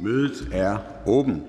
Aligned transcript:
Mødet 0.00 0.48
er 0.52 0.78
åben. 1.06 1.42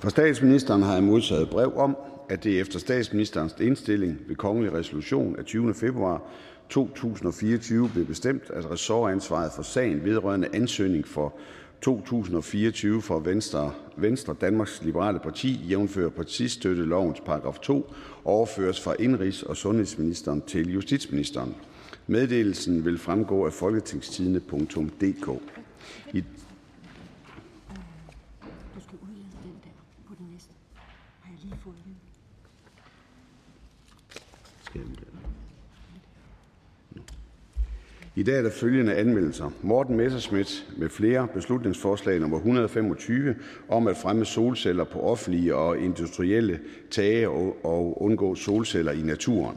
Fra 0.00 0.10
statsministeren 0.10 0.82
har 0.82 0.94
jeg 0.94 1.02
modtaget 1.02 1.50
brev 1.50 1.72
om, 1.76 1.96
at 2.28 2.44
det 2.44 2.60
efter 2.60 2.78
statsministerens 2.78 3.54
indstilling 3.60 4.18
ved 4.28 4.36
kongelig 4.36 4.72
resolution 4.72 5.36
af 5.38 5.44
20. 5.44 5.74
februar 5.74 6.22
2024 6.68 7.88
blev 7.88 8.06
bestemt, 8.06 8.42
at 8.50 8.70
ressortansvaret 8.70 9.52
for 9.52 9.62
sagen 9.62 10.04
vedrørende 10.04 10.48
ansøgning 10.52 11.08
for 11.08 11.34
2024 11.80 13.02
for 13.02 13.18
Venstre, 13.18 13.72
Venstre 13.96 14.36
Danmarks 14.40 14.82
Liberale 14.82 15.18
Parti, 15.18 15.60
jævnfører 15.68 16.10
partistøttelovens 16.10 17.20
paragraf 17.20 17.58
2, 17.58 17.92
overføres 18.24 18.80
fra 18.80 18.94
indrigs- 18.98 19.48
og 19.48 19.56
sundhedsministeren 19.56 20.42
til 20.46 20.72
justitsministeren. 20.72 21.54
Meddelelsen 22.06 22.84
vil 22.84 22.98
fremgå 22.98 23.46
af 23.46 23.52
folketingstidene.dk. 23.52 25.42
I 26.12 26.24
I 38.18 38.22
dag 38.22 38.38
er 38.38 38.42
der 38.42 38.50
følgende 38.50 38.94
anmeldelser: 38.94 39.50
Morten 39.62 39.96
Messerschmidt 39.96 40.66
med 40.76 40.88
flere 40.88 41.28
beslutningsforslag 41.34 42.20
nummer 42.20 42.36
125 42.36 43.34
om 43.68 43.86
at 43.86 43.96
fremme 43.96 44.24
solceller 44.24 44.84
på 44.84 45.00
offentlige 45.00 45.54
og 45.54 45.78
industrielle 45.78 46.60
tage 46.90 47.28
og 47.64 48.02
undgå 48.02 48.34
solceller 48.34 48.92
i 48.92 49.02
naturen. 49.02 49.56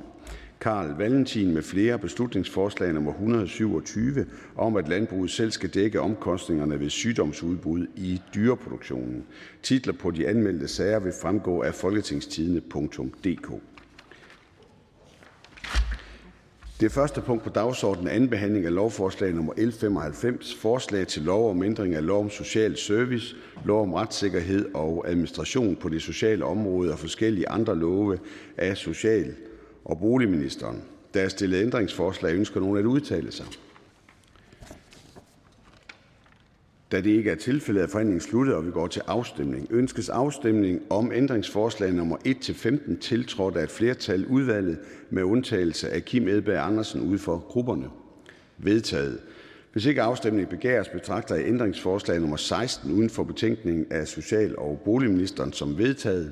Carl 0.59 0.97
Valentin 0.97 1.53
med 1.53 1.61
flere 1.61 1.99
beslutningsforslag 1.99 2.93
nummer 2.93 3.11
127 3.11 4.25
om, 4.55 4.75
at 4.75 4.87
landbruget 4.87 5.31
selv 5.31 5.51
skal 5.51 5.69
dække 5.69 6.01
omkostningerne 6.01 6.79
ved 6.79 6.89
sygdomsudbrud 6.89 7.87
i 7.95 8.21
dyreproduktionen. 8.35 9.23
Titler 9.63 9.93
på 9.93 10.11
de 10.11 10.27
anmeldte 10.27 10.67
sager 10.67 10.99
vil 10.99 11.13
fremgå 11.21 11.61
af 11.61 11.73
folketingstidene.dk. 11.73 13.51
Det 16.79 16.91
første 16.91 17.21
punkt 17.21 17.43
på 17.43 17.49
dagsordenen 17.49 18.07
er: 18.07 18.11
anden 18.11 18.29
behandling 18.29 18.65
af 18.65 18.73
lovforslag 18.73 19.33
nummer 19.33 19.53
L 19.57 19.71
95: 19.71 20.55
Forslag 20.55 21.07
til 21.07 21.21
lov 21.21 21.49
om 21.49 21.63
ændring 21.63 21.95
af 21.95 22.05
lov 22.05 22.19
om 22.23 22.29
social 22.29 22.77
service, 22.77 23.35
lov 23.65 23.81
om 23.81 23.93
retssikkerhed 23.93 24.65
og 24.73 25.09
administration 25.09 25.75
på 25.75 25.89
det 25.89 26.01
sociale 26.01 26.45
område 26.45 26.91
og 26.91 26.99
forskellige 26.99 27.49
andre 27.49 27.75
love. 27.75 28.19
Af 28.57 28.77
social- 28.77 29.35
og 29.85 29.99
boligministeren. 29.99 30.83
Der 31.13 31.21
er 31.21 31.27
stillet 31.27 31.61
ændringsforslag. 31.61 32.33
Ønsker 32.35 32.59
nogen 32.59 32.77
at 32.77 32.85
udtale 32.85 33.31
sig? 33.31 33.45
Da 36.91 37.01
det 37.01 37.09
ikke 37.09 37.31
er 37.31 37.35
tilfældet, 37.35 37.83
er 37.83 37.87
forhandlingen 37.87 38.21
sluttet, 38.21 38.55
og 38.55 38.65
vi 38.65 38.71
går 38.71 38.87
til 38.87 39.01
afstemning. 39.07 39.67
Ønskes 39.71 40.09
afstemning 40.09 40.81
om 40.89 41.11
ændringsforslag 41.11 41.93
nummer 41.93 42.17
1-15, 42.27 42.99
tiltrådt 42.99 43.57
af 43.57 43.63
et 43.63 43.71
flertal 43.71 44.25
udvalget 44.25 44.79
med 45.09 45.23
undtagelse 45.23 45.89
af 45.89 46.05
Kim 46.05 46.27
Edberg 46.27 46.65
Andersen 46.65 47.01
ude 47.01 47.19
for 47.19 47.45
grupperne? 47.47 47.89
Vedtaget. 48.57 49.19
Hvis 49.71 49.85
ikke 49.85 50.01
afstemning 50.01 50.49
begæres, 50.49 50.87
betragter 50.87 51.35
jeg 51.35 51.47
ændringsforslag 51.47 52.19
nummer 52.19 52.37
16 52.37 52.91
uden 52.91 53.09
for 53.09 53.23
betænkningen 53.23 53.85
af 53.91 54.07
social- 54.07 54.57
og 54.57 54.81
boligministeren 54.85 55.53
som 55.53 55.77
vedtaget. 55.77 56.31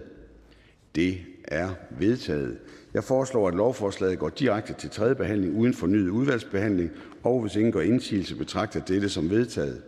Det 0.96 1.18
er 1.44 1.70
vedtaget. 2.00 2.58
Jeg 2.94 3.04
foreslår, 3.04 3.48
at 3.48 3.56
lovforslaget 3.56 4.20
går 4.20 4.30
direkte 4.30 4.74
til 4.74 4.90
tredje 4.90 5.16
behandling 5.16 5.56
uden 5.56 5.74
fornyet 5.74 6.10
udvalgsbehandling, 6.10 6.92
og 7.24 7.42
hvis 7.42 7.56
ingen 7.56 7.72
gør 7.72 7.82
indsigelse, 7.82 8.36
betragter 8.36 8.80
dette 8.80 9.10
som 9.10 9.30
vedtaget. 9.30 9.82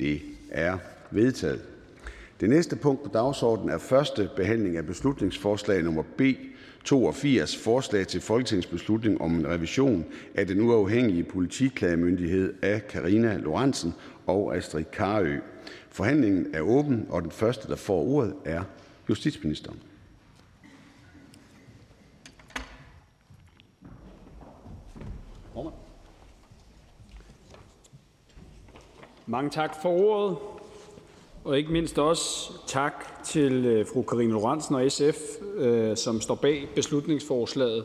Det 0.00 0.22
er 0.50 0.78
vedtaget. 1.10 1.60
Det 2.40 2.50
næste 2.50 2.76
punkt 2.76 3.02
på 3.02 3.10
dagsordenen 3.12 3.70
er: 3.70 3.78
første 3.78 4.30
behandling 4.36 4.76
af 4.76 4.86
beslutningsforslag 4.86 5.82
nummer 5.82 6.02
B 6.02 6.22
82: 6.84 7.56
Forslag 7.56 8.06
til 8.06 8.20
folketingsbeslutning 8.20 9.20
om 9.20 9.34
en 9.34 9.48
revision 9.48 10.06
af 10.34 10.46
den 10.46 10.60
uafhængige 10.60 11.24
politiklagemyndighed. 11.24 12.54
Af 12.62 12.86
Karina 12.86 13.36
Lorentzen 13.36 13.94
og 14.26 14.56
Astrid 14.56 14.84
Carøe 14.92 15.40
Forhandlingen 15.90 16.54
er 16.54 16.60
åben, 16.60 17.06
og 17.08 17.22
den 17.22 17.30
første, 17.30 17.68
der 17.68 17.76
får 17.76 18.02
ordet, 18.02 18.34
er 18.44 18.62
justitsministeren. 19.08 19.78
Mange 29.30 29.50
tak 29.50 29.82
for 29.82 29.88
ordet, 29.88 30.36
og 31.44 31.58
ikke 31.58 31.72
mindst 31.72 31.98
også 31.98 32.52
tak 32.66 33.24
til 33.24 33.52
øh, 33.66 33.86
fru 33.86 34.02
Karine 34.02 34.32
Lorentzen 34.32 34.74
og 34.74 34.92
SF, 34.92 35.16
øh, 35.56 35.96
som 35.96 36.20
står 36.20 36.34
bag 36.34 36.68
beslutningsforslaget, 36.74 37.84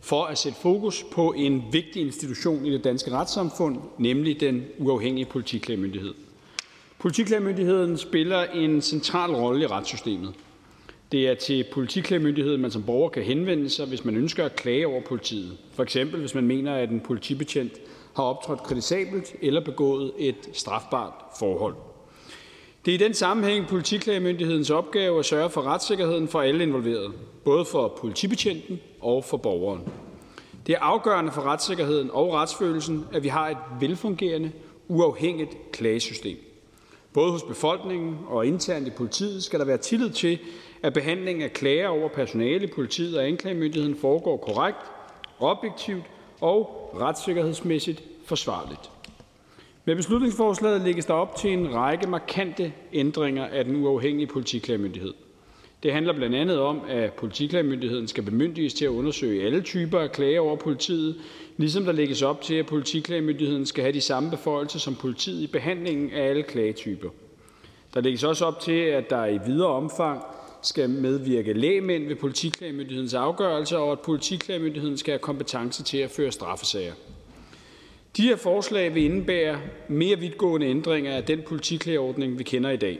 for 0.00 0.24
at 0.24 0.38
sætte 0.38 0.58
fokus 0.60 1.04
på 1.12 1.32
en 1.36 1.64
vigtig 1.72 2.02
institution 2.02 2.66
i 2.66 2.72
det 2.72 2.84
danske 2.84 3.10
retssamfund, 3.10 3.76
nemlig 3.98 4.40
den 4.40 4.64
uafhængige 4.78 5.26
politiklagemyndighed. 5.26 6.14
Politiklagemyndigheden 6.98 7.98
spiller 7.98 8.42
en 8.44 8.82
central 8.82 9.30
rolle 9.30 9.62
i 9.62 9.66
retssystemet. 9.66 10.34
Det 11.12 11.28
er 11.28 11.34
til 11.34 11.64
politiklagemyndigheden, 11.72 12.60
man 12.60 12.70
som 12.70 12.82
borger 12.82 13.08
kan 13.08 13.22
henvende 13.22 13.70
sig, 13.70 13.86
hvis 13.86 14.04
man 14.04 14.16
ønsker 14.16 14.44
at 14.44 14.56
klage 14.56 14.86
over 14.86 15.00
politiet. 15.00 15.56
For 15.74 15.82
eksempel 15.82 16.20
hvis 16.20 16.34
man 16.34 16.46
mener, 16.46 16.74
at 16.74 16.90
en 16.90 17.00
politibetjent 17.00 17.72
har 18.14 18.22
optrådt 18.24 18.62
kritisabelt 18.62 19.34
eller 19.42 19.60
begået 19.60 20.12
et 20.18 20.48
strafbart 20.52 21.12
forhold. 21.38 21.74
Det 22.84 22.90
er 22.90 22.94
i 22.94 23.04
den 23.04 23.14
sammenhæng 23.14 23.66
politiklagemyndighedens 23.66 24.70
opgave 24.70 25.18
at 25.18 25.24
sørge 25.24 25.50
for 25.50 25.62
retssikkerheden 25.62 26.28
for 26.28 26.40
alle 26.40 26.62
involverede, 26.62 27.12
både 27.44 27.64
for 27.64 27.98
politibetjenten 28.00 28.80
og 29.00 29.24
for 29.24 29.36
borgeren. 29.36 29.80
Det 30.66 30.74
er 30.74 30.80
afgørende 30.80 31.32
for 31.32 31.42
retssikkerheden 31.42 32.10
og 32.10 32.32
retsfølelsen, 32.32 33.06
at 33.12 33.22
vi 33.22 33.28
har 33.28 33.48
et 33.48 33.56
velfungerende, 33.80 34.52
uafhængigt 34.88 35.56
klagesystem. 35.72 36.36
Både 37.12 37.32
hos 37.32 37.42
befolkningen 37.42 38.18
og 38.28 38.46
internt 38.46 38.86
i 38.86 38.90
politiet 38.90 39.42
skal 39.42 39.58
der 39.58 39.64
være 39.64 39.78
tillid 39.78 40.10
til, 40.10 40.38
at 40.82 40.92
behandlingen 40.92 41.44
af 41.44 41.52
klager 41.52 41.88
over 41.88 42.08
personale 42.08 42.64
i 42.64 42.72
politiet 42.74 43.18
og 43.18 43.26
anklagemyndigheden 43.26 43.96
foregår 43.96 44.36
korrekt, 44.36 44.78
objektivt 45.40 46.04
og 46.40 46.81
retssikkerhedsmæssigt 47.00 48.02
forsvarligt. 48.26 48.90
Med 49.84 49.96
beslutningsforslaget 49.96 50.80
lægges 50.80 51.04
der 51.04 51.14
op 51.14 51.36
til 51.36 51.52
en 51.52 51.74
række 51.74 52.06
markante 52.06 52.72
ændringer 52.92 53.46
af 53.46 53.64
den 53.64 53.76
uafhængige 53.76 54.26
politiklagemyndighed. 54.26 55.14
Det 55.82 55.92
handler 55.92 56.12
blandt 56.12 56.36
andet 56.36 56.60
om, 56.60 56.80
at 56.88 57.12
politiklagemyndigheden 57.12 58.08
skal 58.08 58.22
bemyndiges 58.24 58.74
til 58.74 58.84
at 58.84 58.88
undersøge 58.88 59.46
alle 59.46 59.60
typer 59.60 60.00
af 60.00 60.12
klager 60.12 60.40
over 60.40 60.56
politiet, 60.56 61.16
ligesom 61.56 61.84
der 61.84 61.92
lægges 61.92 62.22
op 62.22 62.40
til, 62.40 62.54
at 62.54 62.66
politiklagemyndigheden 62.66 63.66
skal 63.66 63.82
have 63.82 63.92
de 63.92 64.00
samme 64.00 64.30
beføjelser 64.30 64.78
som 64.78 64.94
politiet 64.94 65.42
i 65.42 65.46
behandlingen 65.46 66.10
af 66.10 66.28
alle 66.28 66.42
klagetyper. 66.42 67.08
Der 67.94 68.00
lægges 68.00 68.24
også 68.24 68.44
op 68.44 68.60
til, 68.60 68.80
at 68.80 69.10
der 69.10 69.26
i 69.26 69.38
videre 69.46 69.68
omfang 69.68 70.22
skal 70.62 70.90
medvirke 70.90 71.52
lægmænd 71.52 72.08
ved 72.08 72.16
politiklagemyndighedens 72.16 73.14
afgørelse, 73.14 73.78
og 73.78 73.92
at 73.92 74.00
politiklagemyndigheden 74.00 74.98
skal 74.98 75.12
have 75.12 75.18
kompetence 75.18 75.82
til 75.82 75.98
at 75.98 76.10
føre 76.10 76.32
straffesager. 76.32 76.92
De 78.16 78.22
her 78.22 78.36
forslag 78.36 78.94
vil 78.94 79.04
indebære 79.04 79.60
mere 79.88 80.18
vidtgående 80.18 80.66
ændringer 80.66 81.12
af 81.12 81.24
den 81.24 81.40
politiklageordning, 81.46 82.38
vi 82.38 82.44
kender 82.44 82.70
i 82.70 82.76
dag. 82.76 82.98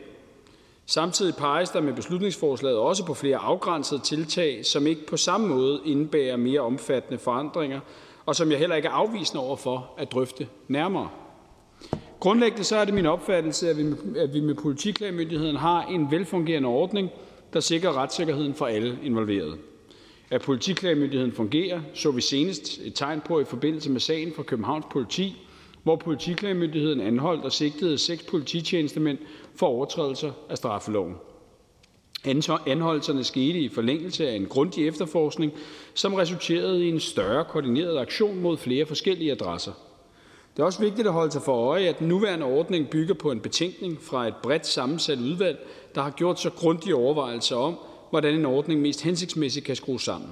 Samtidig 0.87 1.35
peges 1.35 1.71
der 1.71 1.81
med 1.81 1.93
beslutningsforslaget 1.93 2.79
også 2.79 3.07
på 3.07 3.15
flere 3.15 3.37
afgrænsede 3.37 4.01
tiltag, 4.01 4.67
som 4.67 4.87
ikke 4.87 5.07
på 5.07 5.17
samme 5.17 5.49
måde 5.49 5.81
indebærer 5.85 6.37
mere 6.37 6.61
omfattende 6.61 7.19
forandringer, 7.19 7.81
og 8.27 8.37
som 8.37 8.51
jeg 8.51 8.59
heller 8.59 8.77
ikke 8.77 8.89
er 8.89 8.93
afvisende 8.93 9.43
over 9.43 9.57
for 9.57 9.91
at 9.99 10.13
drøfte 10.13 10.49
nærmere. 10.69 11.09
Grundlæggende 12.21 12.65
så 12.65 12.77
er 12.77 12.85
det 12.85 12.95
min 12.95 13.07
opfattelse, 13.07 13.71
at 14.17 14.35
vi 14.35 14.41
med 14.41 14.55
politiklagemyndigheden 14.55 15.57
har 15.57 15.87
en 15.87 16.11
velfungerende 16.11 16.69
ordning, 16.69 17.11
der 17.53 17.61
sikrer 17.61 17.93
retssikkerheden 17.93 18.55
for 18.55 18.67
alle 18.67 18.99
involverede. 19.03 19.57
At 20.31 20.43
politiklagemyndigheden 20.43 21.33
fungerer, 21.33 21.81
så 21.95 22.11
vi 22.11 22.21
senest 22.21 22.81
et 22.85 22.95
tegn 22.95 23.21
på 23.21 23.41
i 23.41 23.45
forbindelse 23.45 23.91
med 23.91 24.01
sagen 24.01 24.33
fra 24.37 24.43
Københavns 24.43 24.87
Politi, 24.91 25.37
hvor 25.83 25.97
politiklagemyndigheden 25.97 27.01
anholdt 27.01 27.45
og 27.45 27.53
sigtede 27.53 27.99
seks 27.99 28.23
polititjenestemænd 28.23 29.19
for 29.57 29.67
overtrædelser 29.67 30.33
af 30.51 30.57
straffeloven. 30.57 31.15
Anholdelserne 32.67 33.25
skete 33.25 33.59
i 33.59 33.69
forlængelse 33.69 34.29
af 34.29 34.37
en 34.37 34.47
grundig 34.47 34.89
efterforskning, 34.89 35.53
som 35.95 36.15
resulterede 36.15 36.85
i 36.85 36.89
en 36.89 37.01
større 37.01 37.45
koordineret 37.45 37.99
aktion 37.99 38.41
mod 38.41 38.57
flere 38.57 38.87
forskellige 38.87 39.33
adresser. 39.33 39.73
Det 40.57 40.63
er 40.63 40.67
også 40.67 40.81
vigtigt 40.81 41.07
at 41.07 41.13
holde 41.13 41.33
sig 41.33 41.43
for 41.43 41.69
øje, 41.69 41.89
at 41.89 41.99
den 41.99 42.09
nuværende 42.09 42.47
ordning 42.47 42.91
bygger 42.91 43.15
på 43.15 43.31
en 43.31 43.41
betænkning 43.41 43.99
fra 44.03 44.29
et 44.29 44.35
bredt 44.43 44.67
sammensat 44.67 45.19
udvalg, 45.19 45.67
der 45.95 46.03
har 46.03 46.11
gjort 46.11 46.41
sig 46.41 46.53
grundige 46.53 46.95
overvejelser 46.95 47.57
om, 47.57 47.79
hvordan 48.11 48.35
en 48.35 48.47
ordning 48.47 48.81
mest 48.81 49.03
hensigtsmæssigt 49.03 49.67
kan 49.67 49.77
skrues 49.77 50.03
sammen. 50.03 50.31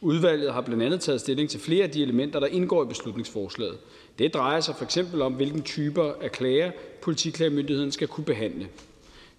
Udvalget 0.00 0.52
har 0.52 0.60
blandt 0.60 0.82
andet 0.82 1.00
taget 1.00 1.20
stilling 1.20 1.50
til 1.50 1.60
flere 1.60 1.84
af 1.84 1.90
de 1.90 2.02
elementer, 2.02 2.40
der 2.40 2.46
indgår 2.46 2.84
i 2.84 2.86
beslutningsforslaget. 2.86 3.78
Det 4.18 4.34
drejer 4.34 4.60
sig 4.60 4.74
f.eks. 4.76 4.98
om, 5.20 5.32
hvilken 5.32 5.62
typer 5.62 6.12
af 6.20 6.32
klager 6.32 6.70
politiklagemyndigheden 7.02 7.92
skal 7.92 8.08
kunne 8.08 8.24
behandle. 8.24 8.68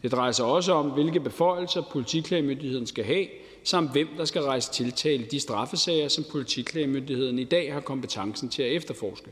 Det 0.01 0.11
drejer 0.11 0.31
sig 0.31 0.45
også 0.45 0.73
om, 0.73 0.89
hvilke 0.89 1.19
beføjelser 1.19 1.81
politiklagemyndigheden 1.91 2.87
skal 2.87 3.03
have, 3.03 3.27
samt 3.63 3.91
hvem 3.91 4.07
der 4.17 4.25
skal 4.25 4.41
rejse 4.41 4.71
tiltale 4.71 5.23
i 5.23 5.27
de 5.27 5.39
straffesager, 5.39 6.07
som 6.07 6.23
politiklagemyndigheden 6.31 7.39
i 7.39 7.43
dag 7.43 7.73
har 7.73 7.79
kompetencen 7.81 8.49
til 8.49 8.63
at 8.63 8.71
efterforske. 8.71 9.29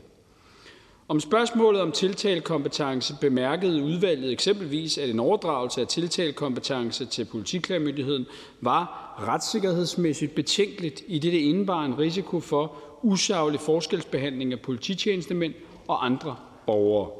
Om 1.10 1.20
spørgsmålet 1.20 1.80
om 1.82 1.92
tiltalekompetence 1.92 3.14
bemærkede 3.20 3.82
udvalget 3.82 4.32
eksempelvis, 4.32 4.98
at 4.98 5.10
en 5.10 5.20
overdragelse 5.20 5.80
af 5.80 5.86
tiltalekompetence 5.86 7.04
til 7.06 7.24
politiklagemyndigheden 7.24 8.26
var 8.60 9.14
retssikkerhedsmæssigt 9.28 10.34
betænkeligt, 10.34 11.02
i 11.06 11.18
det 11.18 11.32
det 11.32 11.38
indebar 11.38 11.84
en 11.84 11.98
risiko 11.98 12.40
for 12.40 12.76
usaglig 13.02 13.60
forskelsbehandling 13.60 14.52
af 14.52 14.60
polititjenestemænd 14.60 15.54
og 15.88 16.06
andre 16.06 16.36
borgere. 16.66 17.10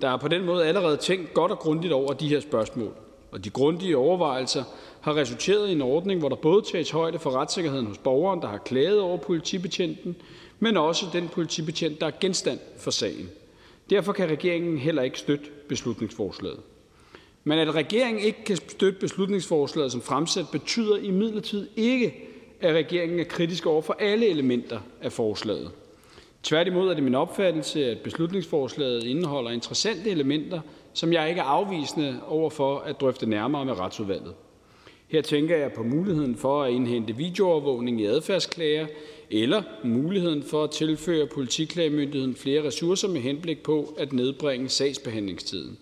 Der 0.00 0.08
er 0.10 0.16
på 0.16 0.28
den 0.28 0.44
måde 0.44 0.66
allerede 0.66 0.96
tænkt 0.96 1.34
godt 1.34 1.52
og 1.52 1.58
grundigt 1.58 1.92
over 1.92 2.12
de 2.12 2.28
her 2.28 2.40
spørgsmål, 2.40 2.92
og 3.32 3.44
de 3.44 3.50
grundige 3.50 3.96
overvejelser 3.96 4.64
har 5.00 5.16
resulteret 5.16 5.68
i 5.68 5.72
en 5.72 5.82
ordning, 5.82 6.20
hvor 6.20 6.28
der 6.28 6.36
både 6.36 6.62
tages 6.62 6.90
højde 6.90 7.18
for 7.18 7.30
retssikkerheden 7.30 7.86
hos 7.86 7.98
borgeren, 7.98 8.40
der 8.40 8.48
har 8.48 8.58
klaget 8.58 9.00
over 9.00 9.16
politibetjenten, 9.16 10.16
men 10.64 10.76
også 10.76 11.06
den 11.12 11.28
politibetjent, 11.28 12.00
der 12.00 12.06
er 12.06 12.10
genstand 12.20 12.58
for 12.78 12.90
sagen. 12.90 13.30
Derfor 13.90 14.12
kan 14.12 14.30
regeringen 14.30 14.78
heller 14.78 15.02
ikke 15.02 15.18
støtte 15.18 15.44
beslutningsforslaget. 15.68 16.60
Men 17.44 17.58
at 17.58 17.74
regeringen 17.74 18.24
ikke 18.24 18.44
kan 18.44 18.56
støtte 18.56 19.00
beslutningsforslaget 19.00 19.92
som 19.92 20.02
fremsat, 20.02 20.46
betyder 20.52 20.96
imidlertid 20.96 21.68
ikke, 21.76 22.14
at 22.60 22.74
regeringen 22.74 23.20
er 23.20 23.24
kritisk 23.24 23.66
over 23.66 23.82
for 23.82 23.96
alle 24.00 24.26
elementer 24.28 24.80
af 25.02 25.12
forslaget. 25.12 25.70
Tværtimod 26.42 26.90
er 26.90 26.94
det 26.94 27.02
min 27.02 27.14
opfattelse, 27.14 27.90
at 27.90 27.98
beslutningsforslaget 27.98 29.04
indeholder 29.04 29.50
interessante 29.50 30.10
elementer, 30.10 30.60
som 30.92 31.12
jeg 31.12 31.28
ikke 31.28 31.40
er 31.40 31.44
afvisende 31.44 32.20
over 32.28 32.50
for 32.50 32.78
at 32.78 33.00
drøfte 33.00 33.26
nærmere 33.26 33.64
med 33.64 33.78
retsudvalget. 33.78 34.34
Her 35.08 35.22
tænker 35.22 35.56
jeg 35.56 35.72
på 35.72 35.82
muligheden 35.82 36.36
for 36.36 36.62
at 36.62 36.72
indhente 36.72 37.16
videoovervågning 37.16 38.00
i 38.00 38.06
adfærdsklager 38.06 38.86
eller 39.30 39.62
muligheden 39.84 40.42
for 40.42 40.64
at 40.64 40.70
tilføre 40.70 41.26
politiklagemyndigheden 41.26 42.36
flere 42.36 42.64
ressourcer 42.64 43.08
med 43.08 43.20
henblik 43.20 43.62
på 43.62 43.94
at 43.98 44.12
nedbringe 44.12 44.68
sagsbehandlingstiden. 44.68 45.78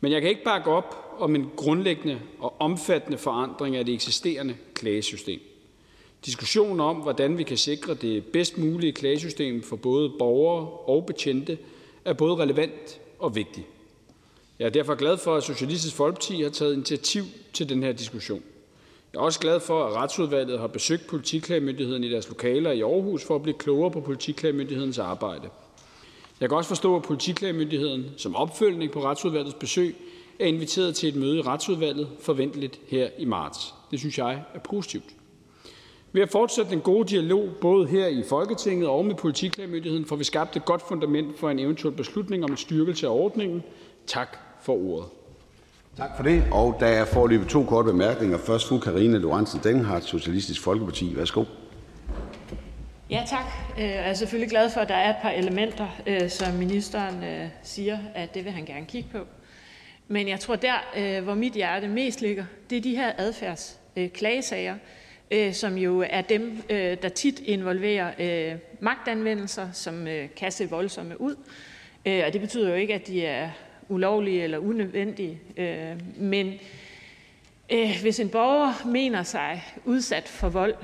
Men 0.00 0.12
jeg 0.12 0.20
kan 0.20 0.30
ikke 0.30 0.44
bakke 0.44 0.70
op 0.70 1.16
om 1.18 1.34
en 1.34 1.50
grundlæggende 1.56 2.20
og 2.38 2.60
omfattende 2.60 3.18
forandring 3.18 3.76
af 3.76 3.84
det 3.84 3.94
eksisterende 3.94 4.56
klagesystem. 4.74 5.40
Diskussionen 6.26 6.80
om, 6.80 6.96
hvordan 6.96 7.38
vi 7.38 7.42
kan 7.42 7.56
sikre 7.56 7.94
det 7.94 8.24
bedst 8.26 8.58
mulige 8.58 8.92
klagesystem 8.92 9.62
for 9.62 9.76
både 9.76 10.12
borgere 10.18 10.68
og 10.68 11.06
betjente, 11.06 11.58
er 12.04 12.12
både 12.12 12.36
relevant 12.36 13.00
og 13.18 13.36
vigtig. 13.36 13.66
Jeg 14.58 14.66
er 14.66 14.70
derfor 14.70 14.94
glad 14.94 15.18
for, 15.18 15.36
at 15.36 15.42
Socialistisk 15.42 15.94
Folkeparti 15.94 16.42
har 16.42 16.50
taget 16.50 16.74
initiativ 16.74 17.24
til 17.52 17.68
den 17.68 17.82
her 17.82 17.92
diskussion. 17.92 18.42
Jeg 19.12 19.18
er 19.18 19.22
også 19.22 19.40
glad 19.40 19.60
for, 19.60 19.84
at 19.84 19.96
Retsudvalget 19.96 20.58
har 20.58 20.66
besøgt 20.66 21.06
politiklagemyndigheden 21.06 22.04
i 22.04 22.10
deres 22.10 22.28
lokaler 22.28 22.70
i 22.70 22.80
Aarhus 22.80 23.24
for 23.24 23.34
at 23.34 23.42
blive 23.42 23.58
klogere 23.58 23.90
på 23.90 24.00
politiklagemyndighedens 24.00 24.98
arbejde. 24.98 25.48
Jeg 26.40 26.48
kan 26.48 26.58
også 26.58 26.68
forstå, 26.68 26.96
at 26.96 27.02
politiklagemyndigheden 27.02 28.10
som 28.16 28.36
opfølgning 28.36 28.92
på 28.92 29.04
Retsudvalgets 29.04 29.54
besøg 29.54 29.96
er 30.38 30.46
inviteret 30.46 30.94
til 30.94 31.08
et 31.08 31.16
møde 31.16 31.38
i 31.38 31.42
Retsudvalget 31.42 32.08
forventeligt 32.20 32.80
her 32.88 33.08
i 33.18 33.24
marts. 33.24 33.74
Det 33.90 33.98
synes 33.98 34.18
jeg 34.18 34.42
er 34.54 34.58
positivt. 34.58 35.04
Ved 36.12 36.22
at 36.22 36.30
fortsætte 36.30 36.70
den 36.70 36.80
gode 36.80 37.08
dialog 37.08 37.48
både 37.60 37.86
her 37.86 38.06
i 38.06 38.22
Folketinget 38.28 38.88
og 38.88 39.04
med 39.04 39.14
politiklagemyndigheden 39.14 40.04
får 40.04 40.16
vi 40.16 40.24
skabt 40.24 40.56
et 40.56 40.64
godt 40.64 40.82
fundament 40.88 41.38
for 41.38 41.50
en 41.50 41.58
eventuel 41.58 41.94
beslutning 41.94 42.44
om 42.44 42.50
en 42.50 42.56
styrkelse 42.56 43.06
af 43.06 43.10
ordningen. 43.10 43.62
Tak 44.06 44.38
for 44.62 44.72
ordet. 44.72 45.19
Tak 45.96 46.10
for 46.16 46.22
det. 46.22 46.44
Og 46.52 46.76
der 46.80 46.86
er 46.86 47.04
foreløbig 47.04 47.48
to 47.48 47.64
korte 47.64 47.86
bemærkninger. 47.92 48.38
Først 48.38 48.68
fru 48.68 48.78
Karina 48.78 49.18
Lorentzen 49.18 49.60
Denhardt, 49.64 50.04
Socialistisk 50.04 50.62
Folkeparti. 50.62 51.16
Værsgo. 51.16 51.44
Ja, 53.10 53.22
tak. 53.26 53.44
Øh, 53.78 53.84
jeg 53.84 54.08
er 54.10 54.14
selvfølgelig 54.14 54.50
glad 54.50 54.70
for, 54.70 54.80
at 54.80 54.88
der 54.88 54.94
er 54.94 55.10
et 55.10 55.16
par 55.22 55.30
elementer, 55.30 55.88
øh, 56.06 56.28
som 56.28 56.54
ministeren 56.54 57.24
øh, 57.24 57.48
siger, 57.62 57.98
at 58.14 58.34
det 58.34 58.44
vil 58.44 58.52
han 58.52 58.64
gerne 58.64 58.86
kigge 58.86 59.08
på. 59.12 59.18
Men 60.08 60.28
jeg 60.28 60.40
tror, 60.40 60.56
der, 60.56 61.20
hvor 61.20 61.34
mit 61.34 61.52
hjerte 61.52 61.88
mest 61.88 62.20
ligger, 62.20 62.44
det 62.70 62.78
er 62.78 62.82
de 62.82 62.96
her 62.96 63.12
adfærdsklagesager, 63.18 64.74
som 65.52 65.78
jo 65.78 66.04
er 66.10 66.20
dem, 66.20 66.62
der 67.02 67.08
tit 67.08 67.40
involverer 67.40 68.56
magtanvendelser, 68.80 69.68
som 69.72 70.06
kan 70.36 70.52
se 70.52 70.70
voldsomme 70.70 71.20
ud. 71.20 71.34
Og 72.04 72.32
det 72.32 72.40
betyder 72.40 72.68
jo 72.68 72.74
ikke, 72.74 72.94
at 72.94 73.06
de 73.06 73.26
er 73.26 73.50
ulovlige 73.90 74.42
eller 74.42 74.58
unødvendige. 74.58 75.40
Øh, 75.56 76.00
men 76.16 76.54
øh, 77.72 77.98
hvis 78.02 78.20
en 78.20 78.28
borger 78.28 78.86
mener 78.86 79.22
sig 79.22 79.64
udsat 79.84 80.28
for 80.28 80.48
vold, 80.48 80.74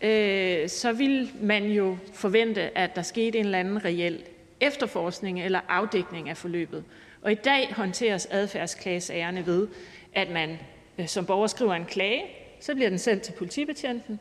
øh, 0.00 0.68
så 0.68 0.92
vil 0.92 1.30
man 1.40 1.64
jo 1.64 1.96
forvente, 2.14 2.78
at 2.78 2.96
der 2.96 3.02
skete 3.02 3.38
en 3.38 3.44
eller 3.44 3.58
anden 3.58 3.84
reel 3.84 4.22
efterforskning 4.60 5.42
eller 5.42 5.60
afdækning 5.68 6.28
af 6.28 6.36
forløbet. 6.36 6.84
Og 7.22 7.32
i 7.32 7.34
dag 7.34 7.74
håndteres 7.74 8.26
adfærdsklagesagerne 8.26 9.46
ved, 9.46 9.68
at 10.14 10.30
man 10.30 10.58
øh, 10.98 11.08
som 11.08 11.26
borger 11.26 11.46
skriver 11.46 11.74
en 11.74 11.84
klage, 11.84 12.22
så 12.60 12.74
bliver 12.74 12.88
den 12.88 12.98
sendt 12.98 13.22
til 13.22 13.32
politibetjenten, 13.32 14.20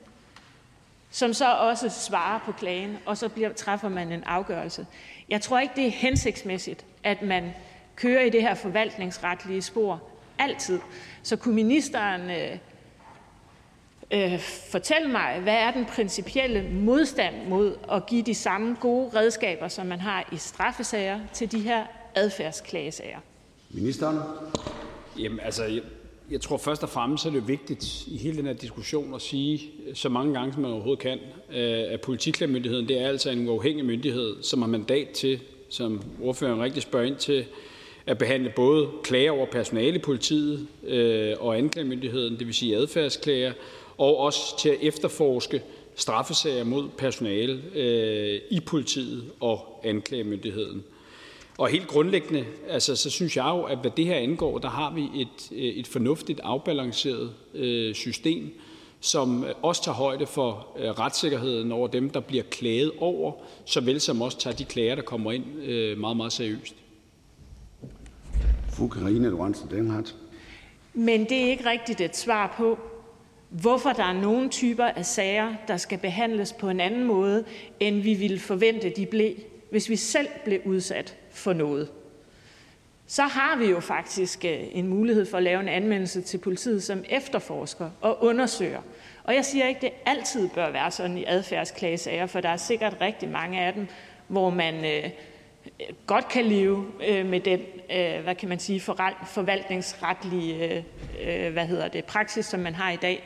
som 1.09 1.33
så 1.33 1.53
også 1.53 1.89
svarer 1.89 2.39
på 2.45 2.51
klagen, 2.51 2.97
og 3.05 3.17
så 3.17 3.29
bliver, 3.29 3.53
træffer 3.53 3.89
man 3.89 4.11
en 4.11 4.23
afgørelse. 4.23 4.85
Jeg 5.29 5.41
tror 5.41 5.59
ikke, 5.59 5.73
det 5.75 5.87
er 5.87 5.91
hensigtsmæssigt, 5.91 6.85
at 7.03 7.21
man 7.21 7.53
kører 7.95 8.21
i 8.21 8.29
det 8.29 8.41
her 8.41 8.55
forvaltningsretlige 8.55 9.61
spor 9.61 10.03
altid. 10.39 10.79
Så 11.23 11.35
kunne 11.35 11.55
ministeren 11.55 12.21
øh, 12.21 12.57
øh, 14.11 14.39
fortælle 14.71 15.07
mig, 15.07 15.39
hvad 15.43 15.53
er 15.53 15.71
den 15.71 15.85
principielle 15.85 16.69
modstand 16.71 17.47
mod 17.49 17.75
at 17.91 18.05
give 18.05 18.21
de 18.21 18.35
samme 18.35 18.77
gode 18.81 19.09
redskaber, 19.15 19.67
som 19.67 19.85
man 19.85 19.99
har 19.99 20.29
i 20.31 20.37
straffesager, 20.37 21.19
til 21.33 21.51
de 21.51 21.59
her 21.59 21.85
adfærdsklagesager? 22.15 23.19
Ministeren? 23.69 24.17
Jamen, 25.19 25.39
altså, 25.39 25.63
jeg, 25.63 25.81
jeg 26.31 26.41
tror 26.41 26.57
først 26.57 26.83
og 26.83 26.89
fremmest 26.89 27.25
er 27.25 27.29
det 27.29 27.47
vigtigt 27.47 28.07
i 28.07 28.17
hele 28.17 28.37
den 28.37 28.45
her 28.45 28.53
diskussion 28.53 29.13
at 29.13 29.21
sige 29.21 29.61
så 29.93 30.09
mange 30.09 30.33
gange, 30.33 30.53
som 30.53 30.61
man 30.61 30.71
overhovedet 30.71 30.99
kan, 30.99 31.19
øh, 31.49 31.93
at 31.93 32.01
politiklagemyndigheden 32.01 32.87
det 32.87 33.01
er 33.01 33.07
altså 33.07 33.29
en 33.29 33.49
uafhængig 33.49 33.85
myndighed, 33.85 34.43
som 34.43 34.61
har 34.61 34.69
mandat 34.69 35.09
til, 35.09 35.39
som 35.69 36.01
ordføreren 36.21 36.61
rigtig 36.61 36.81
spørger 36.81 37.05
ind 37.05 37.15
til, 37.15 37.45
at 38.07 38.17
behandle 38.17 38.53
både 38.55 38.87
klager 39.03 39.31
over 39.31 39.45
personale 39.45 39.95
i 39.95 40.01
politiet 40.01 40.67
øh, 40.87 41.35
og 41.39 41.57
anklagemyndigheden, 41.57 42.39
det 42.39 42.47
vil 42.47 42.55
sige 42.55 42.75
adfærdsklager, 42.75 43.53
og 43.97 44.17
også 44.17 44.59
til 44.59 44.69
at 44.69 44.77
efterforske 44.81 45.61
straffesager 45.95 46.63
mod 46.63 46.89
personale 46.97 47.61
øh, 47.75 48.41
i 48.49 48.59
politiet 48.59 49.23
og 49.39 49.81
anklagemyndigheden. 49.83 50.83
Og 51.57 51.67
helt 51.67 51.87
grundlæggende, 51.87 52.45
altså, 52.69 52.95
så 52.95 53.09
synes 53.09 53.37
jeg 53.37 53.45
jo, 53.45 53.63
at 53.63 53.77
hvad 53.77 53.91
det 53.97 54.05
her 54.05 54.15
angår, 54.15 54.57
der 54.57 54.69
har 54.69 54.93
vi 54.93 55.21
et, 55.21 55.51
øh, 55.51 55.63
et 55.63 55.87
fornuftigt 55.87 56.39
afbalanceret 56.43 57.31
øh, 57.53 57.95
system, 57.95 58.59
som 58.99 59.45
også 59.61 59.83
tager 59.83 59.95
højde 59.95 60.25
for 60.25 60.67
øh, 60.79 60.89
retssikkerheden 60.89 61.71
over 61.71 61.87
dem, 61.87 62.09
der 62.09 62.19
bliver 62.19 62.43
klaget 62.43 62.91
over, 62.97 63.33
såvel 63.65 64.01
som 64.01 64.21
også 64.21 64.39
tager 64.39 64.55
de 64.55 64.65
klager, 64.65 64.95
der 64.95 65.01
kommer 65.01 65.31
ind, 65.31 65.45
øh, 65.63 65.97
meget, 65.97 66.17
meget 66.17 66.33
seriøst. 66.33 66.75
Fru 68.75 68.87
Karina 68.87 69.27
Lorentzen 69.27 69.69
Dehnhardt. 69.71 70.15
Men 70.93 71.23
det 71.23 71.45
er 71.45 71.49
ikke 71.49 71.65
rigtigt 71.65 72.01
et 72.01 72.17
svar 72.17 72.53
på, 72.57 72.79
hvorfor 73.49 73.89
der 73.89 74.03
er 74.03 74.13
nogle 74.13 74.49
typer 74.49 74.85
af 74.85 75.05
sager, 75.05 75.53
der 75.67 75.77
skal 75.77 75.97
behandles 75.97 76.53
på 76.53 76.69
en 76.69 76.79
anden 76.79 77.03
måde, 77.03 77.43
end 77.79 78.01
vi 78.01 78.13
ville 78.13 78.39
forvente, 78.39 78.89
de 78.89 79.05
blev, 79.05 79.33
hvis 79.71 79.89
vi 79.89 79.95
selv 79.95 80.27
blev 80.45 80.59
udsat 80.65 81.17
for 81.31 81.53
noget. 81.53 81.91
Så 83.07 83.23
har 83.23 83.55
vi 83.55 83.65
jo 83.65 83.79
faktisk 83.79 84.45
øh, 84.45 84.59
en 84.71 84.87
mulighed 84.87 85.25
for 85.25 85.37
at 85.37 85.43
lave 85.43 85.59
en 85.59 85.67
anmeldelse 85.67 86.21
til 86.21 86.37
politiet, 86.37 86.83
som 86.83 87.03
efterforsker 87.09 87.89
og 88.01 88.23
undersøger. 88.23 88.81
Og 89.23 89.35
jeg 89.35 89.45
siger 89.45 89.67
ikke, 89.67 89.81
det 89.81 89.91
altid 90.05 90.49
bør 90.49 90.71
være 90.71 90.91
sådan 90.91 91.17
i 91.17 91.23
adfærdsklagesager, 91.27 92.25
for 92.25 92.41
der 92.41 92.49
er 92.49 92.57
sikkert 92.57 92.97
rigtig 93.01 93.29
mange 93.29 93.61
af 93.61 93.73
dem, 93.73 93.87
hvor 94.27 94.49
man 94.49 94.85
øh, 94.85 95.09
godt 96.07 96.27
kan 96.27 96.45
leve 96.45 96.85
øh, 97.07 97.25
med 97.25 97.39
den 97.39 97.59
Øh, 97.89 98.23
hvad 98.23 98.35
kan 98.35 98.49
man 98.49 98.59
sige, 98.59 98.79
forvaltningsretlige 99.25 100.85
øh, 101.21 101.53
hvad 101.53 101.65
hedder 101.67 101.87
det, 101.87 102.05
praksis, 102.05 102.45
som 102.45 102.59
man 102.59 102.75
har 102.75 102.91
i 102.91 102.95
dag. 102.95 103.23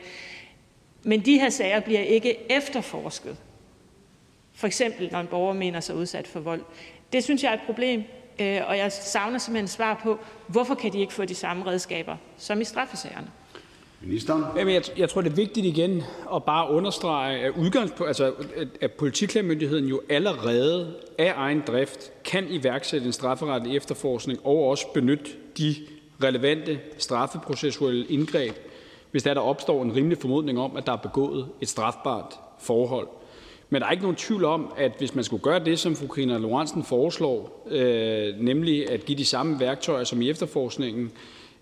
Men 1.04 1.26
de 1.26 1.40
her 1.40 1.50
sager 1.50 1.80
bliver 1.80 2.02
ikke 2.02 2.52
efterforsket. 2.52 3.38
For 4.54 4.68
eksempel 4.68 5.10
når 5.12 5.20
en 5.20 5.28
borger 5.28 5.54
mener 5.54 5.80
sig 5.80 5.96
udsat 5.96 6.28
for 6.28 6.40
vold. 6.40 6.64
Det 7.14 7.24
synes 7.24 7.44
jeg 7.44 7.50
er 7.50 7.54
et 7.54 7.66
problem, 7.66 8.04
øh, 8.40 8.62
og 8.68 8.78
jeg 8.78 8.92
savner 8.92 9.38
simpelthen 9.38 9.68
svar 9.68 10.00
på, 10.04 10.20
hvorfor 10.48 10.76
kan 10.76 10.94
de 10.94 11.00
ikke 11.00 11.14
få 11.14 11.26
de 11.26 11.36
samme 11.36 11.66
redskaber 11.66 12.18
som 12.38 12.62
i 12.62 12.64
straffesagerne. 12.64 13.28
Ministeren? 14.02 14.44
Jamen, 14.58 14.74
jeg, 14.74 14.84
jeg 14.98 15.10
tror, 15.10 15.22
det 15.22 15.32
er 15.32 15.36
vigtigt 15.36 15.66
igen 15.66 16.04
at 16.36 16.44
bare 16.44 16.72
understrege, 16.72 17.40
at, 17.40 17.54
udgangspunkt, 17.58 18.08
altså, 18.08 18.34
at, 18.56 18.68
at 18.82 18.92
politiklagemyndigheden 18.92 19.86
jo 19.86 20.02
allerede 20.10 20.94
af 21.18 21.34
egen 21.36 21.64
drift 21.68 22.24
kan 22.24 22.48
iværksætte 22.50 23.08
en 23.08 23.14
strafferetlig 23.14 23.76
efterforskning 23.76 24.40
og 24.44 24.64
også 24.64 24.86
benytte 24.94 25.26
de 25.58 25.76
relevante 26.24 26.80
straffeprocessuelle 26.98 28.06
indgreb, 28.06 28.56
hvis 29.12 29.24
der, 29.24 29.34
der 29.34 29.42
opstår 29.42 29.84
en 29.84 29.96
rimelig 29.96 30.18
formodning 30.18 30.60
om, 30.60 30.78
at 30.78 30.86
der 30.86 30.92
er 30.92 30.98
begået 30.98 31.48
et 31.62 31.68
strafbart 31.68 32.34
forhold. 32.60 33.08
Men 33.70 33.82
der 33.82 33.88
er 33.88 33.92
ikke 33.92 34.04
nogen 34.04 34.16
tvivl 34.16 34.46
om, 34.46 34.74
at 34.78 34.92
hvis 34.98 35.16
man 35.16 35.24
skulle 35.24 35.44
gøre 35.44 35.66
det, 35.66 35.80
som 35.80 35.96
fru 35.96 36.08
Karina 36.08 36.38
Lorentzen 36.38 36.84
foreslår, 36.84 37.68
øh, 37.70 38.36
nemlig 38.40 38.92
at 38.92 39.06
give 39.06 39.18
de 39.18 39.26
samme 39.26 39.60
værktøjer 39.60 40.04
som 40.04 40.22
i 40.22 40.30
efterforskningen, 40.30 41.12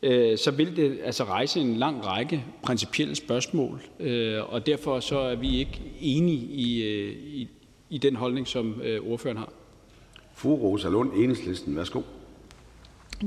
øh, 0.04 0.38
så 0.38 0.51
vil 0.51 0.75
det 0.75 1.00
altså 1.04 1.24
rejse 1.24 1.60
en 1.60 1.75
lang 1.75 2.06
række 2.06 2.44
principielle 2.63 3.16
spørgsmål. 3.16 3.82
Øh, 4.00 4.54
og 4.54 4.66
derfor 4.66 5.00
så 5.00 5.20
er 5.20 5.36
vi 5.36 5.60
ikke 5.60 5.82
enige 6.01 6.46
i, 6.46 6.84
øh, 6.84 7.12
i, 7.12 7.50
i 7.89 7.98
den 7.98 8.16
holdning, 8.16 8.48
som 8.48 8.82
øh, 8.84 9.01
ordføreren 9.01 9.38
har. 9.38 9.50
Fru 10.36 10.56
Rosa 10.56 10.89
Lund, 10.89 11.12
Enhedslisten. 11.16 11.75
Værsgo. 11.75 12.01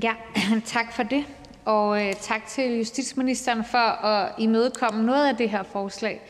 Ja, 0.03 0.15
tak 0.65 0.93
for 0.97 1.03
det. 1.03 1.25
Og 1.65 2.07
øh, 2.07 2.15
tak 2.21 2.47
til 2.47 2.77
justitsministeren 2.77 3.65
for 3.65 4.05
at 4.05 4.33
imødekomme 4.39 5.07
noget 5.07 5.29
af 5.29 5.37
det 5.37 5.50
her 5.50 5.62
forslag. 5.62 6.21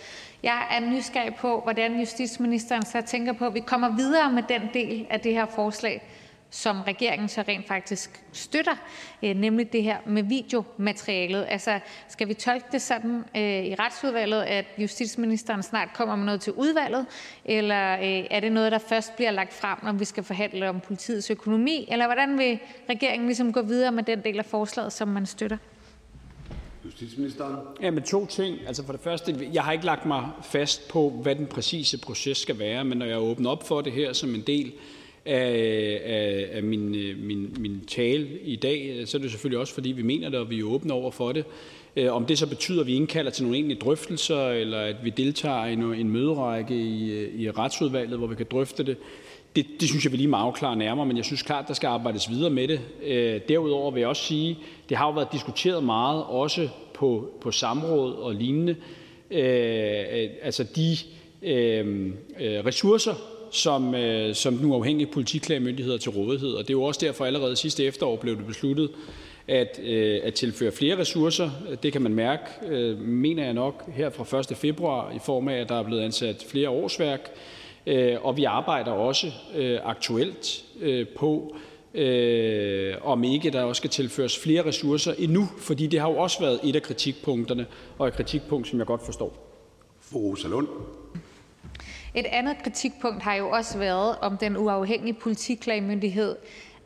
Jeg 0.43 0.67
er 0.71 0.91
nysgerrig 0.91 1.35
på, 1.35 1.61
hvordan 1.61 1.99
justitsministeren 1.99 2.85
så 2.85 3.03
tænker 3.07 3.33
på, 3.33 3.47
at 3.47 3.55
vi 3.55 3.61
kommer 3.61 3.97
videre 3.97 4.33
med 4.33 4.43
den 4.49 4.63
del 4.75 5.07
af 5.11 5.21
det 5.21 5.33
her 5.33 5.47
forslag, 5.47 6.03
som 6.51 6.81
regeringen 6.81 7.29
så 7.29 7.45
rent 7.49 7.69
faktisk 7.69 8.25
støtter, 8.33 8.75
øh, 9.23 9.37
nemlig 9.37 9.73
det 9.73 9.83
her 9.83 9.97
med 10.07 10.23
videomaterialet. 10.23 11.47
Altså, 11.49 11.81
skal 12.09 12.29
vi 12.29 12.35
tolke 12.35 12.67
det 12.73 12.83
sådan 12.83 13.25
øh, 13.37 13.65
i 13.65 13.75
retsudvalget, 13.75 14.43
at 14.43 14.65
justitsministeren 14.79 15.63
snart 15.63 15.89
kommer 15.95 16.17
med 16.17 16.25
noget 16.25 16.41
til 16.41 16.53
udvalget, 16.53 17.07
eller 17.45 17.93
øh, 17.93 18.27
er 18.31 18.41
det 18.41 18.53
noget, 18.53 18.73
der 18.73 18.79
først 18.79 19.17
bliver 19.17 19.31
lagt 19.31 19.53
frem, 19.53 19.79
når 19.83 19.93
vi 19.93 20.05
skal 20.05 20.25
forhandle 20.25 20.69
om 20.69 20.81
politiets 20.81 21.31
økonomi, 21.31 21.89
eller 21.91 22.07
hvordan 22.07 22.39
vil 22.39 22.59
regeringen 22.89 23.27
ligesom 23.27 23.53
gå 23.53 23.63
videre 23.63 23.93
med 23.93 24.03
den 24.03 24.25
del 24.25 24.39
af 24.39 24.47
forslaget, 24.47 24.93
som 24.93 25.09
man 25.09 25.27
støtter? 25.27 25.57
Justitsministeren? 26.85 27.57
Ja, 27.83 27.91
men 27.91 28.03
to 28.03 28.27
ting. 28.27 28.59
Altså 28.67 28.87
for 28.87 28.93
det 28.93 29.01
første, 29.01 29.51
jeg 29.53 29.63
har 29.63 29.73
ikke 29.73 29.85
lagt 29.85 30.07
mig 30.07 30.29
fast 30.43 30.89
på, 30.89 31.11
hvad 31.11 31.35
den 31.35 31.47
præcise 31.47 31.99
proces 31.99 32.39
skal 32.39 32.59
være, 32.59 32.85
men 32.85 32.99
når 32.99 33.07
jeg 33.07 33.19
åbner 33.19 33.51
op 33.51 33.69
for 33.69 33.81
det 33.81 33.93
her 33.93 34.13
som 34.13 34.35
en 34.35 34.41
del 34.41 34.73
af, 35.27 36.01
af, 36.05 36.49
af 36.53 36.63
min, 36.63 36.95
øh, 36.95 37.19
min, 37.19 37.57
min 37.59 37.81
tale 37.87 38.29
i 38.45 38.57
dag, 38.57 39.03
så 39.05 39.17
er 39.17 39.21
det 39.21 39.31
selvfølgelig 39.31 39.59
også, 39.59 39.75
fordi 39.75 39.93
vi 39.93 40.03
mener 40.03 40.29
det, 40.29 40.39
og 40.39 40.51
vi 40.51 40.61
er 40.61 40.65
åbne 40.65 40.93
over 40.93 41.11
for 41.11 41.33
det. 41.33 41.45
Øh, 41.97 42.13
om 42.13 42.27
det 42.27 42.39
så 42.39 42.47
betyder, 42.47 42.81
at 42.81 42.87
vi 42.87 42.95
indkalder 42.95 43.31
til 43.31 43.43
nogle 43.43 43.57
egentlige 43.57 43.81
drøftelser, 43.81 44.49
eller 44.49 44.81
at 44.81 44.97
vi 45.05 45.11
deltager 45.11 45.67
i 45.67 45.73
en 46.01 46.11
møderække 46.11 46.75
i, 46.75 47.11
øh, 47.11 47.41
i 47.41 47.51
retsudvalget, 47.51 48.19
hvor 48.19 48.27
vi 48.27 48.35
kan 48.35 48.47
drøfte 48.51 48.83
det, 48.83 48.97
det, 49.57 49.67
det 49.81 49.89
synes 49.89 50.05
jeg, 50.05 50.13
vi 50.13 50.17
lige 50.17 50.29
må 50.29 50.37
afklare 50.37 50.77
nærmere, 50.77 51.07
men 51.07 51.17
jeg 51.17 51.25
synes 51.25 51.43
klart, 51.43 51.69
der 51.69 51.75
skal 51.75 51.87
arbejdes 51.87 52.31
videre 52.31 52.51
med 52.51 52.69
det. 52.69 52.81
Øh, 53.03 53.41
derudover 53.49 53.91
vil 53.91 54.01
jeg 54.01 54.09
også 54.09 54.25
sige, 54.25 54.59
det 54.89 54.97
har 54.97 55.07
jo 55.07 55.13
været 55.13 55.33
diskuteret 55.33 55.85
meget, 55.85 56.25
også 56.25 56.69
på, 56.95 57.31
på 57.41 57.51
samråd 57.51 58.15
og 58.15 58.35
lignende, 58.35 58.77
øh, 59.31 60.31
altså 60.43 60.65
de 60.77 60.97
øh, 61.43 62.13
ressourcer, 62.41 63.15
som, 63.51 63.95
øh, 63.95 64.35
som 64.35 64.57
den 64.57 64.71
uafhængige 64.71 65.07
politiklagemyndighed 65.07 65.99
til 65.99 66.11
rådighed. 66.11 66.53
Og 66.53 66.63
det 66.63 66.71
er 66.71 66.79
jo 66.79 66.83
også 66.83 67.01
derfor, 67.03 67.25
allerede 67.25 67.57
sidste 67.57 67.85
efterår 67.85 68.17
blev 68.17 68.37
det 68.37 68.47
besluttet 68.47 68.91
at, 69.49 69.81
øh, 69.83 70.21
at 70.23 70.35
tilføre 70.35 70.73
flere 70.73 70.99
ressourcer. 70.99 71.51
Det 71.83 71.93
kan 71.93 72.03
man 72.03 72.15
mærke, 72.15 72.43
øh, 72.67 72.99
mener 72.99 73.45
jeg 73.45 73.53
nok, 73.53 73.91
her 73.91 74.11
fra 74.11 74.39
1. 74.39 74.57
februar, 74.57 75.13
i 75.13 75.19
form 75.25 75.49
af, 75.49 75.57
at 75.57 75.69
der 75.69 75.75
er 75.75 75.83
blevet 75.83 76.03
ansat 76.03 76.47
flere 76.49 76.69
årsværk. 76.69 77.31
Øh, 77.87 78.17
og 78.23 78.37
vi 78.37 78.45
arbejder 78.45 78.93
også 78.93 79.27
øh, 79.57 79.79
aktuelt 79.83 80.65
øh, 80.81 81.07
på, 81.17 81.57
øh, 81.95 82.95
om 83.03 83.25
ikke 83.25 83.51
der 83.51 83.63
også 83.63 83.81
skal 83.81 83.91
tilføres 83.91 84.39
flere 84.39 84.67
ressourcer 84.67 85.15
endnu, 85.19 85.49
fordi 85.59 85.87
det 85.87 86.01
har 86.01 86.11
jo 86.11 86.17
også 86.17 86.41
været 86.41 86.61
et 86.65 86.77
af 86.77 86.83
kritikpunkterne, 86.83 87.67
og 87.99 88.09
et 88.09 88.15
kritikpunkt, 88.15 88.69
som 88.69 88.79
jeg 88.79 88.87
godt 88.87 89.05
forstår. 89.05 89.57
Fru 90.01 90.19
Rosa 90.19 90.49
Lund. 90.49 90.69
Et 92.15 92.27
andet 92.27 92.63
kritikpunkt 92.63 93.23
har 93.23 93.35
jo 93.35 93.51
også 93.51 93.79
været, 93.79 94.19
om 94.19 94.37
den 94.37 94.57
uafhængige 94.57 95.15
politiklagemyndighed 95.15 96.37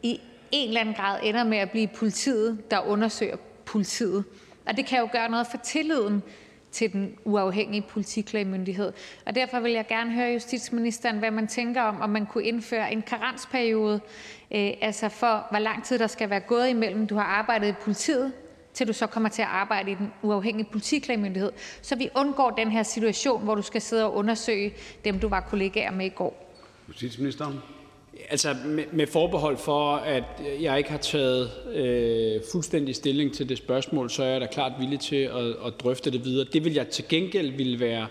i 0.03 0.21
en 0.51 0.69
eller 0.69 0.81
anden 0.81 0.95
grad 0.95 1.21
ender 1.23 1.45
med 1.45 1.59
at 1.59 1.71
blive 1.71 1.89
politiet, 1.89 2.71
der 2.71 2.81
undersøger 2.81 3.37
politiet. 3.67 4.25
Og 4.67 4.77
det 4.77 4.87
kan 4.87 4.99
jo 4.99 5.09
gøre 5.13 5.29
noget 5.29 5.47
for 5.47 5.59
tilliden 5.59 6.23
til 6.73 6.93
den 6.93 7.15
uafhængige 7.25 7.83
politiklagemyndighed. 7.83 8.93
Og 9.27 9.35
derfor 9.35 9.61
vil 9.61 9.73
jeg 9.73 9.87
gerne 9.87 10.13
høre 10.13 10.33
justitsministeren, 10.33 11.19
hvad 11.19 11.31
man 11.31 11.47
tænker 11.47 11.83
om, 11.83 12.01
om 12.01 12.11
man 12.11 12.27
kunne 12.27 12.45
indføre 12.45 12.93
en 12.93 13.03
karensperiode, 13.03 14.01
øh, 14.55 14.71
altså 14.81 15.09
for 15.09 15.47
hvor 15.51 15.59
lang 15.59 15.85
tid 15.85 15.99
der 15.99 16.07
skal 16.07 16.31
være 16.31 16.41
gået 16.41 16.69
imellem, 16.69 17.07
du 17.07 17.15
har 17.15 17.25
arbejdet 17.25 17.69
i 17.69 17.73
politiet, 17.73 18.33
til 18.75 18.89
du 18.89 18.93
så 18.93 19.07
kommer 19.07 19.29
til 19.29 19.43
at 19.43 19.49
arbejde 19.49 19.91
i 19.91 19.95
den 19.95 20.13
uafhængige 20.23 20.69
politiklagemyndighed, 20.73 21.53
så 21.83 21.97
vi 21.97 22.09
undgår 22.17 22.51
den 22.51 22.71
her 22.71 22.83
situation, 22.83 23.43
hvor 23.43 23.55
du 23.55 23.63
skal 23.63 23.81
sidde 23.81 24.05
og 24.05 24.15
undersøge 24.15 24.73
dem, 25.05 25.19
du 25.21 25.29
var 25.29 25.41
kollegaer 25.41 25.91
med 25.91 26.07
i 26.07 26.09
går. 26.09 26.57
Justitsministeren. 26.89 27.59
Altså 28.31 28.57
med, 28.65 28.85
med 28.93 29.07
forbehold 29.07 29.57
for, 29.57 29.97
at 29.97 30.25
jeg 30.61 30.79
ikke 30.79 30.91
har 30.91 30.99
taget 30.99 31.51
øh, 31.75 32.41
fuldstændig 32.53 32.95
stilling 32.95 33.33
til 33.33 33.49
det 33.49 33.59
spørgsmål, 33.59 34.11
så 34.11 34.23
er 34.25 34.29
jeg 34.29 34.41
da 34.41 34.47
klart 34.47 34.73
villig 34.79 35.01
til 35.01 35.17
at, 35.17 35.47
at 35.67 35.81
drøfte 35.81 36.11
det 36.11 36.25
videre. 36.25 36.47
Det 36.53 36.65
vil 36.65 36.73
jeg 36.73 36.89
til 36.89 37.05
gengæld 37.09 37.51
ville 37.51 37.81
være 37.81 38.07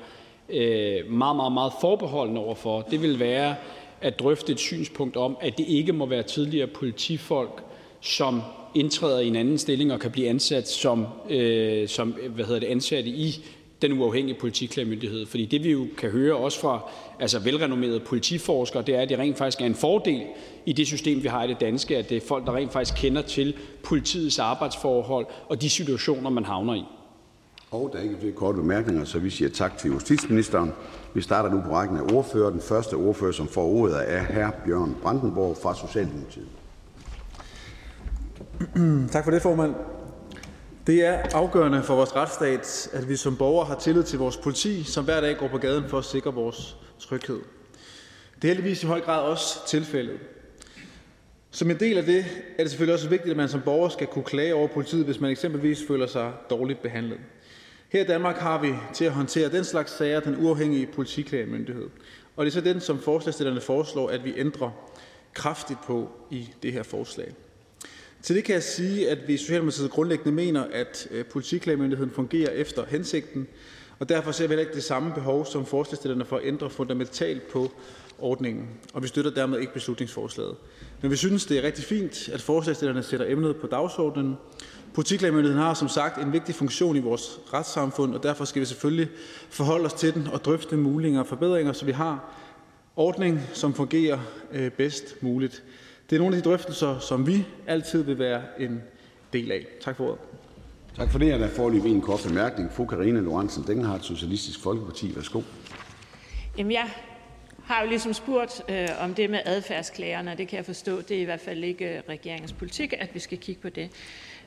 øh, 0.50 1.12
meget, 1.12 1.36
meget, 1.36 1.52
meget 1.52 1.74
forbeholden 1.82 2.38
overfor. 2.38 2.82
Det 2.82 3.02
vil 3.02 3.20
være 3.20 3.56
at 4.02 4.20
drøfte 4.20 4.52
et 4.52 4.60
synspunkt 4.60 5.18
om, 5.18 5.38
at 5.42 5.58
det 5.58 5.66
ikke 5.68 5.94
må 5.94 6.06
være 6.06 6.24
tidligere 6.24 6.68
politifolk, 6.68 7.64
som 8.02 8.42
indtræder 8.76 9.20
i 9.20 9.28
en 9.28 9.36
anden 9.36 9.58
stilling 9.58 9.94
og 9.94 10.00
kan 10.00 10.12
blive 10.12 10.30
ansat 10.30 10.70
som, 10.70 11.06
øh, 11.30 11.88
som 11.88 12.16
hvad 12.36 12.46
hedder 12.46 12.60
det, 12.60 12.68
ansatte 12.68 13.10
i 13.10 13.46
den 13.82 14.00
uafhængige 14.00 14.40
politiklagemyndighed. 14.40 15.26
Fordi 15.26 15.46
det, 15.46 15.64
vi 15.64 15.72
jo 15.72 15.88
kan 15.98 16.10
høre 16.10 16.36
også 16.36 16.60
fra 16.60 16.80
altså 17.20 17.40
velrenommerede 17.40 18.00
politiforskere, 18.00 18.84
det 18.84 18.96
er, 18.96 19.02
at 19.02 19.10
det 19.10 19.20
rent 19.20 19.38
faktisk 19.38 19.62
er 19.62 19.66
en 19.66 19.76
fordel 19.76 20.22
i 20.66 20.74
det 20.74 20.88
system, 20.88 21.24
vi 21.24 21.28
har 21.28 21.44
i 21.44 21.48
det 21.48 21.60
danske, 21.60 21.98
at 21.98 22.10
det 22.10 22.18
er 22.18 22.22
folk, 22.28 22.46
der 22.46 22.56
rent 22.56 22.74
faktisk 22.74 23.02
kender 23.02 23.22
til 23.22 23.56
politiets 23.84 24.40
arbejdsforhold 24.40 25.26
og 25.50 25.62
de 25.62 25.70
situationer, 25.70 26.30
man 26.30 26.46
havner 26.46 26.74
i. 26.74 26.84
Og 27.72 27.90
der 27.94 28.00
er 28.00 28.04
ikke 28.04 28.16
flere 28.20 28.34
korte 28.34 28.58
bemærkninger, 28.58 29.06
så 29.06 29.20
vi 29.20 29.30
siger 29.30 29.50
tak 29.50 29.78
til 29.78 29.92
justitsministeren. 29.92 30.72
Vi 31.14 31.22
starter 31.22 31.50
nu 31.50 31.62
på 31.62 31.74
rækken 31.74 31.98
af 31.98 32.14
ordfører. 32.14 32.50
Den 32.50 32.62
første 32.62 32.94
ordfører, 32.94 33.32
som 33.32 33.48
får 33.48 33.66
ordet, 33.66 33.96
er 34.08 34.24
hr. 34.24 34.52
Bjørn 34.66 34.96
Brandenborg 35.02 35.58
fra 35.58 35.76
Socialdemokratiet. 35.76 36.63
Tak 39.12 39.24
for 39.24 39.32
det, 39.32 39.42
formand. 39.42 39.76
Det 40.88 41.06
er 41.06 41.22
afgørende 41.34 41.84
for 41.84 41.96
vores 41.96 42.16
retsstat, 42.16 42.90
at 42.94 43.10
vi 43.10 43.16
som 43.16 43.38
borgere 43.38 43.66
har 43.66 43.80
tillid 43.80 44.04
til 44.04 44.20
vores 44.20 44.38
politi, 44.38 44.84
som 44.84 45.06
hver 45.06 45.22
dag 45.22 45.38
går 45.38 45.48
på 45.48 45.58
gaden 45.58 45.90
for 45.90 45.98
at 45.98 46.06
sikre 46.06 46.34
vores 46.34 46.78
tryghed. 47.00 47.40
Det 48.36 48.44
er 48.44 48.54
heldigvis 48.54 48.84
i 48.84 48.86
høj 48.86 49.02
grad 49.02 49.22
også 49.22 49.68
tilfældet. 49.68 50.18
Som 51.52 51.72
en 51.72 51.80
del 51.80 51.98
af 51.98 52.04
det 52.04 52.26
er 52.58 52.64
det 52.64 52.70
selvfølgelig 52.72 52.94
også 52.94 53.10
vigtigt, 53.10 53.32
at 53.32 53.38
man 53.38 53.50
som 53.50 53.62
borger 53.62 53.90
skal 53.90 54.08
kunne 54.08 54.24
klage 54.24 54.56
over 54.56 54.68
politiet, 54.68 55.06
hvis 55.06 55.20
man 55.20 55.32
eksempelvis 55.32 55.84
føler 55.88 56.08
sig 56.08 56.34
dårligt 56.50 56.82
behandlet. 56.82 57.20
Her 57.90 58.04
i 58.04 58.08
Danmark 58.08 58.38
har 58.38 58.62
vi 58.62 58.74
til 58.94 59.06
at 59.06 59.12
håndtere 59.12 59.50
den 59.50 59.64
slags 59.64 59.92
sager 59.98 60.20
den 60.20 60.46
uafhængige 60.46 60.88
politiklagemyndighed. 60.88 61.90
Og 62.36 62.46
det 62.46 62.52
er 62.52 62.54
så 62.54 62.62
den, 62.62 62.82
som 62.82 63.00
forslagstillerne 63.00 63.62
foreslår, 63.62 64.10
at 64.10 64.24
vi 64.24 64.34
ændrer 64.38 64.70
kraftigt 65.34 65.80
på 65.88 66.10
i 66.32 66.50
det 66.64 66.74
her 66.74 66.84
forslag. 66.84 67.34
Til 68.24 68.36
det 68.36 68.44
kan 68.44 68.56
jeg 68.56 68.64
sige, 68.64 69.10
at 69.10 69.28
vi 69.28 69.34
i 69.34 69.38
Socialdemokratiet 69.38 69.92
grundlæggende 69.92 70.32
mener, 70.32 70.64
at 70.74 71.08
øh, 71.12 71.26
politiklagemyndigheden 71.26 72.14
fungerer 72.14 72.52
efter 72.52 72.86
hensigten, 72.86 73.48
og 74.00 74.10
derfor 74.10 74.32
ser 74.32 74.48
vi 74.48 74.52
heller 74.52 74.66
ikke 74.66 74.76
det 74.76 74.84
samme 74.84 75.14
behov 75.14 75.46
som 75.46 75.66
forslagstillerne 75.66 76.26
for 76.26 76.38
at 76.38 76.46
ændre 76.46 76.70
fundamentalt 76.70 77.48
på 77.48 77.72
ordningen, 78.20 78.70
og 78.94 79.04
vi 79.04 79.08
støtter 79.08 79.32
dermed 79.32 79.60
ikke 79.60 79.74
beslutningsforslaget. 79.74 80.56
Men 81.02 81.12
vi 81.12 81.16
synes, 81.16 81.46
det 81.46 81.58
er 81.58 81.64
rigtig 81.64 81.84
fint, 81.84 82.30
at 82.30 82.42
forslagstillerne 82.42 83.04
sætter 83.04 83.26
emnet 83.30 83.56
på 83.56 83.68
dagsordenen. 83.68 84.36
Politiklagemyndigheden 84.94 85.64
har 85.64 85.74
som 85.74 85.88
sagt 85.90 86.18
en 86.18 86.34
vigtig 86.34 86.56
funktion 86.56 86.96
i 86.96 87.00
vores 87.00 87.40
retssamfund, 87.54 88.16
og 88.16 88.24
derfor 88.24 88.46
skal 88.46 88.60
vi 88.60 88.66
selvfølgelig 88.66 89.10
forholde 89.50 89.86
os 89.86 89.94
til 89.94 90.14
den 90.14 90.28
og 90.28 90.46
drøfte 90.46 90.78
muligheder 90.78 91.24
og 91.24 91.28
forbedringer, 91.28 91.74
så 91.74 91.86
vi 91.86 91.92
har 91.92 92.34
ordning, 92.96 93.42
som 93.54 93.74
fungerer 93.74 94.20
øh, 94.52 94.72
bedst 94.72 95.24
muligt. 95.24 95.64
Det 96.14 96.20
er 96.20 96.22
nogle 96.22 96.38
af 96.38 96.44
de 96.44 96.50
drøftelser, 96.50 97.00
som 97.00 97.28
vi 97.28 97.46
altid 97.68 98.04
vil 98.04 98.20
være 98.20 98.42
en 98.60 98.84
del 99.34 99.52
af. 99.52 99.66
Tak 99.82 99.98
for 99.98 100.04
ordet. 100.04 100.20
Tak 100.98 101.12
for 101.12 101.20
det. 101.20 101.28
Jeg 101.28 101.50
får 101.50 101.70
lige 101.70 101.90
en 101.90 102.02
kort 102.02 102.20
bemærkning. 102.28 102.72
Fru 102.72 102.86
Karina 102.86 103.20
Lorentzen 103.20 103.64
Dengenhardt, 103.68 104.06
Socialistisk 104.06 104.60
Folkeparti. 104.64 105.16
Værsgo. 105.16 105.42
Jamen, 106.58 106.72
jeg 106.72 106.90
har 107.64 107.84
jo 107.84 107.90
ligesom 107.90 108.14
spurgt 108.14 108.62
øh, 108.70 108.88
om 109.00 109.14
det 109.14 109.30
med 109.30 109.40
adfærdsklagerne, 109.46 110.32
og 110.32 110.38
det 110.38 110.48
kan 110.48 110.58
jeg 110.58 110.66
forstå, 110.66 111.02
det 111.02 111.18
er 111.18 111.22
i 111.22 111.24
hvert 111.24 111.42
fald 111.42 111.64
ikke 111.64 111.98
øh, 111.98 112.04
regeringens 112.10 112.54
politik, 112.54 112.94
at 112.98 113.10
vi 113.14 113.20
skal 113.20 113.38
kigge 113.38 113.62
på 113.62 113.70
det. 113.70 113.90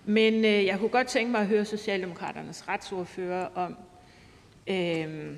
Men 0.04 0.34
øh, 0.34 0.64
jeg 0.64 0.78
kunne 0.78 0.88
godt 0.88 1.06
tænke 1.06 1.32
mig 1.32 1.40
at 1.40 1.46
høre 1.46 1.64
Socialdemokraternes 1.64 2.68
retsordfører 2.68 3.46
om, 3.54 3.76
øh, 4.66 5.36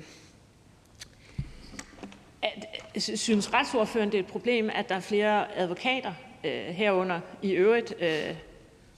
at, 2.41 2.65
øh, 2.95 3.01
synes 3.01 3.53
retsordføreren, 3.53 4.11
det 4.11 4.17
er 4.17 4.23
et 4.23 4.31
problem, 4.31 4.69
at 4.73 4.89
der 4.89 4.95
er 4.95 4.99
flere 4.99 5.57
advokater, 5.57 6.13
øh, 6.43 6.65
herunder 6.65 7.19
i 7.41 7.51
øvrigt 7.51 7.93
øh, 7.99 8.35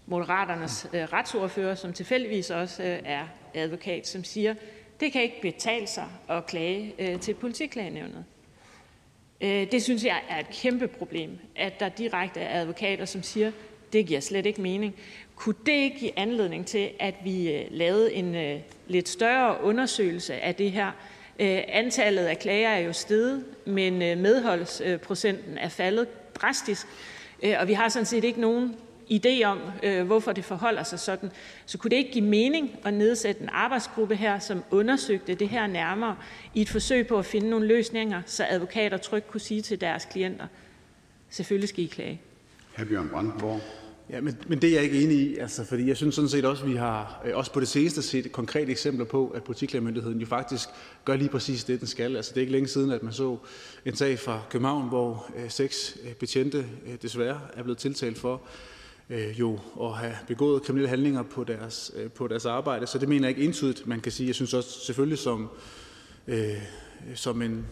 Moderaternes 0.05 0.87
øh, 0.93 1.01
retsordfører, 1.01 1.75
som 1.75 1.93
tilfældigvis 1.93 2.49
også 2.49 2.83
øh, 2.83 2.99
er 3.05 3.27
advokat, 3.53 4.07
som 4.07 4.23
siger, 4.23 4.55
det 4.99 5.11
kan 5.11 5.21
ikke 5.21 5.41
betale 5.41 5.87
sig 5.87 6.07
at 6.29 6.45
klage 6.45 6.93
øh, 6.99 7.19
til 7.19 7.33
politiklagenævnet. 7.33 8.25
Øh, 9.41 9.71
det 9.71 9.83
synes 9.83 10.05
jeg 10.05 10.21
er 10.29 10.39
et 10.39 10.49
kæmpe 10.49 10.87
problem, 10.87 11.39
at 11.55 11.79
der 11.79 11.89
direkte 11.89 12.39
er 12.39 12.61
advokater, 12.61 13.05
som 13.05 13.23
siger, 13.23 13.51
det 13.93 14.05
giver 14.05 14.19
slet 14.19 14.45
ikke 14.45 14.61
mening. 14.61 14.95
Kunne 15.35 15.55
det 15.65 15.71
ikke 15.71 15.99
give 15.99 16.19
anledning 16.19 16.65
til, 16.65 16.91
at 16.99 17.15
vi 17.23 17.51
øh, 17.51 17.65
lavede 17.69 18.13
en 18.13 18.35
øh, 18.35 18.59
lidt 18.87 19.09
større 19.09 19.63
undersøgelse 19.63 20.33
af 20.33 20.55
det 20.55 20.71
her? 20.71 20.91
Øh, 21.41 21.61
antallet 21.67 22.25
af 22.25 22.39
klager 22.39 22.69
er 22.69 22.79
jo 22.79 22.93
steget, 22.93 23.45
men 23.65 24.01
øh, 24.01 24.17
medholdsprocenten 24.17 25.53
øh, 25.53 25.63
er 25.63 25.69
faldet 25.69 26.35
drastisk, 26.35 26.87
og 27.59 27.67
vi 27.67 27.73
har 27.73 27.89
sådan 27.89 28.05
set 28.05 28.23
ikke 28.23 28.41
nogen 28.41 28.75
idé 29.11 29.43
om, 29.43 29.59
hvorfor 30.05 30.31
det 30.31 30.45
forholder 30.45 30.83
sig 30.83 30.99
sådan. 30.99 31.31
Så 31.65 31.77
kunne 31.77 31.89
det 31.91 31.95
ikke 31.95 32.11
give 32.11 32.25
mening 32.25 32.79
at 32.85 32.93
nedsætte 32.93 33.41
en 33.41 33.49
arbejdsgruppe 33.51 34.15
her, 34.15 34.39
som 34.39 34.63
undersøgte 34.71 35.35
det 35.35 35.49
her 35.49 35.67
nærmere 35.67 36.15
i 36.53 36.61
et 36.61 36.69
forsøg 36.69 37.07
på 37.07 37.19
at 37.19 37.25
finde 37.25 37.49
nogle 37.49 37.67
løsninger, 37.67 38.21
så 38.25 38.45
advokater 38.49 38.97
trygt 38.97 39.27
kunne 39.27 39.41
sige 39.41 39.61
til 39.61 39.81
deres 39.81 40.05
klienter, 40.05 40.47
selvfølgelig 41.29 41.69
skal 41.69 41.83
I 41.83 41.87
klage. 41.87 42.21
Hr. 42.77 42.83
Bjørn 42.85 43.09
Brandenborg. 43.09 43.80
Ja, 44.11 44.21
men, 44.21 44.37
men 44.47 44.61
det 44.61 44.69
er 44.69 44.73
jeg 44.73 44.83
ikke 44.83 45.03
enig 45.03 45.17
i, 45.17 45.37
altså, 45.37 45.65
fordi 45.65 45.87
jeg 45.87 45.97
synes 45.97 46.15
sådan 46.15 46.29
set 46.29 46.45
også, 46.45 46.63
at 46.63 46.69
vi 46.69 46.75
har 46.75 47.21
øh, 47.25 47.37
også 47.37 47.53
på 47.53 47.59
det 47.59 47.67
seneste 47.67 48.01
set 48.01 48.31
konkrete 48.31 48.71
eksempler 48.71 49.05
på, 49.05 49.27
at 49.27 49.43
politiklagemyndigheden 49.43 50.19
jo 50.19 50.25
faktisk 50.25 50.69
gør 51.05 51.15
lige 51.15 51.29
præcis 51.29 51.63
det, 51.63 51.79
den 51.79 51.87
skal. 51.87 52.15
Altså, 52.15 52.31
det 52.31 52.37
er 52.37 52.41
ikke 52.41 52.51
længe 52.51 52.67
siden, 52.67 52.91
at 52.91 53.03
man 53.03 53.13
så 53.13 53.37
en 53.85 53.95
sag 53.95 54.19
fra 54.19 54.41
København, 54.49 54.89
hvor 54.89 55.31
øh, 55.37 55.49
seks 55.49 55.97
øh, 56.03 56.13
betjente 56.13 56.57
øh, 56.57 56.93
desværre 57.01 57.39
er 57.53 57.63
blevet 57.63 57.77
tiltalt 57.77 58.17
for 58.17 58.41
øh, 59.09 59.39
jo 59.39 59.59
at 59.81 59.93
have 59.93 60.15
begået 60.27 60.63
kriminelle 60.63 60.89
handlinger 60.89 61.23
på 61.23 61.43
deres, 61.43 61.91
øh, 61.95 62.11
på 62.11 62.27
deres 62.27 62.45
arbejde. 62.45 62.87
Så 62.87 62.97
det 62.97 63.09
mener 63.09 63.27
jeg 63.27 63.37
ikke 63.37 63.47
entydigt, 63.47 63.87
man 63.87 63.99
kan 63.99 64.11
sige. 64.11 64.27
Jeg 64.27 64.35
synes 64.35 64.53
også 64.53 64.85
selvfølgelig 64.85 65.17
som, 65.17 65.49
øh, 66.27 66.61
som 67.15 67.41
en, 67.41 67.65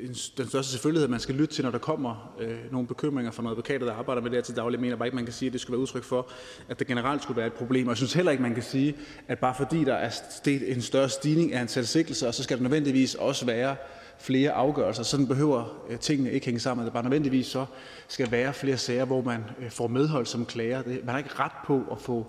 en, 0.00 0.08
den 0.08 0.48
største 0.48 0.72
selvfølgelighed, 0.72 1.04
at 1.04 1.10
man 1.10 1.20
skal 1.20 1.34
lytte 1.34 1.54
til, 1.54 1.64
når 1.64 1.70
der 1.70 1.78
kommer 1.78 2.34
øh, 2.40 2.72
nogle 2.72 2.88
bekymringer 2.88 3.32
fra 3.32 3.42
nogle 3.42 3.52
advokater, 3.52 3.86
der 3.86 3.94
arbejder 3.94 4.22
med 4.22 4.30
det 4.30 4.36
her 4.36 4.42
til 4.42 4.56
daglig. 4.56 4.76
Jeg 4.76 4.80
mener 4.80 4.96
bare 4.96 5.06
ikke, 5.06 5.16
man 5.16 5.24
kan 5.24 5.34
sige, 5.34 5.46
at 5.46 5.52
det 5.52 5.60
skulle 5.60 5.72
være 5.72 5.82
udtryk 5.82 6.04
for, 6.04 6.28
at 6.68 6.78
det 6.78 6.86
generelt 6.86 7.22
skulle 7.22 7.36
være 7.36 7.46
et 7.46 7.52
problem. 7.52 7.86
Og 7.86 7.90
jeg 7.90 7.96
synes 7.96 8.12
heller 8.12 8.32
ikke, 8.32 8.42
man 8.42 8.54
kan 8.54 8.62
sige, 8.62 8.96
at 9.28 9.38
bare 9.38 9.54
fordi 9.54 9.84
der 9.84 9.94
er 9.94 10.10
en 10.46 10.82
større 10.82 11.08
stigning 11.08 11.52
af 11.52 11.60
antal 11.60 11.86
sigtelser, 11.86 12.30
så 12.30 12.42
skal 12.42 12.56
der 12.56 12.62
nødvendigvis 12.62 13.14
også 13.14 13.46
være 13.46 13.76
flere 14.18 14.52
afgørelser. 14.52 15.02
Sådan 15.02 15.26
behøver 15.26 15.84
øh, 15.90 15.98
tingene 15.98 16.32
ikke 16.32 16.46
hænge 16.46 16.60
sammen. 16.60 16.84
Det 16.84 16.92
bare 16.92 17.02
nødvendigvis 17.02 17.46
så 17.46 17.66
skal 18.08 18.30
være 18.30 18.52
flere 18.52 18.76
sager, 18.76 19.04
hvor 19.04 19.22
man 19.22 19.44
øh, 19.60 19.70
får 19.70 19.86
medhold 19.86 20.26
som 20.26 20.46
klager. 20.46 20.82
Det, 20.82 21.00
Man 21.04 21.10
har 21.10 21.18
ikke 21.18 21.34
ret 21.38 21.52
på 21.66 21.82
at 21.92 22.00
få 22.00 22.26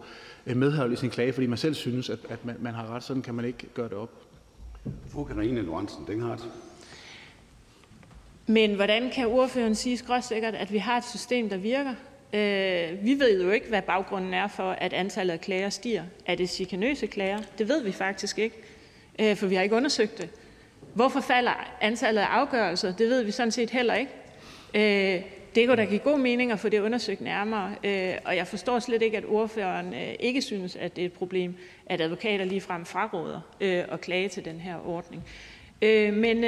øh, 0.48 0.58
medhold 0.58 0.94
i 0.94 0.96
sin 0.96 1.10
klage, 1.10 1.34
fordi 1.34 1.48
man 1.48 1.58
selv 1.58 1.74
synes, 1.74 2.10
at, 2.10 2.20
at 2.30 2.46
man, 2.46 2.56
man 2.60 2.74
har 2.74 2.96
ret. 2.96 3.04
Sådan 3.04 3.22
kan 3.22 3.36
man 3.36 3.46
ikke 3.46 3.68
gøre 3.74 3.90
det 3.90 3.98
op. 3.98 4.10
Fru 5.08 5.24
Karine 5.24 5.62
Lorentzen 5.62 6.04
Denghardt. 6.08 6.42
Men 8.48 8.74
hvordan 8.76 9.10
kan 9.10 9.28
ordføreren 9.28 9.76
sige 9.76 9.98
skråsikkert, 9.98 10.56
at 10.56 10.74
vi 10.74 10.78
har 10.78 10.98
et 10.98 11.06
system, 11.06 11.50
der 11.50 11.58
virker? 11.58 11.94
Øh, 12.34 13.06
vi 13.06 13.20
ved 13.20 13.44
jo 13.44 13.52
ikke, 13.52 13.68
hvad 13.68 13.82
baggrunden 13.82 14.34
er 14.34 14.48
for, 14.48 14.72
at 14.72 14.94
antallet 14.94 15.34
af 15.34 15.42
klager 15.42 15.70
stiger. 15.70 16.04
Er 16.26 16.36
det 16.36 16.50
chikanøse 16.50 17.08
klager? 17.08 17.40
Det 17.58 17.70
ved 17.70 17.84
vi 17.84 17.92
faktisk 17.92 18.40
ikke, 18.40 18.56
øh, 19.20 19.36
for 19.36 19.48
vi 19.48 19.56
har 19.56 19.64
ikke 19.64 19.76
undersøgt 19.76 20.18
det. 20.18 20.30
Hvorfor 20.94 21.22
falder 21.22 21.76
antallet 21.82 22.22
af 22.22 22.26
afgørelser? 22.26 22.96
Det 22.96 23.10
ved 23.10 23.24
vi 23.24 23.32
sådan 23.32 23.52
set 23.52 23.70
heller 23.70 23.94
ikke. 23.94 24.12
Øh, 24.74 25.22
det 25.56 25.68
kunne 25.68 25.78
da 25.78 25.86
give 25.86 26.00
god 26.00 26.20
mening 26.20 26.52
at 26.52 26.60
få 26.60 26.70
det 26.70 26.80
undersøgt 26.80 27.22
nærmere, 27.22 27.76
øh, 27.84 28.14
og 28.26 28.36
jeg 28.36 28.48
forstår 28.48 28.80
slet 28.80 29.02
ikke, 29.02 29.18
at 29.18 29.26
ordføreren 29.26 29.94
øh, 29.94 30.14
ikke 30.20 30.42
synes, 30.42 30.76
at 30.76 30.96
det 30.96 31.02
er 31.02 31.06
et 31.06 31.14
problem, 31.14 31.56
at 31.86 32.02
advokater 32.02 32.46
ligefrem 32.46 32.86
fraråder 32.86 33.42
øh, 33.62 33.84
at 33.92 34.02
klage 34.02 34.30
til 34.30 34.46
den 34.46 34.60
her 34.60 34.88
ordning. 34.88 35.24
Men 36.20 36.44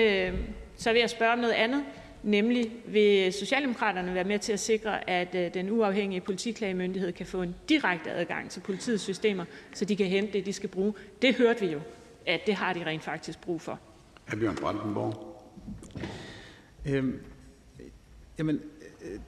så 0.78 0.92
vil 0.92 1.00
jeg 1.00 1.10
spørge 1.10 1.34
om 1.34 1.40
noget 1.40 1.54
andet, 1.54 1.84
nemlig 2.24 2.72
vil 2.86 3.34
Socialdemokraterne 3.34 4.14
være 4.14 4.24
med 4.24 4.40
til 4.40 4.54
at 4.54 4.60
sikre, 4.60 5.10
at 5.10 5.54
den 5.54 5.70
uafhængige 5.72 6.22
politiklagemyndighed 6.22 7.12
kan 7.12 7.26
få 7.26 7.42
en 7.42 7.56
direkte 7.70 8.12
adgang 8.12 8.50
til 8.50 8.60
politiets 8.60 9.04
systemer, 9.04 9.46
så 9.74 9.86
de 9.86 9.96
kan 9.96 10.06
hente 10.06 10.34
det, 10.34 10.46
de 10.46 10.54
skal 10.54 10.70
bruge? 10.70 10.94
Det 11.22 11.36
hørte 11.36 11.66
vi 11.66 11.72
jo, 11.72 11.80
at 12.26 12.42
det 12.48 12.56
har 12.56 12.74
de 12.74 12.86
rent 12.86 13.04
faktisk 13.04 13.42
brug 13.42 13.62
for. 13.62 13.80
Hr. 14.28 14.36
Bjørn 14.36 14.56
Brandenborg. 14.56 15.44
Øhm, 16.86 17.20
jamen, 18.38 18.62
øh, 19.02 19.20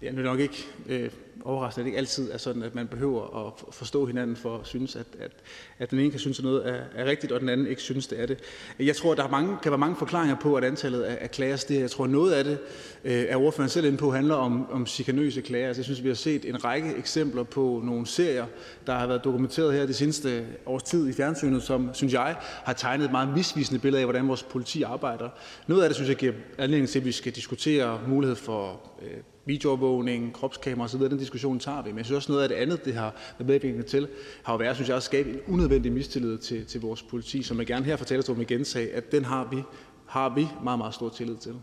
det 0.00 0.08
er 0.08 0.12
nok 0.12 0.40
ikke 0.40 0.66
øh, 0.88 1.10
overraskende, 1.44 1.80
at 1.80 1.84
det 1.84 1.88
ikke 1.88 1.98
altid 1.98 2.30
er 2.32 2.38
sådan, 2.38 2.62
at 2.62 2.74
man 2.74 2.88
behøver 2.88 3.46
at 3.46 3.74
forstå 3.74 4.06
hinanden 4.06 4.36
for 4.36 4.58
at 4.58 4.66
synes, 4.66 4.96
at, 4.96 5.06
at, 5.20 5.30
at 5.78 5.90
den 5.90 5.98
ene 5.98 6.10
kan 6.10 6.20
synes, 6.20 6.38
at 6.38 6.44
noget 6.44 6.68
er, 6.68 6.80
er 6.94 7.04
rigtigt, 7.04 7.32
og 7.32 7.40
den 7.40 7.48
anden 7.48 7.66
ikke 7.66 7.82
synes, 7.82 8.06
det 8.06 8.20
er 8.20 8.26
det. 8.26 8.38
Jeg 8.78 8.96
tror, 8.96 9.14
der 9.14 9.24
er 9.24 9.28
mange, 9.28 9.56
kan 9.62 9.70
være 9.70 9.78
mange 9.78 9.96
forklaringer 9.96 10.36
på, 10.36 10.54
at 10.54 10.64
antallet 10.64 11.02
af, 11.02 11.18
af 11.20 11.30
klager 11.30 11.56
stiger. 11.56 11.80
Jeg 11.80 11.90
tror, 11.90 12.06
noget 12.06 12.32
af 12.32 12.44
det, 12.44 12.58
øh, 13.04 13.24
er 13.28 13.36
ordføreren 13.36 13.70
selv 13.70 13.86
inde 13.86 13.98
på, 13.98 14.12
handler 14.12 14.34
om, 14.34 14.70
om 14.70 14.86
chikanøse 14.86 15.40
klager. 15.40 15.66
Altså, 15.66 15.80
jeg 15.80 15.84
synes, 15.84 16.02
vi 16.02 16.08
har 16.08 16.14
set 16.14 16.44
en 16.44 16.64
række 16.64 16.94
eksempler 16.96 17.42
på 17.42 17.80
nogle 17.84 18.06
serier, 18.06 18.46
der 18.86 18.94
har 18.94 19.06
været 19.06 19.24
dokumenteret 19.24 19.74
her 19.74 19.86
de 19.86 19.94
seneste 19.94 20.46
års 20.66 20.82
tid 20.82 21.08
i 21.08 21.12
fjernsynet, 21.12 21.62
som, 21.62 21.90
synes 21.94 22.12
jeg, 22.12 22.36
har 22.40 22.72
tegnet 22.72 23.04
et 23.04 23.10
meget 23.10 23.28
misvisende 23.36 23.80
billede 23.80 24.00
af, 24.00 24.06
hvordan 24.06 24.28
vores 24.28 24.42
politi 24.42 24.82
arbejder. 24.82 25.28
Noget 25.66 25.82
af 25.82 25.88
det, 25.88 25.96
synes 25.96 26.08
jeg, 26.08 26.16
giver 26.16 26.32
anledning 26.58 26.88
til, 26.88 26.98
at 26.98 27.04
vi 27.04 27.12
skal 27.12 27.32
diskutere 27.32 28.00
mulighed 28.08 28.36
for 28.36 28.80
øh, 29.02 29.33
videoovervågning, 29.44 30.32
kropskamera 30.32 30.84
osv., 30.84 31.00
den 31.00 31.18
diskussion 31.18 31.58
tager 31.58 31.82
vi. 31.82 31.90
Men 31.90 31.98
jeg 31.98 32.04
synes 32.04 32.16
også, 32.16 32.32
noget 32.32 32.42
af 32.42 32.48
det 32.48 32.56
andet, 32.56 32.84
det 32.84 32.94
har 32.94 33.14
været 33.38 33.48
medvirkende 33.48 33.86
til, 33.86 34.08
har 34.42 34.56
været, 34.56 34.76
synes 34.76 34.88
jeg, 34.88 34.96
at 34.96 35.02
skabe 35.02 35.30
en 35.30 35.40
unødvendig 35.48 35.92
mistillid 35.92 36.38
til, 36.38 36.66
til 36.66 36.80
vores 36.80 37.02
politi, 37.02 37.42
som 37.42 37.58
jeg 37.58 37.66
gerne 37.66 37.84
her 37.84 37.96
fra 37.96 38.04
talerstolen 38.04 38.38
vil 38.38 38.46
gentage, 38.46 38.92
at 38.92 39.12
den 39.12 39.24
har 39.24 39.48
vi, 39.50 39.62
har 40.06 40.34
vi 40.34 40.48
meget, 40.64 40.78
meget 40.78 40.94
stor 40.94 41.08
tillid 41.08 41.36
til. 41.36 41.54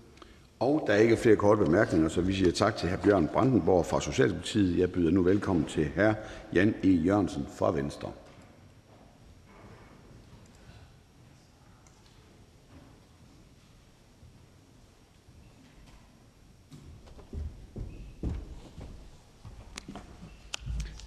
Og 0.60 0.84
der 0.88 0.94
er 0.94 0.98
ikke 0.98 1.18
flere 1.18 1.36
korte 1.36 1.66
bemærkninger, 1.66 2.10
så 2.10 2.22
vi 2.22 2.34
siger 2.34 2.52
tak 2.52 2.76
til 2.76 2.90
hr. 2.90 2.96
Bjørn 2.96 3.28
Brandenborg 3.34 3.86
fra 3.86 4.02
Socialdemokratiet. 4.02 4.80
Jeg 4.80 4.92
byder 4.92 5.12
nu 5.12 5.22
velkommen 5.24 5.66
til 5.66 5.88
hr. 5.96 6.12
Jan 6.54 6.76
E. 6.84 6.88
Jørgensen 6.88 7.48
fra 7.56 7.72
Venstre. 7.72 8.12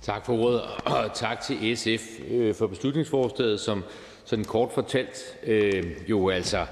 Tak 0.05 0.27
for 0.27 0.39
ordet, 0.39 0.61
og 0.85 1.15
tak 1.25 1.41
til 1.41 1.77
SF 1.77 2.21
øh, 2.31 2.55
for 2.55 2.67
beslutningsforslaget, 2.67 3.61
som 3.61 3.85
sådan 4.25 4.45
kort 4.45 4.73
fortalt 4.73 5.37
øh, 5.43 5.85
jo 6.09 6.29
altså 6.29 6.67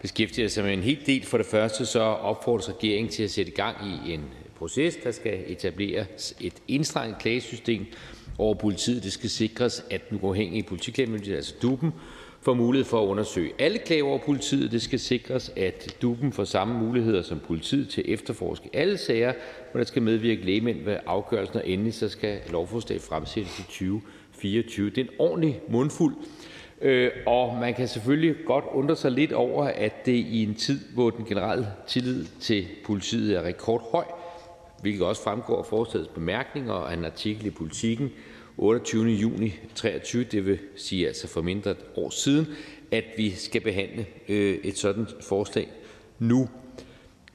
beskæftiger 0.00 0.48
sig 0.48 0.64
med 0.64 0.72
en 0.72 0.82
hel 0.82 1.06
del. 1.06 1.26
For 1.26 1.38
det 1.38 1.46
første 1.46 1.86
så 1.86 2.00
opfordres 2.00 2.68
regeringen 2.68 3.12
til 3.12 3.22
at 3.22 3.30
sætte 3.30 3.52
gang 3.52 3.76
i 3.86 4.12
en 4.12 4.24
proces, 4.58 4.96
der 5.04 5.10
skal 5.10 5.44
etableres 5.46 6.34
et 6.40 6.54
indstrengt 6.68 7.18
klagesystem 7.18 7.86
over 8.38 8.54
politiet. 8.54 9.02
Det 9.02 9.12
skal 9.12 9.30
sikres, 9.30 9.84
at 9.90 10.10
den 10.10 10.18
uafhængige 10.22 10.62
politiklagemyndighed, 10.62 11.36
altså 11.36 11.54
DUP'en, 11.64 11.90
får 12.46 12.54
mulighed 12.54 12.84
for 12.84 13.02
at 13.02 13.06
undersøge 13.06 13.52
alle 13.58 13.78
klager 13.78 14.04
over 14.04 14.18
politiet. 14.18 14.72
Det 14.72 14.82
skal 14.82 14.98
sikres, 14.98 15.52
at 15.56 15.96
DUP'en 16.04 16.30
får 16.30 16.44
samme 16.44 16.78
muligheder 16.78 17.22
som 17.22 17.40
politiet 17.46 17.88
til 17.88 18.00
at 18.00 18.06
efterforske 18.08 18.70
alle 18.72 18.98
sager, 18.98 19.32
hvor 19.70 19.78
der 19.78 19.84
skal 19.84 20.02
medvirke 20.02 20.44
lægemænd 20.44 20.84
ved 20.84 20.96
afgørelsen, 21.06 21.56
og 21.56 21.68
endelig 21.68 21.94
så 21.94 22.08
skal 22.08 22.38
lovforslaget 22.50 23.02
fremsættes 23.02 23.58
i 23.58 23.62
2024. 23.62 24.90
Det 24.90 24.98
er 24.98 25.02
en 25.02 25.10
ordentlig 25.18 25.60
mundfuld, 25.68 26.14
øh, 26.82 27.10
og 27.26 27.56
man 27.60 27.74
kan 27.74 27.88
selvfølgelig 27.88 28.36
godt 28.44 28.64
undre 28.72 28.96
sig 28.96 29.10
lidt 29.10 29.32
over, 29.32 29.64
at 29.64 30.06
det 30.06 30.12
i 30.12 30.42
en 30.42 30.54
tid, 30.54 30.80
hvor 30.94 31.10
den 31.10 31.24
generelle 31.24 31.66
tillid 31.86 32.26
til 32.40 32.66
politiet 32.84 33.36
er 33.36 33.42
rekordhøj, 33.42 34.04
hvilket 34.80 35.02
også 35.02 35.22
fremgår 35.22 35.58
af 35.58 35.66
forslagets 35.66 36.10
bemærkninger 36.14 36.72
og 36.72 36.94
en 36.94 37.04
artikel 37.04 37.46
i 37.46 37.50
Politiken, 37.50 38.12
28. 38.58 39.08
juni 39.08 39.50
2023, 39.50 40.24
det 40.24 40.46
vil 40.46 40.58
sige 40.76 41.06
altså 41.06 41.28
for 41.28 41.42
mindre 41.42 41.70
et 41.70 41.84
år 41.96 42.10
siden, 42.10 42.46
at 42.90 43.04
vi 43.16 43.30
skal 43.30 43.60
behandle 43.60 44.06
øh, 44.28 44.58
et 44.64 44.78
sådan 44.78 45.06
forslag 45.20 45.68
nu. 46.18 46.48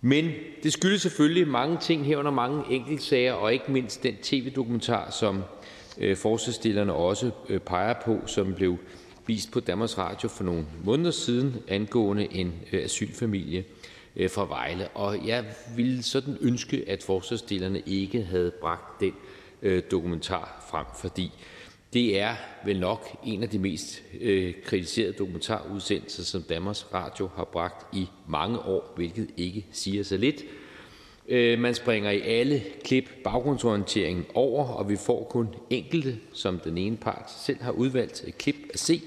Men 0.01 0.31
det 0.63 0.73
skyldes 0.73 1.01
selvfølgelig 1.01 1.47
mange 1.47 1.77
ting, 1.81 2.05
herunder 2.05 2.31
mange 2.31 2.63
enkeltsager, 2.69 3.34
og 3.34 3.53
ikke 3.53 3.71
mindst 3.71 4.03
den 4.03 4.15
tv-dokumentar, 4.21 5.12
som 5.12 5.43
øh, 5.97 6.17
forslagsstillerne 6.17 6.93
også 6.93 7.31
øh, 7.49 7.60
peger 7.60 7.93
på, 8.05 8.19
som 8.25 8.53
blev 8.53 8.77
vist 9.27 9.51
på 9.51 9.60
Danmarks 9.60 9.97
Radio 9.97 10.29
for 10.29 10.43
nogle 10.43 10.65
måneder 10.84 11.12
siden 11.12 11.55
angående 11.67 12.27
en 12.31 12.53
øh, 12.71 12.84
asylfamilie 12.84 13.63
øh, 14.15 14.29
fra 14.29 14.45
Vejle. 14.45 14.88
Og 14.88 15.27
jeg 15.27 15.45
ville 15.75 16.03
sådan 16.03 16.38
ønske, 16.41 16.84
at 16.88 17.03
forslagsstillerne 17.03 17.81
ikke 17.86 18.23
havde 18.23 18.51
bragt 18.62 18.99
den 18.99 19.13
øh, 19.62 19.84
dokumentar 19.91 20.61
frem, 20.71 20.86
fordi 21.01 21.31
det 21.93 22.19
er 22.19 22.36
vel 22.65 22.79
nok 22.79 23.07
en 23.25 23.43
af 23.43 23.49
de 23.49 23.60
mest 23.60 24.03
øh, 24.21 24.53
kritiserede 24.65 25.13
dokumentarudsendelser, 25.13 26.23
som 26.23 26.41
Danmarks 26.41 26.93
Radio 26.93 27.29
har 27.36 27.43
bragt 27.43 27.95
i 27.95 28.07
mange 28.27 28.60
år, 28.60 28.93
hvilket 28.95 29.29
ikke 29.38 29.65
siger 29.71 30.03
så 30.03 30.17
lidt. 30.17 30.43
Øh, 31.27 31.60
man 31.60 31.73
springer 31.75 32.12
i 32.12 32.21
alle 32.21 32.63
klip 32.84 33.10
baggrundsorienteringen 33.23 34.25
over, 34.34 34.65
og 34.65 34.89
vi 34.89 34.95
får 34.95 35.23
kun 35.23 35.47
enkelte, 35.69 36.17
som 36.34 36.60
den 36.60 36.77
ene 36.77 36.97
part 36.97 37.31
selv 37.45 37.62
har 37.62 37.71
udvalgt, 37.71 38.23
et 38.27 38.38
klip 38.38 38.55
at 38.73 38.79
se. 38.79 39.01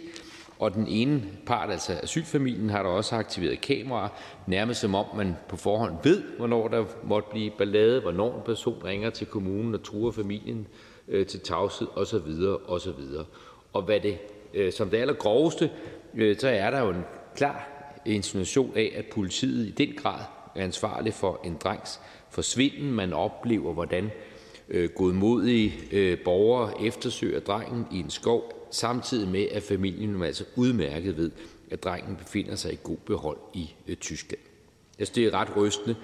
Og 0.59 0.75
den 0.75 0.87
ene 0.89 1.23
part, 1.47 1.71
altså 1.71 1.93
asylfamilien, 2.03 2.71
har 2.71 2.83
der 2.83 2.91
også 2.91 3.17
aktiveret 3.17 3.61
kameraer, 3.61 4.09
nærmest 4.47 4.81
som 4.81 4.95
om 4.95 5.07
man 5.17 5.37
på 5.49 5.57
forhånd 5.57 5.95
ved, 6.05 6.23
hvornår 6.39 6.69
der 6.69 6.85
måtte 7.05 7.29
blive 7.31 7.51
ballade, 7.59 8.01
hvornår 8.01 8.37
en 8.37 8.43
person 8.47 8.85
ringer 8.85 9.11
til 9.11 9.27
kommunen 9.27 9.75
og 9.75 9.83
truer 9.83 10.13
familien 10.13 10.67
Øh, 11.09 11.27
til 11.27 11.41
tavshed 11.41 11.89
osv. 11.95 12.17
osv. 12.67 13.01
Og 13.73 13.83
hvad 13.83 14.01
det, 14.01 14.19
øh, 14.55 14.73
som 14.73 14.91
det 14.91 14.97
allergroveste, 14.97 15.71
øh, 16.15 16.39
så 16.39 16.49
er 16.49 16.71
der 16.71 16.81
jo 16.81 16.91
en 16.91 17.05
klar 17.37 17.69
insinuation 18.07 18.73
af, 18.77 18.93
at 18.97 19.05
politiet 19.07 19.67
i 19.67 19.71
den 19.71 19.95
grad 19.97 20.21
er 20.55 20.65
ansvarlig 20.65 21.15
for 21.15 21.41
en 21.45 21.57
drengs 21.65 22.01
forsvinden. 22.31 22.93
Man 22.93 23.13
oplever, 23.13 23.73
hvordan 23.73 24.11
øh, 24.69 24.91
godmodige 24.91 25.75
øh, 25.93 26.19
borgere 26.19 26.83
eftersøger 26.83 27.41
drengen 27.41 27.87
i 27.93 28.01
en 28.01 28.11
skov, 28.11 28.69
samtidig 28.71 29.29
med 29.29 29.47
at 29.51 29.63
familien 29.63 30.23
altså 30.23 30.45
udmærket 30.57 31.17
ved, 31.17 31.31
at 31.71 31.85
drengen 31.85 32.17
befinder 32.17 32.55
sig 32.55 32.73
i 32.73 32.79
god 32.83 32.97
behold 32.97 33.39
i 33.55 33.75
øh, 33.89 33.97
Tyskland. 33.97 34.43
Jeg 34.99 35.07
synes, 35.07 35.15
det 35.15 35.25
er 35.25 35.35
ret 35.35 35.57
rystende, 35.57 35.97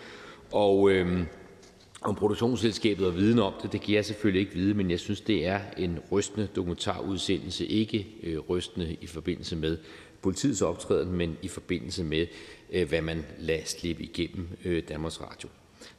og 0.52 0.90
øh, 0.90 1.22
om 2.02 2.14
produktionsselskabet 2.14 3.04
har 3.04 3.12
viden 3.12 3.38
om 3.38 3.52
det, 3.62 3.72
det 3.72 3.80
kan 3.80 3.94
jeg 3.94 4.04
selvfølgelig 4.04 4.40
ikke 4.40 4.54
vide, 4.54 4.74
men 4.74 4.90
jeg 4.90 5.00
synes, 5.00 5.20
det 5.20 5.46
er 5.46 5.60
en 5.78 5.98
rystende 6.12 6.48
dokumentarudsendelse. 6.56 7.66
Ikke 7.66 8.06
øh, 8.22 8.38
rystende 8.38 8.96
i 9.00 9.06
forbindelse 9.06 9.56
med 9.56 9.78
politiets 10.22 10.62
optræden, 10.62 11.12
men 11.12 11.38
i 11.42 11.48
forbindelse 11.48 12.04
med, 12.04 12.26
øh, 12.72 12.88
hvad 12.88 13.02
man 13.02 13.24
lader 13.38 13.64
slippe 13.64 14.02
igennem 14.02 14.48
øh, 14.64 14.82
Danmarks 14.88 15.20
Radio. 15.20 15.48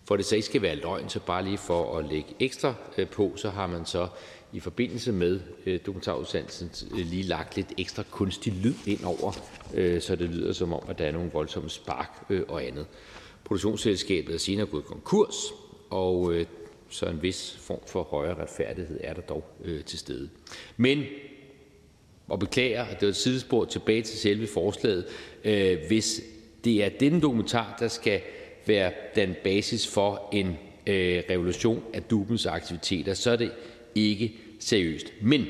For 0.04 0.16
det 0.16 0.26
så 0.26 0.36
ikke 0.36 0.46
skal 0.46 0.62
være 0.62 0.76
løgn, 0.76 1.10
så 1.10 1.20
bare 1.20 1.44
lige 1.44 1.58
for 1.58 1.98
at 1.98 2.06
lægge 2.06 2.36
ekstra 2.40 2.74
øh, 2.98 3.08
på, 3.08 3.34
så 3.36 3.50
har 3.50 3.68
man 3.68 3.86
så 3.86 4.08
i 4.54 4.60
forbindelse 4.60 5.12
med 5.12 5.40
øh, 5.66 5.80
dokumentarudsendelsen 5.86 6.72
øh, 6.92 6.98
lige 6.98 7.24
lagt 7.24 7.56
lidt 7.56 7.74
ekstra 7.78 8.04
kunstig 8.12 8.54
lyd 8.54 8.76
ind 8.86 9.04
over, 9.04 9.32
øh, 9.74 10.02
så 10.02 10.16
det 10.16 10.30
lyder 10.30 10.54
som 10.54 10.74
om, 10.74 10.84
at 10.90 11.00
der 11.00 11.06
er 11.06 11.12
nogle 11.12 11.32
voldsomme 11.32 11.70
spark 11.70 12.26
øh, 12.30 12.42
og 12.48 12.64
andet. 12.64 12.86
Produktionsselskabet 13.44 14.36
er 14.36 14.40
senere 14.40 14.66
gået 14.66 14.86
konkurs, 14.86 15.36
og 15.92 16.34
øh, 16.34 16.46
så 16.90 17.06
en 17.06 17.24
vis 17.24 17.58
form 17.62 17.80
for 17.88 18.04
højere 18.04 18.42
retfærdighed 18.42 19.00
er 19.04 19.14
der 19.14 19.22
dog 19.22 19.44
øh, 19.64 19.84
til 19.84 20.00
stede. 20.00 20.30
Men 20.78 21.04
og 22.28 22.40
beklager, 22.40 22.84
at 22.84 23.00
det 23.00 23.06
var 23.06 23.10
et 23.10 23.16
sidespor 23.16 23.66
tilbage 23.66 24.02
til 24.02 24.20
selve 24.20 24.48
forslaget. 24.48 25.06
Øh, 25.44 25.78
hvis 25.88 26.22
det 26.64 26.84
er 26.84 26.90
denne 26.90 27.22
dokumentar, 27.22 27.78
der 27.80 27.88
skal 27.88 28.22
være 28.66 28.92
den 29.16 29.36
basis 29.44 29.88
for 29.88 30.30
en 30.32 30.48
øh, 30.88 31.24
revolution 31.30 31.84
af 31.94 32.04
DUBens 32.04 32.46
aktiviteter, 32.46 33.14
så 33.14 33.32
er 33.32 33.36
det 33.36 33.52
ikke 33.96 34.36
seriøst. 34.60 35.14
Men 35.22 35.46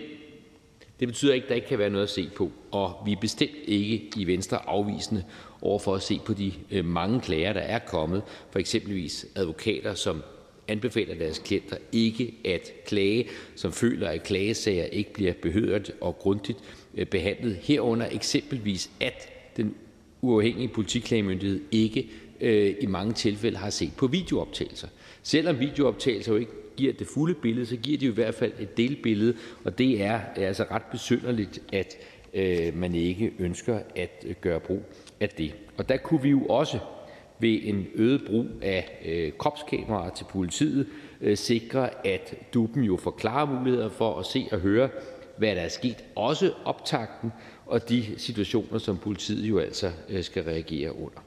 det 1.00 1.08
betyder 1.08 1.34
ikke, 1.34 1.46
at 1.46 1.50
der 1.50 1.56
ikke 1.56 1.68
kan 1.68 1.80
være 1.80 1.90
noget 1.90 2.04
at 2.04 2.10
se 2.10 2.30
på, 2.36 2.52
og 2.72 2.96
vi 3.06 3.12
er 3.12 3.20
bestemt 3.22 3.52
ikke 3.66 4.10
i 4.18 4.28
Venstre 4.28 4.70
afvisende 4.70 5.24
over 5.62 5.80
for 5.80 5.96
at 5.96 6.02
se 6.02 6.20
på 6.26 6.34
de 6.34 6.54
øh, 6.72 6.86
mange 6.86 7.22
klager, 7.22 7.54
der 7.54 7.60
er 7.62 7.80
kommet, 7.80 8.24
for 8.52 8.60
eksempelvis 8.60 9.26
advokater, 9.36 9.94
som 9.94 10.24
anbefaler 10.72 11.16
deres 11.16 11.40
klienter 11.40 11.78
ikke 11.92 12.34
at 12.46 12.72
klage, 12.86 13.28
som 13.56 13.72
føler, 13.72 14.10
at 14.10 14.24
klagesager 14.24 14.84
ikke 14.84 15.14
bliver 15.14 15.34
behørt 15.34 15.92
og 16.02 16.18
grundigt 16.18 16.60
øh, 16.98 17.06
behandlet, 17.06 17.56
herunder 17.56 18.08
eksempelvis, 18.12 18.90
at 19.00 19.30
den 19.58 19.76
uafhængige 20.22 20.68
politiklagemyndighed 20.68 21.62
ikke 21.72 22.10
øh, 22.42 22.76
i 22.80 22.86
mange 22.86 23.14
tilfælde 23.14 23.58
har 23.58 23.70
set 23.70 23.92
på 23.98 24.08
videooptagelser. 24.08 24.88
Selvom 25.24 25.60
videooptagelser 25.60 26.32
jo 26.32 26.38
ikke 26.38 26.52
giver 26.78 26.94
det 26.94 27.08
fulde 27.08 27.34
billede, 27.34 27.66
så 27.66 27.76
giver 27.76 27.98
de 27.98 28.06
jo 28.06 28.12
i 28.12 28.16
hvert 28.16 28.36
fald 28.36 28.52
et 28.60 28.78
delbillede, 28.78 29.36
og 29.64 29.78
det 29.78 30.02
er 30.02 30.20
altså 30.36 30.66
ret 30.72 30.84
besynderligt, 30.92 31.60
at 31.74 31.98
øh, 32.34 32.78
man 32.78 32.96
ikke 32.96 33.34
ønsker 33.40 33.80
at 33.96 34.26
øh, 34.28 34.36
gøre 34.42 34.60
brug 34.60 34.84
af 35.20 35.30
det. 35.30 35.54
Og 35.78 35.90
der 35.90 35.98
kunne 35.98 36.22
vi 36.22 36.30
jo 36.30 36.46
også 36.46 36.80
ved 37.42 37.60
en 37.64 37.88
øget 37.96 38.22
brug 38.28 38.46
af 38.62 39.02
øh, 39.06 39.32
kropskameraer 39.38 40.10
til 40.10 40.26
politiet 40.30 40.88
øh, 41.22 41.38
sikre, 41.38 42.08
at 42.08 42.36
duppen 42.54 42.84
jo 42.84 42.98
får 42.98 43.12
klare 43.12 43.48
muligheder 43.48 43.90
for 43.90 44.20
at 44.20 44.26
se 44.26 44.48
og 44.52 44.60
høre, 44.60 44.90
hvad 45.38 45.56
der 45.56 45.62
er 45.62 45.70
sket, 45.70 46.04
også 46.16 46.54
optakten 46.66 47.32
og 47.66 47.90
de 47.90 48.06
situationer, 48.18 48.78
som 48.78 48.98
politiet 48.98 49.50
jo 49.50 49.60
altså 49.60 49.92
øh, 50.10 50.24
skal 50.24 50.44
reagere 50.44 50.96
under. 50.96 51.20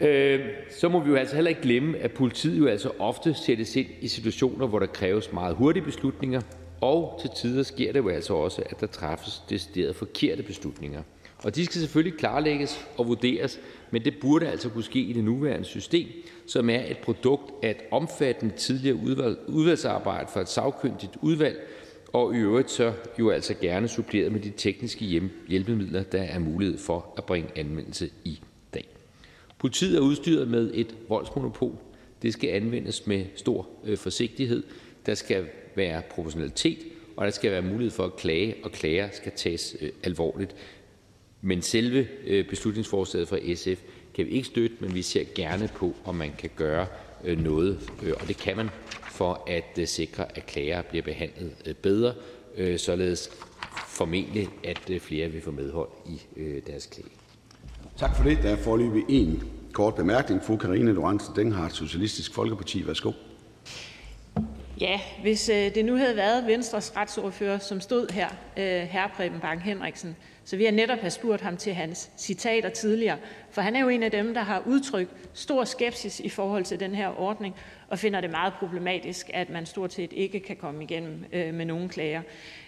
Øh, 0.00 0.40
så 0.70 0.88
må 0.88 1.00
vi 1.00 1.10
jo 1.10 1.16
altså 1.16 1.34
heller 1.34 1.48
ikke 1.48 1.62
glemme, 1.62 1.98
at 1.98 2.12
politiet 2.12 2.58
jo 2.58 2.66
altså 2.66 2.90
ofte 2.98 3.34
sættes 3.34 3.76
ind 3.76 3.86
i 4.00 4.08
situationer, 4.08 4.66
hvor 4.66 4.78
der 4.78 4.86
kræves 4.86 5.32
meget 5.32 5.56
hurtige 5.56 5.84
beslutninger, 5.84 6.40
og 6.80 7.18
til 7.20 7.30
tider 7.36 7.62
sker 7.62 7.92
det 7.92 7.98
jo 7.98 8.08
altså 8.08 8.34
også, 8.34 8.62
at 8.66 8.80
der 8.80 8.86
træffes 8.86 9.42
decideret 9.50 9.96
forkerte 9.96 10.42
beslutninger. 10.42 11.02
Og 11.44 11.54
de 11.54 11.64
skal 11.64 11.80
selvfølgelig 11.80 12.18
klarlægges 12.18 12.86
og 12.96 13.08
vurderes, 13.08 13.60
men 13.90 14.04
det 14.04 14.14
burde 14.20 14.48
altså 14.48 14.68
kunne 14.68 14.84
ske 14.84 15.00
i 15.00 15.12
det 15.12 15.24
nuværende 15.24 15.64
system, 15.64 16.08
som 16.46 16.70
er 16.70 16.82
et 16.88 16.98
produkt 16.98 17.64
af 17.64 17.70
et 17.70 17.80
omfattende 17.90 18.54
tidligere 18.56 18.96
udvalg, 18.96 19.38
udvalgsarbejde 19.48 20.28
for 20.32 20.40
et 20.40 20.48
sagkyndigt 20.48 21.16
udvalg, 21.22 21.58
og 22.12 22.34
i 22.34 22.38
øvrigt 22.38 22.70
så 22.70 22.92
jo 23.18 23.30
altså 23.30 23.54
gerne 23.54 23.88
suppleret 23.88 24.32
med 24.32 24.40
de 24.40 24.52
tekniske 24.56 25.22
hjælpemidler, 25.48 26.02
der 26.02 26.22
er 26.22 26.38
mulighed 26.38 26.78
for 26.78 27.14
at 27.16 27.24
bringe 27.24 27.48
anvendelse 27.56 28.10
i 28.24 28.40
dag. 28.74 28.88
Politiet 29.58 29.96
er 29.96 30.00
udstyret 30.00 30.48
med 30.48 30.70
et 30.74 30.96
voldsmonopol. 31.08 31.74
Det 32.22 32.32
skal 32.32 32.50
anvendes 32.50 33.06
med 33.06 33.24
stor 33.36 33.68
øh, 33.84 33.98
forsigtighed. 33.98 34.62
Der 35.06 35.14
skal 35.14 35.46
være 35.74 36.02
proportionalitet, 36.10 36.78
og 37.16 37.24
der 37.24 37.30
skal 37.30 37.50
være 37.50 37.62
mulighed 37.62 37.90
for 37.90 38.04
at 38.04 38.16
klage, 38.16 38.54
og 38.64 38.72
klager 38.72 39.08
skal 39.12 39.32
tages 39.36 39.76
øh, 39.80 39.90
alvorligt. 40.04 40.54
Men 41.42 41.62
selve 41.62 42.06
øh, 42.26 42.48
beslutningsforslaget 42.48 43.28
fra 43.28 43.54
SF 43.54 43.82
kan 44.14 44.26
vi 44.26 44.30
ikke 44.30 44.46
støtte, 44.46 44.76
men 44.80 44.94
vi 44.94 45.02
ser 45.02 45.24
gerne 45.34 45.68
på, 45.76 45.94
om 46.04 46.14
man 46.14 46.32
kan 46.38 46.50
gøre 46.56 46.86
øh, 47.24 47.38
noget, 47.44 47.90
øh, 48.02 48.12
og 48.20 48.28
det 48.28 48.36
kan 48.36 48.56
man, 48.56 48.70
for 49.10 49.44
at 49.46 49.88
sikre, 49.88 50.36
at 50.36 50.46
klager 50.46 50.82
bliver 50.82 51.02
behandlet 51.02 51.76
bedre, 51.82 52.14
således 52.76 53.30
formentlig, 53.86 54.48
at 54.64 54.90
flere 55.00 55.28
vil 55.28 55.42
få 55.42 55.50
medhold 55.50 55.88
i 56.06 56.20
deres 56.66 56.86
klage. 56.86 57.08
Tak 57.96 58.16
for 58.16 58.24
det. 58.24 58.38
Der 58.42 58.50
er 58.50 58.56
forløbig 58.56 59.04
en 59.08 59.42
kort 59.72 59.94
bemærkning. 59.94 60.42
Fru 60.42 60.56
Karine 60.56 60.92
Lorentzen 60.92 61.36
Dehnhardt, 61.36 61.74
Socialistisk 61.74 62.34
Folkeparti. 62.34 62.86
Værsgo. 62.86 63.12
Ja, 64.80 65.00
hvis 65.22 65.44
det 65.74 65.84
nu 65.84 65.96
havde 65.96 66.16
været 66.16 66.46
Venstres 66.46 66.96
retsordfører, 66.96 67.58
som 67.58 67.80
stod 67.80 68.12
her, 68.12 68.28
herre 68.84 69.10
Preben 69.16 69.40
Bang 69.40 69.62
Henriksen, 69.62 70.16
så 70.44 70.56
vi 70.56 70.64
har 70.64 70.72
netop 70.72 70.98
have 70.98 71.10
spurgt 71.10 71.42
ham 71.42 71.56
til 71.56 71.74
hans 71.74 72.10
citater 72.18 72.68
tidligere, 72.68 73.16
for 73.50 73.62
han 73.62 73.76
er 73.76 73.80
jo 73.80 73.88
en 73.88 74.02
af 74.02 74.10
dem, 74.10 74.34
der 74.34 74.40
har 74.40 74.62
udtrykt 74.66 75.10
stor 75.34 75.64
skepsis 75.64 76.20
i 76.20 76.28
forhold 76.28 76.64
til 76.64 76.80
den 76.80 76.94
her 76.94 77.20
ordning 77.20 77.54
og 77.88 77.98
finder 77.98 78.20
det 78.20 78.30
meget 78.30 78.52
problematisk, 78.52 79.30
at 79.34 79.50
man 79.50 79.66
stort 79.66 79.92
set 79.92 80.12
ikke 80.12 80.40
kan 80.40 80.56
komme 80.56 80.82
igennem 80.82 81.24
øh, 81.32 81.54
med 81.54 81.64
nogen 81.64 81.88
klager. 81.88 82.22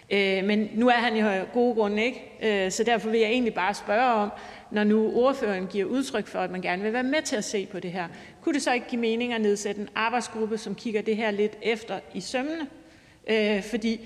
Øh, 0.09 0.43
men 0.43 0.69
nu 0.73 0.87
er 0.87 0.93
han 0.93 1.15
jo 1.15 1.27
af 1.27 1.45
gode 1.53 1.75
grunde 1.75 2.03
ikke, 2.03 2.21
øh, 2.43 2.71
så 2.71 2.83
derfor 2.83 3.09
vil 3.09 3.19
jeg 3.19 3.29
egentlig 3.29 3.53
bare 3.53 3.73
spørge 3.73 4.13
om, 4.13 4.29
når 4.71 4.83
nu 4.83 5.11
ordføreren 5.15 5.67
giver 5.67 5.85
udtryk 5.85 6.27
for, 6.27 6.39
at 6.39 6.51
man 6.51 6.61
gerne 6.61 6.83
vil 6.83 6.93
være 6.93 7.03
med 7.03 7.21
til 7.21 7.35
at 7.35 7.43
se 7.43 7.65
på 7.65 7.79
det 7.79 7.91
her, 7.91 8.07
kunne 8.41 8.53
det 8.53 8.61
så 8.61 8.73
ikke 8.73 8.87
give 8.89 9.01
mening 9.01 9.33
at 9.33 9.41
nedsætte 9.41 9.81
en 9.81 9.89
arbejdsgruppe, 9.95 10.57
som 10.57 10.75
kigger 10.75 11.01
det 11.01 11.17
her 11.17 11.31
lidt 11.31 11.57
efter 11.61 11.99
i 12.13 12.21
sømmene? 12.21 12.67
Øh, 13.27 13.63
fordi 13.63 13.99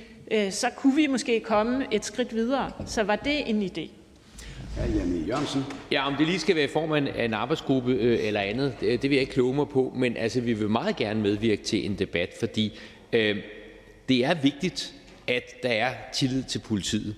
så 0.49 0.67
kunne 0.77 0.95
vi 0.95 1.07
måske 1.07 1.39
komme 1.39 1.85
et 1.91 2.05
skridt 2.05 2.35
videre. 2.35 2.71
Så 2.85 3.03
var 3.03 3.15
det 3.15 3.49
en 3.49 3.63
idé? 3.63 3.89
Ja, 5.91 6.07
om 6.07 6.15
det 6.17 6.27
lige 6.27 6.39
skal 6.39 6.55
være 6.55 6.65
i 6.65 6.67
form 6.73 6.91
af 6.91 7.25
en 7.25 7.33
arbejdsgruppe 7.33 7.93
øh, 7.93 8.27
eller 8.27 8.39
andet, 8.39 8.73
det 8.81 9.03
vil 9.03 9.11
jeg 9.11 9.21
ikke 9.21 9.33
kloge 9.33 9.55
mig 9.55 9.69
på, 9.69 9.93
men 9.95 10.17
altså, 10.17 10.41
vi 10.41 10.53
vil 10.53 10.69
meget 10.69 10.95
gerne 10.95 11.21
medvirke 11.21 11.63
til 11.63 11.85
en 11.85 11.95
debat, 11.95 12.29
fordi 12.39 12.79
øh, 13.13 13.37
det 14.09 14.25
er 14.25 14.33
vigtigt, 14.33 14.93
at 15.27 15.63
der 15.63 15.69
er 15.69 15.93
tillid 16.13 16.43
til 16.43 16.59
politiet. 16.59 17.15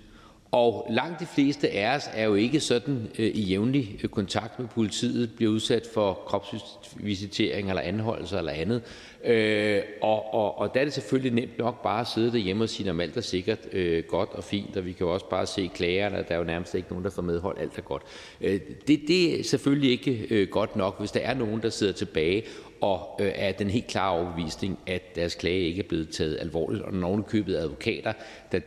Og 0.52 0.88
langt 0.90 1.20
de 1.20 1.26
fleste 1.26 1.70
af 1.70 1.96
os 1.96 2.10
er 2.14 2.26
jo 2.26 2.36
ikke 2.36 2.60
sådan 2.60 3.08
øh, 3.20 3.26
i 3.26 3.42
jævnlig 3.42 4.00
øh, 4.04 4.10
kontakt 4.10 4.60
med 4.60 4.68
politiet, 4.68 5.36
bliver 5.36 5.52
udsat 5.52 5.88
for 5.94 6.14
kropsvisitering 6.14 7.70
eller 7.70 7.82
anholdelse 7.82 8.38
eller 8.38 8.52
andet. 8.52 8.82
Øh, 9.26 9.82
og, 10.02 10.34
og, 10.34 10.58
og 10.58 10.74
der 10.74 10.80
er 10.80 10.84
det 10.84 10.94
selvfølgelig 10.94 11.34
nemt 11.34 11.58
nok 11.58 11.84
bare 11.84 12.02
at 12.02 12.08
sidde 12.08 12.32
derhjemme 12.32 12.64
og 12.64 12.70
sige, 12.70 12.90
at 12.90 13.02
alt 13.02 13.18
er 13.18 13.22
sikkert 13.22 13.60
øh, 13.72 14.04
godt 14.04 14.30
og 14.30 14.44
fint, 14.44 14.78
og 14.78 14.86
vi 14.86 14.92
kan 14.92 15.08
jo 15.08 15.14
også 15.14 15.30
bare 15.30 15.46
se 15.46 15.70
klagerne, 15.74 16.26
der 16.28 16.34
er 16.36 16.38
jo 16.38 16.44
nærmest 16.44 16.76
ikke 16.76 16.90
nogen, 16.90 17.06
der 17.06 17.12
får 17.12 17.22
medhold, 17.22 17.58
alt 17.60 17.78
er 17.78 17.82
godt. 17.82 18.04
Øh, 18.42 18.60
det, 18.88 19.02
det 19.08 19.40
er 19.40 19.44
selvfølgelig 19.44 19.92
ikke 19.92 20.28
øh, 20.30 20.48
godt 20.50 20.76
nok, 20.76 21.00
hvis 21.00 21.12
der 21.12 21.20
er 21.20 21.34
nogen, 21.34 21.62
der 21.62 21.70
sidder 21.70 21.94
tilbage 21.94 22.44
og 22.82 23.20
øh, 23.22 23.32
er 23.36 23.52
den 23.52 23.70
helt 23.70 23.88
klare 23.88 24.12
overbevisning, 24.12 24.80
at 24.88 25.16
deres 25.16 25.36
klage 25.36 25.60
ikke 25.60 25.84
er 25.84 25.88
blevet 25.88 26.10
taget 26.10 26.38
alvorligt, 26.40 26.84
og 26.84 26.94
når 26.94 27.22
købet 27.22 27.56
advokater, 27.56 28.14
der 28.52 28.60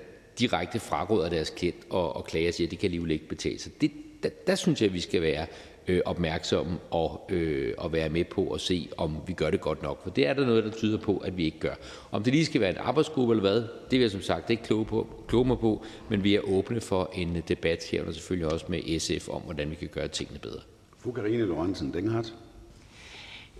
direkte 0.42 0.80
fraråder 0.80 1.28
deres 1.28 1.50
klient 1.50 1.76
og, 1.90 2.16
og 2.16 2.24
klager 2.24 2.48
og 2.48 2.54
siger, 2.54 2.66
at 2.66 2.70
det 2.70 2.78
kan 2.78 2.86
alligevel 2.86 3.10
ikke 3.10 3.28
betale 3.28 3.58
sig. 3.58 3.72
Det, 3.80 3.90
der, 4.22 4.28
der 4.46 4.54
synes 4.54 4.80
jeg, 4.80 4.88
at 4.88 4.94
vi 4.94 5.00
skal 5.00 5.22
være 5.22 5.46
øh, 5.88 6.00
opmærksomme 6.04 6.78
og, 6.90 7.26
øh, 7.28 7.74
og 7.78 7.92
være 7.92 8.08
med 8.08 8.24
på 8.24 8.48
at 8.50 8.60
se, 8.60 8.88
om 8.96 9.16
vi 9.26 9.32
gør 9.32 9.50
det 9.50 9.60
godt 9.60 9.82
nok. 9.82 10.02
For 10.02 10.10
det 10.10 10.26
er 10.26 10.34
der 10.34 10.46
noget, 10.46 10.64
der 10.64 10.70
tyder 10.70 10.98
på, 10.98 11.16
at 11.16 11.36
vi 11.36 11.44
ikke 11.44 11.58
gør. 11.58 11.74
Om 12.10 12.22
det 12.22 12.32
lige 12.32 12.46
skal 12.46 12.60
være 12.60 12.70
en 12.70 12.76
arbejdsgruppe 12.78 13.32
eller 13.32 13.40
hvad, 13.40 13.56
det 13.60 13.68
vil 13.90 14.00
jeg 14.00 14.10
som 14.10 14.22
sagt 14.22 14.50
ikke 14.50 14.62
kloge, 14.62 14.84
på, 14.84 15.06
kloge 15.28 15.44
mig 15.44 15.58
på, 15.58 15.84
men 16.08 16.24
vi 16.24 16.34
er 16.34 16.40
åbne 16.40 16.80
for 16.80 17.10
en 17.14 17.36
øh, 17.36 17.42
debat 17.48 17.88
her, 17.90 18.04
og 18.04 18.14
selvfølgelig 18.14 18.52
også 18.52 18.66
med 18.68 19.00
SF 19.00 19.28
om, 19.28 19.42
hvordan 19.42 19.70
vi 19.70 19.74
kan 19.74 19.88
gøre 19.88 20.08
tingene 20.08 20.38
bedre. 20.38 20.60
Fru 20.98 21.12
Karine 21.12 21.44
Lorentzen 21.44 21.94
Denghardt. 21.94 22.34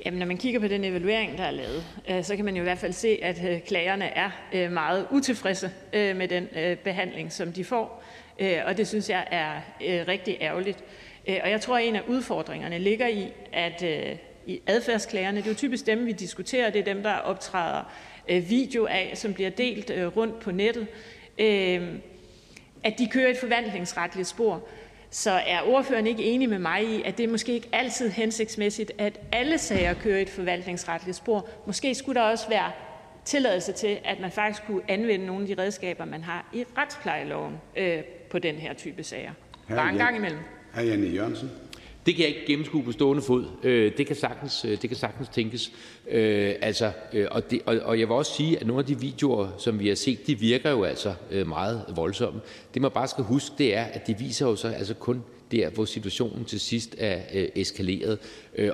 Jamen, 0.06 0.18
når 0.18 0.26
man 0.26 0.36
kigger 0.36 0.60
på 0.60 0.68
den 0.68 0.84
evaluering, 0.84 1.38
der 1.38 1.44
er 1.44 1.50
lavet, 1.50 1.84
øh, 2.10 2.24
så 2.24 2.36
kan 2.36 2.44
man 2.44 2.56
jo 2.56 2.62
i 2.62 2.64
hvert 2.64 2.78
fald 2.78 2.92
se, 2.92 3.18
at 3.22 3.44
øh, 3.44 3.60
klagerne 3.60 4.04
er 4.04 4.30
øh, 4.52 4.72
meget 4.72 5.06
utilfredse 5.10 5.70
med 5.92 6.28
den 6.28 6.48
behandling, 6.84 7.32
som 7.32 7.52
de 7.52 7.64
får, 7.64 8.04
og 8.66 8.76
det 8.76 8.88
synes 8.88 9.10
jeg 9.10 9.26
er 9.30 9.60
rigtig 10.08 10.38
ærgerligt. 10.40 10.84
Og 11.28 11.50
jeg 11.50 11.60
tror, 11.60 11.78
at 11.78 11.88
en 11.88 11.96
af 11.96 12.02
udfordringerne 12.08 12.78
ligger 12.78 13.06
i, 13.06 13.32
at 13.52 13.82
i 14.46 14.60
adfærdsklagerne, 14.66 15.36
det 15.36 15.46
er 15.46 15.50
jo 15.50 15.56
typisk 15.56 15.86
dem, 15.86 16.06
vi 16.06 16.12
diskuterer, 16.12 16.70
det 16.70 16.78
er 16.78 16.94
dem, 16.94 17.02
der 17.02 17.14
optræder 17.14 17.92
video 18.48 18.86
af, 18.86 19.12
som 19.14 19.34
bliver 19.34 19.50
delt 19.50 19.90
rundt 20.16 20.40
på 20.40 20.50
nettet, 20.50 20.86
at 22.84 22.98
de 22.98 23.08
kører 23.10 23.30
et 23.30 23.38
forvandlingsretligt 23.38 24.28
spor. 24.28 24.68
Så 25.14 25.31
er 25.31 25.62
ordføreren 25.62 26.07
ikke 26.07 26.25
enig 26.25 26.48
med 26.48 26.59
mig 26.59 26.85
i, 26.85 27.03
at 27.03 27.18
det 27.18 27.29
måske 27.29 27.53
ikke 27.53 27.68
altid 27.72 28.11
hensigtsmæssigt, 28.11 28.92
at 28.98 29.20
alle 29.33 29.59
sager 29.59 29.94
kører 29.94 30.18
i 30.18 30.22
et 30.22 30.31
forvaltningsretligt 30.31 31.16
spor? 31.16 31.48
Måske 31.66 31.94
skulle 31.94 32.20
der 32.20 32.27
også 32.27 32.48
være 32.48 32.70
tilladelse 33.25 33.72
til, 33.72 33.98
at 34.05 34.20
man 34.20 34.31
faktisk 34.31 34.66
kunne 34.66 34.83
anvende 34.88 35.27
nogle 35.27 35.42
af 35.42 35.57
de 35.57 35.62
redskaber, 35.62 36.05
man 36.05 36.22
har 36.22 36.48
i 36.53 36.64
retsplejeloven 36.79 37.61
øh, 37.77 38.03
på 38.31 38.38
den 38.38 38.55
her 38.55 38.75
type 38.75 39.03
sager. 39.03 39.33
Bare 39.68 39.92
en 39.92 39.98
gang 39.98 40.16
imellem. 40.16 40.40
Hr. 40.75 40.81
Janne 40.81 41.07
Jørgensen. 41.07 41.51
Det 42.06 42.14
kan 42.14 42.22
jeg 42.22 42.28
ikke 42.28 42.46
gennemskue 42.46 42.82
på 42.82 42.92
stående 42.92 43.22
fod. 43.22 43.44
Øh, 43.62 43.92
det 43.96 44.06
kan 44.06 44.16
sagtens, 44.16 44.64
øh, 44.64 44.70
det 44.70 44.90
kan 44.90 44.96
sagtens 44.96 45.28
tænkes. 45.28 45.72
Øh, 46.10 46.54
altså, 46.60 46.92
og, 47.30 47.50
det, 47.50 47.60
og, 47.66 47.78
og 47.84 48.00
jeg 48.00 48.08
vil 48.08 48.16
også 48.16 48.34
sige, 48.34 48.58
at 48.58 48.66
nogle 48.66 48.80
af 48.80 48.86
de 48.86 49.00
videoer, 49.00 49.48
som 49.58 49.78
vi 49.78 49.88
har 49.88 49.94
set, 49.94 50.26
de 50.26 50.38
virker 50.38 50.70
jo 50.70 50.84
altså 50.84 51.14
meget 51.46 51.84
voldsomme. 51.96 52.40
Det 52.74 52.82
man 52.82 52.90
bare 52.90 53.08
skal 53.08 53.24
huske, 53.24 53.54
det 53.58 53.76
er, 53.76 53.84
at 53.84 54.06
de 54.06 54.18
viser 54.18 54.46
jo 54.46 54.56
så 54.56 54.68
altså 54.68 54.94
kun 54.94 55.24
der, 55.52 55.70
hvor 55.70 55.84
situationen 55.84 56.44
til 56.44 56.60
sidst 56.60 56.94
er 56.98 57.46
eskaleret. 57.54 58.18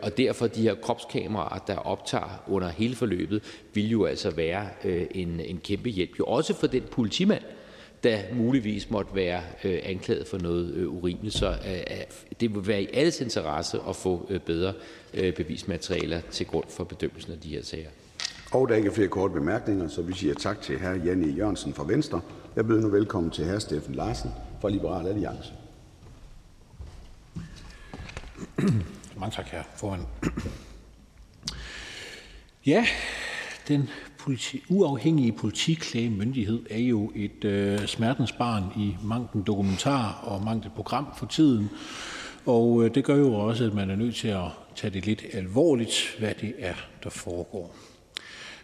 Og 0.02 0.18
derfor 0.18 0.46
de 0.46 0.62
her 0.62 0.74
kropskameraer, 0.74 1.58
der 1.58 1.76
optager 1.76 2.42
under 2.46 2.68
hele 2.68 2.96
forløbet, 2.96 3.42
vil 3.74 3.90
jo 3.90 4.04
altså 4.04 4.30
være 4.30 4.66
en, 5.16 5.40
en 5.40 5.60
kæmpe 5.64 5.88
hjælp. 5.88 6.18
Jo 6.18 6.24
også 6.24 6.54
for 6.54 6.66
den 6.66 6.82
politimand, 6.90 7.42
der 8.02 8.18
muligvis 8.32 8.90
måtte 8.90 9.14
være 9.14 9.42
øh, 9.64 9.78
anklaget 9.82 10.26
for 10.26 10.38
noget 10.38 10.74
øh, 10.74 10.88
urimeligt. 10.88 11.34
Så 11.34 11.48
øh, 11.48 11.96
det 12.40 12.54
vil 12.54 12.66
være 12.66 12.82
i 12.82 12.88
alles 12.92 13.20
interesse 13.20 13.80
at 13.88 13.96
få 13.96 14.30
bedre 14.46 14.72
bevismaterialer 15.12 16.20
til 16.30 16.46
grund 16.46 16.64
for 16.68 16.84
bedømmelsen 16.84 17.32
af 17.32 17.38
de 17.38 17.48
her 17.48 17.62
sager. 17.62 17.88
Og 18.52 18.68
der 18.68 18.74
er 18.74 18.78
ikke 18.78 18.92
flere 18.92 19.08
korte 19.08 19.34
bemærkninger, 19.34 19.88
så 19.88 20.02
vi 20.02 20.14
siger 20.14 20.34
tak 20.34 20.60
til 20.60 20.78
hr. 20.78 21.04
Janne 21.04 21.26
Jørgensen 21.26 21.74
fra 21.74 21.84
Venstre. 21.86 22.20
Jeg 22.56 22.66
byder 22.66 22.80
nu 22.80 22.88
velkommen 22.88 23.30
til 23.30 23.44
hr. 23.44 23.58
Steffen 23.58 23.94
Larsen 23.94 24.30
fra 24.60 24.68
Liberal 24.68 25.06
Alliance. 25.06 25.52
Mange 29.20 29.34
tak, 29.34 29.46
her 29.46 29.62
formand. 29.76 30.02
Ja, 32.66 32.86
den 33.68 33.88
politi, 34.18 34.62
uafhængige 34.68 35.32
politiklagemyndighed 35.32 36.66
er 36.70 36.78
jo 36.78 37.12
et 37.14 37.44
øh, 37.44 37.86
smertens 37.86 38.32
barn 38.32 38.64
i 38.76 38.96
mangen 39.04 39.42
dokumentar 39.42 40.20
og 40.22 40.44
mangen 40.44 40.70
program 40.76 41.06
for 41.16 41.26
tiden. 41.26 41.70
Og 42.46 42.84
øh, 42.84 42.94
det 42.94 43.04
gør 43.04 43.16
jo 43.16 43.34
også, 43.34 43.64
at 43.64 43.74
man 43.74 43.90
er 43.90 43.96
nødt 43.96 44.14
til 44.14 44.28
at 44.28 44.46
tage 44.76 44.90
det 44.90 45.06
lidt 45.06 45.24
alvorligt, 45.32 46.16
hvad 46.18 46.34
det 46.40 46.54
er, 46.58 46.74
der 47.04 47.10
foregår. 47.10 47.74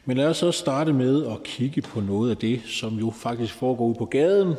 Men 0.05 0.17
lad 0.17 0.27
os 0.27 0.37
så 0.37 0.53
starte 0.53 0.93
med 0.93 1.27
at 1.27 1.43
kigge 1.43 1.83
på 1.83 2.01
noget 2.01 2.31
af 2.31 2.37
det, 2.37 2.63
som 2.67 2.99
jo 2.99 3.11
faktisk 3.11 3.55
foregår 3.55 3.87
ude 3.87 3.99
på 3.99 4.05
gaden, 4.05 4.55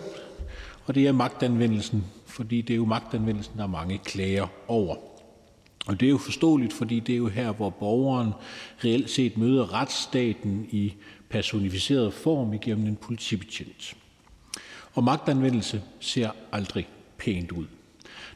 og 0.85 0.95
det 0.95 1.07
er 1.07 1.11
magtanvendelsen, 1.11 2.03
fordi 2.25 2.61
det 2.61 2.73
er 2.73 2.77
jo 2.77 2.85
magtanvendelsen, 2.85 3.57
der 3.57 3.63
er 3.63 3.67
mange 3.67 3.99
klager 4.05 4.47
over. 4.67 4.95
Og 5.85 5.99
det 5.99 6.05
er 6.05 6.09
jo 6.09 6.17
forståeligt, 6.17 6.73
fordi 6.73 6.99
det 6.99 7.13
er 7.13 7.17
jo 7.17 7.27
her, 7.27 7.51
hvor 7.51 7.69
borgeren 7.69 8.31
reelt 8.83 9.09
set 9.09 9.37
møder 9.37 9.73
retsstaten 9.73 10.67
i 10.71 10.93
personificeret 11.29 12.13
form 12.13 12.53
igennem 12.53 12.87
en 12.87 12.95
politibetjent. 12.95 13.95
Og 14.93 15.03
magtanvendelse 15.03 15.81
ser 15.99 16.29
aldrig 16.51 16.87
pænt 17.17 17.51
ud. 17.51 17.65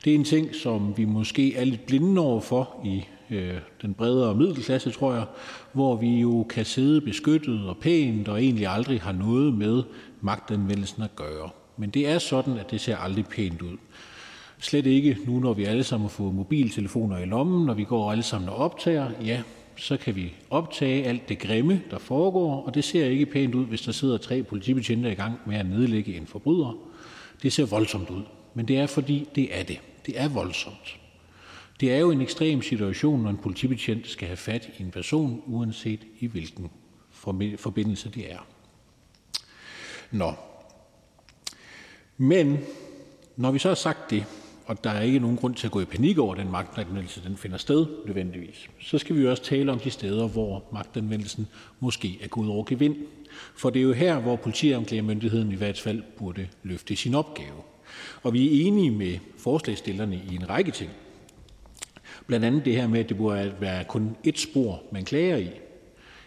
Det 0.03 0.11
er 0.11 0.15
en 0.15 0.23
ting, 0.23 0.55
som 0.55 0.97
vi 0.97 1.05
måske 1.05 1.55
er 1.55 1.63
lidt 1.63 1.85
blinde 1.85 2.21
over 2.21 2.41
for 2.41 2.81
i 2.85 3.03
øh, 3.29 3.57
den 3.81 3.93
bredere 3.93 4.35
middelklasse, 4.35 4.91
tror 4.91 5.13
jeg, 5.13 5.25
hvor 5.73 5.95
vi 5.95 6.19
jo 6.19 6.45
kan 6.49 6.65
sidde 6.65 7.01
beskyttet 7.01 7.67
og 7.67 7.77
pænt 7.77 8.27
og 8.27 8.43
egentlig 8.43 8.67
aldrig 8.67 9.01
har 9.01 9.11
noget 9.11 9.53
med 9.53 9.83
magtanvendelsen 10.21 11.03
at 11.03 11.15
gøre. 11.15 11.49
Men 11.77 11.89
det 11.89 12.07
er 12.07 12.19
sådan, 12.19 12.57
at 12.57 12.71
det 12.71 12.81
ser 12.81 12.97
aldrig 12.97 13.25
pænt 13.25 13.61
ud. 13.61 13.77
Slet 14.59 14.85
ikke 14.85 15.17
nu, 15.25 15.39
når 15.39 15.53
vi 15.53 15.63
alle 15.63 15.83
sammen 15.83 16.03
har 16.05 16.09
fået 16.09 16.35
mobiltelefoner 16.35 17.17
i 17.17 17.25
lommen, 17.25 17.65
når 17.65 17.73
vi 17.73 17.83
går 17.83 18.11
alle 18.11 18.23
sammen 18.23 18.49
og 18.49 18.55
optager. 18.55 19.11
Ja, 19.25 19.41
så 19.75 19.97
kan 19.97 20.15
vi 20.15 20.33
optage 20.49 21.05
alt 21.05 21.29
det 21.29 21.39
grimme, 21.39 21.81
der 21.91 21.97
foregår, 21.97 22.63
og 22.63 22.75
det 22.75 22.83
ser 22.83 23.05
ikke 23.05 23.25
pænt 23.25 23.55
ud, 23.55 23.65
hvis 23.65 23.81
der 23.81 23.91
sidder 23.91 24.17
tre 24.17 24.43
politibetjente 24.43 25.11
i 25.11 25.15
gang 25.15 25.39
med 25.47 25.55
at 25.55 25.65
nedlægge 25.65 26.17
en 26.17 26.27
forbryder. 26.27 26.77
Det 27.43 27.53
ser 27.53 27.65
voldsomt 27.65 28.09
ud, 28.09 28.23
men 28.53 28.67
det 28.67 28.77
er 28.77 28.87
fordi, 28.87 29.29
det 29.35 29.59
er 29.59 29.63
det. 29.63 29.79
Det 30.05 30.19
er 30.19 30.27
voldsomt. 30.27 30.99
Det 31.79 31.93
er 31.93 31.97
jo 31.97 32.11
en 32.11 32.21
ekstrem 32.21 32.61
situation, 32.61 33.23
når 33.23 33.29
en 33.29 33.37
politibetjent 33.37 34.07
skal 34.07 34.27
have 34.27 34.37
fat 34.37 34.69
i 34.79 34.83
en 34.83 34.91
person, 34.91 35.41
uanset 35.45 35.99
i 36.19 36.27
hvilken 36.27 36.69
forbindelse 37.57 38.09
det 38.09 38.31
er. 38.31 38.47
Nå. 40.11 40.33
Men 42.17 42.57
når 43.35 43.51
vi 43.51 43.59
så 43.59 43.67
har 43.67 43.75
sagt 43.75 44.09
det, 44.09 44.25
og 44.69 44.83
der 44.83 44.89
er 44.89 45.01
ikke 45.01 45.19
nogen 45.19 45.37
grund 45.37 45.55
til 45.55 45.67
at 45.67 45.71
gå 45.71 45.81
i 45.81 45.85
panik 45.85 46.17
over 46.17 46.35
den 46.35 46.51
magtanvendelse, 46.51 47.23
den 47.23 47.37
finder 47.37 47.57
sted 47.57 47.85
nødvendigvis. 48.05 48.69
Så 48.81 48.97
skal 48.97 49.15
vi 49.15 49.27
også 49.27 49.43
tale 49.43 49.71
om 49.71 49.79
de 49.79 49.89
steder, 49.89 50.27
hvor 50.27 50.63
magtanvendelsen 50.73 51.47
måske 51.79 52.19
er 52.23 52.27
gået 52.27 52.49
over 52.49 52.63
gevind. 52.63 52.95
For 53.55 53.69
det 53.69 53.79
er 53.79 53.83
jo 53.83 53.93
her, 53.93 54.19
hvor 54.19 54.35
politianklagemyndigheden 54.35 55.51
i 55.51 55.55
hvert 55.55 55.79
fald 55.79 56.03
burde 56.17 56.47
løfte 56.63 56.95
sin 56.95 57.15
opgave. 57.15 57.55
Og 58.23 58.33
vi 58.33 58.45
er 58.47 58.67
enige 58.67 58.91
med 58.91 59.17
forslagstillerne 59.37 60.21
i 60.31 60.35
en 60.35 60.49
række 60.49 60.71
ting. 60.71 60.91
Blandt 62.27 62.45
andet 62.45 62.65
det 62.65 62.75
her 62.75 62.87
med, 62.87 62.99
at 62.99 63.09
det 63.09 63.17
burde 63.17 63.53
være 63.59 63.83
kun 63.83 64.17
et 64.23 64.39
spor, 64.39 64.83
man 64.91 65.05
klager 65.05 65.37
i. 65.37 65.49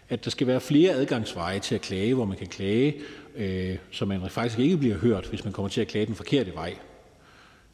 At 0.09 0.25
der 0.25 0.31
skal 0.31 0.47
være 0.47 0.61
flere 0.61 0.93
adgangsveje 0.93 1.59
til 1.59 1.75
at 1.75 1.81
klage, 1.81 2.15
hvor 2.15 2.25
man 2.25 2.37
kan 2.37 2.47
klage, 2.47 2.95
øh, 3.37 3.77
så 3.91 4.05
man 4.05 4.31
faktisk 4.31 4.59
ikke 4.59 4.77
bliver 4.77 4.97
hørt, 4.97 5.27
hvis 5.27 5.45
man 5.45 5.53
kommer 5.53 5.69
til 5.69 5.81
at 5.81 5.89
klage 5.89 6.07
den 6.07 6.15
forkerte 6.15 6.55
vej 6.55 6.75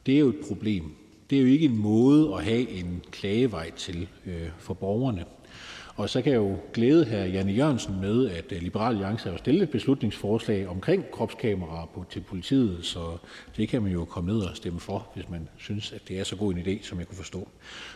det 0.08 0.16
er 0.16 0.20
jo 0.20 0.28
et 0.28 0.46
problem. 0.48 0.84
Det 1.30 1.38
er 1.38 1.42
jo 1.42 1.48
ikke 1.48 1.64
en 1.64 1.78
måde 1.78 2.34
at 2.34 2.44
have 2.44 2.68
en 2.70 3.02
klagevej 3.10 3.70
til 3.70 4.08
øh, 4.26 4.48
for 4.58 4.74
borgerne. 4.74 5.24
Og 5.96 6.10
så 6.10 6.22
kan 6.22 6.32
jeg 6.32 6.38
jo 6.38 6.56
glæde 6.72 7.04
her 7.04 7.24
Janne 7.24 7.52
Jørgensen 7.52 8.00
med, 8.00 8.30
at 8.30 8.52
øh, 8.52 8.62
Liberal 8.62 8.94
Alliance 8.94 9.30
har 9.30 9.36
stillet 9.36 9.62
et 9.62 9.70
beslutningsforslag 9.70 10.68
omkring 10.68 11.10
kropskameraer 11.10 11.86
på, 11.94 12.04
til 12.10 12.20
politiet, 12.20 12.78
så 12.82 13.16
det 13.56 13.68
kan 13.68 13.82
man 13.82 13.92
jo 13.92 14.04
komme 14.04 14.32
ned 14.32 14.40
og 14.40 14.56
stemme 14.56 14.80
for, 14.80 15.06
hvis 15.14 15.28
man 15.28 15.48
synes, 15.56 15.92
at 15.92 16.08
det 16.08 16.18
er 16.18 16.24
så 16.24 16.36
god 16.36 16.54
en 16.54 16.60
idé, 16.60 16.86
som 16.86 16.98
jeg 16.98 17.06
kunne 17.06 17.16
forstå. 17.16 17.48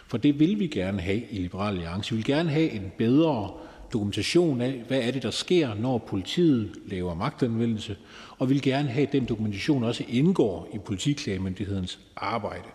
For 0.07 0.19
det 0.19 0.39
vil 0.39 0.59
vi 0.59 0.67
gerne 0.67 1.01
have 1.01 1.23
i 1.31 1.39
Liberal 1.39 1.75
Alliance. 1.75 2.11
Vi 2.11 2.17
vil 2.17 2.25
gerne 2.25 2.51
have 2.51 2.71
en 2.71 2.93
bedre 2.99 3.51
dokumentation 3.93 4.61
af, 4.61 4.85
hvad 4.89 5.01
er 5.01 5.11
det, 5.11 5.23
der 5.23 5.31
sker, 5.31 5.75
når 5.75 5.99
politiet 5.99 6.73
laver 6.87 7.15
magtanvendelse, 7.15 7.97
og 8.43 8.51
vil 8.51 8.63
gerne 8.63 8.89
have, 8.89 9.07
at 9.07 9.13
den 9.13 9.25
dokumentation 9.25 9.85
også 9.85 10.05
indgår 10.09 10.69
i 10.75 10.79
politiklagemyndighedens 10.79 11.99
arbejde. 12.17 12.69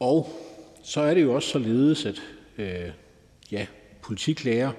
Og 0.00 0.28
så 0.82 1.00
er 1.00 1.14
det 1.14 1.22
jo 1.22 1.34
også 1.34 1.48
således, 1.48 2.06
at 2.06 2.22
øh, 2.58 2.90
ja, 3.52 3.66
politiklager, 4.02 4.72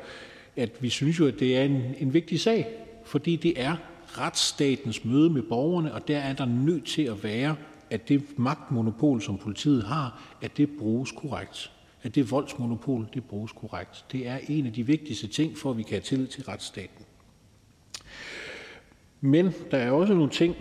at 0.56 0.72
vi 0.80 0.90
synes 0.90 1.20
jo, 1.20 1.28
at 1.28 1.40
det 1.40 1.58
er 1.58 1.64
en, 1.64 1.82
en 2.00 2.14
vigtig 2.14 2.40
sag, 2.40 2.68
fordi 3.06 3.36
det 3.36 3.62
er 3.62 3.76
retsstatens 4.08 5.06
møde 5.06 5.30
med 5.30 5.42
borgerne, 5.42 5.94
og 5.94 6.08
der 6.08 6.18
er 6.18 6.34
der 6.34 6.46
nødt 6.46 6.86
til 6.86 7.04
at 7.04 7.24
være, 7.24 7.56
at 7.90 8.10
det 8.10 8.40
magtmonopol, 8.40 9.22
som 9.22 9.38
politiet 9.38 9.84
har, 9.84 10.36
at 10.42 10.58
det 10.58 10.70
bruges 10.80 11.12
korrekt. 11.12 11.72
At 12.04 12.16
det 12.16 12.32
voldsmonopol, 12.32 13.08
det 13.14 13.24
bruges 13.24 13.52
korrekt. 13.52 14.06
Det 14.12 14.28
er 14.28 14.40
en 14.50 14.66
af 14.66 14.74
de 14.74 14.86
vigtigste 14.86 15.28
ting, 15.28 15.58
for 15.58 15.72
at 15.72 15.78
vi 15.78 15.84
kan 15.84 15.92
have 15.92 16.02
tillid 16.02 16.28
til 16.28 16.44
retsstaten. 16.44 17.06
Men 19.22 19.54
der 19.72 19.78
er 19.78 19.92
også 19.92 20.14
nogle 20.14 20.30
ting 20.30 20.56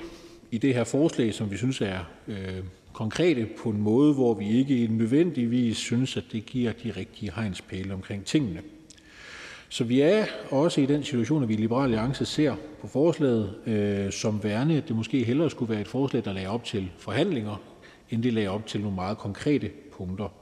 i 0.51 0.59
det 0.59 0.75
her 0.75 0.85
forslag, 0.85 1.35
som 1.35 1.51
vi 1.51 1.57
synes 1.57 1.81
er 1.81 1.99
øh, 2.29 2.65
konkrete 2.93 3.47
på 3.63 3.71
en 3.71 3.81
måde, 3.81 4.15
hvor 4.15 4.35
vi 4.35 4.49
ikke 4.49 4.89
nødvendigvis 4.91 5.77
synes, 5.77 6.17
at 6.17 6.25
det 6.33 6.47
giver 6.47 6.73
de 6.73 6.93
rigtige 6.97 7.33
hegnspæle 7.37 7.95
omkring 7.95 8.25
tingene. 8.25 8.63
Så 9.69 9.85
vi 9.85 10.01
er 10.01 10.25
også 10.51 10.81
i 10.81 10.87
den 10.87 11.03
situation, 11.05 11.43
at 11.43 11.49
vi 11.49 11.55
i 11.55 11.57
Liberale 11.57 11.85
Alliance 11.85 12.25
ser 12.25 12.55
på 12.81 12.87
forslaget 12.87 13.55
øh, 13.67 14.13
som 14.13 14.45
værende, 14.45 14.77
at 14.77 14.89
det 14.89 14.97
måske 14.97 15.25
hellere 15.25 15.51
skulle 15.51 15.73
være 15.73 15.81
et 15.81 15.89
forslag, 15.89 16.25
der 16.25 16.33
lagde 16.33 16.49
op 16.49 16.65
til 16.65 16.91
forhandlinger, 16.99 17.63
end 18.11 18.23
det 18.23 18.33
lagde 18.33 18.49
op 18.49 18.67
til 18.67 18.81
nogle 18.81 18.95
meget 18.95 19.19
konkrete 19.19 19.71
punkter. 19.93 20.40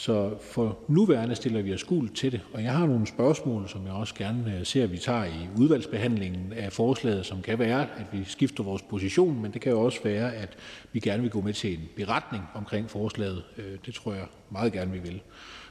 Så 0.00 0.34
for 0.40 0.78
nuværende 0.88 1.34
stiller 1.34 1.62
vi 1.62 1.74
os 1.74 1.80
skuld 1.80 2.10
til 2.10 2.32
det, 2.32 2.40
og 2.52 2.62
jeg 2.62 2.72
har 2.72 2.86
nogle 2.86 3.06
spørgsmål, 3.06 3.68
som 3.68 3.86
jeg 3.86 3.92
også 3.92 4.14
gerne 4.14 4.56
øh, 4.58 4.66
ser, 4.66 4.82
at 4.84 4.92
vi 4.92 4.98
tager 4.98 5.24
i 5.24 5.48
udvalgsbehandlingen 5.58 6.52
af 6.52 6.72
forslaget, 6.72 7.26
som 7.26 7.42
kan 7.42 7.58
være, 7.58 7.80
at 7.82 8.06
vi 8.12 8.24
skifter 8.24 8.64
vores 8.64 8.82
position, 8.82 9.42
men 9.42 9.52
det 9.52 9.60
kan 9.60 9.72
jo 9.72 9.80
også 9.80 9.98
være, 10.04 10.34
at 10.34 10.56
vi 10.92 11.00
gerne 11.00 11.22
vil 11.22 11.30
gå 11.30 11.40
med 11.40 11.52
til 11.52 11.72
en 11.72 11.88
beretning 11.96 12.44
omkring 12.54 12.90
forslaget. 12.90 13.42
Øh, 13.58 13.78
det 13.86 13.94
tror 13.94 14.12
jeg 14.14 14.26
meget 14.50 14.72
gerne, 14.72 14.92
vi 14.92 14.98
vil, 14.98 15.20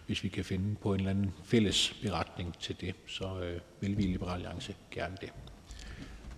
hvis 0.07 0.23
vi 0.23 0.29
kan 0.29 0.45
finde 0.45 0.75
på 0.81 0.93
en 0.93 0.99
eller 0.99 1.09
anden 1.11 1.31
fælles 1.43 1.95
beretning 2.03 2.55
til 2.59 2.75
det. 2.81 2.95
Så 3.07 3.23
øh, 3.23 3.59
vil 3.81 3.97
vi 3.97 4.03
i 4.03 4.07
Liberal 4.07 4.33
Alliance 4.33 4.75
gerne 4.91 5.17
det. 5.21 5.29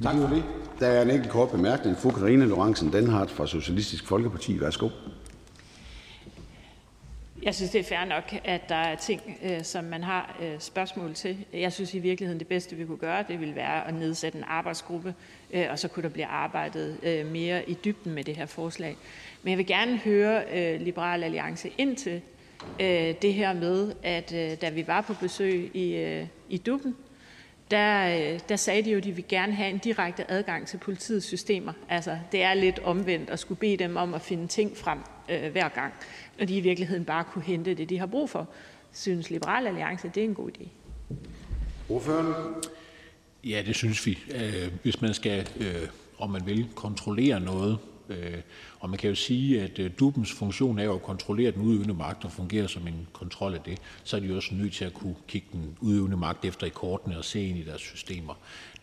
Tak 0.04 0.16
for 0.16 0.28
det. 0.28 0.44
Der 0.80 0.88
er 0.88 1.02
en 1.02 1.10
enkelt 1.10 1.32
kort 1.32 1.50
bemærkning. 1.50 1.98
Fru 1.98 2.10
Karina 2.10 2.46
Lorentzen 2.46 2.92
Danhardt 2.92 3.32
fra 3.32 3.48
Socialistisk 3.48 4.08
Folkeparti. 4.08 4.62
Værsgo. 4.62 4.90
Jeg 7.44 7.56
synes, 7.56 7.72
det 7.72 7.80
er 7.80 7.84
fair 7.84 8.06
nok, 8.06 8.36
at 8.44 8.70
der 8.70 8.76
er 8.76 8.96
ting, 8.96 9.22
øh, 9.44 9.64
som 9.64 9.84
man 9.84 10.04
har 10.04 10.38
øh, 10.42 10.60
spørgsmål 10.60 11.14
til. 11.14 11.46
Jeg 11.54 11.74
synes 11.74 11.94
i 11.94 12.00
virkeligheden, 12.00 12.40
det 12.40 12.48
bedste, 12.48 12.76
vi 12.76 12.86
kunne 12.86 12.98
gøre, 12.98 13.26
det 13.28 13.40
ville 13.40 13.56
være 13.56 13.88
at 13.88 13.94
nedsætte 13.94 14.38
en 14.38 14.44
arbejdsgruppe, 14.48 15.16
øh, 15.52 15.66
og 15.70 15.80
så 15.80 15.88
kunne 15.88 16.04
der 16.04 16.10
blive 16.10 16.26
arbejdet 16.26 16.98
mere 17.32 17.70
i 17.70 17.78
dybden 17.86 18.14
med 18.14 18.24
det 18.24 18.36
her 18.36 18.46
forslag. 18.46 18.98
Men 19.44 19.50
jeg 19.50 19.58
vil 19.58 19.66
gerne 19.66 19.98
høre 19.98 20.78
Liberal 20.78 21.24
Alliance 21.24 21.72
ind 21.78 21.98
til 21.98 22.22
det 23.22 23.34
her 23.34 23.54
med, 23.54 23.94
at 24.04 24.30
da 24.62 24.70
vi 24.70 24.88
var 24.88 25.02
på 25.02 25.14
besøg 25.14 25.72
i, 25.74 26.26
i 26.50 26.58
Dubben, 26.58 26.96
der, 27.72 28.38
der 28.38 28.56
sagde 28.56 28.84
de 28.84 28.92
jo, 28.92 28.98
at 28.98 29.04
de 29.04 29.12
vil 29.12 29.26
gerne 29.30 29.54
have 29.54 29.70
en 29.70 29.78
direkte 29.78 30.32
adgang 30.32 30.68
til 30.68 30.78
politiets 30.78 31.26
systemer. 31.26 31.74
Altså, 31.90 32.18
det 32.32 32.44
er 32.44 32.54
lidt 32.54 32.80
omvendt 32.80 33.30
at 33.30 33.40
skulle 33.40 33.60
bede 33.60 33.78
dem 33.78 33.96
om 33.96 34.14
at 34.14 34.22
finde 34.22 34.48
ting 34.48 34.78
frem 34.78 35.00
øh, 35.30 35.52
hver 35.52 35.70
gang 35.70 35.94
når 36.42 36.46
de 36.46 36.58
i 36.58 36.60
virkeligheden 36.60 37.06
bare 37.06 37.24
kunne 37.24 37.44
hente 37.44 37.74
det, 37.74 37.90
de 37.90 38.00
har 38.00 38.06
brug 38.06 38.30
for. 38.30 38.50
Synes 38.94 39.30
Liberal 39.30 39.68
Alliance, 39.68 40.12
det 40.16 40.24
er 40.24 40.28
en 40.28 40.34
god 40.34 40.50
idé? 40.50 40.68
Ordføreren? 41.90 42.56
Ja, 43.44 43.64
det 43.66 43.76
synes 43.76 44.06
vi. 44.06 44.20
Øh, 44.36 44.72
hvis 44.84 45.02
man 45.02 45.14
skal, 45.14 45.50
øh, 45.60 45.88
om 46.18 46.30
man 46.30 46.46
vil, 46.46 46.68
kontrollere 46.76 47.40
noget, 47.40 47.78
øh, 48.10 48.38
og 48.82 48.90
man 48.90 49.00
kan 49.00 49.10
jo 49.10 49.16
sige, 49.16 49.62
at 49.62 49.80
øh, 49.80 49.92
DUBens 50.00 50.32
funktion 50.32 50.80
er 50.80 50.84
jo 50.84 50.96
at 50.96 51.02
kontrollere 51.02 51.52
den 51.52 51.62
udøvende 51.62 51.94
magt 51.94 52.26
og 52.26 52.32
fungere 52.32 52.68
som 52.68 52.88
en 52.88 53.08
kontrol 53.14 53.54
af 53.54 53.62
det, 53.62 53.78
så 54.04 54.16
er 54.16 54.20
de 54.20 54.36
også 54.36 54.56
nødt 54.56 54.74
til 54.74 54.86
at 54.86 54.94
kunne 54.94 55.16
kigge 55.28 55.48
den 55.54 55.78
udøvende 55.82 56.18
magt 56.18 56.46
efter 56.46 56.68
i 56.68 56.70
kortene 56.70 57.18
og 57.18 57.26
se 57.26 57.44
ind 57.48 57.58
i 57.58 57.64
deres 57.64 57.82
systemer. 57.82 58.34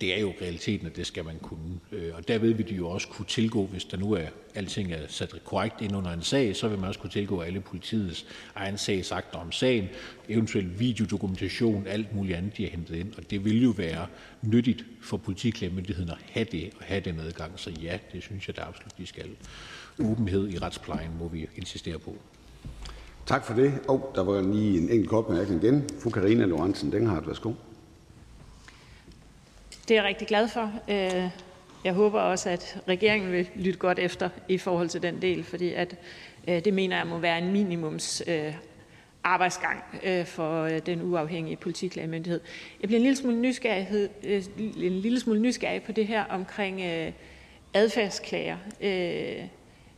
Det 0.01 0.17
er 0.17 0.21
jo 0.21 0.33
realiteten, 0.43 0.87
at 0.87 0.97
det 0.97 1.07
skal 1.07 1.25
man 1.25 1.39
kunne. 1.39 1.81
Øh, 1.93 2.15
og 2.15 2.29
derved 2.29 2.53
vil 2.53 2.69
de 2.69 2.75
jo 2.75 2.89
også 2.89 3.09
kunne 3.09 3.27
tilgå, 3.27 3.67
hvis 3.67 3.85
der 3.85 3.97
nu 3.97 4.13
er 4.13 4.27
alting 4.55 4.93
er 4.93 4.99
sat 5.09 5.35
korrekt 5.45 5.81
ind 5.81 5.97
under 5.97 6.13
en 6.13 6.23
sag, 6.23 6.57
så 6.57 6.69
vil 6.69 6.79
man 6.79 6.89
også 6.89 7.01
kunne 7.01 7.11
tilgå 7.11 7.41
alle 7.41 7.61
politiets 7.61 8.27
egen 8.55 8.79
sagsakter 8.79 9.39
om 9.39 9.53
sagen, 9.53 9.89
eventuelt 10.29 10.81
videodokumentation, 10.81 11.87
alt 11.87 12.15
muligt 12.15 12.37
andet, 12.37 12.57
de 12.57 12.63
har 12.63 12.71
hentet 12.71 12.97
ind. 12.97 13.13
Og 13.17 13.31
det 13.31 13.45
vil 13.45 13.63
jo 13.63 13.71
være 13.71 14.07
nyttigt 14.43 14.85
for 15.01 15.17
politiklagemyndigheden 15.17 16.11
at 16.11 16.19
have 16.31 16.47
det 16.53 16.71
og 16.79 16.85
have 16.85 17.01
den 17.01 17.21
adgang. 17.21 17.53
Så 17.57 17.71
ja, 17.71 17.99
det 18.13 18.23
synes 18.23 18.49
jeg 18.49 18.57
da 18.57 18.63
absolut, 18.63 18.99
de 18.99 19.07
skal. 19.07 19.31
Åbenhed 20.01 20.49
i 20.49 20.59
retsplejen 20.59 21.11
må 21.21 21.29
vi 21.29 21.49
insistere 21.57 21.99
på. 21.99 22.15
Tak 23.27 23.45
for 23.45 23.55
det. 23.55 23.73
Og 23.89 24.13
der 24.15 24.25
var 24.25 24.41
lige 24.41 24.79
en 24.79 24.89
enkelt 24.89 25.09
kort 25.09 25.27
bemærkning 25.27 25.65
igen. 25.65 25.85
Fru 26.03 26.11
Karina 26.11 26.45
Lorentzen 26.45 26.93
Denhardt, 26.93 27.27
værsgo. 27.27 27.53
Det 29.89 29.91
er 29.91 29.95
jeg 29.95 30.05
rigtig 30.05 30.29
glad 30.29 30.49
for. 30.49 30.73
Øh, 30.89 31.31
jeg 31.85 31.95
håber 31.95 32.21
også, 32.21 32.51
at 32.51 32.83
regeringen 32.89 33.33
vil 33.33 33.49
lytte 33.55 33.79
godt 33.79 33.99
efter 33.99 34.29
i 34.49 34.59
forhold 34.59 34.89
til 34.89 35.03
den 35.03 35.23
del, 35.23 35.45
fordi 35.45 35.73
at, 35.73 35.97
øh, 36.49 36.65
det 36.65 36.75
mener 36.75 36.97
jeg 36.97 37.07
må 37.07 37.19
være 37.19 37.39
en 37.39 37.53
minimums 37.53 38.23
øh, 38.27 38.55
arbejdsgang 39.25 39.85
for 40.27 40.69
den 40.69 41.03
uafhængige 41.03 41.57
politiklagemyndighed. 41.57 42.41
Jeg 42.81 42.89
bliver 42.89 42.99
en 42.99 43.03
lille 43.03 43.17
smule 43.17 43.37
nysgerrig, 43.37 44.09
en 44.57 44.93
lille 44.93 45.21
smule 45.21 45.41
nysgerrig 45.41 45.83
på 45.83 45.93
det 45.93 46.07
her 46.07 46.25
omkring 46.25 46.83
adfærdsklager. 47.75 48.57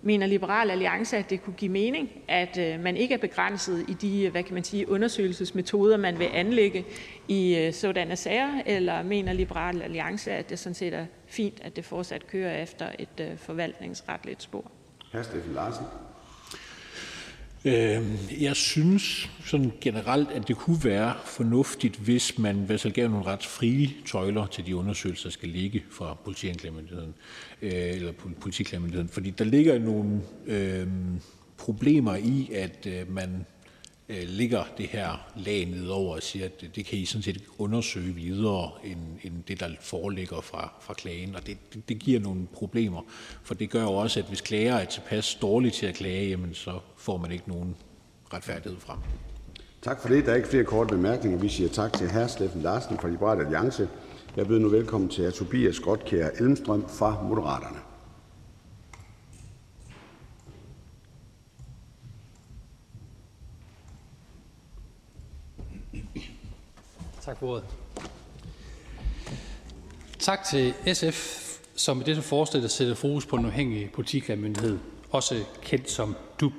Mener 0.03 0.27
Liberal 0.27 0.71
Alliance, 0.71 1.17
at 1.17 1.31
det 1.31 1.43
kunne 1.43 1.55
give 1.55 1.73
mening, 1.73 2.11
at 2.29 2.59
øh, 2.59 2.81
man 2.81 2.97
ikke 2.97 3.15
er 3.15 3.19
begrænset 3.19 3.85
i 3.89 3.93
de 3.93 4.25
øh, 4.25 4.31
hvad 4.31 4.43
kan 4.43 4.55
man 4.55 4.65
sige, 4.65 4.91
undersøgelsesmetoder, 4.91 5.97
man 5.97 6.19
vil 6.19 6.29
anlægge 6.33 6.85
i 7.29 7.57
øh, 7.59 7.73
sådanne 7.73 8.17
sager, 8.17 8.63
eller 8.67 9.03
mener 9.03 9.33
Liberal 9.33 9.83
Alliance, 9.83 10.33
at 10.33 10.51
det 10.51 10.59
sådan 10.59 10.75
set 10.75 10.95
er 10.95 11.07
fint, 11.27 11.61
at 11.63 11.77
det 11.77 11.85
fortsat 11.85 12.27
kører 12.27 12.63
efter 12.63 12.87
et 12.99 13.39
forvaltningsretligt 13.39 14.43
spor? 14.43 14.71
Hr. 15.13 15.23
Steffen 15.23 15.53
Larsen. 15.55 15.85
Øhm, 17.65 18.19
jeg 18.41 18.57
synes 18.57 19.31
sådan 19.45 19.73
generelt, 19.81 20.31
at 20.31 20.49
det 20.49 20.57
kunne 20.57 20.85
være 20.85 21.15
fornuftigt, 21.25 21.97
hvis 21.97 22.39
man 22.39 22.63
i 22.63 22.67
hvert 22.67 22.81
fald 22.81 22.93
gav 22.93 23.09
nogle 23.09 23.27
ret 23.27 23.47
frie 23.47 23.91
tøjler 24.07 24.47
til 24.47 24.67
de 24.67 24.77
undersøgelser, 24.77 25.29
der 25.29 25.33
skal 25.33 25.49
ligge 25.49 25.83
fra 25.91 26.17
politianklagemyndigheden, 26.25 27.15
øh, 27.63 27.73
eller 27.73 28.13
politiklagemyndigheden. 28.41 29.09
Fordi 29.09 29.31
der 29.31 29.45
ligger 29.45 29.79
nogle 29.79 30.21
øh, 30.47 30.87
problemer 31.59 32.17
i, 32.17 32.51
at 32.55 32.87
øh, 32.87 33.15
man 33.15 33.47
øh, 34.11 34.29
ligger 34.29 34.65
det 34.79 34.87
her 34.87 35.31
lag 35.37 35.67
nedover 35.67 36.15
og 36.15 36.23
siger, 36.23 36.45
at 36.45 36.65
det 36.77 36.87
kan 36.87 36.99
I 36.99 37.05
sådan 37.05 37.23
set 37.23 37.43
undersøge 37.59 38.15
videre, 38.15 38.71
end, 38.85 39.01
end 39.23 39.35
det, 39.49 39.61
der 39.61 39.69
foreligger 39.81 40.41
fra, 40.41 40.73
fra 40.81 40.95
klagen. 40.95 41.35
Og 41.35 41.47
det, 41.47 41.57
det, 41.75 41.89
det 41.89 41.99
giver 41.99 42.21
nogle 42.21 42.47
problemer, 42.53 43.03
for 43.43 43.55
det 43.55 43.71
gør 43.71 43.83
jo 43.83 43.93
også, 43.93 44.21
at 44.21 44.27
hvis 44.27 44.41
klager 44.41 44.75
er 44.75 44.85
tilpas 44.85 45.35
dårlige 45.35 45.73
til 45.73 45.87
at 45.87 45.95
klage, 45.95 46.29
jamen 46.29 46.55
så 46.55 46.79
får 46.97 47.17
man 47.17 47.33
ikke 47.33 47.49
nogen 47.49 47.77
retfærdighed 48.35 48.81
frem. 48.81 48.99
Tak 49.83 50.03
for 50.03 50.09
det. 50.09 50.27
Der 50.27 50.33
er 50.33 50.37
ikke 50.37 50.49
flere 50.49 50.65
korte 50.65 50.95
bemærkninger. 50.95 51.39
Vi 51.39 51.49
siger 51.49 51.69
tak 51.69 51.93
til 51.93 52.11
hr. 52.11 52.27
Steffen 52.27 52.63
Larsen 52.63 52.99
fra 52.99 53.09
Liberal 53.09 53.41
Alliance. 53.41 53.89
Jeg 54.37 54.47
byder 54.47 54.61
nu 54.61 54.69
velkommen 54.69 55.11
til 55.11 55.27
hr. 55.27 55.31
Tobias 55.31 55.81
Grotkjær 55.81 56.29
Elmstrøm 56.41 56.85
fra 56.89 57.23
Moderaterne. 57.23 57.80
Tak 67.25 67.39
for 67.39 67.47
ordet. 67.47 67.65
Tak 70.19 70.45
til 70.45 70.75
SF, 70.95 71.51
som 71.75 72.01
i 72.01 72.05
dette 72.05 72.23
forslag 72.23 72.71
sætter 72.71 72.95
fokus 72.95 73.27
på 73.27 73.37
den 73.37 73.45
uafhængige 73.45 73.91
politiklagemyndighed, 73.95 74.79
også 75.11 75.45
kendt 75.63 75.91
som 75.91 76.17
DUP. 76.41 76.53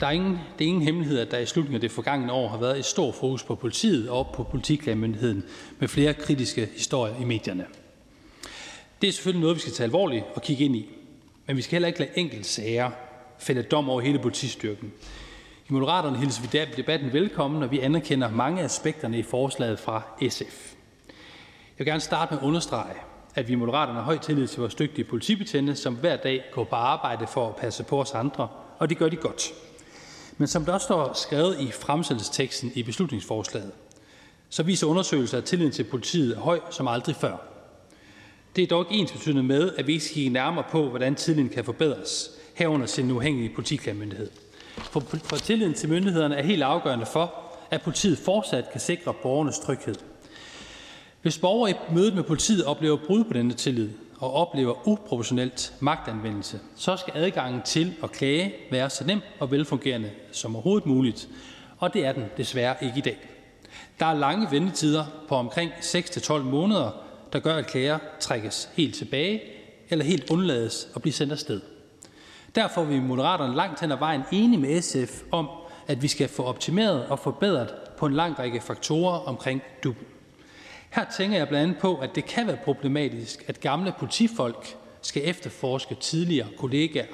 Der 0.00 0.06
er 0.06 0.10
ingen, 0.10 0.38
det 0.58 0.64
er 0.64 0.68
ingen 0.68 0.82
hemmelighed, 0.82 1.18
at 1.18 1.30
der 1.30 1.38
i 1.38 1.46
slutningen 1.46 1.74
af 1.74 1.80
det 1.80 1.90
forgangne 1.90 2.32
år 2.32 2.48
har 2.48 2.58
været 2.58 2.78
et 2.78 2.84
stort 2.84 3.14
fokus 3.14 3.42
på 3.42 3.54
politiet 3.54 4.10
og 4.10 4.30
på 4.34 4.42
politiklagemyndigheden 4.42 5.44
med 5.78 5.88
flere 5.88 6.14
kritiske 6.14 6.68
historier 6.76 7.20
i 7.20 7.24
medierne. 7.24 7.66
Det 9.02 9.08
er 9.08 9.12
selvfølgelig 9.12 9.40
noget, 9.40 9.56
vi 9.56 9.60
skal 9.60 9.72
tage 9.72 9.84
alvorligt 9.84 10.24
og 10.34 10.42
kigge 10.42 10.64
ind 10.64 10.76
i. 10.76 10.88
Men 11.46 11.56
vi 11.56 11.62
skal 11.62 11.72
heller 11.72 11.88
ikke 11.88 12.00
lade 12.00 12.10
enkelte 12.18 12.48
sager 12.48 12.90
fælde 13.38 13.62
dom 13.62 13.90
over 13.90 14.00
hele 14.00 14.18
politistyrken. 14.18 14.92
I 15.68 15.72
Moderaterne 15.72 16.18
hilser 16.18 16.42
vi 16.42 16.66
debatten 16.76 17.12
velkommen, 17.12 17.62
og 17.62 17.70
vi 17.70 17.80
anerkender 17.80 18.30
mange 18.30 18.60
af 18.60 18.64
aspekterne 18.64 19.18
i 19.18 19.22
forslaget 19.22 19.78
fra 19.78 20.02
SF. 20.28 20.74
Jeg 21.78 21.78
vil 21.78 21.86
gerne 21.86 22.00
starte 22.00 22.34
med 22.34 22.42
at 22.42 22.46
understrege, 22.46 22.94
at 23.34 23.48
vi 23.48 23.52
i 23.52 23.56
Moderaterne 23.56 23.98
har 23.98 24.04
høj 24.04 24.18
tillid 24.18 24.46
til 24.48 24.60
vores 24.60 24.74
dygtige 24.74 25.04
politibetjente, 25.04 25.76
som 25.76 25.94
hver 25.94 26.16
dag 26.16 26.44
går 26.52 26.64
på 26.64 26.76
arbejde 26.76 27.26
for 27.26 27.48
at 27.48 27.56
passe 27.56 27.84
på 27.84 28.00
os 28.00 28.12
andre, 28.12 28.48
og 28.78 28.88
det 28.88 28.98
gør 28.98 29.08
de 29.08 29.16
godt. 29.16 29.52
Men 30.38 30.48
som 30.48 30.64
der 30.64 30.72
også 30.72 30.84
står 30.84 31.12
skrevet 31.12 31.60
i 31.60 31.70
fremsættelsesteksten 31.70 32.72
i 32.74 32.82
beslutningsforslaget, 32.82 33.72
så 34.48 34.62
viser 34.62 34.86
undersøgelser, 34.86 35.38
at 35.38 35.44
tilliden 35.44 35.72
til 35.72 35.84
politiet 35.84 36.36
er 36.36 36.40
høj 36.40 36.60
som 36.70 36.88
aldrig 36.88 37.16
før. 37.16 37.36
Det 38.56 38.62
er 38.62 38.68
dog 38.68 38.86
ikke 38.90 39.02
ens 39.02 39.12
betydende 39.12 39.42
med, 39.42 39.72
at 39.76 39.86
vi 39.86 39.92
ikke 39.92 40.04
skal 40.04 40.14
kigge 40.14 40.30
nærmere 40.30 40.64
på, 40.70 40.88
hvordan 40.88 41.14
tilliden 41.14 41.48
kan 41.48 41.64
forbedres, 41.64 42.30
herunder 42.54 42.86
sin 42.86 43.10
uafhængige 43.10 43.54
politiklagemyndighed. 43.54 44.30
For, 44.78 45.00
for 45.00 45.36
tilliden 45.36 45.74
til 45.74 45.88
myndighederne 45.88 46.36
er 46.36 46.42
helt 46.42 46.62
afgørende 46.62 47.06
for, 47.06 47.34
at 47.70 47.82
politiet 47.82 48.18
fortsat 48.18 48.70
kan 48.70 48.80
sikre 48.80 49.14
borgernes 49.22 49.58
tryghed. 49.58 49.94
Hvis 51.22 51.38
borgere 51.38 51.70
i 51.70 51.74
mødet 51.92 52.14
med 52.14 52.22
politiet 52.22 52.64
oplever 52.64 52.96
brud 53.06 53.24
på 53.24 53.32
denne 53.32 53.54
tillid 53.54 53.90
og 54.18 54.32
oplever 54.32 54.88
uproportionelt 54.88 55.74
magtanvendelse, 55.80 56.60
så 56.76 56.96
skal 56.96 57.12
adgangen 57.16 57.62
til 57.62 57.94
at 58.02 58.12
klage 58.12 58.54
være 58.70 58.90
så 58.90 59.06
nem 59.06 59.20
og 59.40 59.50
velfungerende 59.50 60.10
som 60.32 60.56
overhovedet 60.56 60.86
muligt, 60.86 61.28
og 61.78 61.94
det 61.94 62.06
er 62.06 62.12
den 62.12 62.24
desværre 62.36 62.76
ikke 62.82 62.98
i 62.98 63.00
dag. 63.00 63.18
Der 64.00 64.06
er 64.06 64.14
lange 64.14 64.48
ventetider 64.50 65.04
på 65.28 65.34
omkring 65.34 65.70
6-12 65.70 66.38
måneder, 66.38 66.90
der 67.32 67.38
gør, 67.38 67.56
at 67.56 67.66
klager 67.66 67.98
trækkes 68.20 68.68
helt 68.74 68.94
tilbage 68.94 69.42
eller 69.90 70.04
helt 70.04 70.30
undlades 70.30 70.88
at 70.94 71.02
blive 71.02 71.12
sendt 71.12 71.32
afsted. 71.32 71.60
Derfor 72.54 72.80
er 72.80 72.84
vi 72.84 72.94
i 72.94 73.00
Moderaterne 73.00 73.54
langt 73.56 73.80
hen 73.80 73.92
ad 73.92 73.96
vejen 73.98 74.22
enige 74.32 74.60
med 74.60 74.82
SF 74.82 75.22
om, 75.32 75.48
at 75.86 76.02
vi 76.02 76.08
skal 76.08 76.28
få 76.28 76.42
optimeret 76.42 77.06
og 77.06 77.18
forbedret 77.18 77.74
på 77.98 78.06
en 78.06 78.14
lang 78.14 78.38
række 78.38 78.60
faktorer 78.60 79.18
omkring 79.18 79.62
DUP. 79.84 79.96
Her 80.90 81.04
tænker 81.16 81.36
jeg 81.36 81.48
blandt 81.48 81.62
andet 81.62 81.78
på, 81.80 81.96
at 81.96 82.14
det 82.14 82.24
kan 82.24 82.46
være 82.46 82.58
problematisk, 82.64 83.44
at 83.46 83.60
gamle 83.60 83.94
politifolk 83.98 84.76
skal 85.02 85.22
efterforske 85.24 85.94
tidligere 85.94 86.48
kollegaer, 86.58 87.06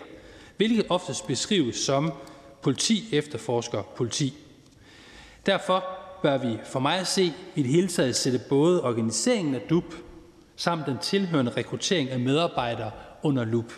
hvilket 0.57 0.86
oftest 0.88 1.26
beskrives 1.26 1.76
som 1.76 2.12
politi 2.62 3.09
efterforsker 3.12 3.82
politi. 3.82 4.34
Derfor 5.47 5.84
bør 6.22 6.38
vi 6.38 6.59
for 6.64 6.80
mig 6.80 6.99
at 6.99 7.07
se 7.07 7.32
i 7.55 7.62
det 7.62 7.70
hele 7.70 7.88
taget 7.88 8.16
sætte 8.16 8.41
både 8.49 8.84
organiseringen 8.84 9.55
af 9.55 9.61
DUP 9.61 9.95
samt 10.57 10.86
den 10.86 10.99
tilhørende 10.99 11.53
rekruttering 11.57 12.11
af 12.11 12.20
medarbejdere 12.20 12.91
under 13.22 13.45
lup. 13.45 13.72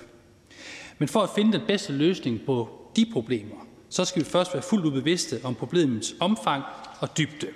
Men 1.02 1.08
for 1.08 1.20
at 1.20 1.30
finde 1.30 1.52
den 1.52 1.66
bedste 1.66 1.92
løsning 1.92 2.40
på 2.46 2.68
de 2.96 3.06
problemer, 3.12 3.56
så 3.90 4.04
skal 4.04 4.22
vi 4.22 4.28
først 4.28 4.54
være 4.54 4.62
fuldt 4.62 4.92
bevidste 4.92 5.40
om 5.44 5.54
problemets 5.54 6.14
omfang 6.20 6.62
og 7.00 7.18
dybde. 7.18 7.46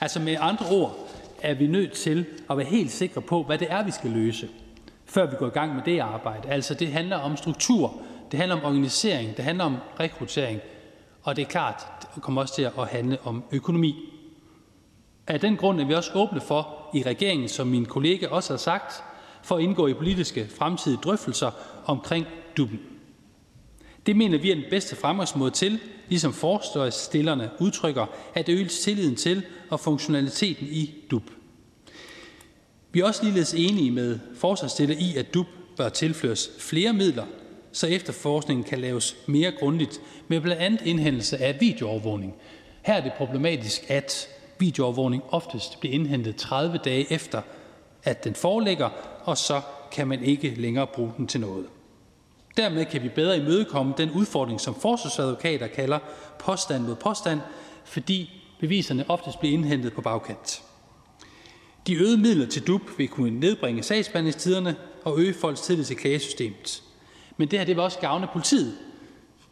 Altså 0.00 0.20
med 0.20 0.36
andre 0.40 0.66
ord 0.66 1.08
er 1.42 1.54
vi 1.54 1.66
nødt 1.66 1.92
til 1.92 2.26
at 2.50 2.56
være 2.56 2.66
helt 2.66 2.90
sikre 2.90 3.20
på, 3.20 3.42
hvad 3.42 3.58
det 3.58 3.66
er, 3.70 3.84
vi 3.84 3.90
skal 3.90 4.10
løse, 4.10 4.48
før 5.06 5.30
vi 5.30 5.36
går 5.38 5.46
i 5.46 5.50
gang 5.50 5.74
med 5.74 5.82
det 5.84 5.98
arbejde. 5.98 6.48
Altså 6.48 6.74
det 6.74 6.88
handler 6.88 7.16
om 7.16 7.36
struktur, 7.36 7.94
det 8.32 8.38
handler 8.38 8.56
om 8.56 8.64
organisering, 8.64 9.36
det 9.36 9.44
handler 9.44 9.64
om 9.64 9.76
rekruttering, 10.00 10.60
og 11.22 11.36
det 11.36 11.42
er 11.42 11.48
klart, 11.48 11.86
det 12.14 12.22
kommer 12.22 12.40
også 12.40 12.54
til 12.54 12.62
at 12.62 12.88
handle 12.88 13.18
om 13.24 13.44
økonomi. 13.52 13.94
Af 15.26 15.40
den 15.40 15.56
grund 15.56 15.80
er 15.80 15.86
vi 15.86 15.94
også 15.94 16.10
åbne 16.14 16.40
for 16.40 16.90
i 16.94 17.02
regeringen, 17.02 17.48
som 17.48 17.66
min 17.66 17.86
kollega 17.86 18.26
også 18.28 18.52
har 18.52 18.58
sagt, 18.58 19.02
for 19.42 19.56
at 19.56 19.62
indgå 19.62 19.86
i 19.86 19.94
politiske 19.94 20.48
fremtidige 20.58 21.00
drøftelser 21.02 21.50
omkring 21.86 22.26
klubben. 22.58 22.80
Det 24.06 24.16
mener 24.16 24.38
vi 24.38 24.50
er 24.50 24.54
den 24.54 24.64
bedste 24.70 24.96
fremgangsmåde 24.96 25.50
til, 25.50 25.80
ligesom 26.08 26.32
forståelsesstillerne 26.32 27.50
udtrykker, 27.60 28.06
at 28.34 28.48
øge 28.48 28.68
tilliden 28.68 29.16
til 29.16 29.42
og 29.70 29.80
funktionaliteten 29.80 30.66
i 30.66 30.94
DUB. 31.10 31.22
Vi 32.92 33.00
er 33.00 33.04
også 33.04 33.22
ligeledes 33.22 33.54
enige 33.54 33.90
med 33.90 34.18
forslagsstiller 34.36 34.96
i, 34.98 35.16
at 35.16 35.34
DUB 35.34 35.46
bør 35.76 35.88
tilføres 35.88 36.50
flere 36.58 36.92
midler, 36.92 37.24
så 37.72 37.86
efterforskningen 37.86 38.64
kan 38.64 38.78
laves 38.78 39.16
mere 39.26 39.52
grundigt 39.52 40.00
med 40.28 40.40
blandt 40.40 40.62
andet 40.62 40.82
indhentelse 40.84 41.38
af 41.38 41.56
videoovervågning. 41.60 42.34
Her 42.82 42.94
er 42.94 43.02
det 43.02 43.12
problematisk, 43.12 43.90
at 43.90 44.28
videoovervågning 44.58 45.22
oftest 45.28 45.80
bliver 45.80 45.94
indhentet 45.94 46.36
30 46.36 46.78
dage 46.84 47.12
efter, 47.12 47.42
at 48.04 48.24
den 48.24 48.34
foreligger, 48.34 48.88
og 49.24 49.38
så 49.38 49.60
kan 49.92 50.08
man 50.08 50.24
ikke 50.24 50.54
længere 50.56 50.86
bruge 50.86 51.12
den 51.16 51.26
til 51.26 51.40
noget. 51.40 51.66
Dermed 52.58 52.84
kan 52.84 53.02
vi 53.02 53.08
bedre 53.08 53.36
imødekomme 53.36 53.94
den 53.96 54.10
udfordring, 54.10 54.60
som 54.60 54.74
forsvarsadvokater 54.74 55.66
kalder 55.66 55.98
påstand 56.38 56.84
mod 56.84 56.94
påstand, 56.94 57.40
fordi 57.84 58.42
beviserne 58.60 59.04
oftest 59.08 59.40
bliver 59.40 59.52
indhentet 59.52 59.92
på 59.92 60.00
bagkant. 60.00 60.62
De 61.86 61.94
øgede 61.94 62.18
midler 62.18 62.46
til 62.46 62.66
DUP 62.66 62.82
vil 62.98 63.08
kunne 63.08 63.40
nedbringe 63.40 63.82
sagsbehandlingstiderne 63.82 64.76
og 65.04 65.18
øge 65.18 65.34
folks 65.34 65.60
tillid 65.60 65.84
til 65.84 65.96
klagesystemet. 65.96 66.82
Men 67.36 67.48
det 67.48 67.58
her 67.58 67.66
det 67.66 67.76
vil 67.76 67.84
også 67.84 67.98
gavne 67.98 68.28
politiet, 68.32 68.74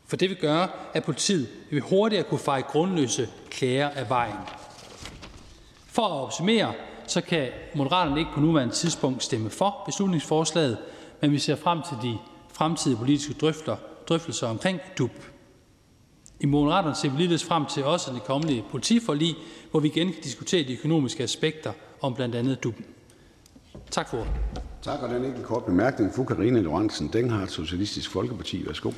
for 0.07 0.17
det 0.17 0.29
vil 0.29 0.39
gøre, 0.39 0.69
at 0.95 1.05
politiet 1.05 1.49
vil 1.71 1.81
hurtigere 1.81 2.25
kunne 2.25 2.41
feje 2.41 2.63
grundløse 2.63 3.29
klager 3.51 3.89
af 3.89 4.09
vejen. 4.09 4.37
For 5.87 6.03
at 6.03 6.23
opsummere, 6.23 6.73
så 7.07 7.21
kan 7.21 7.49
Moderaterne 7.75 8.19
ikke 8.19 8.33
på 8.35 8.41
nuværende 8.41 8.75
tidspunkt 8.75 9.23
stemme 9.23 9.51
for 9.51 9.83
beslutningsforslaget, 9.87 10.79
men 11.21 11.33
vi 11.33 11.39
ser 11.39 11.57
frem 11.57 11.79
til 11.83 11.97
de 12.11 12.19
fremtidige 12.57 12.99
politiske 12.99 13.35
drøfter, 13.35 13.77
drøftelser 14.09 14.47
omkring 14.47 14.81
DUB. 14.99 15.11
I 16.41 16.47
Moderaterne 16.47 16.95
ser 16.95 17.11
vi 17.11 17.17
ligeledes 17.17 17.45
frem 17.45 17.67
til 17.67 17.85
også 17.85 18.13
det 18.13 18.25
kommende 18.25 18.63
politiforlig, 18.71 19.35
hvor 19.71 19.81
vi 19.81 19.89
igen 19.89 20.13
kan 20.13 20.23
diskutere 20.23 20.65
de 20.65 20.73
økonomiske 20.73 21.23
aspekter 21.23 21.73
om 22.01 22.15
blandt 22.15 22.35
andet 22.35 22.65
DUB. 22.65 22.75
Tak 23.91 24.09
for 24.09 24.19
ordet. 24.19 24.33
Tak, 24.83 25.03
og 25.03 25.09
den 25.09 25.23
er 25.23 25.27
ikke 25.27 25.39
en 25.39 25.45
kort 25.45 25.65
bemærkning. 25.65 26.15
Fru 26.15 26.25
Karine 26.25 26.63
Lorentzen 26.63 27.09
Denghardt, 27.09 27.51
Socialistisk 27.51 28.11
Folkeparti. 28.11 28.67
Værsgo. 28.67 28.93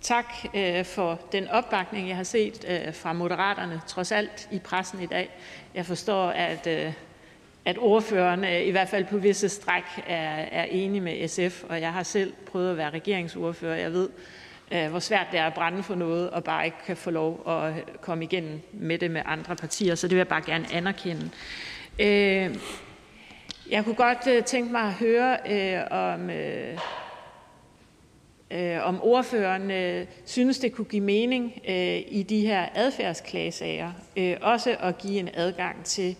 Tak 0.00 0.26
øh, 0.54 0.84
for 0.84 1.20
den 1.32 1.48
opbakning, 1.48 2.08
jeg 2.08 2.16
har 2.16 2.24
set 2.24 2.64
øh, 2.68 2.94
fra 2.94 3.12
Moderaterne, 3.12 3.80
trods 3.86 4.12
alt 4.12 4.48
i 4.52 4.58
pressen 4.58 5.02
i 5.02 5.06
dag. 5.06 5.30
Jeg 5.74 5.86
forstår, 5.86 6.28
at, 6.28 6.66
øh, 6.66 6.92
at 7.66 7.78
ordføreren 7.78 8.44
øh, 8.44 8.66
i 8.66 8.70
hvert 8.70 8.88
fald 8.88 9.04
på 9.04 9.18
visse 9.18 9.48
stræk 9.48 9.82
er, 10.06 10.44
er 10.52 10.64
enig 10.64 11.02
med 11.02 11.28
SF, 11.28 11.64
og 11.68 11.80
jeg 11.80 11.92
har 11.92 12.02
selv 12.02 12.32
prøvet 12.46 12.70
at 12.70 12.76
være 12.76 12.90
regeringsordfører. 12.90 13.76
Jeg 13.76 13.92
ved, 13.92 14.08
øh, 14.72 14.90
hvor 14.90 14.98
svært 14.98 15.26
det 15.32 15.40
er 15.40 15.44
at 15.44 15.54
brænde 15.54 15.82
for 15.82 15.94
noget 15.94 16.30
og 16.30 16.44
bare 16.44 16.64
ikke 16.64 16.76
kan 16.86 16.96
få 16.96 17.10
lov 17.10 17.42
at 17.48 17.70
øh, 17.70 17.82
komme 18.00 18.24
igennem 18.24 18.60
med 18.72 18.98
det 18.98 19.10
med 19.10 19.22
andre 19.24 19.56
partier, 19.56 19.94
så 19.94 20.08
det 20.08 20.14
vil 20.14 20.18
jeg 20.18 20.28
bare 20.28 20.42
gerne 20.46 20.66
anerkende. 20.72 21.30
Jeg 23.70 23.84
kunne 23.84 23.94
godt 23.94 24.44
tænke 24.44 24.72
mig 24.72 24.80
at 24.80 24.92
høre, 24.92 25.88
om 25.88 26.30
om 28.82 29.02
ordføreren 29.02 29.70
øh, 29.70 30.06
synes, 30.26 30.58
det 30.58 30.72
kunne 30.72 30.84
give 30.84 31.02
mening 31.02 31.52
øh, 31.68 32.00
i 32.08 32.26
de 32.28 32.46
her 32.46 32.68
adfærdsklagesager 32.74 33.92
også 34.40 34.76
at 34.80 34.98
give 34.98 35.18
en 35.18 35.30
adgang 35.34 35.84
til 35.84 36.16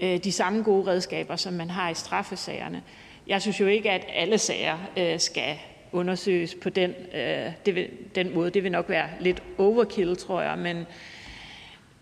Øh, 0.00 0.24
de 0.24 0.32
samme 0.32 0.62
gode 0.62 0.86
redskaber, 0.86 1.36
som 1.36 1.52
man 1.52 1.70
har 1.70 1.90
i 1.90 1.94
straffesagerne. 1.94 2.82
Jeg 3.26 3.42
synes 3.42 3.60
jo 3.60 3.66
ikke, 3.66 3.90
at 3.90 4.06
alle 4.14 4.38
sager 4.38 4.78
øh, 4.96 5.20
skal 5.20 5.58
undersøges 5.92 6.56
på 6.62 6.70
den, 6.70 6.94
øh, 7.14 7.52
den 8.14 8.34
måde. 8.34 8.50
Det 8.50 8.62
vil 8.62 8.72
nok 8.72 8.88
være 8.88 9.08
lidt 9.20 9.42
overkill, 9.58 10.16
tror 10.16 10.42
jeg, 10.42 10.58
men, 10.58 10.86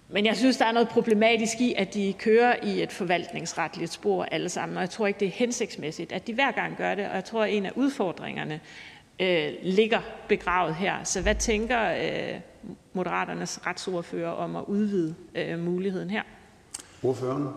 men 0.09 0.26
jeg 0.26 0.36
synes, 0.36 0.57
der 0.57 0.64
er 0.64 0.72
noget 0.72 0.88
problematisk 0.88 1.61
i, 1.61 1.74
at 1.76 1.95
de 1.95 2.14
kører 2.18 2.57
i 2.62 2.82
et 2.82 2.92
forvaltningsretligt 2.92 3.92
spor 3.92 4.24
alle 4.24 4.49
sammen, 4.49 4.76
og 4.76 4.80
jeg 4.80 4.90
tror 4.90 5.07
ikke, 5.07 5.20
det 5.20 5.28
er 5.28 5.32
hensigtsmæssigt, 5.32 6.12
at 6.12 6.26
de 6.26 6.34
hver 6.34 6.51
gang 6.53 6.76
gør 6.76 6.95
det, 6.95 7.09
og 7.09 7.14
jeg 7.14 7.24
tror, 7.24 7.42
at 7.45 7.55
en 7.55 7.66
af 7.66 7.72
udfordringerne 7.74 8.61
øh, 9.20 9.53
ligger 9.62 10.01
begravet 10.28 10.74
her. 10.74 11.05
Så 11.05 11.22
hvad 11.22 11.34
tænker 11.34 11.90
øh, 11.90 12.40
Moderaternes 12.92 13.66
retsordfører 13.66 14.30
om 14.30 14.57
at 14.57 14.64
udvide 14.66 15.14
øh, 15.34 15.59
muligheden 15.59 16.11
her? 16.11 16.22
Ordføreren? 17.03 17.49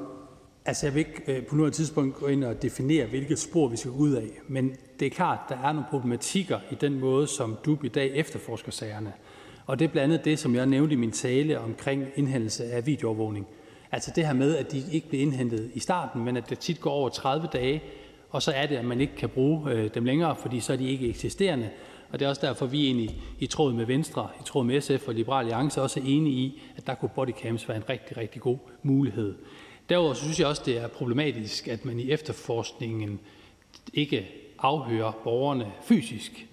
Altså, 0.67 0.85
jeg 0.85 0.93
vil 0.93 0.99
ikke 0.99 1.21
øh, 1.27 1.45
på 1.45 1.55
nuværende 1.55 1.77
tidspunkt 1.77 2.15
gå 2.15 2.27
ind 2.27 2.43
og 2.43 2.61
definere, 2.61 3.05
hvilket 3.05 3.39
spor 3.39 3.67
vi 3.67 3.77
skal 3.77 3.91
ud 3.91 4.11
af, 4.11 4.27
men 4.47 4.75
det 4.99 5.05
er 5.05 5.09
klart, 5.09 5.39
der 5.49 5.55
er 5.55 5.71
nogle 5.71 5.87
problematikker 5.89 6.59
i 6.71 6.75
den 6.75 6.99
måde, 6.99 7.27
som 7.27 7.57
DUB 7.65 7.83
i 7.83 7.87
dag 7.87 8.11
efterforsker 8.15 8.71
sagerne. 8.71 9.13
Og 9.65 9.79
det 9.79 9.85
er 9.85 9.89
blandt 9.89 10.13
andet 10.13 10.25
det, 10.25 10.39
som 10.39 10.55
jeg 10.55 10.65
nævnte 10.65 10.93
i 10.93 10.97
min 10.97 11.11
tale 11.11 11.59
omkring 11.59 12.05
indhentelse 12.15 12.65
af 12.65 12.85
videoovervågning. 12.85 13.47
Altså 13.91 14.11
det 14.15 14.25
her 14.25 14.33
med, 14.33 14.55
at 14.55 14.71
de 14.71 14.83
ikke 14.91 15.07
bliver 15.07 15.21
indhentet 15.21 15.71
i 15.73 15.79
starten, 15.79 16.25
men 16.25 16.37
at 16.37 16.49
det 16.49 16.59
tit 16.59 16.81
går 16.81 16.91
over 16.91 17.09
30 17.09 17.47
dage, 17.53 17.83
og 18.29 18.41
så 18.41 18.51
er 18.51 18.65
det, 18.65 18.75
at 18.75 18.85
man 18.85 19.01
ikke 19.01 19.15
kan 19.15 19.29
bruge 19.29 19.71
øh, 19.71 19.89
dem 19.93 20.05
længere, 20.05 20.35
fordi 20.35 20.59
så 20.59 20.73
er 20.73 20.77
de 20.77 20.89
ikke 20.89 21.09
eksisterende. 21.09 21.69
Og 22.09 22.19
det 22.19 22.25
er 22.25 22.29
også 22.29 22.47
derfor, 22.47 22.65
vi 22.65 22.85
egentlig 22.85 23.21
i 23.39 23.45
tråd 23.45 23.73
med 23.73 23.85
Venstre, 23.85 24.27
i 24.41 24.43
tråd 24.45 24.63
med 24.63 24.81
SF 24.81 25.07
og 25.07 25.13
Liberal 25.13 25.39
Alliance 25.45 25.81
også 25.81 25.99
er 25.99 26.03
enige 26.07 26.35
i, 26.35 26.61
at 26.77 26.87
der 26.87 26.95
kunne 26.95 27.11
bodycams 27.15 27.69
være 27.69 27.77
en 27.77 27.89
rigtig, 27.89 28.17
rigtig 28.17 28.41
god 28.41 28.57
mulighed. 28.83 29.35
Derudover 29.89 30.13
synes 30.13 30.39
jeg 30.39 30.47
også, 30.47 30.61
det 30.65 30.77
er 30.77 30.87
problematisk, 30.87 31.67
at 31.67 31.85
man 31.85 31.99
i 31.99 32.11
efterforskningen 32.11 33.19
ikke 33.93 34.27
afhører 34.59 35.11
borgerne 35.23 35.71
fysisk. 35.83 36.47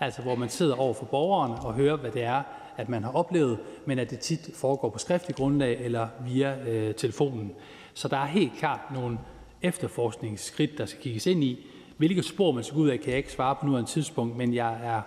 Altså 0.00 0.22
hvor 0.22 0.34
man 0.34 0.48
sidder 0.48 0.74
over 0.74 0.94
for 0.94 1.04
borgerne 1.04 1.54
og 1.54 1.74
hører, 1.74 1.96
hvad 1.96 2.10
det 2.10 2.22
er, 2.22 2.42
at 2.76 2.88
man 2.88 3.04
har 3.04 3.12
oplevet, 3.12 3.58
men 3.86 3.98
at 3.98 4.10
det 4.10 4.18
tit 4.18 4.50
foregår 4.54 4.90
på 4.90 4.98
skriftlig 4.98 5.36
grundlag 5.36 5.84
eller 5.84 6.08
via 6.26 6.68
øh, 6.68 6.94
telefonen. 6.94 7.52
Så 7.94 8.08
der 8.08 8.16
er 8.16 8.26
helt 8.26 8.52
klart 8.58 8.80
nogle 8.94 9.18
efterforskningsskridt, 9.62 10.78
der 10.78 10.86
skal 10.86 11.02
kigges 11.02 11.26
ind 11.26 11.44
i. 11.44 11.66
Hvilket 11.96 12.24
spor 12.24 12.52
man 12.52 12.64
skal 12.64 12.78
ud 12.78 12.88
af, 12.88 13.00
kan 13.00 13.08
jeg 13.08 13.18
ikke 13.18 13.32
svare 13.32 13.56
på 13.60 13.66
nu 13.66 13.76
af 13.76 13.80
en 13.80 13.86
tidspunkt, 13.86 14.36
men 14.36 14.54
jeg 14.54 14.80
er 14.82 15.02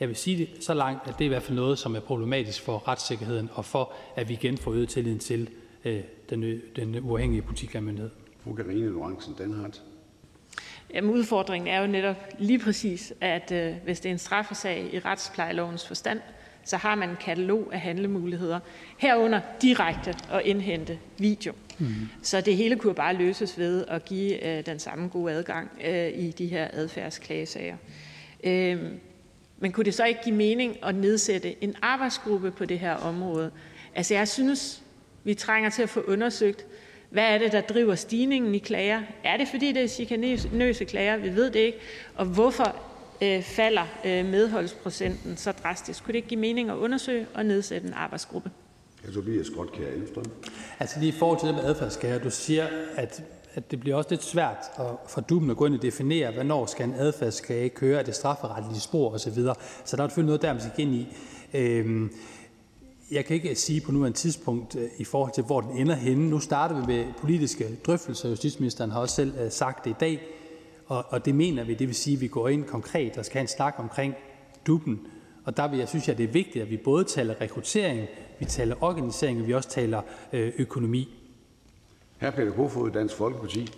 jeg 0.00 0.08
vil 0.08 0.16
sige 0.16 0.36
det 0.36 0.64
så 0.64 0.74
langt, 0.74 1.08
at 1.08 1.14
det 1.18 1.20
er 1.20 1.24
i 1.24 1.28
hvert 1.28 1.42
fald 1.42 1.56
noget, 1.56 1.78
som 1.78 1.96
er 1.96 2.00
problematisk 2.00 2.62
for 2.62 2.88
retssikkerheden 2.88 3.50
og 3.52 3.64
for, 3.64 3.92
at 4.16 4.28
vi 4.28 4.34
igen 4.34 4.58
får 4.58 4.72
øget 4.72 4.88
tilliden 4.88 5.18
til 5.18 5.48
den, 6.30 6.60
den 6.76 7.00
uafhængige 7.00 7.42
politiklagemyndighed. 7.42 8.10
Fru 8.44 8.54
Karine 8.54 8.88
Lorentzen 8.88 9.34
Denhardt. 9.38 9.82
Jamen, 10.94 11.10
udfordringen 11.10 11.68
er 11.68 11.80
jo 11.80 11.86
netop 11.86 12.16
lige 12.38 12.58
præcis, 12.58 13.12
at 13.20 13.52
øh, 13.52 13.74
hvis 13.84 14.00
det 14.00 14.08
er 14.08 14.12
en 14.12 14.18
straffesag 14.18 14.90
i 14.92 14.98
retsplejelovens 14.98 15.86
forstand, 15.86 16.20
så 16.64 16.76
har 16.76 16.94
man 16.94 17.10
en 17.10 17.16
katalog 17.16 17.68
af 17.72 17.80
handlemuligheder, 17.80 18.60
herunder 18.96 19.40
direkte 19.62 20.14
at 20.32 20.42
indhente 20.44 20.98
video. 21.18 21.52
Mm. 21.78 21.94
Så 22.22 22.40
det 22.40 22.56
hele 22.56 22.76
kunne 22.76 22.94
bare 22.94 23.14
løses 23.14 23.58
ved 23.58 23.84
at 23.88 24.04
give 24.04 24.46
øh, 24.46 24.66
den 24.66 24.78
samme 24.78 25.08
gode 25.08 25.32
adgang 25.32 25.70
øh, 25.84 26.18
i 26.18 26.30
de 26.30 26.46
her 26.46 26.68
adfærdsklagesager. 26.72 27.76
Øh, 28.44 28.82
men 29.58 29.72
kunne 29.72 29.84
det 29.84 29.94
så 29.94 30.04
ikke 30.04 30.20
give 30.24 30.36
mening 30.36 30.76
at 30.82 30.94
nedsætte 30.94 31.64
en 31.64 31.74
arbejdsgruppe 31.82 32.50
på 32.50 32.64
det 32.64 32.78
her 32.78 32.94
område? 32.94 33.50
Altså 33.94 34.14
jeg 34.14 34.28
synes, 34.28 34.82
vi 35.24 35.34
trænger 35.34 35.70
til 35.70 35.82
at 35.82 35.88
få 35.88 36.00
undersøgt, 36.00 36.66
hvad 37.10 37.24
er 37.24 37.38
det, 37.38 37.52
der 37.52 37.60
driver 37.60 37.94
stigningen 37.94 38.54
i 38.54 38.58
klager? 38.58 39.00
Er 39.24 39.36
det, 39.36 39.48
fordi 39.48 39.72
det 39.72 39.82
er 39.82 39.88
chikanøse 39.88 40.84
klager? 40.84 41.16
Vi 41.16 41.36
ved 41.36 41.50
det 41.50 41.58
ikke. 41.58 41.78
Og 42.14 42.26
hvorfor 42.26 42.76
øh, 43.22 43.42
falder 43.42 43.86
øh, 44.04 44.24
medholdsprocenten 44.24 45.36
så 45.36 45.52
drastisk? 45.52 46.04
Kunne 46.04 46.12
det 46.12 46.16
ikke 46.16 46.28
give 46.28 46.40
mening 46.40 46.70
at 46.70 46.76
undersøge 46.76 47.26
og 47.34 47.46
nedsætte 47.46 47.86
en 47.86 47.94
arbejdsgruppe? 47.94 48.50
Tobias 49.14 49.50
Grotkjær 49.50 49.88
Elmstrøm. 49.88 50.24
Altså 50.80 51.00
lige 51.00 51.08
i 51.08 51.18
forhold 51.18 51.40
til 51.40 51.48
det 51.48 51.56
med 51.56 51.64
adfærdsskader, 51.64 52.18
du 52.18 52.30
siger, 52.30 52.66
at, 52.96 53.22
at 53.54 53.70
det 53.70 53.80
bliver 53.80 53.96
også 53.96 54.10
lidt 54.10 54.24
svært 54.24 54.56
at, 54.78 54.86
for 55.08 55.20
duben 55.20 55.50
at 55.50 55.56
gå 55.56 55.66
ind 55.66 55.74
og 55.74 55.82
definere, 55.82 56.30
hvornår 56.32 56.66
skal 56.66 56.88
en 56.88 56.94
adfærdsskade 56.94 57.68
køre, 57.68 57.98
er 58.00 58.04
det 58.04 58.14
strafferetlige 58.14 58.80
spor 58.80 59.10
osv. 59.10 59.18
Så, 59.18 59.30
videre. 59.30 59.54
så 59.84 59.96
der 59.96 60.02
er 60.02 60.08
selvfølgelig 60.08 60.26
noget 60.26 60.42
der, 60.42 60.52
man 60.52 60.62
skal 60.62 60.72
ind 60.76 60.94
i. 60.94 61.06
Øhm, 61.54 62.12
jeg 63.10 63.24
kan 63.24 63.34
ikke 63.34 63.54
sige 63.54 63.80
på 63.80 63.92
nuværende 63.92 64.18
tidspunkt 64.18 64.76
øh, 64.76 64.88
i 64.98 65.04
forhold 65.04 65.32
til, 65.32 65.44
hvor 65.44 65.60
den 65.60 65.76
ender 65.76 65.94
henne. 65.94 66.30
Nu 66.30 66.40
starter 66.40 66.80
vi 66.80 66.86
med 66.86 67.06
politiske 67.20 67.76
drøftelser. 67.86 68.28
Justitsministeren 68.28 68.90
har 68.90 69.00
også 69.00 69.14
selv 69.14 69.34
øh, 69.40 69.50
sagt 69.50 69.84
det 69.84 69.90
i 69.90 69.94
dag, 70.00 70.20
og, 70.86 71.04
og 71.08 71.24
det 71.24 71.34
mener 71.34 71.64
vi. 71.64 71.74
Det 71.74 71.88
vil 71.88 71.96
sige, 71.96 72.14
at 72.14 72.20
vi 72.20 72.28
går 72.28 72.48
ind 72.48 72.64
konkret 72.64 73.18
og 73.18 73.24
skal 73.24 73.34
have 73.34 73.42
en 73.42 73.48
snak 73.48 73.74
omkring 73.78 74.14
duben. 74.66 75.06
Og 75.44 75.56
der 75.56 75.68
vil 75.68 75.78
jeg 75.78 75.88
synes, 75.88 76.08
at 76.08 76.18
det 76.18 76.24
er 76.24 76.32
vigtigt, 76.32 76.62
at 76.62 76.70
vi 76.70 76.76
både 76.76 77.04
taler 77.04 77.40
rekruttering, 77.40 78.06
vi 78.38 78.44
taler 78.44 78.74
organisering, 78.80 79.40
og 79.40 79.46
vi 79.46 79.54
også 79.54 79.68
taler 79.68 80.02
øh, 80.32 80.52
økonomi. 80.58 81.14
Hr. 82.20 82.30
Peter 82.30 82.52
Kofod, 82.52 82.90
Dansk 82.90 83.14
Folkeparti. 83.14 83.70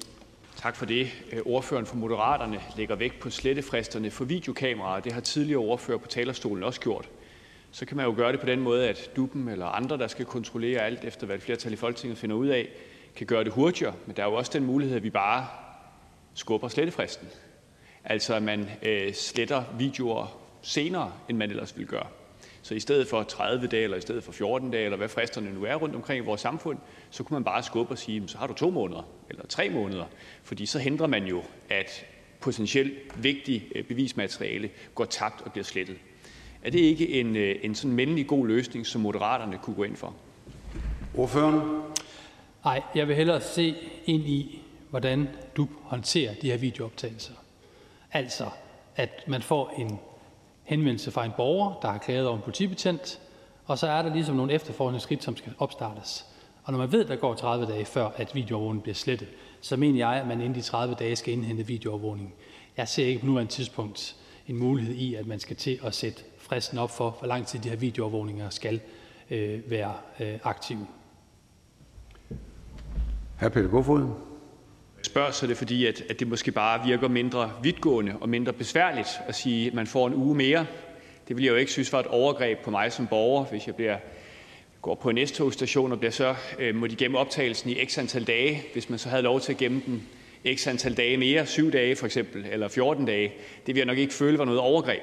Tak 0.57 0.77
for 0.77 0.87
det. 0.87 1.09
Ordføreren 1.47 1.87
for 1.87 1.97
Moderaterne 1.97 2.61
lægger 2.77 2.97
vægt 2.97 3.21
på 3.21 3.31
slettefristerne 3.31 4.11
for 4.11 4.25
videokameraer. 4.25 5.01
Det 5.01 5.13
har 5.13 5.21
tidligere 5.21 5.61
ordfører 5.61 5.99
på 5.99 6.09
talerstolen 6.09 6.65
også 6.65 6.81
gjort 6.81 7.09
så 7.73 7.87
kan 7.87 7.97
man 7.97 8.07
jo 8.07 8.15
gøre 8.17 8.33
det 8.33 8.41
på 8.41 8.47
den 8.47 8.61
måde, 8.61 8.89
at 8.89 9.11
duppen 9.17 9.49
eller 9.49 9.67
andre, 9.67 9.99
der 9.99 10.07
skal 10.07 10.25
kontrollere 10.25 10.81
alt 10.81 11.05
efter, 11.05 11.27
hvad 11.27 11.37
et 11.37 11.43
flertal 11.43 11.73
i 11.73 11.77
Folketinget 11.77 12.19
finder 12.19 12.37
ud 12.37 12.47
af, 12.47 12.69
kan 13.17 13.27
gøre 13.27 13.45
det 13.45 13.53
hurtigere. 13.53 13.95
Men 14.07 14.17
der 14.17 14.23
er 14.23 14.27
jo 14.27 14.35
også 14.35 14.51
den 14.55 14.65
mulighed, 14.65 14.97
at 14.97 15.03
vi 15.03 15.11
bare 15.11 15.47
skubber 16.35 16.69
slettefristen. 16.69 17.29
Altså 18.05 18.35
at 18.35 18.43
man 18.43 18.71
øh, 18.83 19.15
sletter 19.15 19.65
videoer 19.79 20.41
senere, 20.63 21.13
end 21.29 21.39
man 21.39 21.51
ellers 21.51 21.77
ville 21.77 21.89
gøre. 21.89 22.07
Så 22.63 22.75
i 22.75 22.81
stedet 22.81 23.09
for 23.09 23.23
30 23.23 23.67
dage, 23.67 23.85
eller 23.85 23.97
i 23.97 24.01
stedet 24.01 24.25
for 24.25 24.33
14 24.33 24.71
dage, 24.71 24.85
eller 24.85 24.97
hvad 24.97 25.09
fristerne 25.09 25.55
nu 25.55 25.65
er 25.65 25.75
rundt 25.75 25.97
omkring 25.97 26.25
i 26.25 26.27
vores 26.27 26.41
samfund, 26.41 26.79
så 27.11 27.23
kunne 27.23 27.35
man 27.35 27.45
bare 27.45 27.63
skubbe 27.63 27.93
og 27.93 27.99
sige, 27.99 28.29
så 28.29 28.39
har 28.39 28.47
du 28.47 28.55
to 28.55 28.71
måneder, 28.71 29.09
eller 29.31 29.47
tre 29.47 29.71
måneder. 29.71 30.05
Fordi 30.43 30.67
så 30.67 30.79
hindrer 30.79 31.07
man 31.07 31.25
jo, 31.25 31.43
at 31.69 32.07
potentielt 32.41 33.23
vigtigt 33.23 33.65
øh, 33.75 33.85
bevismateriale 33.85 34.71
går 34.95 35.05
tabt 35.05 35.41
og 35.41 35.53
bliver 35.53 35.65
slettet. 35.65 35.97
Er 36.63 36.71
det 36.71 36.79
ikke 36.79 37.09
en, 37.21 37.37
øh, 37.37 37.57
en 37.63 37.75
sådan 37.75 37.93
mindelig 37.93 38.27
god 38.27 38.47
løsning, 38.47 38.87
som 38.87 39.01
Moderaterne 39.01 39.59
kunne 39.63 39.77
gå 39.77 39.83
ind 39.83 39.97
for? 39.97 40.15
Ordføreren? 41.17 41.83
Nej, 42.65 42.83
jeg 42.95 43.09
vil 43.09 43.17
hellere 43.17 43.41
se 43.41 43.75
ind 44.07 44.23
i, 44.23 44.63
hvordan 44.91 45.29
du 45.57 45.69
håndterer 45.83 46.35
de 46.35 46.51
her 46.51 46.57
videooptagelser. 46.57 47.33
Altså, 48.13 48.45
at 48.97 49.25
man 49.29 49.43
får 49.43 49.75
en 49.79 49.99
henvendelse 50.63 51.11
fra 51.11 51.25
en 51.25 51.33
borger, 51.37 51.79
der 51.83 51.89
har 51.89 51.99
klaget 51.99 52.27
over 52.27 52.37
en 52.37 52.43
politibetjent, 52.43 53.21
og 53.67 53.79
så 53.79 53.87
er 53.87 54.03
der 54.03 54.15
ligesom 54.15 54.37
nogle 54.37 54.53
efterforskningsskridt, 54.53 55.25
som 55.25 55.37
skal 55.37 55.53
opstartes. 55.59 56.27
Og 56.65 56.73
når 56.73 56.79
man 56.79 56.93
ved, 56.93 57.03
at 57.03 57.09
der 57.09 57.17
går 57.17 57.35
30 57.35 57.67
dage 57.67 57.85
før, 57.85 58.09
at 58.17 58.35
videoovervågningen 58.35 58.83
bliver 58.83 58.95
slettet, 58.95 59.29
så 59.61 59.77
mener 59.77 59.99
jeg, 59.99 60.21
at 60.21 60.27
man 60.27 60.41
inden 60.41 60.55
de 60.55 60.61
30 60.61 60.95
dage 60.95 61.17
skal 61.17 61.33
indhente 61.33 61.67
videoovervågning. 61.67 62.35
Jeg 62.77 62.89
ser 62.89 63.07
ikke 63.07 63.21
på 63.21 63.27
nuværende 63.27 63.53
tidspunkt 63.53 64.17
en 64.49 64.57
mulighed 64.57 64.95
i, 64.95 65.15
at 65.15 65.27
man 65.27 65.41
skal 65.41 65.57
til 65.57 65.81
at 65.85 65.95
sætte 65.95 66.23
fristen 66.51 66.79
op 66.79 66.91
for, 66.91 67.17
hvor 67.19 67.29
lang 67.29 67.47
tid 67.47 67.59
de 67.59 67.69
her 67.69 67.77
videoovervågninger 67.77 68.51
skal 68.51 68.81
øh, 69.31 69.71
være 69.71 69.95
øh, 70.21 70.39
aktive. 70.45 70.87
Hr. 73.41 73.49
Peter 73.49 73.69
Kofod. 73.69 74.09
Spørg, 75.03 75.35
så 75.35 75.47
det 75.47 75.57
fordi, 75.57 75.87
at, 75.87 76.03
at 76.11 76.21
det 76.21 76.29
måske 76.29 76.53
bare 76.53 76.87
virker 76.87 77.09
mindre 77.09 77.53
vidtgående 77.63 78.17
og 78.21 78.29
mindre 78.29 78.53
besværligt 78.53 79.09
at 79.27 79.35
sige, 79.35 79.67
at 79.67 79.75
man 79.75 79.87
får 79.87 80.07
en 80.07 80.15
uge 80.15 80.35
mere. 80.35 80.67
Det 81.29 81.37
vil 81.37 81.45
jeg 81.45 81.51
jo 81.51 81.57
ikke 81.57 81.73
synes 81.73 81.93
var 81.93 82.01
et 82.01 82.07
overgreb 82.07 82.59
på 82.59 82.71
mig 82.71 82.93
som 82.93 83.07
borger, 83.07 83.45
hvis 83.45 83.67
jeg 83.67 83.75
bliver 83.75 83.97
går 84.83 84.95
på 84.95 85.11
en 85.11 85.27
S-togstation 85.27 85.93
og 85.93 85.99
bliver 85.99 86.13
så, 86.13 86.35
øh, 86.59 86.75
må 86.75 86.87
de 86.87 86.97
gemme 86.97 87.19
optagelsen 87.19 87.71
i 87.71 87.85
x 87.85 87.99
antal 87.99 88.25
dage, 88.25 88.63
hvis 88.73 88.91
man 88.91 88.99
så 88.99 89.09
havde 89.09 89.23
lov 89.23 89.41
til 89.41 89.53
at 89.53 89.59
gemme 89.59 89.83
den 89.87 90.09
x 90.57 90.67
antal 90.67 90.97
dage 90.97 91.17
mere, 91.17 91.47
syv 91.47 91.73
dage 91.73 91.97
for 91.97 92.07
eksempel, 92.07 92.47
eller 92.51 92.69
14 92.69 93.05
dage. 93.05 93.33
Det 93.67 93.75
vil 93.75 93.77
jeg 93.77 93.87
nok 93.87 93.99
ikke 93.99 94.15
føle 94.15 94.39
var 94.39 94.45
noget 94.45 94.61
overgreb. 94.61 95.03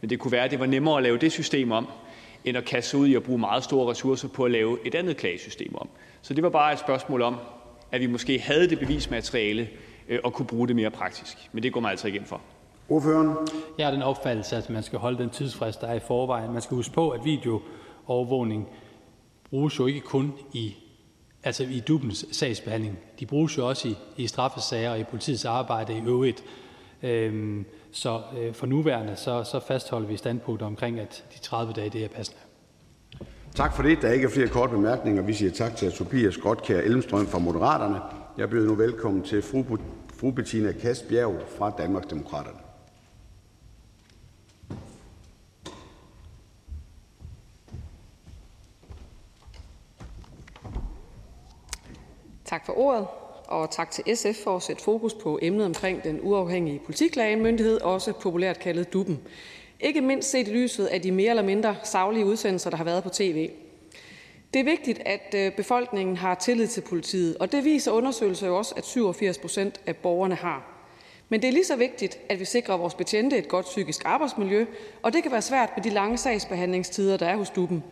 Men 0.00 0.10
det 0.10 0.18
kunne 0.18 0.32
være, 0.32 0.44
at 0.44 0.50
det 0.50 0.60
var 0.60 0.66
nemmere 0.66 0.96
at 0.96 1.02
lave 1.02 1.18
det 1.18 1.32
system 1.32 1.72
om, 1.72 1.88
end 2.44 2.56
at 2.56 2.64
kaste 2.64 2.98
ud 2.98 3.06
i 3.06 3.14
at 3.14 3.22
bruge 3.22 3.38
meget 3.38 3.64
store 3.64 3.90
ressourcer 3.90 4.28
på 4.28 4.44
at 4.44 4.50
lave 4.50 4.78
et 4.84 4.94
andet 4.94 5.16
klagesystem 5.16 5.74
om. 5.74 5.88
Så 6.22 6.34
det 6.34 6.42
var 6.42 6.50
bare 6.50 6.72
et 6.72 6.78
spørgsmål 6.78 7.22
om, 7.22 7.36
at 7.92 8.00
vi 8.00 8.06
måske 8.06 8.38
havde 8.38 8.70
det 8.70 8.78
bevismateriale 8.78 9.68
øh, 10.08 10.18
og 10.24 10.32
kunne 10.32 10.46
bruge 10.46 10.68
det 10.68 10.76
mere 10.76 10.90
praktisk. 10.90 11.36
Men 11.52 11.62
det 11.62 11.72
går 11.72 11.80
man 11.80 11.90
altså 11.90 12.06
ikke 12.06 12.18
ind 12.18 12.26
for. 12.26 12.40
Ordføreren? 12.88 13.36
Jeg 13.78 13.86
har 13.86 13.90
den 13.92 14.02
opfattelse, 14.02 14.56
at 14.56 14.70
man 14.70 14.82
skal 14.82 14.98
holde 14.98 15.18
den 15.18 15.30
tidsfrist, 15.30 15.80
der 15.80 15.86
er 15.86 15.94
i 15.94 16.00
forvejen. 16.06 16.52
Man 16.52 16.62
skal 16.62 16.74
huske 16.74 16.94
på, 16.94 17.10
at 17.10 17.20
videoovervågning 17.24 18.68
bruges 19.50 19.78
jo 19.78 19.86
ikke 19.86 20.00
kun 20.00 20.32
i 20.52 20.74
altså 21.44 21.64
i 21.64 21.80
dubbens 21.80 22.26
sagsbehandling. 22.32 22.98
De 23.20 23.26
bruges 23.26 23.58
jo 23.58 23.68
også 23.68 23.88
i, 23.88 23.96
i 24.16 24.26
straffesager 24.26 24.90
og 24.90 24.98
i 24.98 25.04
politiets 25.04 25.44
arbejde 25.44 25.96
i 25.96 26.00
øvrigt. 26.06 26.44
Øhm, 27.02 27.66
så 27.96 28.22
øh, 28.38 28.54
for 28.54 28.66
nuværende 28.66 29.16
så, 29.16 29.44
så 29.44 29.60
fastholder 29.60 30.08
vi 30.08 30.16
standpunktet 30.16 30.66
omkring, 30.66 31.00
at 31.00 31.24
de 31.34 31.38
30 31.38 31.72
dage 31.72 31.90
det 31.90 32.04
er 32.04 32.08
passende. 32.08 32.40
Tak 33.54 33.72
for 33.76 33.82
det. 33.82 34.02
Der 34.02 34.08
er 34.08 34.12
ikke 34.12 34.30
flere 34.30 34.48
korte 34.48 34.72
bemærkninger. 34.72 35.22
Vi 35.22 35.34
siger 35.34 35.50
tak 35.50 35.76
til 35.76 35.92
Tobias 35.92 36.36
Grotkær 36.36 36.80
Elmstrøm 36.80 37.26
fra 37.26 37.38
Moderaterne. 37.38 38.00
Jeg 38.38 38.50
byder 38.50 38.66
nu 38.66 38.74
velkommen 38.74 39.22
til 39.22 39.42
fru, 39.42 39.64
fru 40.20 40.30
Bettina 40.30 40.72
Kastbjerg 40.72 41.34
fra 41.58 41.70
Danmarksdemokraterne. 41.78 42.58
Tak 52.44 52.66
for 52.66 52.78
ordet 52.78 53.06
og 53.48 53.70
tak 53.70 53.90
til 53.90 54.16
SF 54.16 54.42
for 54.44 54.56
at 54.56 54.62
sætte 54.62 54.82
fokus 54.82 55.14
på 55.14 55.38
emnet 55.42 55.66
omkring 55.66 56.04
den 56.04 56.20
uafhængige 56.22 56.78
politiklagemyndighed, 56.78 57.80
også 57.80 58.12
populært 58.12 58.58
kaldet 58.58 58.92
Duppen. 58.92 59.20
Ikke 59.80 60.00
mindst 60.00 60.30
set 60.30 60.48
i 60.48 60.50
lyset 60.50 60.86
af 60.86 61.02
de 61.02 61.12
mere 61.12 61.30
eller 61.30 61.42
mindre 61.42 61.76
savlige 61.82 62.26
udsendelser, 62.26 62.70
der 62.70 62.76
har 62.76 62.84
været 62.84 63.02
på 63.02 63.08
tv. 63.08 63.50
Det 64.54 64.60
er 64.60 64.64
vigtigt, 64.64 65.02
at 65.06 65.34
øh, 65.36 65.52
befolkningen 65.52 66.16
har 66.16 66.34
tillid 66.34 66.66
til 66.66 66.80
politiet, 66.80 67.36
og 67.36 67.52
det 67.52 67.64
viser 67.64 67.90
undersøgelser 67.90 68.46
jo 68.46 68.56
også, 68.56 68.74
at 68.76 68.86
87 68.86 69.38
procent 69.38 69.80
af 69.86 69.96
borgerne 69.96 70.34
har. 70.34 70.76
Men 71.28 71.42
det 71.42 71.48
er 71.48 71.52
lige 71.52 71.64
så 71.64 71.76
vigtigt, 71.76 72.18
at 72.28 72.40
vi 72.40 72.44
sikrer 72.44 72.76
vores 72.76 72.94
betjente 72.94 73.38
et 73.38 73.48
godt 73.48 73.66
psykisk 73.66 74.02
arbejdsmiljø, 74.04 74.66
og 75.02 75.12
det 75.12 75.22
kan 75.22 75.32
være 75.32 75.42
svært 75.42 75.70
med 75.76 75.84
de 75.84 75.90
lange 75.90 76.18
sagsbehandlingstider, 76.18 77.16
der 77.16 77.26
er 77.26 77.36
hos 77.36 77.50
Duppen. 77.50 77.84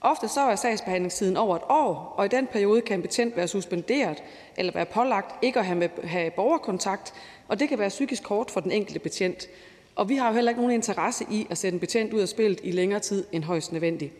Ofte 0.00 0.28
så 0.28 0.40
er 0.40 0.56
sagsbehandlingstiden 0.56 1.36
over 1.36 1.56
et 1.56 1.62
år, 1.68 2.14
og 2.16 2.24
i 2.24 2.28
den 2.28 2.46
periode 2.46 2.80
kan 2.80 2.98
en 2.98 3.02
betjent 3.02 3.36
være 3.36 3.48
suspenderet 3.48 4.22
eller 4.56 4.72
være 4.72 4.86
pålagt 4.86 5.44
ikke 5.44 5.58
at 5.58 5.66
have, 5.66 5.78
med, 5.78 5.88
have 6.04 6.30
borgerkontakt, 6.30 7.14
og 7.48 7.60
det 7.60 7.68
kan 7.68 7.78
være 7.78 7.88
psykisk 7.88 8.22
kort 8.22 8.50
for 8.50 8.60
den 8.60 8.70
enkelte 8.70 8.98
betjent. 8.98 9.48
Og 9.96 10.08
vi 10.08 10.16
har 10.16 10.28
jo 10.28 10.34
heller 10.34 10.50
ikke 10.50 10.60
nogen 10.60 10.74
interesse 10.74 11.24
i 11.30 11.46
at 11.50 11.58
sætte 11.58 11.76
en 11.76 11.80
betjent 11.80 12.12
ud 12.12 12.20
af 12.20 12.28
spillet 12.28 12.60
i 12.62 12.70
længere 12.70 13.00
tid 13.00 13.24
end 13.32 13.44
højst 13.44 13.72
nødvendigt. 13.72 14.12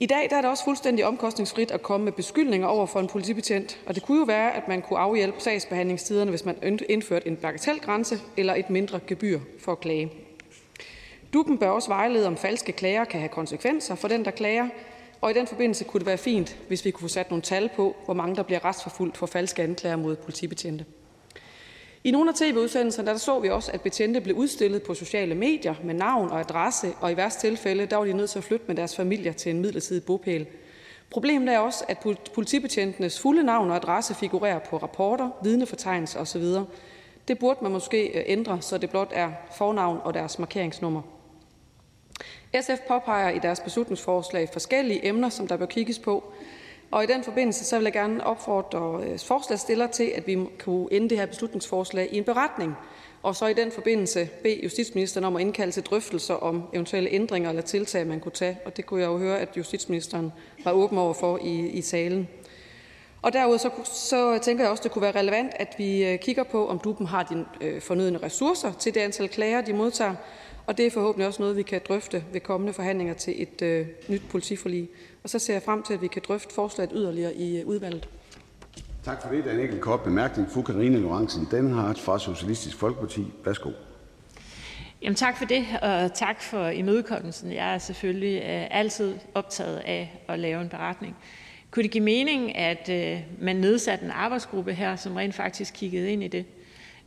I 0.00 0.06
dag 0.06 0.30
der 0.30 0.36
er 0.36 0.40
det 0.40 0.50
også 0.50 0.64
fuldstændig 0.64 1.06
omkostningsfrit 1.06 1.70
at 1.70 1.82
komme 1.82 2.04
med 2.04 2.12
beskyldninger 2.12 2.66
over 2.68 2.86
for 2.86 3.00
en 3.00 3.06
politibetjent, 3.06 3.78
og 3.86 3.94
det 3.94 4.02
kunne 4.02 4.18
jo 4.18 4.24
være, 4.24 4.56
at 4.56 4.68
man 4.68 4.82
kunne 4.82 4.98
afhjælpe 4.98 5.40
sagsbehandlingstiderne, 5.40 6.30
hvis 6.30 6.44
man 6.44 6.82
indførte 6.88 7.28
en 7.28 7.36
bagatelgrænse 7.36 8.20
eller 8.36 8.54
et 8.54 8.70
mindre 8.70 9.00
gebyr 9.06 9.40
for 9.58 9.72
at 9.72 9.80
klage. 9.80 10.12
Duppen 11.32 11.58
bør 11.58 11.68
også 11.68 11.88
vejlede 11.88 12.26
om 12.26 12.36
falske 12.36 12.72
klager 12.72 13.04
kan 13.04 13.20
have 13.20 13.28
konsekvenser 13.28 13.94
for 13.94 14.08
den, 14.08 14.24
der 14.24 14.30
klager, 14.30 14.68
og 15.20 15.30
i 15.30 15.34
den 15.34 15.46
forbindelse 15.46 15.84
kunne 15.84 15.98
det 15.98 16.06
være 16.06 16.18
fint, 16.18 16.56
hvis 16.68 16.84
vi 16.84 16.90
kunne 16.90 17.08
få 17.08 17.12
sat 17.12 17.30
nogle 17.30 17.42
tal 17.42 17.70
på, 17.76 17.96
hvor 18.04 18.14
mange 18.14 18.36
der 18.36 18.42
bliver 18.42 18.64
retsforfulgt 18.64 19.16
for 19.16 19.26
falske 19.26 19.62
anklager 19.62 19.96
mod 19.96 20.16
politibetjente. 20.16 20.84
I 22.04 22.10
nogle 22.10 22.30
af 22.30 22.34
tv-udsendelserne 22.34 23.08
der 23.08 23.16
så 23.16 23.38
vi 23.38 23.48
også, 23.48 23.72
at 23.72 23.80
betjente 23.80 24.20
blev 24.20 24.36
udstillet 24.36 24.82
på 24.82 24.94
sociale 24.94 25.34
medier 25.34 25.74
med 25.84 25.94
navn 25.94 26.30
og 26.30 26.40
adresse, 26.40 26.94
og 27.00 27.12
i 27.12 27.16
værste 27.16 27.40
tilfælde 27.40 27.86
der 27.86 27.96
var 27.96 28.04
de 28.04 28.12
nødt 28.12 28.30
til 28.30 28.38
at 28.38 28.44
flytte 28.44 28.64
med 28.68 28.76
deres 28.76 28.96
familier 28.96 29.32
til 29.32 29.50
en 29.50 29.60
midlertidig 29.60 30.04
bopæl. 30.04 30.46
Problemet 31.10 31.54
er 31.54 31.58
også, 31.58 31.84
at 31.88 32.06
politibetjentenes 32.34 33.20
fulde 33.20 33.42
navn 33.42 33.70
og 33.70 33.76
adresse 33.76 34.14
figurerer 34.14 34.58
på 34.58 34.76
rapporter, 34.76 35.30
vidnefortegnelser 35.42 36.20
osv. 36.20 36.44
Det 37.28 37.38
burde 37.38 37.58
man 37.62 37.72
måske 37.72 38.06
øh, 38.06 38.22
ændre, 38.26 38.62
så 38.62 38.78
det 38.78 38.90
blot 38.90 39.10
er 39.14 39.30
fornavn 39.56 39.98
og 40.04 40.14
deres 40.14 40.38
markeringsnummer. 40.38 41.02
SF 42.60 42.80
påpeger 42.88 43.30
i 43.30 43.38
deres 43.38 43.60
beslutningsforslag 43.60 44.48
forskellige 44.52 45.06
emner, 45.06 45.28
som 45.28 45.46
der 45.48 45.56
bør 45.56 45.66
kigges 45.66 45.98
på, 45.98 46.32
og 46.90 47.04
i 47.04 47.06
den 47.06 47.24
forbindelse 47.24 47.64
så 47.64 47.76
vil 47.76 47.84
jeg 47.84 47.92
gerne 47.92 48.26
opfordre 48.26 49.04
øh, 49.04 49.18
forslagstiller 49.18 49.86
til, 49.86 50.12
at 50.14 50.26
vi 50.26 50.46
kunne 50.58 50.92
ende 50.92 51.10
det 51.10 51.18
her 51.18 51.26
beslutningsforslag 51.26 52.08
i 52.12 52.18
en 52.18 52.24
beretning, 52.24 52.74
og 53.22 53.36
så 53.36 53.46
i 53.46 53.52
den 53.52 53.72
forbindelse 53.72 54.28
bede 54.42 54.60
justitsministeren 54.62 55.24
om 55.24 55.36
at 55.36 55.40
indkalde 55.40 55.72
til 55.72 55.82
drøftelser 55.82 56.34
om 56.34 56.62
eventuelle 56.72 57.10
ændringer 57.10 57.48
eller 57.50 57.62
tiltag, 57.62 58.06
man 58.06 58.20
kunne 58.20 58.32
tage. 58.32 58.58
Og 58.64 58.76
det 58.76 58.86
kunne 58.86 59.00
jeg 59.00 59.06
jo 59.06 59.18
høre, 59.18 59.40
at 59.40 59.56
justitsministeren 59.56 60.32
var 60.64 60.72
åben 60.72 60.98
over 60.98 61.12
for 61.12 61.38
i, 61.38 61.66
i 61.66 61.82
salen. 61.82 62.28
Og 63.22 63.32
derudover 63.32 63.56
så, 63.56 63.70
så 63.84 64.38
tænker 64.42 64.64
jeg 64.64 64.70
også, 64.70 64.80
at 64.80 64.84
det 64.84 64.92
kunne 64.92 65.02
være 65.02 65.18
relevant, 65.18 65.52
at 65.56 65.74
vi 65.78 66.04
øh, 66.04 66.18
kigger 66.18 66.42
på, 66.42 66.68
om 66.68 66.78
duppen 66.78 67.06
har 67.06 67.22
de 67.22 67.44
øh, 67.60 67.80
fornødne 67.80 68.18
ressourcer 68.22 68.72
til 68.72 68.94
det 68.94 69.00
antal 69.00 69.28
klager, 69.28 69.60
de 69.60 69.72
modtager. 69.72 70.14
Og 70.66 70.76
det 70.76 70.86
er 70.86 70.90
forhåbentlig 70.90 71.26
også 71.26 71.42
noget, 71.42 71.56
vi 71.56 71.62
kan 71.62 71.80
drøfte 71.88 72.24
ved 72.32 72.40
kommende 72.40 72.72
forhandlinger 72.72 73.14
til 73.14 73.42
et 73.42 73.62
øh, 73.62 73.86
nyt 74.08 74.22
politiforlig. 74.30 74.88
Og 75.22 75.30
så 75.30 75.38
ser 75.38 75.54
jeg 75.54 75.62
frem 75.62 75.82
til, 75.82 75.94
at 75.94 76.02
vi 76.02 76.06
kan 76.06 76.22
drøfte 76.28 76.54
forslaget 76.54 76.90
yderligere 76.94 77.34
i 77.34 77.60
øh, 77.60 77.66
udvalget. 77.66 78.08
Tak 79.04 79.22
for 79.22 79.28
det. 79.28 79.44
Der 79.44 79.50
er 79.50 79.54
en 79.54 79.60
enkelt 79.60 79.80
kort 79.80 80.00
bemærkning. 80.00 80.50
Fru 80.50 80.62
Karine 80.62 80.98
Lorentzen 80.98 81.48
Denhardt 81.50 81.98
fra 81.98 82.18
Socialistisk 82.18 82.76
Folkeparti. 82.76 83.26
Værsgo. 83.44 83.70
Jamen, 85.02 85.16
tak 85.16 85.36
for 85.36 85.44
det, 85.44 85.66
og 85.82 86.14
tak 86.14 86.42
for 86.42 86.66
imødekommelsen. 86.66 87.52
Jeg 87.52 87.74
er 87.74 87.78
selvfølgelig 87.78 88.42
øh, 88.42 88.66
altid 88.70 89.14
optaget 89.34 89.76
af 89.78 90.22
at 90.28 90.38
lave 90.38 90.62
en 90.62 90.68
beretning. 90.68 91.16
Kunne 91.70 91.82
det 91.82 91.90
give 91.90 92.04
mening, 92.04 92.56
at 92.56 92.88
øh, 92.88 93.20
man 93.40 93.56
nedsatte 93.56 94.04
en 94.04 94.10
arbejdsgruppe 94.10 94.72
her, 94.72 94.96
som 94.96 95.16
rent 95.16 95.34
faktisk 95.34 95.74
kiggede 95.74 96.12
ind 96.12 96.22
i 96.22 96.28
det? 96.28 96.44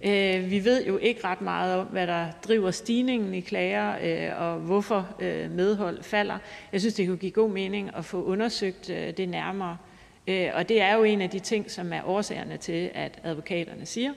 Øh, 0.06 0.52
vi 0.52 0.66
ved 0.66 0.86
jo 0.86 0.98
ikke 0.98 1.24
ret 1.24 1.42
meget 1.42 1.76
om, 1.80 1.88
hvad 1.88 2.08
der 2.08 2.28
driver 2.48 2.72
stigningen 2.72 3.34
i 3.34 3.40
klager, 3.40 3.96
øh, 4.04 4.42
og 4.42 4.60
hvorfor 4.60 5.16
øh, 5.20 5.52
medhold 5.52 6.04
falder. 6.04 6.38
Jeg 6.72 6.80
synes, 6.82 6.94
det 6.94 7.08
kunne 7.08 7.18
give 7.18 7.32
god 7.32 7.50
mening 7.50 7.92
at 7.98 8.06
få 8.06 8.24
undersøgt 8.24 8.90
øh, 8.90 9.18
det 9.18 9.30
nærmere. 9.30 9.78
Øh, 10.28 10.50
og 10.54 10.70
det 10.70 10.82
er 10.82 10.96
jo 10.96 11.04
en 11.04 11.22
af 11.22 11.30
de 11.30 11.40
ting, 11.40 11.72
som 11.72 11.94
er 11.94 12.02
årsagerne 12.06 12.58
til, 12.58 12.92
at 12.94 13.20
advokaterne 13.24 13.86
siger, 13.86 14.10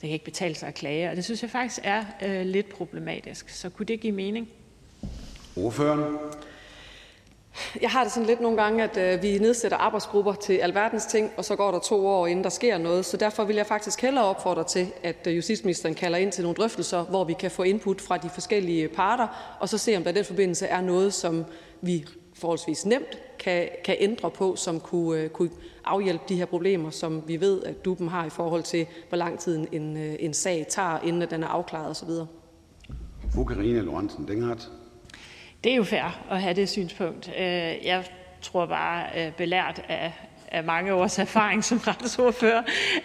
det 0.00 0.08
kan 0.08 0.10
ikke 0.10 0.24
betale 0.24 0.54
sig 0.54 0.68
at 0.68 0.74
klage. 0.74 1.10
Og 1.10 1.16
det 1.16 1.24
synes 1.24 1.42
jeg 1.42 1.50
faktisk 1.50 1.80
er 1.82 2.04
øh, 2.22 2.46
lidt 2.46 2.68
problematisk. 2.68 3.48
Så 3.48 3.70
kunne 3.70 3.86
det 3.86 4.00
give 4.00 4.12
mening? 4.12 4.48
Ordføreren. 5.56 6.18
Jeg 7.80 7.90
har 7.90 8.02
det 8.04 8.12
sådan 8.12 8.26
lidt 8.26 8.40
nogle 8.40 8.62
gange, 8.62 8.82
at 8.84 8.96
øh, 8.96 9.22
vi 9.22 9.38
nedsætter 9.38 9.78
arbejdsgrupper 9.78 10.34
til 10.34 10.52
alverdens 10.52 11.06
ting, 11.06 11.30
og 11.36 11.44
så 11.44 11.56
går 11.56 11.70
der 11.70 11.78
to 11.78 12.06
år, 12.06 12.26
inden 12.26 12.44
der 12.44 12.50
sker 12.50 12.78
noget. 12.78 13.04
Så 13.04 13.16
derfor 13.16 13.44
vil 13.44 13.56
jeg 13.56 13.66
faktisk 13.66 14.00
hellere 14.02 14.24
opfordre 14.24 14.64
til, 14.64 14.92
at 15.02 15.26
øh, 15.26 15.36
justitsministeren 15.36 15.94
kalder 15.94 16.18
ind 16.18 16.32
til 16.32 16.42
nogle 16.42 16.56
drøftelser, 16.56 17.04
hvor 17.04 17.24
vi 17.24 17.32
kan 17.32 17.50
få 17.50 17.62
input 17.62 18.00
fra 18.00 18.16
de 18.16 18.30
forskellige 18.30 18.88
parter, 18.88 19.56
og 19.60 19.68
så 19.68 19.78
se, 19.78 19.96
om 19.96 20.02
der 20.02 20.10
i 20.10 20.14
den 20.14 20.24
forbindelse 20.24 20.66
er 20.66 20.80
noget, 20.80 21.14
som 21.14 21.44
vi 21.80 22.04
forholdsvis 22.34 22.86
nemt 22.86 23.18
kan, 23.38 23.68
kan 23.84 23.96
ændre 23.98 24.30
på, 24.30 24.56
som 24.56 24.80
kunne, 24.80 25.20
øh, 25.20 25.28
kunne 25.30 25.50
afhjælpe 25.84 26.24
de 26.28 26.36
her 26.36 26.44
problemer, 26.46 26.90
som 26.90 27.22
vi 27.26 27.40
ved, 27.40 27.62
at 27.62 27.74
DUB'en 27.88 28.08
har 28.08 28.24
i 28.26 28.30
forhold 28.30 28.62
til, 28.62 28.86
hvor 29.08 29.18
lang 29.18 29.38
tid 29.38 29.66
en, 29.72 29.96
øh, 29.96 30.14
en 30.18 30.34
sag 30.34 30.66
tager, 30.70 30.98
inden 31.00 31.30
den 31.30 31.42
er 31.42 31.48
afklaret 31.48 31.90
osv. 31.90 32.08
Fru 33.34 33.44
Karina 33.44 33.80
Lorentzen 33.80 34.28
Denghardt. 34.28 34.70
Det 35.64 35.72
er 35.72 35.76
jo 35.76 35.84
fair 35.84 36.24
at 36.30 36.42
have 36.42 36.54
det 36.54 36.68
synspunkt. 36.68 37.28
Øh, 37.28 37.86
jeg 37.86 38.04
tror 38.40 38.66
bare, 38.66 39.06
øh, 39.16 39.32
belært 39.32 39.82
af, 39.88 40.12
af 40.48 40.64
mange 40.64 40.94
års 40.94 41.18
erfaring 41.18 41.64
som 41.64 41.78
retsordfører, 41.78 42.62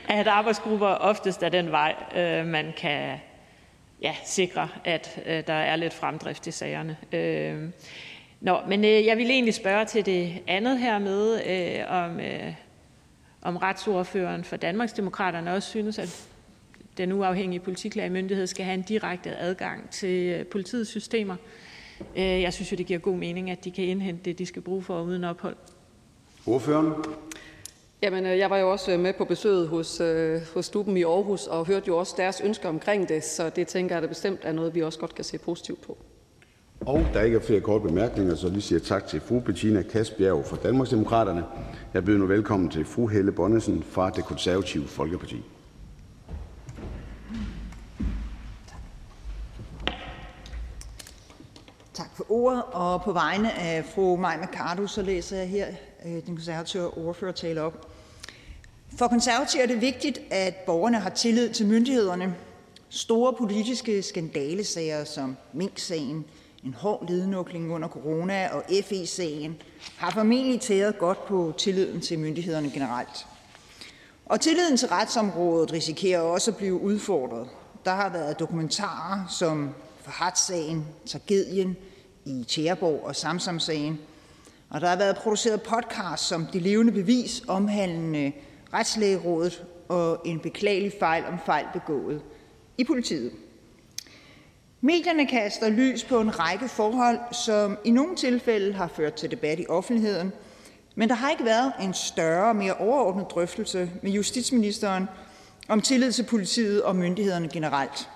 at 0.09 0.27
arbejdsgrupper 0.27 0.87
oftest 0.87 1.43
er 1.43 1.49
den 1.49 1.71
vej, 1.71 1.95
øh, 2.15 2.45
man 2.45 2.73
kan 2.77 3.17
ja, 4.01 4.15
sikre, 4.25 4.69
at 4.85 5.19
øh, 5.25 5.43
der 5.47 5.53
er 5.53 5.75
lidt 5.75 5.93
fremdrift 5.93 6.47
i 6.47 6.51
sagerne. 6.51 6.97
Nå, 8.41 8.59
men 8.67 8.83
jeg 8.83 9.17
vil 9.17 9.29
egentlig 9.29 9.53
spørge 9.53 9.85
til 9.85 10.05
det 10.05 10.41
andet 10.47 10.79
her 10.79 10.99
med, 10.99 11.41
om, 11.87 12.19
om 13.41 13.57
retsordføreren 13.57 14.43
for 14.43 14.55
Danmarksdemokraterne 14.55 15.53
også 15.53 15.69
synes, 15.69 15.99
at 15.99 16.27
den 16.97 17.11
uafhængige 17.11 17.59
politiklagemyndighed 17.59 18.47
skal 18.47 18.65
have 18.65 18.73
en 18.73 18.81
direkte 18.81 19.35
adgang 19.35 19.89
til 19.89 20.43
politiets 20.43 20.89
systemer. 20.89 21.35
Øh, 22.17 22.41
jeg 22.41 22.53
synes 22.53 22.71
jo, 22.71 22.77
det 22.77 22.85
giver 22.85 22.99
god 22.99 23.17
mening, 23.17 23.51
at 23.51 23.63
de 23.63 23.71
kan 23.71 23.83
indhente 23.83 24.23
det, 24.25 24.39
de 24.39 24.45
skal 24.45 24.61
bruge 24.61 24.81
for 24.81 25.01
uden 25.01 25.23
ophold. 25.23 25.55
Ordføreren. 26.45 26.93
Jamen, 28.01 28.25
øh, 28.25 28.37
jeg 28.37 28.49
var 28.49 28.57
jo 28.57 28.71
også 28.71 28.97
med 28.97 29.13
på 29.13 29.25
besøget 29.25 29.67
hos, 29.67 30.01
øh, 30.01 30.41
hos 30.53 30.69
Duben 30.69 30.97
i 30.97 31.03
Aarhus 31.03 31.47
og 31.47 31.65
hørte 31.65 31.87
jo 31.87 31.97
også 31.97 32.13
deres 32.17 32.41
ønsker 32.41 32.69
omkring 32.69 33.09
det, 33.09 33.23
så 33.23 33.49
det 33.49 33.67
tænker 33.67 33.95
jeg, 33.95 33.97
at 33.97 34.01
det 34.01 34.09
bestemt 34.09 34.39
er 34.43 34.51
noget, 34.51 34.75
vi 34.75 34.81
også 34.81 34.99
godt 34.99 35.15
kan 35.15 35.23
se 35.23 35.37
positivt 35.37 35.81
på. 35.81 35.97
Og 36.81 37.05
der 37.13 37.21
ikke 37.21 37.37
er 37.37 37.41
flere 37.41 37.61
korte 37.61 37.87
bemærkninger, 37.87 38.35
så 38.35 38.49
vi 38.49 38.61
siger 38.61 38.79
tak 38.79 39.07
til 39.07 39.21
fru 39.21 39.39
Bettina 39.39 39.81
Kasbjerg 39.81 40.45
fra 40.45 40.57
Danmarksdemokraterne. 40.63 41.43
Jeg 41.93 42.05
byder 42.05 42.17
nu 42.17 42.25
velkommen 42.25 42.69
til 42.69 42.85
fru 42.85 43.07
Helle 43.07 43.31
Bonnesen 43.31 43.83
fra 43.83 44.09
Det 44.09 44.25
Konservative 44.25 44.87
Folkeparti. 44.87 45.43
Tak 51.93 52.16
for 52.27 52.33
ordet. 52.33 52.63
Og 52.71 53.01
på 53.01 53.11
vegne 53.11 53.53
af 53.53 53.85
fru 53.85 54.15
Maja 54.15 54.37
Mercado, 54.37 54.87
så 54.87 55.01
læser 55.01 55.37
jeg 55.37 55.49
her 55.49 55.67
øh, 56.05 56.11
den 56.11 56.35
konservative 56.35 56.97
ordfører 56.97 57.31
tale 57.31 57.61
op. 57.61 57.87
For 58.97 59.07
konservative 59.07 59.63
er 59.63 59.67
det 59.67 59.81
vigtigt, 59.81 60.19
at 60.31 60.55
borgerne 60.55 60.99
har 60.99 61.09
tillid 61.09 61.49
til 61.49 61.67
myndighederne. 61.67 62.35
Store 62.89 63.33
politiske 63.33 64.03
skandalesager 64.03 65.03
som 65.03 65.37
Mink-sagen, 65.53 66.25
en 66.63 66.73
hård 66.73 67.09
lednukling 67.09 67.71
under 67.71 67.87
corona 67.87 68.49
og 68.49 68.63
FE-sagen 68.83 69.61
har 69.97 70.11
formentlig 70.11 70.61
taget 70.61 70.97
godt 70.97 71.25
på 71.25 71.53
tilliden 71.57 72.01
til 72.01 72.19
myndighederne 72.19 72.71
generelt. 72.71 73.27
Og 74.25 74.41
tilliden 74.41 74.77
til 74.77 74.87
retsområdet 74.87 75.73
risikerer 75.73 76.21
også 76.21 76.51
at 76.51 76.57
blive 76.57 76.81
udfordret. 76.81 77.47
Der 77.85 77.91
har 77.91 78.09
været 78.09 78.39
dokumentarer 78.39 79.25
som 79.29 79.69
for 80.01 80.35
sagen 80.35 80.85
tragedien 81.05 81.77
i 82.27 82.43
Tjæreborg 82.47 83.03
og 83.03 83.15
Samsamsagen. 83.15 83.99
Og 84.69 84.81
der 84.81 84.87
har 84.87 84.95
været 84.95 85.15
produceret 85.15 85.61
podcast 85.61 86.27
som 86.27 86.45
Det 86.53 86.61
levende 86.61 86.91
bevis 86.91 87.43
omhandlende 87.47 88.31
Retslægerådet 88.73 89.63
og 89.87 90.21
en 90.25 90.39
beklagelig 90.39 90.93
fejl 90.99 91.25
om 91.25 91.39
fejl 91.45 91.65
begået 91.73 92.21
i 92.77 92.83
politiet. 92.83 93.31
Medierne 94.81 95.27
kaster 95.27 95.69
lys 95.69 96.03
på 96.03 96.19
en 96.19 96.39
række 96.39 96.67
forhold, 96.69 97.19
som 97.45 97.77
i 97.85 97.91
nogle 97.91 98.15
tilfælde 98.15 98.73
har 98.73 98.87
ført 98.87 99.13
til 99.13 99.31
debat 99.31 99.59
i 99.59 99.65
offentligheden, 99.69 100.33
men 100.95 101.09
der 101.09 101.15
har 101.15 101.29
ikke 101.29 101.45
været 101.45 101.73
en 101.81 101.93
større, 101.93 102.53
mere 102.53 102.73
overordnet 102.73 103.25
drøftelse 103.29 103.91
med 104.01 104.11
justitsministeren 104.11 105.05
om 105.67 105.81
tillid 105.81 106.11
til 106.11 106.23
politiet 106.23 106.83
og 106.83 106.95
myndighederne 106.95 107.49
generelt. 107.49 108.09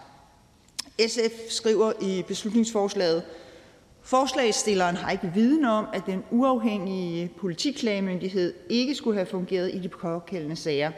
SF 1.07 1.49
skriver 1.49 1.93
i 2.01 2.23
beslutningsforslaget, 2.27 3.23
Forslagsstilleren 4.03 4.95
har 4.95 5.11
ikke 5.11 5.31
viden 5.33 5.65
om, 5.65 5.85
at 5.93 6.05
den 6.05 6.23
uafhængige 6.31 7.31
politiklagemyndighed 7.39 8.53
ikke 8.69 8.95
skulle 8.95 9.15
have 9.15 9.25
fungeret 9.25 9.73
i 9.73 9.79
de 9.79 9.89
pågældende 9.89 10.55
sager, 10.55 10.91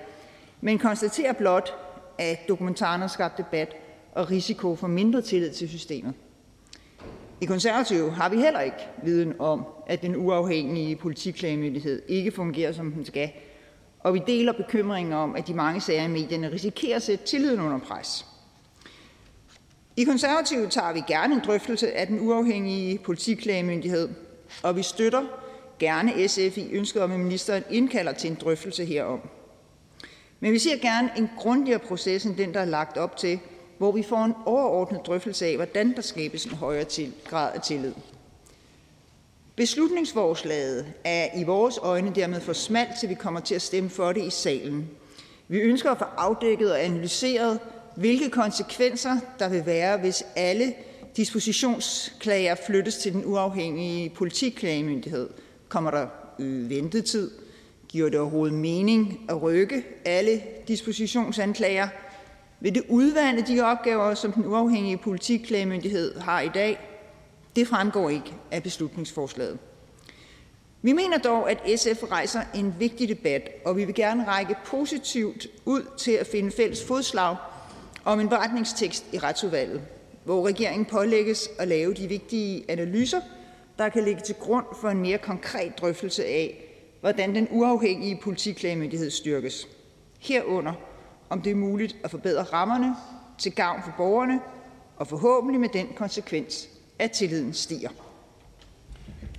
men 0.62 0.80
konstaterer 0.80 1.34
blot, 1.34 1.74
at 2.18 2.40
dokumentaren 2.48 3.02
har 3.02 3.08
skabt 3.08 3.38
debat 3.38 3.76
og 4.12 4.32
risiko 4.32 4.76
for 4.76 4.88
mindre 4.88 5.22
tillid 5.22 5.52
til 5.52 5.70
systemet. 5.70 6.14
I 7.42 7.46
konservative 7.46 8.12
har 8.12 8.30
vi 8.30 8.38
heller 8.38 8.60
ikke 8.60 8.88
viden 9.04 9.34
om, 9.40 9.66
at 9.88 10.02
den 10.02 10.16
uafhængige 10.16 10.96
politiklagemyndighed 10.96 12.02
ikke 12.08 12.32
fungerer, 12.32 12.72
som 12.72 12.92
den 12.92 13.06
skal, 13.06 13.32
og 14.00 14.14
vi 14.14 14.22
deler 14.28 14.52
bekymringen 14.54 15.14
om, 15.14 15.36
at 15.36 15.48
de 15.48 15.54
mange 15.54 15.82
sager 15.82 16.04
i 16.04 16.08
medierne 16.08 16.52
risikerer 16.52 16.96
at 16.96 17.02
sætte 17.02 17.26
tilliden 17.26 17.62
under 17.62 17.80
pres. 17.80 18.26
I 19.98 20.04
Konservative 20.04 20.70
tager 20.70 20.94
vi 20.94 21.02
gerne 21.08 21.36
en 21.36 21.42
drøftelse 21.46 21.94
af 21.94 22.08
den 22.08 22.20
uafhængige 22.20 22.98
politiklagemyndighed, 22.98 24.10
og 24.64 24.76
vi 24.76 24.84
støtter 24.84 25.24
gerne 25.80 26.28
SF 26.28 26.58
i 26.58 26.70
ønsket 26.72 27.02
om, 27.02 27.12
at 27.12 27.20
ministeren 27.20 27.64
indkalder 27.70 28.12
til 28.12 28.30
en 28.30 28.38
drøftelse 28.42 28.86
herom. 28.86 29.20
Men 30.40 30.54
vi 30.54 30.60
ser 30.60 30.78
gerne 30.78 31.12
en 31.18 31.30
grundigere 31.38 31.80
proces 31.80 32.26
end 32.26 32.36
den, 32.36 32.54
der 32.54 32.60
er 32.60 32.66
lagt 32.66 32.98
op 32.98 33.18
til, 33.18 33.40
hvor 33.78 33.92
vi 33.92 34.04
får 34.04 34.26
en 34.26 34.34
overordnet 34.46 35.02
drøftelse 35.06 35.46
af, 35.46 35.56
hvordan 35.56 35.96
der 35.96 36.02
skabes 36.02 36.46
en 36.46 36.56
højere 36.56 36.84
til, 36.84 37.14
grad 37.26 37.52
af 37.56 37.62
tillid. 37.62 37.94
Beslutningsforslaget 39.56 40.94
er 41.04 41.40
i 41.40 41.44
vores 41.44 41.78
øjne 41.78 42.12
dermed 42.16 42.42
for 42.42 42.54
smalt, 42.54 43.00
til 43.00 43.10
vi 43.10 43.14
kommer 43.14 43.40
til 43.40 43.56
at 43.56 43.62
stemme 43.62 43.90
for 43.90 44.14
det 44.14 44.24
i 44.24 44.30
salen. 44.30 44.90
Vi 45.48 45.60
ønsker 45.60 45.92
at 45.92 45.98
få 45.98 46.06
afdækket 46.18 46.72
og 46.72 46.84
analyseret, 46.84 47.60
hvilke 47.96 48.30
konsekvenser 48.30 49.18
der 49.40 49.50
vil 49.50 49.66
være, 49.66 49.98
hvis 49.98 50.24
alle 50.36 50.74
dispositionsklager 51.18 52.56
flyttes 52.66 52.98
til 52.98 53.14
den 53.14 53.26
uafhængige 53.26 54.10
politiklagemyndighed. 54.10 55.30
Kommer 55.70 55.92
der 55.92 56.08
øget 56.40 56.70
ventetid? 56.70 57.32
Giver 57.88 58.10
det 58.10 58.20
overhovedet 58.20 58.58
mening 58.58 59.26
at 59.30 59.42
rykke 59.42 59.84
alle 60.06 60.42
dispositionsanklager? 60.68 61.88
Vil 62.60 62.76
det 62.76 62.84
udvande 62.90 63.42
de 63.42 63.62
opgaver, 63.62 64.14
som 64.14 64.32
den 64.32 64.46
uafhængige 64.46 64.98
politiklagemyndighed 64.98 66.20
har 66.20 66.42
i 66.42 66.50
dag? 66.54 66.80
Det 67.56 67.68
fremgår 67.68 68.10
ikke 68.10 68.34
af 68.52 68.64
beslutningsforslaget. 68.64 69.58
Vi 70.82 70.94
mener 70.94 71.18
dog, 71.18 71.52
at 71.52 71.80
SF 71.80 72.04
rejser 72.12 72.42
en 72.56 72.76
vigtig 72.80 73.10
debat, 73.10 73.50
og 73.66 73.78
vi 73.78 73.86
vil 73.86 73.96
gerne 73.96 74.28
række 74.28 74.56
positivt 74.66 75.48
ud 75.66 75.82
til 75.98 76.12
at 76.12 76.28
finde 76.28 76.52
fælles 76.52 76.84
fodslag 76.84 77.36
om 78.06 78.20
en 78.20 78.30
beretningstekst 78.30 79.06
i 79.12 79.18
retsudvalget, 79.18 79.82
hvor 80.24 80.48
regeringen 80.48 80.86
pålægges 80.86 81.50
at 81.60 81.68
lave 81.68 81.94
de 81.94 82.08
vigtige 82.08 82.72
analyser, 82.72 83.22
der 83.78 83.90
kan 83.90 84.04
ligge 84.04 84.22
til 84.22 84.36
grund 84.36 84.66
for 84.82 84.90
en 84.90 85.02
mere 85.02 85.18
konkret 85.18 85.78
drøftelse 85.82 86.26
af, 86.26 86.64
hvordan 87.02 87.36
den 87.36 87.48
uafhængige 87.52 88.20
politiklagemyndighed 88.24 89.10
styrkes. 89.10 89.68
Herunder, 90.20 90.74
om 91.30 91.42
det 91.42 91.52
er 91.52 91.56
muligt 91.56 91.96
at 92.04 92.12
forbedre 92.12 92.44
rammerne 92.44 92.96
til 93.38 93.56
gavn 93.56 93.82
for 93.84 93.94
borgerne, 93.98 94.40
og 94.98 95.08
forhåbentlig 95.08 95.60
med 95.60 95.70
den 95.70 95.88
konsekvens, 95.96 96.70
at 97.00 97.12
tilliden 97.12 97.54
stiger. 97.54 97.90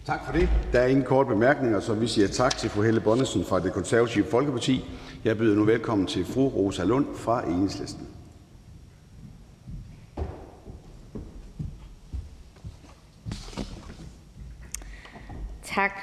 Tak 0.07 0.27
for 0.27 0.33
det. 0.33 0.49
Der 0.73 0.81
er 0.81 0.87
ingen 0.87 1.05
korte 1.05 1.29
bemærkninger, 1.29 1.81
så 1.81 1.95
vi 1.95 2.07
siger 2.07 2.29
tak 2.29 2.57
til 2.57 2.71
fru 2.71 2.83
Helle 2.83 3.01
Bonnesen 3.01 3.45
fra 3.45 3.61
Det 3.61 3.73
Konservative 3.73 4.25
Folkeparti. 4.25 4.85
Jeg 5.25 5.39
byder 5.39 5.57
nu 5.57 5.65
velkommen 5.65 6.07
til 6.07 6.25
fru 6.25 6.49
Rosa 6.49 6.85
Lund 6.85 7.07
fra 7.15 7.45
Enhedslisten. 7.45 8.09
Tak. 15.75 16.01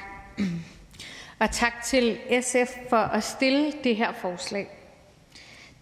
Og 1.38 1.50
tak 1.50 1.72
til 1.84 2.18
SF 2.40 2.70
for 2.88 2.96
at 2.96 3.24
stille 3.24 3.72
det 3.84 3.96
her 3.96 4.12
forslag. 4.12 4.68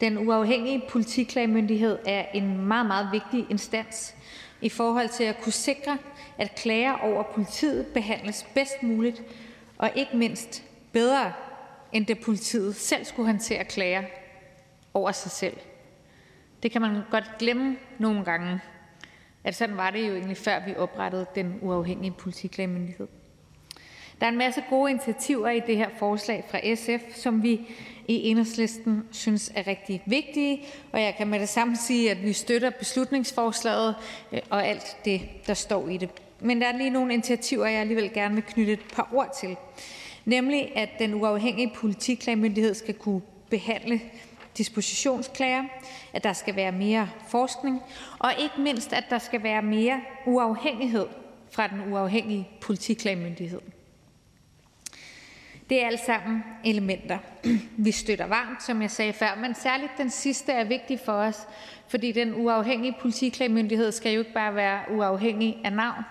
Den 0.01 0.19
uafhængige 0.29 0.83
politiklagemyndighed 0.89 1.99
er 2.07 2.25
en 2.35 2.67
meget, 2.67 2.87
meget 2.87 3.09
vigtig 3.13 3.47
instans 3.51 4.15
i 4.61 4.69
forhold 4.69 5.09
til 5.09 5.25
at 5.25 5.41
kunne 5.43 5.53
sikre, 5.53 5.99
at 6.39 6.55
klager 6.55 6.93
over 6.93 7.23
politiet 7.23 7.87
behandles 7.87 8.47
bedst 8.55 8.83
muligt, 8.83 9.23
og 9.79 9.91
ikke 9.95 10.17
mindst 10.17 10.63
bedre, 10.93 11.33
end 11.93 12.07
det 12.07 12.21
politiet 12.21 12.77
selv 12.77 13.05
skulle 13.05 13.27
håndtere 13.27 13.65
klager 13.65 14.03
over 14.95 15.13
sig 15.13 15.31
selv. 15.31 15.57
Det 16.63 16.71
kan 16.71 16.81
man 16.81 17.01
godt 17.11 17.31
glemme 17.39 17.77
nogle 17.99 18.25
gange, 18.25 18.61
at 19.45 19.55
sådan 19.55 19.77
var 19.77 19.91
det 19.91 20.09
jo 20.09 20.15
egentlig, 20.15 20.37
før 20.37 20.65
vi 20.67 20.77
oprettede 20.77 21.27
den 21.35 21.59
uafhængige 21.63 22.13
politiklagemyndighed. 22.13 23.09
Der 24.21 24.27
er 24.27 24.31
en 24.31 24.39
masse 24.39 24.63
gode 24.71 24.91
initiativer 24.91 25.51
i 25.51 25.61
det 25.61 25.77
her 25.77 25.89
forslag 25.99 26.45
fra 26.51 26.75
SF, 26.75 27.17
som 27.17 27.43
vi 27.43 27.61
i 28.09 28.29
Enhedslisten 28.29 29.05
synes 29.11 29.53
er 29.55 29.67
rigtig 29.67 30.03
vigtige, 30.07 30.63
og 30.93 31.03
jeg 31.03 31.15
kan 31.19 31.29
med 31.29 31.41
det 31.41 31.49
samme 31.49 31.77
sige, 31.77 32.11
at 32.11 32.23
vi 32.23 32.33
støtter 32.33 32.71
beslutningsforslaget 32.71 33.95
øh, 34.33 34.41
og 34.51 34.67
alt 34.67 34.97
det, 35.05 35.21
der 35.47 35.55
står 35.55 35.89
i 35.89 35.97
det. 35.97 36.11
Men 36.41 36.61
der 36.61 36.67
er 36.67 36.77
lige 36.77 36.91
nogle 36.91 37.15
initiativer, 37.15 37.67
jeg 37.67 37.81
alligevel 37.81 38.13
gerne 38.13 38.35
vil 38.35 38.45
knytte 38.45 38.73
et 38.73 38.85
par 38.95 39.09
ord 39.13 39.37
til. 39.41 39.57
Nemlig, 40.25 40.73
at 40.77 40.89
den 40.99 41.15
uafhængige 41.15 41.73
politiklagemyndighed 41.75 42.75
skal 42.75 42.95
kunne 42.95 43.21
behandle 43.51 44.01
dispositionsklager, 44.59 45.65
at 46.13 46.25
der 46.25 46.33
skal 46.33 46.57
være 46.57 46.73
mere 46.73 47.09
forskning, 47.29 47.83
og 48.19 48.33
ikke 48.39 48.61
mindst, 48.61 48.93
at 48.93 49.05
der 49.11 49.19
skal 49.19 49.43
være 49.43 49.63
mere 49.63 50.01
uafhængighed 50.27 51.07
fra 51.51 51.67
den 51.67 51.93
uafhængige 51.93 52.49
politiklagemyndighed. 52.61 53.61
Det 55.71 55.83
er 55.83 55.87
alt 55.87 56.01
sammen 56.01 56.45
elementer, 56.65 57.19
vi 57.87 57.91
støtter 57.93 58.27
varmt, 58.27 58.63
som 58.63 58.83
jeg 58.83 58.91
sagde 58.91 59.13
før, 59.13 59.39
men 59.41 59.55
særligt 59.55 59.93
den 59.99 60.11
sidste 60.11 60.53
er 60.53 60.65
vigtig 60.65 61.01
for 61.05 61.13
os, 61.13 61.49
fordi 61.89 62.13
den 62.13 62.35
uafhængige 62.35 62.97
politiklagemyndighed 63.01 63.93
skal 63.93 64.13
jo 64.13 64.19
ikke 64.19 64.33
bare 64.33 64.55
være 64.55 64.81
uafhængig 64.91 65.61
af 65.65 65.73
navn, 65.73 66.03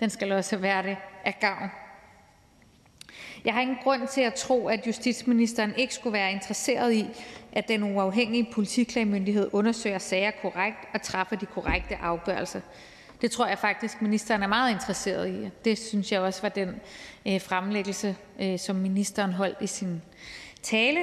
den 0.00 0.10
skal 0.10 0.32
også 0.32 0.56
være 0.56 0.82
det 0.82 0.96
af 1.24 1.38
gavn. 1.40 1.70
Jeg 3.44 3.54
har 3.54 3.60
ingen 3.60 3.78
grund 3.82 4.08
til 4.08 4.20
at 4.20 4.34
tro, 4.34 4.68
at 4.68 4.86
justitsministeren 4.86 5.74
ikke 5.76 5.94
skulle 5.94 6.12
være 6.12 6.32
interesseret 6.32 6.92
i, 6.92 7.06
at 7.52 7.68
den 7.68 7.82
uafhængige 7.82 8.48
politiklagemyndighed 8.52 9.50
undersøger 9.52 9.98
sager 9.98 10.30
korrekt 10.42 10.78
og 10.94 11.02
træffer 11.02 11.36
de 11.36 11.46
korrekte 11.46 11.96
afgørelser. 11.96 12.60
Det 13.20 13.30
tror 13.30 13.46
jeg 13.46 13.58
faktisk 13.58 14.02
ministeren 14.02 14.42
er 14.42 14.46
meget 14.46 14.72
interesseret 14.72 15.28
i. 15.28 15.50
Det 15.64 15.78
synes 15.78 16.12
jeg 16.12 16.20
også 16.20 16.42
var 16.42 16.48
den 16.48 16.80
øh, 17.26 17.40
fremlæggelse, 17.40 18.16
øh, 18.40 18.58
som 18.58 18.76
ministeren 18.76 19.32
holdt 19.32 19.56
i 19.60 19.66
sin 19.66 20.02
tale, 20.62 21.00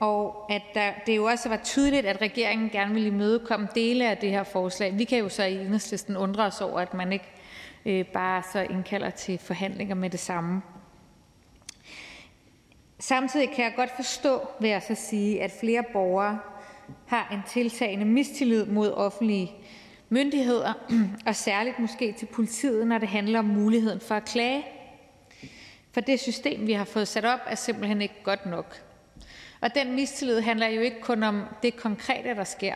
og 0.00 0.52
at 0.52 0.62
der, 0.74 0.92
det 1.06 1.16
jo 1.16 1.24
også 1.24 1.48
var 1.48 1.60
tydeligt, 1.64 2.06
at 2.06 2.20
regeringen 2.20 2.70
gerne 2.70 2.94
ville 2.94 3.08
imødekomme 3.08 3.68
dele 3.74 4.10
af 4.10 4.16
det 4.16 4.30
her 4.30 4.42
forslag. 4.42 4.98
Vi 4.98 5.04
kan 5.04 5.18
jo 5.18 5.28
så 5.28 5.44
i 5.44 5.54
Enhedslisten 5.54 6.16
undre 6.16 6.44
os 6.44 6.60
over, 6.60 6.80
at 6.80 6.94
man 6.94 7.12
ikke 7.12 7.30
øh, 7.86 8.04
bare 8.04 8.42
så 8.52 8.60
indkalder 8.60 9.10
til 9.10 9.38
forhandlinger 9.38 9.94
med 9.94 10.10
det 10.10 10.20
samme. 10.20 10.62
Samtidig 12.98 13.50
kan 13.50 13.64
jeg 13.64 13.72
godt 13.76 13.90
forstå, 13.96 14.40
vil 14.60 14.70
jeg 14.70 14.82
så 14.82 14.94
sige, 14.94 15.42
at 15.42 15.52
flere 15.60 15.84
borgere 15.92 16.38
har 17.06 17.28
en 17.32 17.40
tiltagende 17.48 18.04
mistillid 18.04 18.66
mod 18.66 18.92
offentlige 18.92 19.52
myndigheder, 20.08 20.72
og 21.26 21.36
særligt 21.36 21.78
måske 21.78 22.12
til 22.12 22.26
politiet, 22.26 22.86
når 22.86 22.98
det 22.98 23.08
handler 23.08 23.38
om 23.38 23.44
muligheden 23.44 24.00
for 24.00 24.14
at 24.14 24.24
klage. 24.24 24.66
For 25.92 26.00
det 26.00 26.20
system, 26.20 26.66
vi 26.66 26.72
har 26.72 26.84
fået 26.84 27.08
sat 27.08 27.24
op, 27.24 27.40
er 27.46 27.54
simpelthen 27.54 28.02
ikke 28.02 28.22
godt 28.22 28.46
nok. 28.46 28.82
Og 29.60 29.74
den 29.74 29.94
mistillid 29.94 30.40
handler 30.40 30.66
jo 30.66 30.80
ikke 30.80 31.00
kun 31.00 31.22
om 31.22 31.42
det 31.62 31.76
konkrete, 31.76 32.34
der 32.34 32.44
sker, 32.44 32.74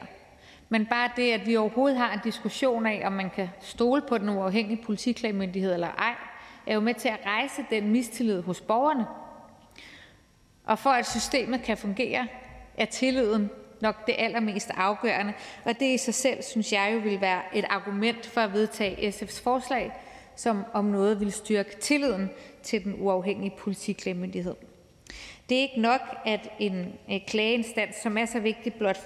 men 0.68 0.86
bare 0.86 1.10
det, 1.16 1.32
at 1.32 1.46
vi 1.46 1.56
overhovedet 1.56 1.98
har 1.98 2.12
en 2.12 2.20
diskussion 2.24 2.86
af, 2.86 3.02
om 3.06 3.12
man 3.12 3.30
kan 3.30 3.48
stole 3.60 4.02
på 4.02 4.18
den 4.18 4.28
uafhængige 4.28 4.82
politiklagemyndighed 4.82 5.74
eller 5.74 5.88
ej, 5.88 6.14
er 6.66 6.74
jo 6.74 6.80
med 6.80 6.94
til 6.94 7.08
at 7.08 7.18
rejse 7.26 7.64
den 7.70 7.90
mistillid 7.90 8.42
hos 8.42 8.60
borgerne. 8.60 9.06
Og 10.64 10.78
for 10.78 10.90
at 10.90 11.08
systemet 11.08 11.62
kan 11.62 11.76
fungere, 11.76 12.26
er 12.76 12.84
tilliden 12.84 13.50
nok 13.82 14.06
det 14.06 14.14
allermest 14.18 14.70
afgørende, 14.76 15.32
og 15.64 15.80
det 15.80 15.86
i 15.86 15.96
sig 15.96 16.14
selv 16.14 16.42
synes 16.42 16.72
jeg 16.72 16.90
jo 16.94 16.98
vil 16.98 17.20
være 17.20 17.42
et 17.54 17.64
argument 17.68 18.26
for 18.26 18.40
at 18.40 18.52
vedtage 18.52 19.08
SF's 19.08 19.42
forslag, 19.42 19.92
som 20.36 20.64
om 20.72 20.84
noget 20.84 21.20
vil 21.20 21.32
styrke 21.32 21.76
tilliden 21.80 22.30
til 22.62 22.84
den 22.84 22.94
uafhængige 22.98 23.54
politiklagemyndighed. 23.58 24.54
Det 25.48 25.56
er 25.56 25.62
ikke 25.62 25.80
nok, 25.80 26.00
at 26.26 26.48
en 26.58 26.92
øh, 27.12 27.20
klageinstans, 27.26 27.96
som 28.02 28.18
er 28.18 28.26
så 28.26 28.40
vigtig, 28.40 28.74
blot 28.74 28.98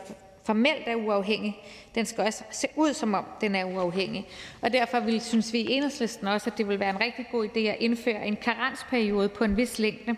formelt 0.45 0.82
er 0.86 0.95
uafhængig. 0.95 1.57
Den 1.95 2.07
skal 2.07 2.24
også 2.24 2.45
se 2.51 2.68
ud, 2.76 2.92
som 2.92 3.14
om 3.14 3.24
den 3.40 3.55
er 3.55 3.64
uafhængig. 3.64 4.26
Og 4.62 4.72
derfor 4.72 5.01
vil, 5.01 5.20
synes 5.20 5.53
vi 5.53 5.59
i 5.59 5.72
Enhedslisten 5.72 6.26
også, 6.28 6.51
at 6.51 6.59
det 6.59 6.68
vil 6.68 6.80
være 6.80 6.90
en 6.90 7.01
rigtig 7.01 7.26
god 7.32 7.49
idé 7.49 7.59
at 7.59 7.76
indføre 7.80 8.26
en 8.26 8.36
karensperiode 8.36 9.28
på 9.28 9.45
en 9.45 9.57
vis 9.57 9.78
længde, 9.78 10.16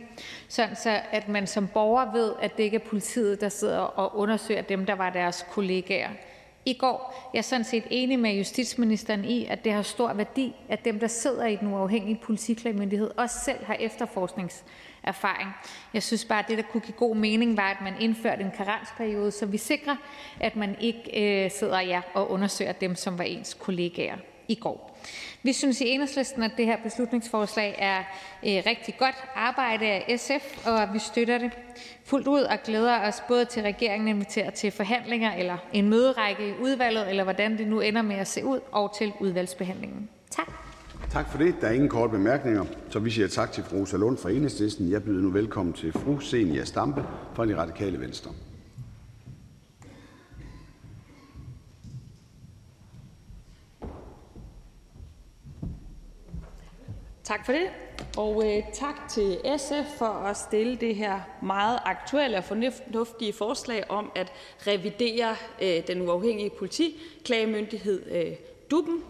sådan 0.49 0.77
så 0.77 1.01
at 1.11 1.29
man 1.29 1.47
som 1.47 1.69
borger 1.69 2.13
ved, 2.13 2.33
at 2.43 2.57
det 2.57 2.63
ikke 2.63 2.75
er 2.75 2.89
politiet, 2.89 3.41
der 3.41 3.49
sidder 3.49 3.79
og 3.79 4.19
undersøger 4.19 4.63
dem, 4.63 4.87
der 4.87 4.95
var 4.95 5.11
deres 5.11 5.47
kollegaer. 5.51 6.11
I 6.65 6.75
går 6.75 7.31
jeg 7.33 7.39
er 7.39 7.43
sådan 7.43 7.65
set 7.65 7.85
enig 7.91 8.19
med 8.19 8.31
justitsministeren 8.31 9.25
i, 9.25 9.47
at 9.47 9.65
det 9.65 9.73
har 9.73 9.83
stor 9.83 10.13
værdi, 10.13 10.55
at 10.69 10.85
dem, 10.85 11.01
der 11.01 11.07
sidder 11.07 11.47
i 11.47 11.57
den 11.57 11.69
uafhængige 11.69 12.21
politiklagemyndighed, 12.23 13.11
også 13.17 13.37
selv 13.45 13.65
har 13.65 13.75
efterforsknings 13.75 14.65
erfaring. 15.07 15.51
Jeg 15.95 16.03
synes 16.03 16.25
bare, 16.25 16.39
at 16.39 16.49
det, 16.49 16.59
der 16.59 16.65
kunne 16.65 16.81
give 16.81 16.97
god 16.97 17.17
mening, 17.17 17.57
var, 17.57 17.71
at 17.71 17.81
man 17.83 17.95
indførte 18.01 18.43
en 18.43 18.51
karensperiode, 18.57 19.31
så 19.31 19.47
vi 19.47 19.59
sikrer, 19.59 19.97
at 20.41 20.57
man 20.57 20.77
ikke 20.81 21.45
øh, 21.45 21.51
sidder 21.51 21.81
ja, 21.81 22.01
og 22.15 22.31
undersøger 22.31 22.73
dem, 22.73 22.95
som 22.95 23.19
var 23.19 23.25
ens 23.25 23.55
kollegaer 23.55 24.17
i 24.49 24.55
går. 24.55 24.99
Vi 25.43 25.53
synes 25.53 25.81
i 25.81 25.89
Enhedslisten, 25.89 26.43
at 26.43 26.51
det 26.57 26.67
her 26.67 26.77
beslutningsforslag 26.83 27.75
er 27.79 27.99
øh, 28.47 28.63
rigtig 28.67 28.97
godt 28.99 29.15
arbejde 29.35 29.87
af 29.87 30.21
SF, 30.21 30.67
og 30.67 30.95
vi 30.95 30.99
støtter 30.99 31.39
det 31.39 31.51
fuldt 32.05 32.27
ud 32.27 32.41
og 32.41 32.59
glæder 32.65 33.09
os 33.09 33.23
både 33.29 33.45
til, 33.45 33.61
at 33.61 33.67
regeringen 33.67 34.09
inviterer 34.09 34.51
til 34.51 34.71
forhandlinger 34.71 35.35
eller 35.35 35.57
en 35.73 35.89
møderække 35.89 36.49
i 36.49 36.53
udvalget, 36.61 37.11
eller 37.11 37.25
hvordan 37.25 37.59
det 37.59 37.67
nu 37.67 37.81
ender 37.81 38.03
med 38.03 38.17
at 38.17 38.29
se 38.29 38.45
ud, 38.45 38.61
og 38.73 38.97
til 38.99 39.13
udvalgsbehandlingen. 39.21 40.09
Tak. 40.31 40.66
Tak 41.11 41.31
for 41.31 41.39
det. 41.39 41.55
Der 41.61 41.67
er 41.67 41.73
ingen 41.73 41.89
korte 41.89 42.11
bemærkninger, 42.11 42.65
så 42.91 42.99
vi 42.99 43.11
siger 43.11 43.29
tak 43.29 43.53
til 43.53 43.65
fru 43.65 43.77
Rosa 43.77 43.97
Lund 43.97 44.17
fra 44.19 44.31
Enhedslisten. 44.31 44.91
Jeg 44.91 45.05
byder 45.05 45.23
nu 45.23 45.31
velkommen 45.31 45.73
til 45.73 45.93
fru 45.93 46.21
Zenia 46.21 46.65
Stampe 46.65 47.05
fra 47.35 47.47
De 47.47 47.57
Radikale 47.57 48.01
Venstre. 48.01 48.31
Tak 57.25 57.47
for 57.47 57.53
det, 57.53 57.69
og 58.17 58.43
øh, 58.47 58.63
tak 58.75 59.09
til 59.09 59.39
SF 59.57 59.99
for 59.99 60.07
at 60.07 60.37
stille 60.37 60.77
det 60.77 60.97
her 60.97 61.21
meget 61.43 61.79
aktuelle 61.85 62.39
og 62.39 62.45
fornuftige 62.45 63.33
forslag 63.33 63.91
om 63.91 64.13
at 64.15 64.33
revidere 64.67 65.37
øh, 65.63 65.87
den 65.87 66.03
uafhængige 66.03 66.51
politiklagemyndighed 66.59 68.03
øh, 68.11 68.33
DUB'en 68.75 69.03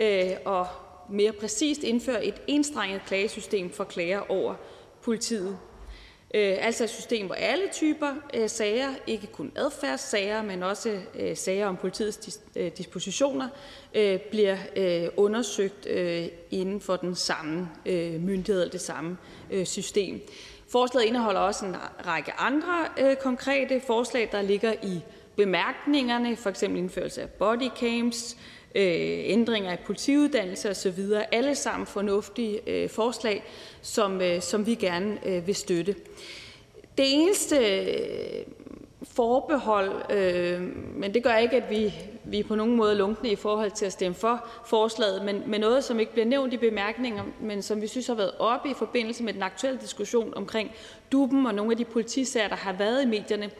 øh, 0.00 0.30
og 0.44 0.66
mere 1.10 1.32
præcist 1.32 1.82
indføre 1.82 2.24
et 2.24 2.42
enstrenget 2.46 3.00
klagesystem 3.06 3.70
for 3.70 3.84
klager 3.84 4.30
over 4.30 4.54
politiet. 5.02 5.58
Øh, 6.34 6.56
altså 6.60 6.84
et 6.84 6.90
system, 6.90 7.26
hvor 7.26 7.34
alle 7.34 7.64
typer 7.72 8.14
øh, 8.34 8.48
sager, 8.48 8.88
ikke 9.06 9.26
kun 9.26 9.52
adfærdssager, 9.56 10.42
men 10.42 10.62
også 10.62 11.00
øh, 11.14 11.36
sager 11.36 11.66
om 11.66 11.76
politiets 11.76 12.40
dispositioner, 12.78 13.48
bliver 14.30 14.56
undersøgt 15.16 15.86
inden 16.50 16.80
for 16.80 16.96
den 16.96 17.14
samme 17.14 17.68
myndighed 18.20 18.62
eller 18.62 18.72
det 18.72 18.80
samme 18.80 19.16
system. 19.64 20.20
Forslaget 20.68 21.06
indeholder 21.06 21.40
også 21.40 21.66
en 21.66 21.76
række 22.06 22.32
andre 22.32 22.88
øh, 22.98 23.16
konkrete 23.16 23.80
forslag, 23.86 24.28
der 24.32 24.42
ligger 24.42 24.72
i 24.82 25.00
bemærkningerne, 25.36 26.36
for 26.36 26.50
eksempel 26.50 26.78
indførelse 26.78 27.22
af 27.22 27.30
bodycams, 27.30 28.36
øh, 28.78 29.20
ændringer 29.24 29.72
i 29.72 29.76
politiuddannelse 29.86 30.70
osv. 30.70 30.98
Alle 31.32 31.54
sammen 31.54 31.86
fornuftige 31.86 32.60
øh, 32.66 32.88
forslag, 32.90 33.44
som, 33.82 34.20
øh, 34.20 34.42
som 34.42 34.66
vi 34.66 34.74
gerne 34.74 35.18
øh, 35.26 35.46
vil 35.46 35.54
støtte. 35.54 35.94
Det 36.98 37.14
eneste 37.14 37.56
øh, 37.56 38.44
forbehold, 39.02 40.12
øh, 40.12 40.60
men 40.94 41.14
det 41.14 41.22
gør 41.22 41.36
ikke, 41.36 41.56
at 41.56 41.70
vi, 41.70 41.94
vi 42.24 42.38
er 42.38 42.44
på 42.44 42.54
nogen 42.54 42.76
måde 42.76 42.94
lunkne 42.94 43.30
i 43.30 43.36
forhold 43.36 43.70
til 43.70 43.86
at 43.86 43.92
stemme 43.92 44.14
for 44.14 44.48
forslaget, 44.66 45.24
men, 45.24 45.42
men 45.46 45.60
noget, 45.60 45.84
som 45.84 46.00
ikke 46.00 46.12
bliver 46.12 46.26
nævnt 46.26 46.52
i 46.52 46.56
bemærkninger, 46.56 47.24
men 47.40 47.62
som 47.62 47.82
vi 47.82 47.86
synes 47.86 48.06
har 48.06 48.14
været 48.14 48.32
oppe 48.38 48.70
i 48.70 48.74
forbindelse 48.74 49.22
med 49.22 49.32
den 49.32 49.42
aktuelle 49.42 49.80
diskussion 49.80 50.34
omkring 50.36 50.70
duben 51.12 51.46
og 51.46 51.54
nogle 51.54 51.70
af 51.70 51.76
de 51.76 51.84
politisager, 51.84 52.48
der 52.48 52.56
har 52.56 52.72
været 52.72 53.02
i 53.02 53.06
medierne, 53.06 53.50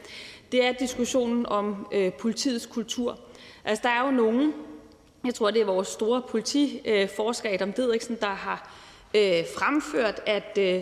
det 0.51 0.65
er 0.65 0.71
diskussionen 0.71 1.45
om 1.45 1.87
øh, 1.91 2.13
politiets 2.13 2.65
kultur. 2.65 3.19
Altså, 3.65 3.81
der 3.83 3.89
er 3.89 4.05
jo 4.05 4.11
nogen, 4.11 4.53
jeg 5.25 5.35
tror, 5.35 5.51
det 5.51 5.61
er 5.61 5.65
vores 5.65 5.87
store 5.87 6.21
politiforsker 6.29 7.53
Adam 7.53 7.73
Didriksen, 7.73 8.17
der 8.21 8.27
har 8.27 8.75
øh, 9.15 9.43
fremført, 9.57 10.21
at, 10.25 10.57
øh, 10.59 10.81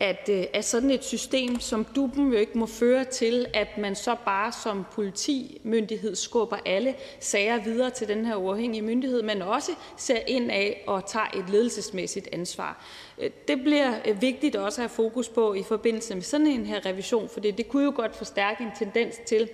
at, 0.00 0.28
øh, 0.30 0.44
at 0.52 0.64
sådan 0.64 0.90
et 0.90 1.04
system 1.04 1.60
som 1.60 1.86
DUP'en 1.98 2.22
jo 2.22 2.32
ikke 2.32 2.58
må 2.58 2.66
føre 2.66 3.04
til, 3.04 3.46
at 3.54 3.78
man 3.78 3.96
så 3.96 4.16
bare 4.24 4.52
som 4.52 4.84
politimyndighed 4.92 6.14
skubber 6.14 6.56
alle 6.66 6.94
sager 7.20 7.64
videre 7.64 7.90
til 7.90 8.08
den 8.08 8.26
her 8.26 8.36
uafhængige 8.36 8.82
myndighed, 8.82 9.22
men 9.22 9.42
også 9.42 9.72
ser 9.96 10.18
ind 10.26 10.50
af 10.50 10.84
og 10.86 11.06
tager 11.06 11.26
et 11.36 11.50
ledelsesmæssigt 11.50 12.28
ansvar. 12.32 12.84
Øh, 13.18 13.30
det 13.48 13.60
bliver 13.60 13.94
øh, 14.06 14.22
vigtigt 14.22 14.56
også 14.56 14.80
at 14.80 14.82
have 14.82 14.96
fokus 14.96 15.28
på 15.28 15.54
i 15.54 15.62
forbindelse 15.62 16.14
med 16.14 16.22
sådan 16.22 16.46
en 16.46 16.66
her 16.66 16.86
revision, 16.86 17.28
for 17.28 17.40
det 17.40 17.68
kunne 17.68 17.84
jo 17.84 17.92
godt 17.96 18.16
forstærke 18.16 18.64
en 18.64 18.70
tendens 18.78 19.14
til, 19.26 19.48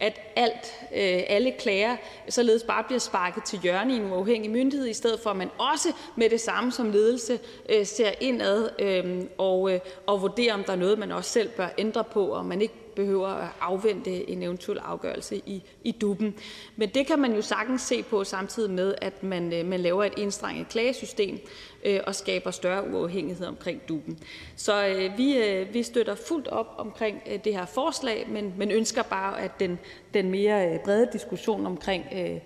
at 0.00 0.20
alt, 0.36 0.74
øh, 0.92 1.22
alle 1.28 1.52
klager 1.58 1.96
således 2.28 2.62
bare 2.62 2.84
bliver 2.84 2.98
sparket 2.98 3.44
til 3.44 3.58
hjørne 3.58 3.94
i 3.94 3.96
en 3.96 4.12
uafhængig 4.12 4.50
myndighed, 4.50 4.88
i 4.88 4.92
stedet 4.92 5.20
for 5.20 5.30
at 5.30 5.36
man 5.36 5.50
også 5.58 5.88
med 6.16 6.30
det 6.30 6.40
samme 6.40 6.72
som 6.72 6.90
ledelse 6.90 7.38
øh, 7.68 7.86
ser 7.86 8.10
indad 8.20 8.68
øh, 8.78 9.24
og, 9.38 9.70
og 10.06 10.22
vurderer, 10.22 10.54
om 10.54 10.64
der 10.64 10.72
er 10.72 10.76
noget, 10.76 10.98
man 10.98 11.12
også 11.12 11.30
selv 11.30 11.48
bør 11.48 11.68
ændre 11.78 12.04
på, 12.04 12.26
og 12.26 12.44
man 12.44 12.62
ikke 12.62 12.74
behøver 12.96 13.28
at 13.28 13.48
afvente 13.60 14.30
en 14.30 14.42
eventuel 14.42 14.78
afgørelse 14.78 15.36
i, 15.36 15.62
i 15.84 15.92
duppen. 15.92 16.34
Men 16.76 16.88
det 16.88 17.06
kan 17.06 17.18
man 17.18 17.34
jo 17.34 17.42
sagtens 17.42 17.82
se 17.82 18.02
på 18.02 18.24
samtidig 18.24 18.70
med, 18.70 18.94
at 19.00 19.22
man, 19.22 19.52
øh, 19.52 19.66
man 19.66 19.80
laver 19.80 20.04
et 20.04 20.12
indstrenget 20.16 20.68
klagesystem 20.68 21.38
øh, 21.84 22.00
og 22.06 22.14
skaber 22.14 22.50
større 22.50 22.88
uafhængighed 22.90 23.46
omkring 23.46 23.82
duppen. 23.88 24.18
Så 24.56 24.86
øh, 24.86 25.18
vi, 25.18 25.38
øh, 25.38 25.74
vi 25.74 25.82
støtter 25.82 26.14
fuldt 26.14 26.48
op 26.48 26.74
omkring 26.78 27.22
øh, 27.30 27.38
det 27.44 27.54
her 27.54 27.66
forslag, 27.66 28.26
men, 28.28 28.54
men 28.56 28.70
ønsker 28.70 29.02
bare, 29.02 29.40
at 29.40 29.60
den, 29.60 29.78
den 30.14 30.30
mere 30.30 30.72
øh, 30.72 30.78
brede 30.84 31.08
diskussion 31.12 31.66
omkring 31.66 32.04
øh, 32.14 32.36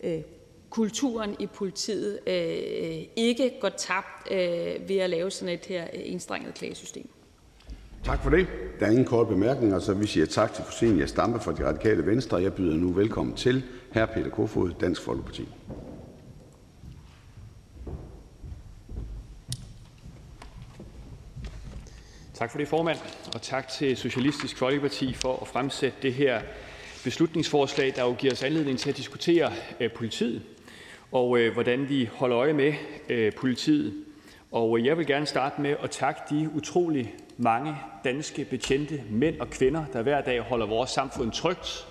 øh, 0.00 0.22
kulturen 0.70 1.36
i 1.38 1.46
politiet 1.46 2.18
øh, 2.26 2.34
øh 2.80 3.04
ikke 3.16 3.52
går 3.60 3.68
tabt 3.68 4.30
øh, 4.30 4.88
ved 4.88 4.98
at 4.98 5.10
lave 5.10 5.30
sådan 5.30 5.54
et 5.54 5.66
her 5.66 5.84
øh, 5.84 6.00
enstrenget 6.04 6.54
klagesystem. 6.54 7.10
Tak 8.04 8.22
for 8.22 8.30
det. 8.30 8.46
Der 8.80 8.86
er 8.86 8.90
ingen 8.90 9.04
korte 9.04 9.28
bemærkninger, 9.28 9.78
så 9.78 9.94
vi 9.94 10.06
siger 10.06 10.26
tak 10.26 10.52
til 10.52 10.64
fru 10.64 10.72
Zenia 10.72 11.06
Stampe 11.06 11.40
fra 11.40 11.52
De 11.52 11.66
Radikale 11.66 12.06
Venstre. 12.06 12.42
Jeg 12.42 12.54
byder 12.54 12.76
nu 12.76 12.92
velkommen 12.92 13.36
til 13.36 13.62
hr. 13.94 14.06
Peter 14.06 14.30
Kofod, 14.30 14.70
Dansk 14.80 15.02
Folkeparti. 15.02 15.48
Tak 22.34 22.50
for 22.50 22.58
det, 22.58 22.68
formand, 22.68 22.98
og 23.34 23.42
tak 23.42 23.68
til 23.68 23.96
Socialistisk 23.96 24.58
Folkeparti 24.58 25.14
for 25.14 25.38
at 25.42 25.48
fremsætte 25.48 25.98
det 26.02 26.14
her 26.14 26.40
beslutningsforslag, 27.04 27.92
der 27.96 28.04
jo 28.04 28.14
giver 28.18 28.32
os 28.32 28.42
anledning 28.42 28.78
til 28.78 28.90
at 28.90 28.96
diskutere 28.96 29.52
øh, 29.80 29.92
politiet 29.92 30.42
og 31.12 31.38
øh, 31.38 31.52
hvordan 31.52 31.88
vi 31.88 32.08
holder 32.12 32.38
øje 32.38 32.52
med 32.52 32.74
øh, 33.08 33.32
politiet. 33.32 33.94
Og 34.52 34.78
øh, 34.78 34.86
jeg 34.86 34.98
vil 34.98 35.06
gerne 35.06 35.26
starte 35.26 35.60
med 35.60 35.76
at 35.82 35.90
takke 35.90 36.20
de 36.30 36.50
utrolig 36.54 37.14
mange 37.40 37.76
danske 38.04 38.44
betjente, 38.44 39.02
mænd 39.10 39.40
og 39.40 39.50
kvinder, 39.50 39.84
der 39.92 40.02
hver 40.02 40.20
dag 40.20 40.40
holder 40.40 40.66
vores 40.66 40.90
samfund 40.90 41.32
trygt, 41.32 41.86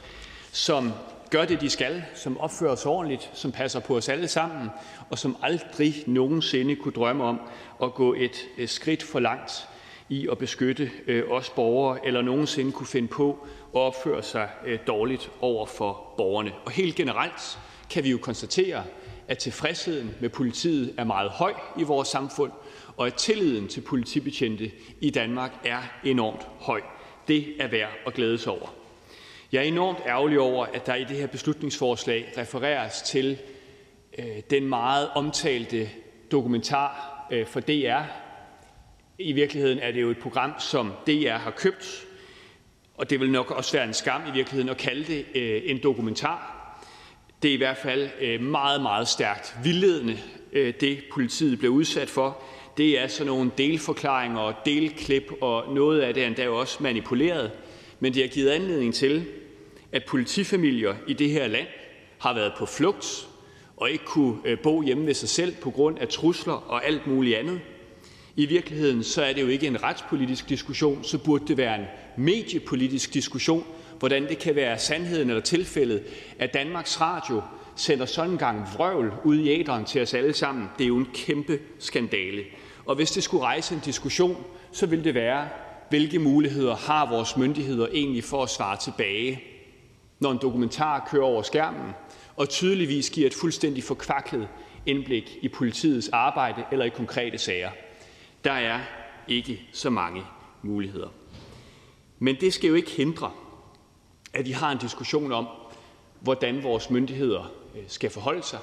som 0.51 0.91
gør 1.29 1.45
det, 1.45 1.61
de 1.61 1.69
skal, 1.69 2.03
som 2.15 2.37
opfører 2.37 2.75
sig 2.75 2.91
ordentligt, 2.91 3.31
som 3.33 3.51
passer 3.51 3.79
på 3.79 3.97
os 3.97 4.09
alle 4.09 4.27
sammen, 4.27 4.69
og 5.09 5.17
som 5.17 5.37
aldrig 5.41 5.93
nogensinde 6.07 6.75
kunne 6.75 6.91
drømme 6.91 7.23
om 7.23 7.41
at 7.83 7.93
gå 7.93 8.13
et 8.13 8.47
øh, 8.57 8.67
skridt 8.67 9.03
for 9.03 9.19
langt 9.19 9.67
i 10.09 10.27
at 10.31 10.37
beskytte 10.37 10.91
øh, 11.07 11.23
os 11.31 11.49
borgere, 11.49 12.05
eller 12.05 12.21
nogensinde 12.21 12.71
kunne 12.71 12.87
finde 12.87 13.07
på 13.07 13.47
at 13.75 13.79
opføre 13.79 14.23
sig 14.23 14.49
øh, 14.65 14.79
dårligt 14.87 15.31
over 15.41 15.65
for 15.65 16.13
borgerne. 16.17 16.51
Og 16.65 16.71
helt 16.71 16.95
generelt 16.95 17.59
kan 17.89 18.03
vi 18.03 18.09
jo 18.11 18.17
konstatere, 18.17 18.83
at 19.27 19.37
tilfredsheden 19.37 20.15
med 20.21 20.29
politiet 20.29 20.93
er 20.97 21.03
meget 21.03 21.29
høj 21.29 21.53
i 21.77 21.83
vores 21.83 22.07
samfund, 22.07 22.51
og 22.99 23.07
at 23.07 23.13
tilliden 23.13 23.67
til 23.67 23.81
politibetjente 23.81 24.71
i 25.01 25.09
Danmark 25.09 25.51
er 25.65 25.81
enormt 26.03 26.47
høj. 26.59 26.81
Det 27.27 27.61
er 27.61 27.67
værd 27.67 27.89
at 28.07 28.13
glæde 28.13 28.37
sig 28.37 28.51
over. 28.51 28.73
Jeg 29.51 29.59
er 29.59 29.63
enormt 29.63 29.97
ærgerlig 30.07 30.39
over, 30.39 30.65
at 30.65 30.85
der 30.85 30.95
i 30.95 31.03
det 31.03 31.17
her 31.17 31.27
beslutningsforslag 31.27 32.33
refereres 32.37 33.01
til 33.01 33.37
øh, 34.17 34.25
den 34.49 34.69
meget 34.69 35.09
omtalte 35.15 35.89
dokumentar 36.31 37.27
øh, 37.31 37.47
for 37.47 37.59
DR. 37.59 38.01
I 39.19 39.31
virkeligheden 39.31 39.79
er 39.79 39.91
det 39.91 40.01
jo 40.01 40.09
et 40.09 40.19
program, 40.19 40.53
som 40.59 40.91
DR 41.07 41.37
har 41.37 41.51
købt, 41.51 42.05
og 42.95 43.09
det 43.09 43.19
vil 43.19 43.31
nok 43.31 43.51
også 43.51 43.77
være 43.77 43.87
en 43.87 43.93
skam 43.93 44.21
i 44.27 44.31
virkeligheden 44.31 44.69
at 44.69 44.77
kalde 44.77 45.03
det 45.03 45.25
øh, 45.35 45.61
en 45.65 45.83
dokumentar. 45.83 46.55
Det 47.41 47.49
er 47.49 47.53
i 47.53 47.57
hvert 47.57 47.77
fald 47.77 48.09
øh, 48.21 48.41
meget, 48.41 48.81
meget 48.81 49.07
stærkt 49.07 49.55
vildledende, 49.63 50.17
øh, 50.51 50.73
det 50.79 51.03
politiet 51.13 51.59
blev 51.59 51.71
udsat 51.71 52.09
for. 52.09 52.43
Det 52.79 52.99
er 52.99 53.07
sådan 53.07 53.27
nogle 53.27 53.51
delforklaringer 53.57 54.39
og 54.39 54.53
delklip, 54.65 55.31
og 55.41 55.73
noget 55.73 56.01
af 56.01 56.13
det 56.13 56.23
er 56.23 56.27
endda 56.27 56.49
også 56.49 56.83
manipuleret. 56.83 57.51
Men 57.99 58.13
det 58.13 58.21
har 58.21 58.27
givet 58.27 58.49
anledning 58.49 58.93
til, 58.93 59.25
at 59.91 60.03
politifamilier 60.07 60.95
i 61.07 61.13
det 61.13 61.29
her 61.29 61.47
land 61.47 61.67
har 62.19 62.33
været 62.33 62.53
på 62.57 62.65
flugt 62.65 63.27
og 63.77 63.91
ikke 63.91 64.05
kunne 64.05 64.35
øh, 64.45 64.59
bo 64.59 64.81
hjemme 64.81 65.05
ved 65.05 65.13
sig 65.13 65.29
selv 65.29 65.55
på 65.61 65.71
grund 65.71 65.99
af 65.99 66.07
trusler 66.07 66.53
og 66.53 66.85
alt 66.85 67.07
muligt 67.07 67.37
andet. 67.37 67.59
I 68.35 68.45
virkeligheden 68.45 69.03
så 69.03 69.23
er 69.23 69.33
det 69.33 69.41
jo 69.41 69.47
ikke 69.47 69.67
en 69.67 69.83
retspolitisk 69.83 70.49
diskussion, 70.49 71.03
så 71.03 71.17
burde 71.17 71.47
det 71.47 71.57
være 71.57 71.79
en 71.79 71.85
mediepolitisk 72.17 73.13
diskussion, 73.13 73.65
hvordan 73.99 74.27
det 74.29 74.39
kan 74.39 74.55
være 74.55 74.79
sandheden 74.79 75.29
eller 75.29 75.41
tilfældet, 75.41 76.03
at 76.39 76.53
Danmarks 76.53 77.01
Radio 77.01 77.41
sender 77.75 78.05
sådan 78.05 78.31
en 78.31 78.37
gang 78.37 78.67
vrøvl 78.77 79.13
ud 79.23 79.37
i 79.37 79.49
æderen 79.49 79.85
til 79.85 80.01
os 80.01 80.13
alle 80.13 80.33
sammen. 80.33 80.67
Det 80.77 80.83
er 80.83 80.87
jo 80.87 80.97
en 80.97 81.07
kæmpe 81.13 81.59
skandale. 81.79 82.43
Og 82.89 82.95
hvis 82.95 83.11
det 83.11 83.23
skulle 83.23 83.43
rejse 83.43 83.75
en 83.75 83.81
diskussion, 83.85 84.45
så 84.71 84.85
ville 84.85 85.03
det 85.03 85.13
være, 85.13 85.49
hvilke 85.89 86.19
muligheder 86.19 86.75
har 86.75 87.09
vores 87.09 87.37
myndigheder 87.37 87.87
egentlig 87.87 88.23
for 88.23 88.43
at 88.43 88.49
svare 88.49 88.77
tilbage, 88.77 89.43
når 90.19 90.31
en 90.31 90.39
dokumentar 90.41 91.07
kører 91.11 91.23
over 91.23 91.41
skærmen 91.41 91.91
og 92.35 92.49
tydeligvis 92.49 93.09
giver 93.09 93.27
et 93.27 93.33
fuldstændig 93.33 93.83
forkvaklet 93.83 94.47
indblik 94.85 95.37
i 95.41 95.47
politiets 95.47 96.09
arbejde 96.09 96.63
eller 96.71 96.85
i 96.85 96.89
konkrete 96.89 97.37
sager. 97.37 97.69
Der 98.43 98.51
er 98.51 98.79
ikke 99.27 99.61
så 99.73 99.89
mange 99.89 100.23
muligheder. 100.61 101.09
Men 102.19 102.35
det 102.41 102.53
skal 102.53 102.67
jo 102.67 102.75
ikke 102.75 102.91
hindre, 102.91 103.31
at 104.33 104.45
vi 104.45 104.51
har 104.51 104.71
en 104.71 104.77
diskussion 104.77 105.31
om, 105.31 105.47
hvordan 106.19 106.63
vores 106.63 106.89
myndigheder 106.89 107.51
øh, 107.75 107.83
skal 107.87 108.09
forholde 108.09 108.43
sig, 108.43 108.59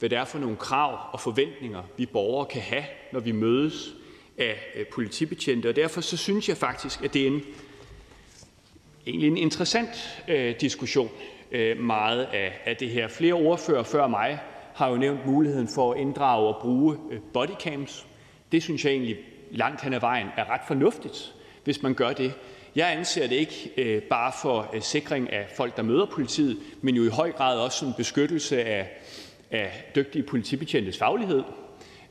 hvad 0.00 0.10
det 0.10 0.18
er 0.18 0.24
for 0.24 0.38
nogle 0.38 0.56
krav 0.56 0.98
og 1.12 1.20
forventninger, 1.20 1.82
vi 1.96 2.06
borgere 2.06 2.46
kan 2.46 2.62
have, 2.62 2.84
når 3.12 3.20
vi 3.20 3.32
mødes 3.32 3.94
af 4.38 4.56
politibetjente. 4.92 5.68
Og 5.68 5.76
derfor 5.76 6.00
så 6.00 6.16
synes 6.16 6.48
jeg 6.48 6.56
faktisk, 6.56 7.04
at 7.04 7.14
det 7.14 7.22
er 7.22 7.26
en, 7.26 7.42
egentlig 9.06 9.28
en 9.28 9.36
interessant 9.36 10.22
øh, 10.28 10.54
diskussion, 10.60 11.10
øh, 11.52 11.78
meget 11.78 12.24
af, 12.24 12.60
af 12.64 12.76
det 12.76 12.90
her. 12.90 13.08
Flere 13.08 13.34
ordfører 13.34 13.82
før 13.82 14.06
mig 14.06 14.38
har 14.74 14.90
jo 14.90 14.96
nævnt 14.96 15.26
muligheden 15.26 15.68
for 15.74 15.92
at 15.92 16.00
inddrage 16.00 16.54
og 16.54 16.62
bruge 16.62 16.96
øh, 17.10 17.20
bodycams. 17.32 18.06
Det 18.52 18.62
synes 18.62 18.84
jeg 18.84 18.92
egentlig 18.92 19.16
langt 19.50 19.82
hen 19.82 19.92
ad 19.92 20.00
vejen 20.00 20.26
er 20.36 20.50
ret 20.50 20.60
fornuftigt, 20.66 21.34
hvis 21.64 21.82
man 21.82 21.94
gør 21.94 22.12
det. 22.12 22.32
Jeg 22.76 22.92
anser 22.92 23.26
det 23.26 23.36
ikke 23.36 23.70
øh, 23.76 24.02
bare 24.02 24.32
for 24.42 24.70
øh, 24.74 24.82
sikring 24.82 25.32
af 25.32 25.46
folk, 25.56 25.76
der 25.76 25.82
møder 25.82 26.06
politiet, 26.06 26.56
men 26.82 26.96
jo 26.96 27.04
i 27.04 27.08
høj 27.08 27.32
grad 27.32 27.58
også 27.58 27.86
en 27.86 27.94
beskyttelse 27.96 28.64
af, 28.64 28.88
af 29.50 29.90
dygtige 29.94 30.22
politibetjentes 30.22 30.98
faglighed. 30.98 31.42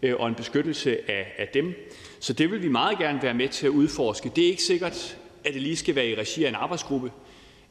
Øh, 0.01 0.15
og 0.19 0.27
en 0.27 0.35
beskyttelse 0.35 1.11
af, 1.11 1.33
af 1.37 1.47
dem. 1.47 1.73
Så 2.19 2.33
det 2.33 2.51
vil 2.51 2.63
vi 2.63 2.67
meget 2.67 2.97
gerne 2.97 3.21
være 3.21 3.33
med 3.33 3.49
til 3.49 3.65
at 3.65 3.69
udforske. 3.69 4.31
Det 4.35 4.43
er 4.43 4.47
ikke 4.47 4.63
sikkert, 4.63 5.17
at 5.45 5.53
det 5.53 5.61
lige 5.61 5.75
skal 5.75 5.95
være 5.95 6.07
i 6.07 6.15
regi 6.15 6.43
af 6.43 6.49
en 6.49 6.55
arbejdsgruppe 6.55 7.11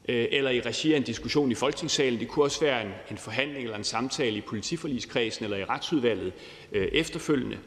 øh, 0.08 0.26
eller 0.30 0.50
i 0.50 0.60
regi 0.60 0.92
af 0.92 0.96
en 0.96 1.02
diskussion 1.02 1.50
i 1.50 1.54
Folketingssalen. 1.54 2.20
Det 2.20 2.28
kunne 2.28 2.44
også 2.44 2.60
være 2.60 2.82
en, 2.82 2.90
en 3.10 3.18
forhandling 3.18 3.64
eller 3.64 3.76
en 3.76 3.84
samtale 3.84 4.36
i 4.36 4.40
politiforligskredsen 4.40 5.44
eller 5.44 5.56
i 5.56 5.64
retsudvalget 5.64 6.32
øh, 6.72 6.88
efterfølgende. 6.92 7.58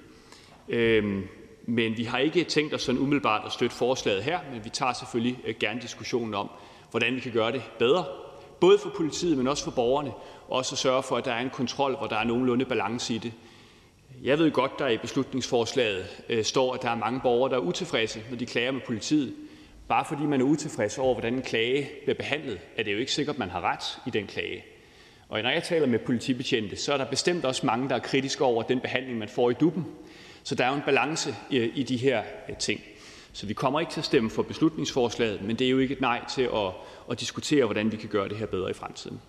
Øhm, 0.70 1.28
men 1.66 1.98
vi 1.98 2.04
har 2.04 2.18
ikke 2.18 2.44
tænkt 2.44 2.74
os 2.74 2.82
sådan 2.82 3.02
umiddelbart 3.02 3.46
at 3.46 3.52
støtte 3.52 3.76
forslaget 3.76 4.24
her, 4.24 4.40
men 4.54 4.64
vi 4.64 4.70
tager 4.70 4.94
selvfølgelig 4.94 5.40
øh, 5.48 5.56
gerne 5.60 5.82
diskussionen 5.82 6.34
om, 6.34 6.50
hvordan 6.92 7.16
vi 7.16 7.20
kan 7.20 7.32
gøre 7.32 7.52
det 7.52 7.64
bedre, 7.80 8.06
både 8.60 8.78
for 8.78 8.90
politiet, 8.96 9.38
men 9.38 9.48
også 9.48 9.64
for 9.64 9.72
borgerne, 9.72 10.12
også 10.52 10.76
at 10.76 10.80
sørge 10.80 11.04
for, 11.04 11.18
at 11.18 11.26
der 11.26 11.34
er 11.34 11.40
en 11.40 11.50
kontrol, 11.50 11.98
hvor 11.98 12.08
der 12.08 12.16
er 12.16 12.24
nogenlunde 12.24 12.66
balance 12.66 13.14
i 13.14 13.18
det. 13.18 13.34
Jeg 14.24 14.40
ved 14.40 14.52
godt, 14.52 14.80
der 14.80 14.88
i 14.88 14.98
beslutningsforslaget 14.98 16.06
øh, 16.30 16.44
står, 16.44 16.74
at 16.74 16.82
der 16.82 16.90
er 16.90 16.96
mange 16.96 17.20
borgere, 17.20 17.52
der 17.52 17.58
er 17.58 17.62
utilfredse, 17.62 18.24
når 18.30 18.38
de 18.38 18.46
klager 18.46 18.72
med 18.72 18.82
politiet. 18.86 19.34
Bare 19.88 20.06
fordi 20.06 20.24
man 20.24 20.42
er 20.42 20.46
utilfreds 20.46 20.98
over, 20.98 21.14
hvordan 21.14 21.34
en 21.34 21.42
klage 21.42 21.90
bliver 22.04 22.16
behandlet, 22.16 22.60
er 22.78 22.84
det 22.84 22.94
jo 22.94 22.98
ikke 22.98 23.12
sikkert, 23.12 23.36
at 23.36 23.40
man 23.40 23.50
har 23.50 23.62
ret 23.62 24.00
i 24.08 24.10
den 24.10 24.28
klage. 24.28 24.64
Og 25.30 25.42
når 25.42 25.50
jeg 25.50 25.64
taler 25.64 25.88
med 25.88 26.00
politibetjente, 26.00 26.76
så 26.76 26.94
er 26.94 26.98
der 26.98 27.06
bestemt 27.06 27.46
også 27.46 27.66
mange, 27.66 27.90
der 27.90 27.96
er 27.96 28.00
kritiske 28.00 28.44
over 28.44 28.64
den 28.64 28.80
behandling, 28.80 29.18
man 29.18 29.30
får 29.30 29.50
i 29.50 29.54
duppen. 29.54 29.86
Så 30.44 30.56
der 30.56 30.66
er 30.66 30.70
jo 30.70 30.76
en 30.76 30.82
balance 30.86 31.36
øh, 31.52 31.70
i 31.76 31.84
de 31.84 31.98
her 31.98 32.24
øh, 32.50 32.58
ting. 32.58 32.82
Så 33.34 33.46
vi 33.46 33.54
kommer 33.54 33.80
ikke 33.80 33.92
til 33.92 34.02
at 34.02 34.06
stemme 34.06 34.30
for 34.30 34.44
beslutningsforslaget, 34.44 35.42
men 35.42 35.56
det 35.56 35.68
er 35.68 35.72
jo 35.72 35.80
ikke 35.80 35.94
et 35.94 36.02
nej 36.02 36.26
til 36.30 36.42
at, 36.42 36.72
at 37.12 37.20
diskutere, 37.20 37.66
hvordan 37.66 37.92
vi 37.92 37.98
kan 37.98 38.10
gøre 38.10 38.30
det 38.30 38.38
her 38.38 38.46
bedre 38.46 38.70
i 38.70 38.74
fremtiden. 38.74 39.22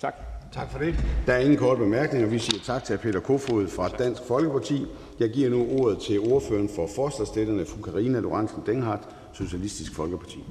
Tak. 0.00 0.39
Tak 0.52 0.70
for 0.70 0.78
det. 0.78 0.94
Der 1.26 1.32
er 1.32 1.38
ingen 1.38 1.58
korte 1.58 1.78
bemærkninger. 1.78 2.28
Vi 2.28 2.38
siger 2.38 2.60
tak 2.64 2.84
til 2.84 2.98
Peter 2.98 3.20
Kofod 3.20 3.68
fra 3.68 3.88
Dansk 3.88 4.22
Folkeparti. 4.28 4.86
Jeg 5.20 5.30
giver 5.30 5.50
nu 5.50 5.66
ordet 5.80 5.98
til 5.98 6.20
ordføreren 6.20 6.68
for 6.68 6.86
forslagsstillerne, 6.86 7.66
fru 7.66 7.82
Karina 7.82 8.20
Lorentzen 8.20 8.62
Denghardt, 8.66 9.08
Socialistisk 9.32 9.94
Folkeparti. 9.94 10.44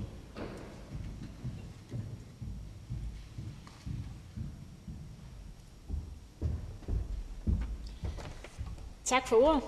Tak 9.06 9.28
for 9.28 9.36
ordet. 9.36 9.62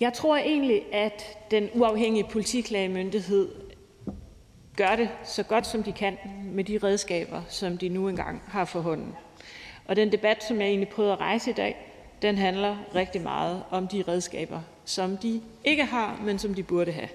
Jeg 0.00 0.12
tror 0.12 0.36
egentlig, 0.36 0.94
at 0.94 1.22
den 1.50 1.68
uafhængige 1.74 2.26
politiklagemyndighed 2.30 3.48
gør 4.76 4.96
det 4.96 5.08
så 5.24 5.42
godt, 5.42 5.66
som 5.66 5.82
de 5.82 5.92
kan 5.92 6.18
med 6.44 6.64
de 6.64 6.78
redskaber, 6.78 7.42
som 7.48 7.78
de 7.78 7.88
nu 7.88 8.08
engang 8.08 8.42
har 8.48 8.64
for 8.64 8.80
hånden. 8.80 9.14
Og 9.84 9.96
den 9.96 10.12
debat, 10.12 10.44
som 10.44 10.60
jeg 10.60 10.68
egentlig 10.68 10.88
prøvede 10.88 11.12
at 11.12 11.20
rejse 11.20 11.50
i 11.50 11.54
dag, 11.54 11.76
den 12.22 12.38
handler 12.38 12.76
rigtig 12.94 13.20
meget 13.20 13.62
om 13.70 13.88
de 13.88 14.04
redskaber, 14.08 14.60
som 14.84 15.16
de 15.16 15.42
ikke 15.64 15.84
har, 15.84 16.20
men 16.24 16.38
som 16.38 16.54
de 16.54 16.62
burde 16.62 16.92
have. 16.92 17.08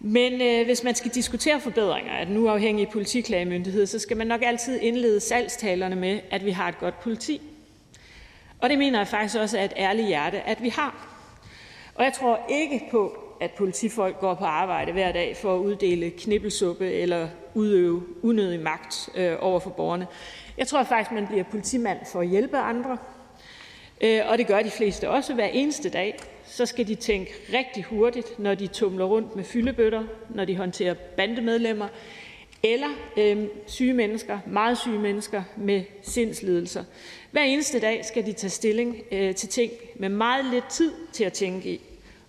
Men 0.00 0.42
øh, 0.42 0.64
hvis 0.64 0.84
man 0.84 0.94
skal 0.94 1.10
diskutere 1.10 1.60
forbedringer 1.60 2.12
af 2.12 2.26
den 2.26 2.36
uafhængige 2.36 2.86
politiklagemyndighed, 2.92 3.86
så 3.86 3.98
skal 3.98 4.16
man 4.16 4.26
nok 4.26 4.42
altid 4.42 4.80
indlede 4.80 5.20
salgstalerne 5.20 5.96
med, 5.96 6.20
at 6.30 6.44
vi 6.44 6.50
har 6.50 6.68
et 6.68 6.78
godt 6.78 7.00
politi. 7.00 7.40
Og 8.60 8.70
det 8.70 8.78
mener 8.78 8.98
jeg 8.98 9.08
faktisk 9.08 9.36
også 9.36 9.58
er 9.58 9.64
et 9.64 9.72
ærligt 9.76 10.06
hjerte, 10.06 10.40
at 10.40 10.62
vi 10.62 10.68
har. 10.68 11.08
Og 11.94 12.04
jeg 12.04 12.12
tror 12.12 12.40
ikke 12.48 12.82
på, 12.90 13.21
at 13.42 13.50
politifolk 13.50 14.20
går 14.20 14.34
på 14.34 14.44
arbejde 14.44 14.92
hver 14.92 15.12
dag 15.12 15.36
for 15.36 15.54
at 15.54 15.58
uddele 15.58 16.10
knibbelsuppe 16.10 16.92
eller 16.92 17.28
udøve 17.54 18.02
unødig 18.22 18.60
magt 18.60 19.08
øh, 19.14 19.36
over 19.40 19.60
for 19.60 19.70
borgerne. 19.70 20.06
Jeg 20.58 20.66
tror 20.66 20.84
faktisk, 20.84 21.12
man 21.12 21.26
bliver 21.26 21.44
politimand 21.44 21.98
for 22.12 22.20
at 22.20 22.28
hjælpe 22.28 22.56
andre, 22.58 22.98
øh, 24.00 24.20
og 24.28 24.38
det 24.38 24.46
gør 24.46 24.62
de 24.62 24.70
fleste 24.70 25.10
også 25.10 25.34
hver 25.34 25.46
eneste 25.46 25.90
dag. 25.90 26.18
Så 26.46 26.66
skal 26.66 26.88
de 26.88 26.94
tænke 26.94 27.32
rigtig 27.52 27.84
hurtigt, 27.84 28.38
når 28.38 28.54
de 28.54 28.66
tumler 28.66 29.04
rundt 29.04 29.36
med 29.36 29.44
fyldebøtter, 29.44 30.04
når 30.30 30.44
de 30.44 30.56
håndterer 30.56 30.94
bandemedlemmer, 30.94 31.88
eller 32.62 32.88
øh, 33.16 33.44
syge 33.66 33.92
mennesker, 33.92 34.38
meget 34.46 34.78
syge 34.78 34.98
mennesker 34.98 35.42
med 35.56 35.82
sindslidelser. 36.02 36.84
Hver 37.30 37.42
eneste 37.42 37.80
dag 37.80 38.04
skal 38.04 38.26
de 38.26 38.32
tage 38.32 38.50
stilling 38.50 38.96
øh, 39.12 39.34
til 39.34 39.48
ting 39.48 39.72
med 39.96 40.08
meget 40.08 40.44
lidt 40.44 40.70
tid 40.70 40.92
til 41.12 41.24
at 41.24 41.32
tænke 41.32 41.70
i, 41.70 41.80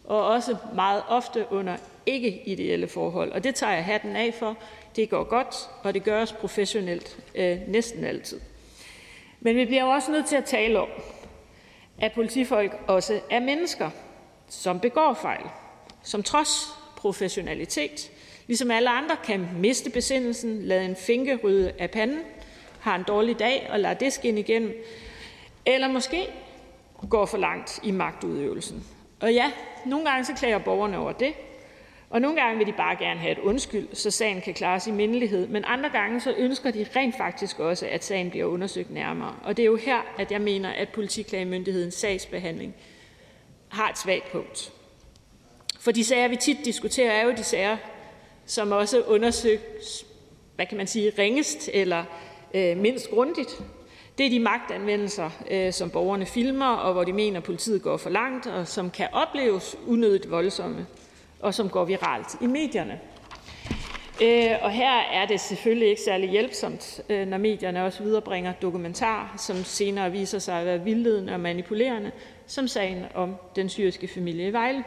og 0.04 0.28
også 0.28 0.58
meget 0.76 1.04
ofte 1.08 1.46
under 1.52 1.78
ikke-ideelle 2.06 2.88
forhold. 2.88 3.32
Og 3.32 3.44
det 3.44 3.56
tager 3.56 3.74
jeg 3.74 3.86
hatten 3.86 4.16
af 4.16 4.34
for. 4.34 4.58
Det 4.96 5.10
går 5.10 5.24
godt, 5.24 5.56
og 5.84 5.94
det 5.94 6.04
gøres 6.04 6.34
professionelt 6.34 7.18
øh, 7.36 7.58
næsten 7.68 8.04
altid. 8.04 8.40
Men 9.40 9.56
vi 9.56 9.66
bliver 9.66 9.84
jo 9.84 9.90
også 9.90 10.12
nødt 10.12 10.26
til 10.26 10.36
at 10.36 10.46
tale 10.46 10.80
om, 10.80 10.88
at 11.98 12.12
politifolk 12.12 12.80
også 12.88 13.20
er 13.30 13.40
mennesker, 13.40 13.90
som 14.50 14.80
begår 14.80 15.14
fejl, 15.14 15.46
som 16.04 16.24
trods 16.24 16.68
professionalitet, 16.98 18.12
ligesom 18.48 18.72
alle 18.72 18.90
andre, 18.90 19.16
kan 19.24 19.48
miste 19.58 19.90
besindelsen, 19.90 20.62
lade 20.62 20.86
en 20.86 20.96
finke 20.96 21.36
rydde 21.44 21.74
af 21.80 21.92
panden, 21.92 22.20
har 22.80 22.96
en 22.96 23.04
dårlig 23.04 23.40
dag 23.40 23.68
og 23.72 23.80
lader 23.80 23.94
det 23.94 24.14
skinne 24.14 24.40
igennem, 24.40 24.84
eller 25.66 25.88
måske 25.88 26.28
går 27.10 27.26
for 27.26 27.38
langt 27.38 27.80
i 27.84 27.92
magtudøvelsen. 27.92 28.84
Og 29.24 29.34
ja, 29.34 29.52
nogle 29.86 30.10
gange 30.10 30.26
så 30.26 30.34
klager 30.34 30.58
borgerne 30.58 30.98
over 30.98 31.12
det, 31.12 31.34
og 32.10 32.22
nogle 32.22 32.42
gange 32.42 32.58
vil 32.58 32.68
de 32.68 32.74
bare 32.74 32.96
gerne 32.96 33.20
have 33.20 33.32
et 33.32 33.40
undskyld, 33.40 33.88
så 33.94 34.12
sagen 34.12 34.42
kan 34.42 34.54
klares 34.54 34.88
i 34.88 34.92
mindelighed, 34.92 35.48
men 35.48 35.64
andre 35.68 35.90
gange 35.90 36.20
så 36.20 36.34
ønsker 36.38 36.72
de 36.72 36.86
rent 36.96 37.18
faktisk 37.18 37.60
også, 37.60 37.88
at 37.88 38.04
sagen 38.04 38.30
bliver 38.30 38.46
undersøgt 38.46 38.92
nærmere. 38.92 39.36
Og 39.44 39.58
det 39.58 39.64
er 39.64 39.68
jo 39.68 39.76
her, 39.76 40.02
at 40.18 40.32
jeg 40.32 40.42
mener, 40.42 40.70
at 40.70 40.90
politiklagemyndighedens 40.90 41.94
sagsbehandling 41.94 42.76
har 43.70 43.90
et 43.90 43.98
svagt 43.98 44.32
punkt. 44.32 44.72
For 45.80 45.92
de 45.92 46.04
sager, 46.04 46.28
vi 46.28 46.36
tit 46.36 46.58
diskuterer, 46.66 47.12
er 47.12 47.26
jo 47.26 47.32
de 47.32 47.44
sager, 47.44 47.78
som 48.46 48.72
også 48.72 49.02
undersøges, 49.02 50.06
hvad 50.56 50.66
kan 50.66 50.78
man 50.78 50.88
sige, 50.88 51.14
ringest 51.18 51.70
eller 51.74 52.04
øh, 52.54 52.78
mindst 52.78 53.10
grundigt. 53.10 53.64
Det 54.18 54.26
er 54.26 54.30
de 54.30 54.40
magtanvendelser, 54.40 55.30
øh, 55.52 55.74
som 55.74 55.90
borgerne 55.90 56.26
filmer, 56.26 56.68
og 56.68 56.94
hvor 56.94 57.04
de 57.04 57.14
mener, 57.14 57.38
at 57.38 57.44
politiet 57.44 57.82
går 57.82 57.98
for 57.98 58.10
langt, 58.10 58.48
og 58.48 58.68
som 58.68 58.90
kan 58.90 59.08
opleves 59.12 59.76
unødigt 59.88 60.32
voldsomme, 60.32 60.86
og 61.40 61.54
som 61.54 61.70
går 61.70 61.86
viralt 61.86 62.28
i 62.42 62.48
medierne. 62.48 63.00
Øh, 64.24 64.52
og 64.62 64.72
her 64.72 64.92
er 64.92 65.26
det 65.26 65.40
selvfølgelig 65.40 65.90
ikke 65.90 66.02
særlig 66.02 66.30
hjælpsomt, 66.30 67.02
øh, 67.10 67.28
når 67.28 67.38
medierne 67.38 67.86
også 67.86 68.04
viderebringer 68.04 68.54
dokumentarer, 68.54 69.38
som 69.38 69.64
senere 69.64 70.12
viser 70.12 70.40
sig 70.40 70.60
at 70.60 70.66
være 70.66 70.84
vildledende 70.84 71.34
og 71.34 71.40
manipulerende, 71.40 72.12
som 72.48 72.68
sagen 72.68 73.06
om 73.14 73.36
den 73.56 73.70
syriske 73.70 74.08
familie 74.08 74.48
i 74.48 74.54
Vejle. 74.54 74.84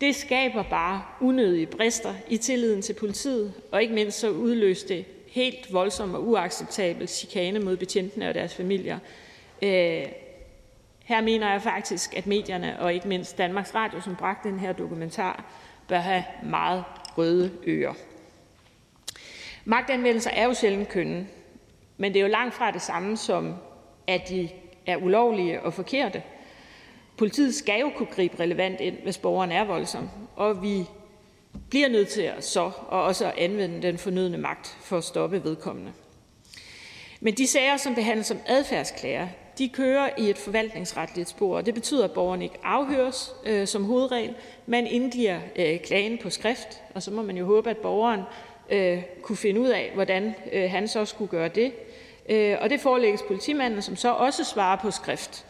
Det 0.00 0.16
skaber 0.16 0.62
bare 0.62 1.02
unødige 1.20 1.66
brister 1.66 2.14
i 2.28 2.36
tilliden 2.36 2.82
til 2.82 2.92
politiet, 2.92 3.52
og 3.72 3.82
ikke 3.82 3.94
mindst 3.94 4.18
så 4.20 4.30
udløste 4.30 4.88
det 4.88 5.04
helt 5.36 5.72
voldsom 5.72 6.14
og 6.14 6.28
uacceptabel 6.28 7.08
chikane 7.08 7.58
mod 7.58 7.76
betjentene 7.76 8.28
og 8.28 8.34
deres 8.34 8.54
familier. 8.54 8.98
Øh, 9.62 10.06
her 11.04 11.20
mener 11.20 11.50
jeg 11.52 11.62
faktisk, 11.62 12.16
at 12.16 12.26
medierne 12.26 12.80
og 12.80 12.94
ikke 12.94 13.08
mindst 13.08 13.38
Danmarks 13.38 13.74
Radio, 13.74 14.00
som 14.00 14.16
bragte 14.16 14.48
den 14.48 14.58
her 14.58 14.72
dokumentar, 14.72 15.44
bør 15.88 15.98
have 15.98 16.24
meget 16.42 16.84
røde 17.18 17.52
ører. 17.66 17.94
Magtanvendelser 19.64 20.30
er 20.30 20.44
jo 20.44 20.54
sjældent 20.54 20.88
kønne, 20.88 21.26
men 21.96 22.12
det 22.12 22.18
er 22.18 22.24
jo 22.24 22.30
langt 22.32 22.54
fra 22.54 22.70
det 22.70 22.82
samme 22.82 23.16
som, 23.16 23.54
at 24.06 24.28
de 24.28 24.48
er 24.86 24.96
ulovlige 24.96 25.62
og 25.62 25.74
forkerte. 25.74 26.22
Politiet 27.16 27.54
skal 27.54 27.80
jo 27.80 27.90
kunne 27.96 28.08
gribe 28.14 28.40
relevant 28.40 28.80
ind, 28.80 28.96
hvis 29.02 29.18
borgeren 29.18 29.52
er 29.52 29.64
voldsom, 29.64 30.08
og 30.36 30.62
vi 30.62 30.86
bliver 31.70 31.88
nødt 31.88 32.08
til 32.08 32.22
at 32.22 32.44
så 32.44 32.70
og 32.88 33.02
også 33.02 33.26
at 33.26 33.38
anvende 33.38 33.82
den 33.82 33.98
fornødne 33.98 34.38
magt 34.38 34.76
for 34.80 34.98
at 34.98 35.04
stoppe 35.04 35.44
vedkommende. 35.44 35.92
Men 37.20 37.34
de 37.34 37.46
sager, 37.46 37.76
som 37.76 37.94
behandles 37.94 38.26
som 38.26 38.38
adfærdsklager, 38.46 39.28
de 39.58 39.68
kører 39.68 40.10
i 40.18 40.30
et 40.30 40.38
forvaltningsretligt 40.38 41.28
spor, 41.28 41.56
og 41.56 41.66
det 41.66 41.74
betyder, 41.74 42.04
at 42.04 42.10
borgeren 42.10 42.42
ikke 42.42 42.58
afhøres 42.64 43.34
øh, 43.46 43.66
som 43.66 43.84
hovedregel. 43.84 44.34
Man 44.66 44.86
indgiver 44.86 45.40
øh, 45.56 45.80
klagen 45.80 46.18
på 46.18 46.30
skrift, 46.30 46.82
og 46.94 47.02
så 47.02 47.10
må 47.10 47.22
man 47.22 47.36
jo 47.36 47.46
håbe, 47.46 47.70
at 47.70 47.76
borgeren 47.76 48.20
øh, 48.70 49.02
kunne 49.22 49.36
finde 49.36 49.60
ud 49.60 49.68
af, 49.68 49.90
hvordan 49.94 50.34
øh, 50.52 50.70
han 50.70 50.88
så 50.88 51.04
skulle 51.04 51.30
gøre 51.30 51.48
det. 51.48 51.72
Øh, 52.28 52.56
og 52.60 52.70
det 52.70 52.80
forelægges 52.80 53.22
politimanden, 53.22 53.82
som 53.82 53.96
så 53.96 54.12
også 54.12 54.44
svarer 54.44 54.76
på 54.76 54.90
skrift, 54.90 55.46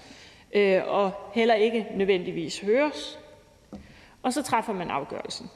øh, 0.54 0.82
og 0.86 1.10
heller 1.34 1.54
ikke 1.54 1.86
nødvendigvis 1.94 2.60
høres. 2.60 3.18
Og 4.22 4.32
så 4.32 4.42
træffer 4.42 4.72
man 4.72 4.90
afgørelsen. 4.90 5.50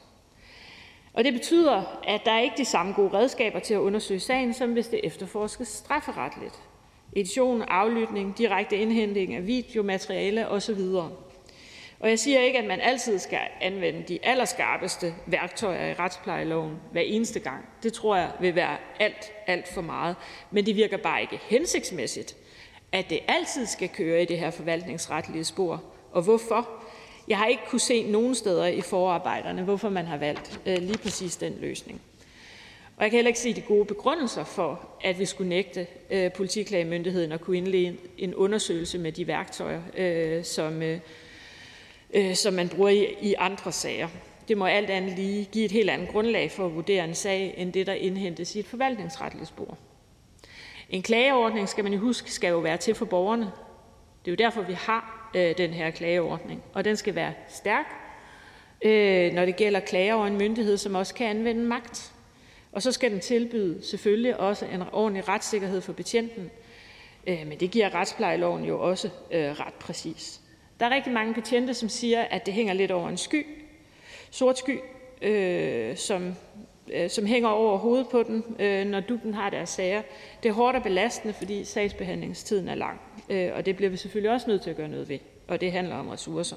Og 1.13 1.23
det 1.23 1.33
betyder, 1.33 2.01
at 2.07 2.21
der 2.25 2.39
ikke 2.39 2.53
er 2.53 2.57
de 2.57 2.65
samme 2.65 2.93
gode 2.93 3.13
redskaber 3.13 3.59
til 3.59 3.73
at 3.73 3.79
undersøge 3.79 4.19
sagen, 4.19 4.53
som 4.53 4.73
hvis 4.73 4.87
det 4.87 4.99
efterforskes 5.03 5.67
strafferetligt. 5.67 6.59
Edition, 7.15 7.61
aflytning, 7.61 8.37
direkte 8.37 8.77
indhentning 8.77 9.35
af 9.35 9.47
videomateriale 9.47 10.47
osv. 10.47 10.79
Og 11.99 12.09
jeg 12.09 12.19
siger 12.19 12.39
ikke, 12.39 12.59
at 12.59 12.65
man 12.65 12.81
altid 12.81 13.19
skal 13.19 13.39
anvende 13.61 14.03
de 14.07 14.19
allerskarpeste 14.23 15.15
værktøjer 15.25 15.87
i 15.87 15.93
retsplejeloven 15.93 16.77
hver 16.91 17.01
eneste 17.01 17.39
gang. 17.39 17.65
Det 17.83 17.93
tror 17.93 18.15
jeg 18.15 18.31
vil 18.39 18.55
være 18.55 18.77
alt, 18.99 19.31
alt 19.47 19.67
for 19.73 19.81
meget. 19.81 20.15
Men 20.51 20.65
det 20.65 20.75
virker 20.75 20.97
bare 20.97 21.21
ikke 21.21 21.39
hensigtsmæssigt, 21.43 22.35
at 22.91 23.09
det 23.09 23.19
altid 23.27 23.65
skal 23.65 23.89
køre 23.89 24.21
i 24.21 24.25
det 24.25 24.39
her 24.39 24.51
forvaltningsretlige 24.51 25.43
spor, 25.43 25.83
og 26.11 26.21
hvorfor. 26.21 26.80
Jeg 27.31 27.39
har 27.39 27.45
ikke 27.45 27.63
kunne 27.69 27.79
se 27.79 28.11
nogen 28.11 28.35
steder 28.35 28.65
i 28.65 28.81
forarbejderne, 28.81 29.63
hvorfor 29.63 29.89
man 29.89 30.05
har 30.05 30.17
valgt 30.17 30.59
øh, 30.65 30.77
lige 30.77 30.97
præcis 30.97 31.37
den 31.37 31.57
løsning. 31.61 32.01
Og 32.97 33.03
jeg 33.03 33.11
kan 33.11 33.17
heller 33.17 33.27
ikke 33.27 33.39
se 33.39 33.53
de 33.53 33.61
gode 33.61 33.85
begrundelser 33.85 34.43
for, 34.43 34.89
at 35.03 35.19
vi 35.19 35.25
skulle 35.25 35.49
nægte 35.49 35.87
øh, 36.09 36.31
politiklagemyndigheden 36.31 37.31
at 37.31 37.41
kunne 37.41 37.57
indlede 37.57 37.97
en 38.17 38.35
undersøgelse 38.35 38.97
med 38.97 39.11
de 39.11 39.27
værktøjer, 39.27 39.81
øh, 39.97 40.43
som, 40.43 40.81
øh, 40.81 40.99
øh, 42.13 42.35
som 42.35 42.53
man 42.53 42.69
bruger 42.69 42.89
i, 42.89 43.15
i 43.21 43.33
andre 43.37 43.71
sager. 43.71 44.07
Det 44.47 44.57
må 44.57 44.65
alt 44.65 44.89
andet 44.89 45.15
lige 45.15 45.45
give 45.45 45.65
et 45.65 45.71
helt 45.71 45.89
andet 45.89 46.09
grundlag 46.09 46.51
for 46.51 46.65
at 46.65 46.75
vurdere 46.75 47.03
en 47.03 47.15
sag, 47.15 47.53
end 47.57 47.73
det, 47.73 47.87
der 47.87 47.93
indhentes 47.93 48.55
i 48.55 48.59
et 48.59 48.67
forvaltningsretligt 48.67 49.47
spor. 49.47 49.77
En 50.89 51.01
klageordning, 51.01 51.69
skal 51.69 51.83
man 51.83 51.93
jo 51.93 51.99
huske, 51.99 52.31
skal 52.31 52.49
jo 52.49 52.59
være 52.59 52.77
til 52.77 52.95
for 52.95 53.05
borgerne. 53.05 53.51
Det 54.25 54.31
er 54.31 54.31
jo 54.31 54.45
derfor, 54.45 54.61
vi 54.61 54.73
har 54.73 55.20
øh, 55.35 55.57
den 55.57 55.69
her 55.73 55.91
klageordning, 55.91 56.63
og 56.73 56.85
den 56.85 56.95
skal 56.95 57.15
være 57.15 57.33
stærk, 57.49 57.85
øh, 58.81 59.33
når 59.33 59.45
det 59.45 59.55
gælder 59.55 59.79
klager 59.79 60.13
over 60.13 60.27
en 60.27 60.37
myndighed, 60.37 60.77
som 60.77 60.95
også 60.95 61.13
kan 61.13 61.27
anvende 61.27 61.63
magt. 61.63 62.13
Og 62.71 62.81
så 62.81 62.91
skal 62.91 63.11
den 63.11 63.19
tilbyde 63.19 63.85
selvfølgelig 63.85 64.39
også 64.39 64.65
en 64.65 64.83
ordentlig 64.91 65.27
retssikkerhed 65.27 65.81
for 65.81 65.93
betjenten, 65.93 66.51
øh, 67.27 67.47
men 67.47 67.59
det 67.59 67.71
giver 67.71 67.95
retsplejeloven 67.95 68.63
jo 68.63 68.89
også 68.89 69.09
øh, 69.31 69.51
ret 69.51 69.73
præcis. 69.73 70.41
Der 70.79 70.85
er 70.85 70.95
rigtig 70.95 71.13
mange 71.13 71.33
betjente, 71.33 71.73
som 71.73 71.89
siger, 71.89 72.21
at 72.21 72.45
det 72.45 72.53
hænger 72.53 72.73
lidt 72.73 72.91
over 72.91 73.09
en 73.09 73.17
sky, 73.17 73.45
sort 74.31 74.57
sky, 74.57 74.79
øh, 75.21 75.97
som, 75.97 76.35
øh, 76.93 77.09
som 77.09 77.25
hænger 77.25 77.49
over 77.49 77.77
hovedet 77.77 78.07
på 78.09 78.23
den, 78.23 78.43
øh, 78.59 78.85
når 78.85 78.99
DUB'en 78.99 79.33
har 79.33 79.49
deres 79.49 79.69
sager. 79.69 80.01
Det 80.43 80.49
er 80.49 80.53
hårdt 80.53 80.77
og 80.77 80.83
belastende, 80.83 81.33
fordi 81.33 81.63
sagsbehandlingstiden 81.63 82.67
er 82.67 82.75
lang, 82.75 83.01
øh, 83.31 83.51
og 83.55 83.65
det 83.65 83.75
bliver 83.75 83.89
vi 83.89 83.97
selvfølgelig 83.97 84.31
også 84.31 84.47
nødt 84.47 84.61
til 84.61 84.69
at 84.69 84.75
gøre 84.75 84.89
noget 84.89 85.09
ved, 85.09 85.19
og 85.47 85.61
det 85.61 85.71
handler 85.71 85.95
om 85.95 86.07
ressourcer. 86.07 86.55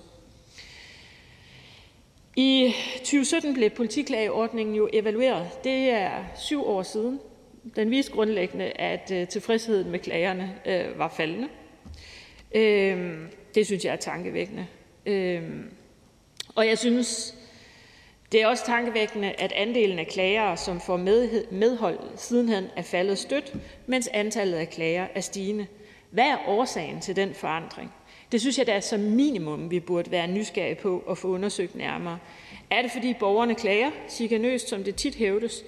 I 2.37 2.75
2017 2.99 3.55
blev 3.55 3.71
politiklageordningen 3.71 4.75
jo 4.75 4.89
evalueret. 4.93 5.65
Det 5.65 5.91
er 5.91 6.25
syv 6.37 6.67
år 6.67 6.83
siden. 6.83 7.21
Den 7.77 7.91
viste 7.91 8.13
grundlæggende, 8.13 8.65
at 8.65 9.11
øh, 9.15 9.29
tilfredsheden 9.29 9.91
med 9.91 9.99
klagerne 9.99 10.55
øh, 10.67 10.99
var 10.99 11.09
faldende. 11.09 11.49
Øh, 12.55 13.19
det 13.55 13.67
synes 13.67 13.85
jeg 13.85 13.93
er 13.93 13.97
tankevækkende. 13.97 14.67
Øh, 15.07 15.43
og 16.55 16.67
jeg 16.67 16.79
synes, 16.79 17.35
det 18.33 18.43
er 18.43 18.47
også 18.47 18.67
tankevækkende, 18.67 19.33
at 19.33 19.53
andelen 19.53 19.99
af 19.99 20.07
klagere, 20.07 20.57
som 20.57 20.81
får 20.81 20.97
medhold 21.51 21.99
sidenhen, 22.17 22.65
er 22.77 22.83
faldet 22.83 23.19
stødt, 23.19 23.55
mens 23.87 24.09
antallet 24.09 24.59
af 24.59 24.71
klager 24.71 25.07
er 25.15 25.21
stigende. 25.21 25.67
Hvad 26.15 26.25
er 26.25 26.49
årsagen 26.49 27.01
til 27.01 27.17
den 27.17 27.35
forandring? 27.35 27.95
Det 28.33 28.41
synes 28.41 28.59
jeg 28.59 28.67
da 28.67 28.81
som 28.81 29.01
minimum, 29.01 29.71
vi 29.71 29.81
burde 29.81 30.11
være 30.11 30.27
nysgerrige 30.27 30.75
på 30.75 31.05
at 31.11 31.19
få 31.19 31.29
undersøgt 31.29 31.75
nærmere. 31.75 32.19
Er 32.71 32.83
det, 32.83 32.91
fordi 32.91 33.15
borgerne 33.15 33.55
klager 33.55 33.91
chikanøst, 34.09 34.69
som 34.69 34.85
det 34.85 34.97
tit 34.97 35.15
hævdes, 35.15 35.65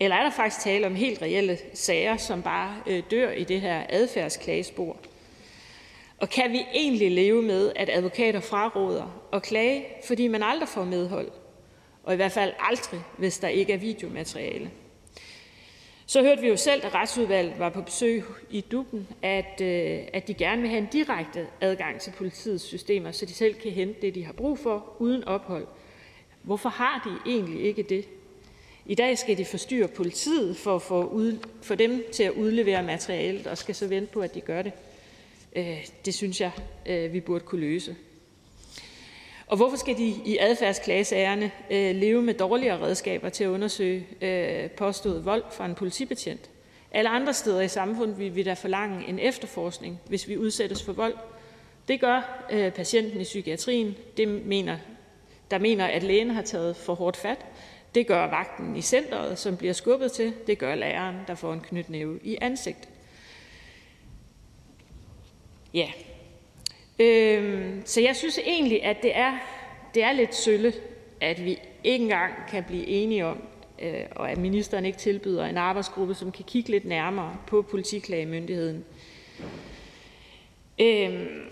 eller 0.00 0.16
er 0.16 0.22
der 0.22 0.30
faktisk 0.30 0.60
tale 0.60 0.86
om 0.86 0.94
helt 0.94 1.22
reelle 1.22 1.58
sager, 1.74 2.16
som 2.16 2.42
bare 2.42 2.76
øh, 2.86 3.02
dør 3.10 3.30
i 3.30 3.44
det 3.44 3.60
her 3.60 3.82
adfærdsklagespor? 3.88 4.96
Og 6.18 6.28
kan 6.28 6.52
vi 6.52 6.66
egentlig 6.74 7.10
leve 7.10 7.42
med, 7.42 7.72
at 7.76 7.90
advokater 7.92 8.40
fraråder 8.40 9.24
at 9.32 9.42
klage, 9.42 9.84
fordi 10.06 10.28
man 10.28 10.42
aldrig 10.42 10.68
får 10.68 10.84
medhold? 10.84 11.30
Og 12.04 12.12
i 12.12 12.16
hvert 12.16 12.32
fald 12.32 12.52
aldrig, 12.60 13.00
hvis 13.18 13.38
der 13.38 13.48
ikke 13.48 13.72
er 13.72 13.78
videomateriale. 13.78 14.70
Så 16.06 16.22
hørte 16.22 16.40
vi 16.40 16.48
jo 16.48 16.56
selv, 16.56 16.82
da 16.82 16.88
retsudvalget 16.88 17.58
var 17.58 17.68
på 17.68 17.82
besøg 17.82 18.24
i 18.50 18.60
Duben, 18.60 19.08
at, 19.22 19.60
øh, 19.60 20.00
at 20.12 20.28
de 20.28 20.34
gerne 20.34 20.60
vil 20.60 20.70
have 20.70 20.82
en 20.82 20.88
direkte 20.92 21.46
adgang 21.60 22.00
til 22.00 22.10
politiets 22.10 22.64
systemer, 22.64 23.12
så 23.12 23.26
de 23.26 23.32
selv 23.32 23.54
kan 23.54 23.70
hente 23.70 24.00
det, 24.02 24.14
de 24.14 24.24
har 24.24 24.32
brug 24.32 24.58
for, 24.58 24.96
uden 24.98 25.24
ophold. 25.24 25.66
Hvorfor 26.42 26.68
har 26.68 27.02
de 27.04 27.30
egentlig 27.30 27.64
ikke 27.64 27.82
det? 27.82 28.08
I 28.86 28.94
dag 28.94 29.18
skal 29.18 29.38
de 29.38 29.44
forstyrre 29.44 29.88
politiet 29.88 30.56
for 30.56 30.76
at 30.76 30.82
få 30.82 31.04
ud, 31.04 31.38
for 31.62 31.74
dem 31.74 32.04
til 32.12 32.22
at 32.22 32.32
udlevere 32.32 32.82
materialet, 32.82 33.46
og 33.46 33.58
skal 33.58 33.74
så 33.74 33.86
vente 33.86 34.12
på, 34.12 34.20
at 34.20 34.34
de 34.34 34.40
gør 34.40 34.62
det. 34.62 34.72
Øh, 35.56 35.86
det 36.04 36.14
synes 36.14 36.40
jeg, 36.40 36.50
øh, 36.86 37.12
vi 37.12 37.20
burde 37.20 37.44
kunne 37.44 37.60
løse. 37.60 37.96
Og 39.46 39.56
hvorfor 39.56 39.76
skal 39.76 39.96
de 39.98 40.06
i 40.06 40.38
adfærdsklagesagerne 40.40 41.50
øh, 41.70 41.94
leve 41.94 42.22
med 42.22 42.34
dårligere 42.34 42.80
redskaber 42.80 43.28
til 43.28 43.44
at 43.44 43.48
undersøge 43.48 44.06
øh, 44.20 44.70
påstået 44.70 45.24
vold 45.24 45.44
fra 45.50 45.66
en 45.66 45.74
politibetjent? 45.74 46.50
Alle 46.92 47.10
andre 47.10 47.34
steder 47.34 47.60
i 47.60 47.68
samfundet 47.68 48.18
vil 48.18 48.34
vi 48.34 48.42
da 48.42 48.54
forlange 48.54 49.08
en 49.08 49.18
efterforskning, 49.18 50.00
hvis 50.08 50.28
vi 50.28 50.38
udsættes 50.38 50.82
for 50.82 50.92
vold. 50.92 51.14
Det 51.88 52.00
gør 52.00 52.46
øh, 52.50 52.72
patienten 52.72 53.20
i 53.20 53.24
psykiatrien. 53.24 53.96
Det 54.16 54.28
mener, 54.28 54.78
der 55.50 55.58
mener, 55.58 55.86
at 55.86 56.02
lægen 56.02 56.30
har 56.30 56.42
taget 56.42 56.76
for 56.76 56.94
hårdt 56.94 57.16
fat. 57.16 57.46
Det 57.94 58.06
gør 58.06 58.26
vagten 58.26 58.76
i 58.76 58.82
centret, 58.82 59.38
som 59.38 59.56
bliver 59.56 59.72
skubbet 59.72 60.12
til. 60.12 60.32
Det 60.46 60.58
gør 60.58 60.74
læreren, 60.74 61.16
der 61.26 61.34
får 61.34 61.52
en 61.52 61.60
knytnæve 61.60 62.20
i 62.22 62.36
ansigtet. 62.40 62.88
Ja, 65.74 65.90
Øhm, 66.98 67.82
så 67.84 68.00
jeg 68.00 68.16
synes 68.16 68.38
egentlig, 68.38 68.84
at 68.84 68.96
det 69.02 69.16
er, 69.16 69.38
det 69.94 70.02
er 70.02 70.12
lidt 70.12 70.34
sølle, 70.34 70.72
at 71.20 71.44
vi 71.44 71.58
ikke 71.84 72.02
engang 72.02 72.32
kan 72.50 72.64
blive 72.64 72.86
enige 72.86 73.26
om, 73.26 73.42
øh, 73.82 74.00
og 74.16 74.30
at 74.30 74.38
ministeren 74.38 74.84
ikke 74.84 74.98
tilbyder 74.98 75.44
en 75.44 75.56
arbejdsgruppe, 75.56 76.14
som 76.14 76.32
kan 76.32 76.44
kigge 76.44 76.70
lidt 76.70 76.84
nærmere 76.84 77.36
på 77.46 77.62
politiklagemyndigheden. 77.62 78.84
Øhm, 80.80 81.50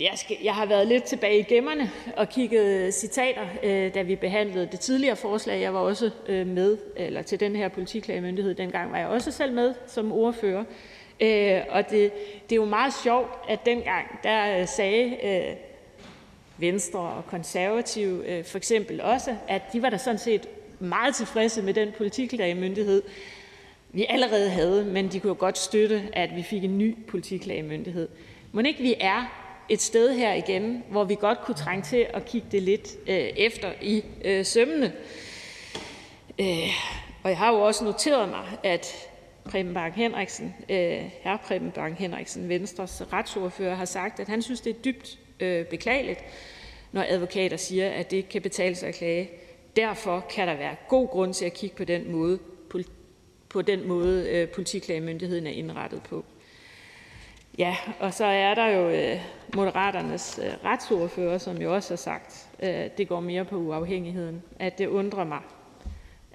jeg, 0.00 0.12
skal, 0.16 0.36
jeg 0.44 0.54
har 0.54 0.66
været 0.66 0.86
lidt 0.86 1.04
tilbage 1.04 1.38
i 1.38 1.42
gemmerne 1.42 1.90
og 2.16 2.28
kigget 2.28 2.94
citater, 2.94 3.46
øh, 3.62 3.94
da 3.94 4.02
vi 4.02 4.16
behandlede 4.16 4.68
det 4.72 4.80
tidligere 4.80 5.16
forslag. 5.16 5.60
Jeg 5.60 5.74
var 5.74 5.80
også 5.80 6.10
øh, 6.28 6.46
med, 6.46 6.78
eller 6.96 7.22
til 7.22 7.40
den 7.40 7.56
her 7.56 7.68
politiklagemyndighed, 7.68 8.54
dengang 8.54 8.92
var 8.92 8.98
jeg 8.98 9.08
også 9.08 9.30
selv 9.30 9.52
med 9.52 9.74
som 9.86 10.12
ordfører. 10.12 10.64
Øh, 11.20 11.60
og 11.68 11.90
det, 11.90 12.12
det 12.42 12.52
er 12.52 12.56
jo 12.56 12.64
meget 12.64 12.94
sjovt, 13.02 13.30
at 13.48 13.66
dengang 13.66 14.06
der 14.22 14.60
øh, 14.60 14.68
sagde 14.68 15.16
øh, 15.22 15.56
Venstre 16.58 17.00
og 17.00 17.26
Konservative 17.26 18.26
øh, 18.26 18.44
for 18.44 18.58
eksempel 18.58 19.00
også, 19.00 19.36
at 19.48 19.62
de 19.72 19.82
var 19.82 19.90
da 19.90 19.98
sådan 19.98 20.18
set 20.18 20.48
meget 20.78 21.14
tilfredse 21.14 21.62
med 21.62 21.74
den 21.74 21.92
politiklagemyndighed, 21.98 23.02
vi 23.92 24.06
allerede 24.08 24.50
havde, 24.50 24.84
men 24.84 25.08
de 25.08 25.20
kunne 25.20 25.28
jo 25.28 25.36
godt 25.38 25.58
støtte, 25.58 26.08
at 26.12 26.36
vi 26.36 26.42
fik 26.42 26.64
en 26.64 26.78
ny 26.78 26.96
politiklagemyndighed. 27.08 28.08
Må 28.52 28.60
ikke 28.60 28.82
vi 28.82 28.94
er 29.00 29.46
et 29.68 29.80
sted 29.80 30.14
her 30.14 30.34
igen, 30.34 30.84
hvor 30.90 31.04
vi 31.04 31.16
godt 31.20 31.40
kunne 31.40 31.54
trænge 31.54 31.82
til 31.82 32.06
at 32.14 32.24
kigge 32.24 32.46
det 32.52 32.62
lidt 32.62 32.88
øh, 33.06 33.16
efter 33.16 33.72
i 33.82 34.04
øh, 34.24 34.44
sømmene. 34.44 34.92
Øh, 36.38 36.68
og 37.22 37.30
jeg 37.30 37.38
har 37.38 37.52
jo 37.52 37.60
også 37.60 37.84
noteret 37.84 38.28
mig, 38.28 38.44
at 38.62 39.08
Preben 39.50 39.74
Bang 39.74 39.94
Henriksen, 39.94 40.54
øh, 40.68 41.02
hr. 41.24 41.36
Preben 41.36 41.70
Bang 41.70 41.96
Henriksen, 41.96 42.48
Venstres 42.48 43.02
retsordfører, 43.12 43.74
har 43.74 43.84
sagt, 43.84 44.20
at 44.20 44.28
han 44.28 44.42
synes, 44.42 44.60
det 44.60 44.76
er 44.76 44.80
dybt 44.80 45.18
øh, 45.40 45.66
beklageligt, 45.66 46.20
når 46.92 47.04
advokater 47.08 47.56
siger, 47.56 47.90
at 47.90 48.10
det 48.10 48.16
ikke 48.16 48.28
kan 48.28 48.42
betale 48.42 48.74
sig 48.74 48.88
at 48.88 48.94
klage. 48.94 49.30
Derfor 49.76 50.26
kan 50.34 50.48
der 50.48 50.54
være 50.56 50.76
god 50.88 51.08
grund 51.08 51.34
til 51.34 51.44
at 51.44 51.54
kigge 51.54 51.76
på 51.76 51.84
den 51.84 52.12
måde, 52.12 52.38
på 53.48 53.62
den 53.62 53.88
måde 53.88 54.30
øh, 54.30 54.48
politiklagemyndigheden 54.48 55.46
er 55.46 55.50
indrettet 55.50 56.02
på. 56.02 56.24
Ja, 57.58 57.76
og 58.00 58.14
så 58.14 58.24
er 58.24 58.54
der 58.54 58.66
jo 58.66 58.88
øh, 58.88 59.20
Moderaternes 59.54 60.40
øh, 60.42 60.64
retsordfører, 60.64 61.38
som 61.38 61.56
jo 61.56 61.74
også 61.74 61.90
har 61.90 61.96
sagt, 61.96 62.48
øh, 62.62 62.90
det 62.98 63.08
går 63.08 63.20
mere 63.20 63.44
på 63.44 63.56
uafhængigheden, 63.56 64.42
at 64.58 64.78
det 64.78 64.86
undrer 64.86 65.24
mig, 65.24 65.40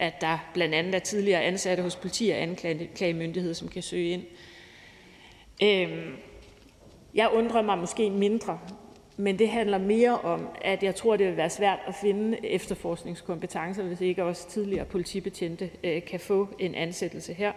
at 0.01 0.21
der 0.21 0.37
blandt 0.53 0.75
andet 0.75 0.95
er 0.95 0.99
tidligere 0.99 1.43
ansatte 1.43 1.83
hos 1.83 1.95
politi 1.95 2.29
og 2.29 2.37
anklagemyndighed, 2.37 3.53
som 3.53 3.67
kan 3.67 3.81
søge 3.81 4.09
ind. 4.09 4.23
Øhm, 5.63 6.15
jeg 7.13 7.29
undrer 7.33 7.61
mig 7.61 7.77
måske 7.77 8.09
mindre, 8.09 8.59
men 9.17 9.39
det 9.39 9.49
handler 9.49 9.77
mere 9.77 10.19
om, 10.19 10.47
at 10.61 10.83
jeg 10.83 10.95
tror, 10.95 11.17
det 11.17 11.27
vil 11.27 11.37
være 11.37 11.49
svært 11.49 11.79
at 11.87 11.95
finde 12.01 12.45
efterforskningskompetencer, 12.45 13.83
hvis 13.83 14.01
ikke 14.01 14.23
også 14.23 14.49
tidligere 14.49 14.85
politibetjente 14.85 15.69
øh, 15.83 16.05
kan 16.05 16.19
få 16.19 16.47
en 16.59 16.75
ansættelse 16.75 17.33
her. 17.33 17.51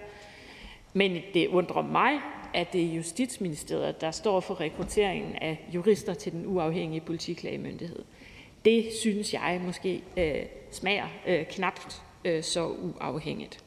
Men 0.93 1.23
det 1.35 1.49
undrer 1.49 1.83
mig, 1.83 2.13
at 2.55 2.73
det 2.73 2.83
er 2.83 2.95
Justitsministeriet, 2.95 4.01
der 4.01 4.11
står 4.11 4.41
for 4.41 4.61
rekrutteringen 4.61 5.37
af 5.37 5.69
jurister 5.75 6.15
til 6.15 6.33
den 6.33 6.47
uafhængige 6.47 7.01
politiklagemyndighed. 7.01 8.05
Det 8.65 8.93
synes 9.01 9.35
jeg 9.35 9.61
måske 9.65 10.03
øh, 10.17 10.47
smager 10.71 11.07
øh, 11.27 11.47
knapt 11.47 12.03
Øh, 12.25 12.43
så 12.43 12.67
uafhængigt. 12.67 13.65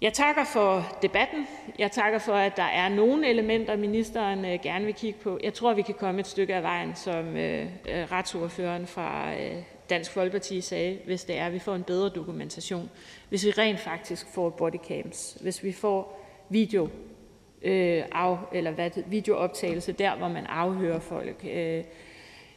Jeg 0.00 0.12
takker 0.12 0.44
for 0.44 0.98
debatten. 1.02 1.46
Jeg 1.78 1.90
takker 1.92 2.18
for, 2.18 2.32
at 2.32 2.56
der 2.56 2.62
er 2.62 2.88
nogle 2.88 3.28
elementer, 3.28 3.76
ministeren 3.76 4.44
øh, 4.44 4.58
gerne 4.62 4.84
vil 4.84 4.94
kigge 4.94 5.18
på. 5.22 5.38
Jeg 5.42 5.54
tror, 5.54 5.74
vi 5.74 5.82
kan 5.82 5.94
komme 5.94 6.20
et 6.20 6.26
stykke 6.26 6.54
af 6.54 6.62
vejen, 6.62 6.96
som 6.96 7.36
øh, 7.36 7.66
øh 7.88 8.12
retsordføreren 8.12 8.86
fra 8.86 9.34
øh, 9.34 9.62
Dansk 9.90 10.12
Folkeparti 10.12 10.60
sagde, 10.60 10.98
hvis 11.04 11.24
det 11.24 11.38
er, 11.38 11.46
at 11.46 11.52
vi 11.52 11.58
får 11.58 11.74
en 11.74 11.82
bedre 11.82 12.08
dokumentation. 12.08 12.90
Hvis 13.28 13.46
vi 13.46 13.50
rent 13.50 13.80
faktisk 13.80 14.26
får 14.34 14.50
bodycams. 14.50 15.38
Hvis 15.40 15.64
vi 15.64 15.72
får 15.72 16.24
video 16.48 16.88
øh, 17.62 18.04
af, 18.12 18.36
eller 18.52 18.70
hvad, 18.70 18.90
videooptagelse 19.06 19.92
der, 19.92 20.16
hvor 20.16 20.28
man 20.28 20.46
afhører 20.46 21.00
folk 21.00 21.46
øh, 21.50 21.84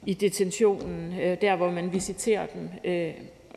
i 0.06 0.14
detentionen, 0.14 1.20
øh, 1.20 1.42
der 1.42 1.56
hvor 1.56 1.72
man 1.72 1.94
visiterer 1.94 2.46
dem. 2.46 2.70
Øh, 2.84 3.14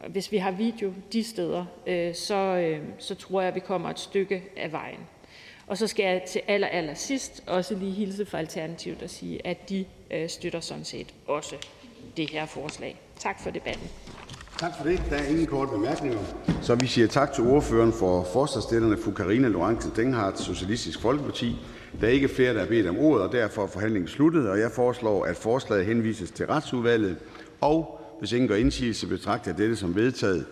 hvis 0.09 0.33
vi 0.33 0.37
har 0.37 0.51
video 0.51 0.93
de 1.13 1.25
steder, 1.25 1.65
øh, 1.87 2.15
så, 2.15 2.35
øh, 2.35 2.79
så 2.99 3.15
tror 3.15 3.41
jeg, 3.41 3.49
at 3.49 3.55
vi 3.55 3.61
kommer 3.61 3.91
et 3.91 3.99
stykke 3.99 4.43
af 4.57 4.73
vejen. 4.73 5.01
Og 5.67 5.79
så 5.79 5.87
skal 5.87 6.05
jeg 6.05 6.23
til 6.29 6.41
aller, 6.49 6.69
aller 6.69 6.95
sidst 6.95 7.43
også 7.47 7.75
lige 7.75 7.93
hilse 7.93 8.27
fra 8.27 8.39
Alternativet 8.39 9.03
og 9.03 9.11
sige, 9.11 9.47
at 9.47 9.69
de 9.69 9.85
øh, 10.11 10.29
støtter 10.29 10.61
sådan 10.61 10.85
set 10.85 11.15
også 11.27 11.57
det 12.17 12.31
her 12.31 12.47
forslag. 12.47 13.01
Tak 13.19 13.41
for 13.43 13.51
debatten. 13.51 13.89
Tak 14.59 14.77
for 14.77 14.85
det. 14.85 15.03
Der 15.11 15.17
er 15.17 15.27
ingen 15.27 15.47
korte 15.47 15.71
bemærkninger. 15.71 16.19
Så 16.63 16.75
vi 16.75 16.87
siger 16.87 17.07
tak 17.07 17.33
til 17.33 17.45
ordføreren 17.45 17.93
for 17.93 18.25
forslagsstillerne, 18.33 18.97
fru 19.05 19.11
Karina 19.11 19.49
Lorentzen 19.49 19.93
Denghardt, 19.97 20.41
Socialistisk 20.41 21.01
Folkeparti. 21.01 21.57
Der 22.01 22.07
er 22.07 22.13
ikke 22.13 22.29
flere, 22.29 22.55
der 22.55 22.61
har 22.61 22.67
bedt 22.67 22.87
om 22.87 22.99
ordet, 22.99 23.27
og 23.27 23.33
derfor 23.33 23.63
er 23.63 23.67
forhandlingen 23.67 24.09
sluttet. 24.09 24.49
Og 24.49 24.59
jeg 24.59 24.71
foreslår, 24.71 25.25
at 25.25 25.37
forslaget 25.37 25.87
henvises 25.87 26.31
til 26.31 26.47
Retsudvalget. 26.47 27.17
Og 27.61 28.01
hvis 28.19 28.33
ingen 28.33 28.49
gør 28.49 28.55
indsigelse, 28.55 29.07
betragter 29.07 29.51
jeg 29.51 29.59
dette 29.59 29.77
som 29.77 29.95
vedtaget. 29.95 30.47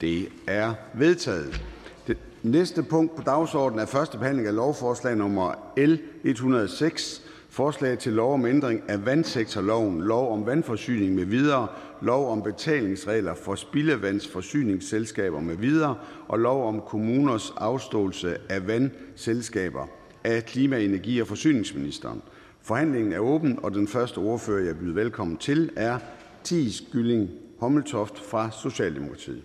Det 0.00 0.28
er 0.46 0.74
vedtaget. 0.94 1.62
Det 2.06 2.16
næste 2.42 2.82
punkt 2.82 3.16
på 3.16 3.22
dagsordenen 3.22 3.82
er 3.82 3.86
første 3.86 4.18
behandling 4.18 4.48
af 4.48 4.54
lovforslag 4.54 5.16
nummer 5.16 5.72
L 5.76 5.94
106. 6.24 7.22
Forslag 7.50 7.98
til 7.98 8.12
lov 8.12 8.34
om 8.34 8.46
ændring 8.46 8.82
af 8.88 9.06
vandsektorloven, 9.06 10.02
lov 10.02 10.32
om 10.32 10.46
vandforsyning 10.46 11.14
med 11.14 11.24
videre, 11.24 11.66
lov 12.02 12.32
om 12.32 12.42
betalingsregler 12.42 13.34
for 13.34 13.54
spildevandsforsyningsselskaber 13.54 15.40
med 15.40 15.56
videre 15.56 15.94
og 16.28 16.38
lov 16.38 16.68
om 16.68 16.80
kommuners 16.80 17.52
afståelse 17.56 18.36
af 18.48 18.66
vandselskaber. 18.66 19.86
Af 20.26 20.44
klima-, 20.44 20.84
energi- 20.84 21.20
og 21.20 21.26
forsyningsministeren. 21.26 22.22
Forhandlingen 22.62 23.12
er 23.12 23.18
åben, 23.18 23.58
og 23.62 23.74
den 23.74 23.88
første 23.88 24.18
ordfører, 24.18 24.64
jeg 24.64 24.78
byder 24.78 24.94
velkommen 24.94 25.36
til, 25.36 25.70
er 25.76 25.98
Thies 26.44 26.82
Gylling 26.92 27.30
Hommeltoft 27.60 28.18
fra 28.18 28.50
Socialdemokratiet. 28.50 29.42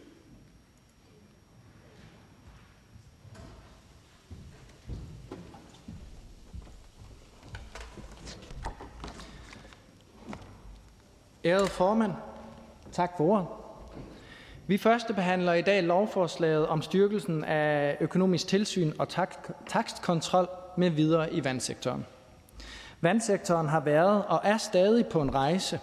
Ærede 11.45 11.67
formand, 11.67 12.11
tak 12.91 13.11
for 13.17 13.23
ordet. 13.23 13.47
Vi 14.67 14.77
første 14.77 15.13
behandler 15.13 15.53
i 15.53 15.61
dag 15.61 15.83
lovforslaget 15.83 16.67
om 16.67 16.81
styrkelsen 16.81 17.43
af 17.43 17.97
økonomisk 18.01 18.47
tilsyn 18.47 18.91
og 18.99 19.07
takstkontrol 19.67 20.47
med 20.77 20.89
videre 20.89 21.34
i 21.34 21.43
vandsektoren. 21.43 22.06
Vandsektoren 23.02 23.68
har 23.68 23.80
været 23.80 24.23
og 24.27 24.41
er 24.43 24.57
stadig 24.57 25.06
på 25.07 25.22
en 25.22 25.35
rejse. 25.35 25.80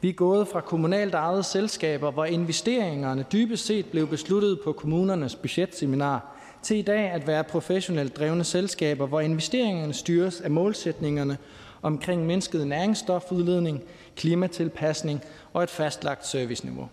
Vi 0.00 0.08
er 0.08 0.12
gået 0.12 0.48
fra 0.48 0.60
kommunalt 0.60 1.14
ejede 1.14 1.42
selskaber, 1.42 2.10
hvor 2.10 2.24
investeringerne 2.24 3.24
dybest 3.32 3.66
set 3.66 3.86
blev 3.86 4.08
besluttet 4.08 4.60
på 4.64 4.72
kommunernes 4.72 5.36
budgetseminar, 5.36 6.36
til 6.62 6.76
i 6.76 6.82
dag 6.82 7.10
at 7.10 7.26
være 7.26 7.44
professionelt 7.44 8.16
drevne 8.16 8.44
selskaber, 8.44 9.06
hvor 9.06 9.20
investeringerne 9.20 9.94
styres 9.94 10.40
af 10.40 10.50
målsætningerne 10.50 11.38
omkring 11.82 12.26
mindsket 12.26 12.66
næringsstofudledning, 12.66 13.82
klimatilpasning 14.16 15.20
og 15.52 15.62
et 15.62 15.70
fastlagt 15.70 16.26
serviceniveau. 16.26 16.88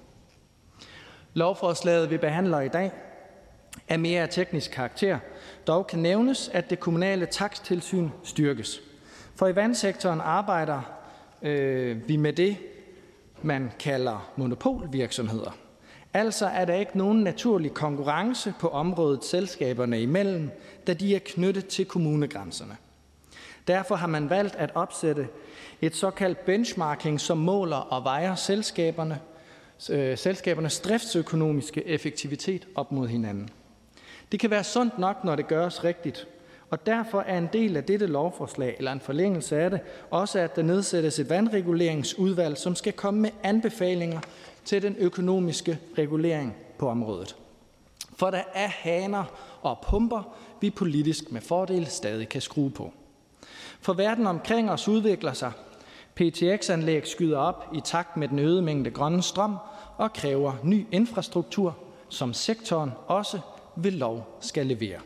Lovforslaget, 1.34 2.10
vi 2.10 2.18
behandler 2.18 2.60
i 2.60 2.68
dag, 2.68 2.92
er 3.88 3.98
mere 3.98 4.22
af 4.22 4.30
teknisk 4.30 4.72
karakter. 4.72 5.20
Dog 5.68 5.88
kan 5.88 6.00
nævnes, 6.00 6.50
at 6.54 6.70
det 6.70 6.80
kommunale 6.80 7.26
taksttilsyn 7.26 8.10
styrkes. 8.24 8.82
For 9.36 9.48
i 9.48 9.56
vandsektoren 9.56 10.22
arbejder 10.22 10.82
øh, 11.42 12.08
vi 12.08 12.16
med 12.16 12.34
det, 12.34 12.58
man 13.42 13.72
kalder 13.80 14.32
monopolvirksomheder. 14.38 15.52
Altså 16.14 16.46
er 16.46 16.66
der 16.66 16.74
ikke 16.74 16.98
nogen 16.98 17.24
naturlig 17.24 17.74
konkurrence 17.74 18.54
på 18.60 18.68
området 18.68 19.26
selskaberne 19.26 20.02
imellem, 20.02 20.52
da 20.88 20.94
de 20.94 21.16
er 21.16 21.20
knyttet 21.26 21.68
til 21.68 21.86
kommunegrænserne. 21.86 22.78
Derfor 23.68 23.96
har 23.96 24.08
man 24.08 24.30
valgt 24.30 24.56
at 24.56 24.72
opsætte 24.76 25.28
et 25.82 25.96
såkaldt 25.96 26.46
benchmarking, 26.46 27.22
som 27.22 27.38
måler 27.38 27.78
og 27.78 28.04
vejer 28.04 28.36
selskaberne, 28.36 29.20
øh, 29.90 30.18
selskabernes 30.18 30.80
driftsøkonomiske 30.80 31.88
effektivitet 31.88 32.68
op 32.76 32.92
mod 32.92 33.08
hinanden. 33.08 33.50
Det 34.34 34.40
kan 34.40 34.50
være 34.50 34.64
sundt 34.64 35.00
nok, 35.00 35.24
når 35.24 35.36
det 35.36 35.48
gøres 35.48 35.84
rigtigt, 35.84 36.28
og 36.70 36.86
derfor 36.86 37.22
er 37.22 37.38
en 37.38 37.50
del 37.54 37.78
af 37.78 37.84
dette 37.84 38.06
lovforslag, 38.06 38.76
eller 38.78 38.92
en 38.92 39.00
forlængelse 39.00 39.58
af 39.58 39.70
det, 39.70 39.80
også 40.12 40.40
at 40.40 40.56
der 40.56 40.62
nedsættes 40.62 41.20
et 41.20 41.30
vandreguleringsudvalg, 41.30 42.58
som 42.58 42.76
skal 42.76 42.94
komme 42.94 43.20
med 43.20 43.30
anbefalinger 43.44 44.20
til 44.66 44.82
den 44.82 44.96
økonomiske 45.00 45.80
regulering 45.98 46.56
på 46.78 46.90
området. 46.90 47.36
For 48.16 48.30
der 48.30 48.42
er 48.54 48.68
haner 48.68 49.24
og 49.62 49.78
pumper, 49.90 50.36
vi 50.62 50.70
politisk 50.70 51.32
med 51.32 51.42
fordel 51.42 51.88
stadig 51.88 52.30
kan 52.30 52.42
skrue 52.42 52.72
på. 52.72 52.94
For 53.82 53.94
verden 53.94 54.28
omkring 54.28 54.72
os 54.72 54.88
udvikler 54.88 55.34
sig. 55.34 55.52
PTX-anlæg 56.16 57.08
skyder 57.08 57.38
op 57.38 57.70
i 57.74 57.82
takt 57.86 58.18
med 58.18 58.28
den 58.28 58.40
øgede 58.40 58.62
mængde 58.62 58.92
grønne 58.92 59.22
strøm 59.22 59.56
og 59.98 60.14
kræver 60.14 60.54
ny 60.64 60.86
infrastruktur, 60.92 61.78
som 62.10 62.34
sektoren 62.34 62.92
også 63.08 63.40
ved 63.76 63.92
lov 63.92 64.38
skal 64.42 64.66
levere. 64.66 65.00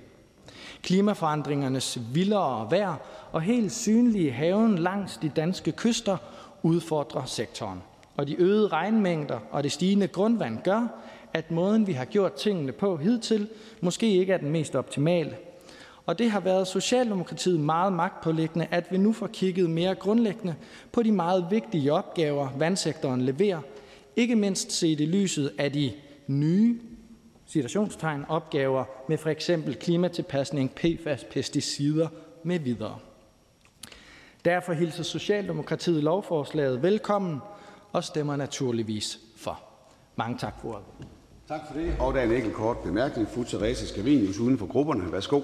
Klimaforandringernes 0.82 2.00
vildere 2.14 2.68
vejr 2.72 2.96
og 3.32 3.42
helt 3.42 3.72
synlige 3.72 4.32
haven 4.32 4.78
langs 4.78 5.18
de 5.18 5.30
danske 5.36 5.72
kyster 5.72 6.18
udfordrer 6.64 7.26
sektoren. 7.26 7.82
Og 8.18 8.28
de 8.28 8.36
øgede 8.36 8.68
regnmængder 8.68 9.40
og 9.52 9.64
det 9.64 9.72
stigende 9.72 10.08
grundvand 10.08 10.58
gør, 10.64 10.88
at 11.34 11.52
måden 11.52 11.88
vi 11.88 11.92
har 11.92 12.06
gjort 12.06 12.34
tingene 12.34 12.72
på 12.72 12.98
hidtil 12.98 13.50
måske 13.82 14.12
ikke 14.12 14.34
er 14.34 14.38
den 14.38 14.52
mest 14.52 14.76
optimale. 14.76 15.36
Og 16.06 16.20
det 16.20 16.32
har 16.32 16.40
været 16.40 16.68
Socialdemokratiet 16.68 17.60
meget 17.60 17.94
magtpålæggende, 17.94 18.68
at 18.72 18.92
vi 18.92 18.98
nu 18.98 19.14
får 19.14 19.28
kigget 19.28 19.70
mere 19.70 19.96
grundlæggende 19.96 20.56
på 20.92 21.04
de 21.04 21.12
meget 21.12 21.46
vigtige 21.50 21.94
opgaver, 21.94 22.50
vandsektoren 22.58 23.22
leverer, 23.22 23.60
ikke 24.16 24.36
mindst 24.36 24.72
set 24.72 25.00
i 25.00 25.06
lyset 25.06 25.54
af 25.58 25.72
de 25.72 25.92
nye 26.28 26.80
citationstegn, 27.48 28.26
opgaver 28.30 28.84
med 29.08 29.18
for 29.18 29.30
eksempel 29.30 29.76
klimatilpasning, 29.76 30.72
PFAS, 30.72 31.24
pesticider 31.24 32.08
med 32.44 32.60
videre. 32.60 33.00
Derfor 34.46 34.74
hilser 34.74 35.04
Socialdemokratiet 35.04 36.04
lovforslaget 36.04 36.84
velkommen 36.84 37.40
og 37.94 38.04
stemmer 38.04 38.36
naturligvis 38.36 39.20
for. 39.38 39.60
Mange 40.16 40.38
tak 40.38 40.54
for 40.62 40.70
ordet. 40.70 40.84
Tak 41.48 41.62
for 41.68 41.80
det. 41.80 41.96
Og 42.00 42.14
der 42.14 42.20
er 42.20 42.24
en 42.24 42.32
enkelt 42.32 42.54
kort 42.54 42.78
bemærkning. 42.78 43.28
Fru 43.28 43.44
Therese 43.44 43.88
Scavenius 43.88 44.40
uden 44.40 44.58
for 44.58 44.66
grupperne. 44.66 45.12
Værsgo 45.12 45.42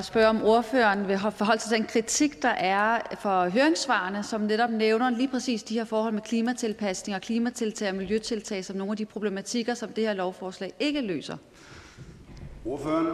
at 0.00 0.04
spørge, 0.06 0.28
om 0.28 0.42
ordføreren 0.42 1.08
vil 1.08 1.18
forholde 1.18 1.60
sig 1.60 1.68
til 1.68 1.78
den 1.78 1.86
kritik, 1.86 2.42
der 2.42 2.48
er 2.48 3.00
for 3.20 3.48
høringssvarene, 3.48 4.22
som 4.22 4.40
netop 4.40 4.70
nævner 4.70 5.10
lige 5.10 5.28
præcis 5.28 5.62
de 5.62 5.74
her 5.74 5.84
forhold 5.84 6.14
med 6.14 6.22
klimatilpasning 6.22 7.16
og 7.16 7.22
klimatiltag 7.22 7.88
og 7.88 7.94
miljøtiltag 7.94 8.64
som 8.64 8.76
nogle 8.76 8.90
af 8.90 8.96
de 8.96 9.06
problematikker, 9.06 9.74
som 9.74 9.92
det 9.92 10.04
her 10.04 10.12
lovforslag 10.12 10.72
ikke 10.80 11.00
løser. 11.00 11.36
Ordføreren? 12.64 13.06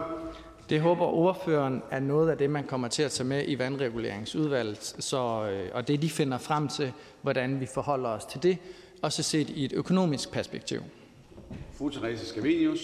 Det 0.69 0.81
håber 0.81 1.05
ordføreren 1.05 1.81
er 1.91 1.99
noget 1.99 2.29
af 2.29 2.37
det, 2.37 2.49
man 2.49 2.63
kommer 2.63 2.87
til 2.87 3.03
at 3.03 3.11
tage 3.11 3.27
med 3.27 3.43
i 3.47 3.59
vandreguleringsudvalget, 3.59 4.95
så, 4.99 5.49
øh, 5.51 5.69
og 5.73 5.87
det 5.87 6.01
de 6.01 6.09
finder 6.09 6.37
frem 6.37 6.67
til, 6.67 6.93
hvordan 7.21 7.59
vi 7.59 7.65
forholder 7.65 8.09
os 8.09 8.25
til 8.25 8.43
det, 8.43 8.57
også 9.01 9.23
set 9.23 9.49
i 9.49 9.65
et 9.65 9.73
økonomisk 9.73 10.31
perspektiv. 10.31 10.81
Fru 11.77 11.89
Therese 11.89 12.25
Scavenius. 12.25 12.79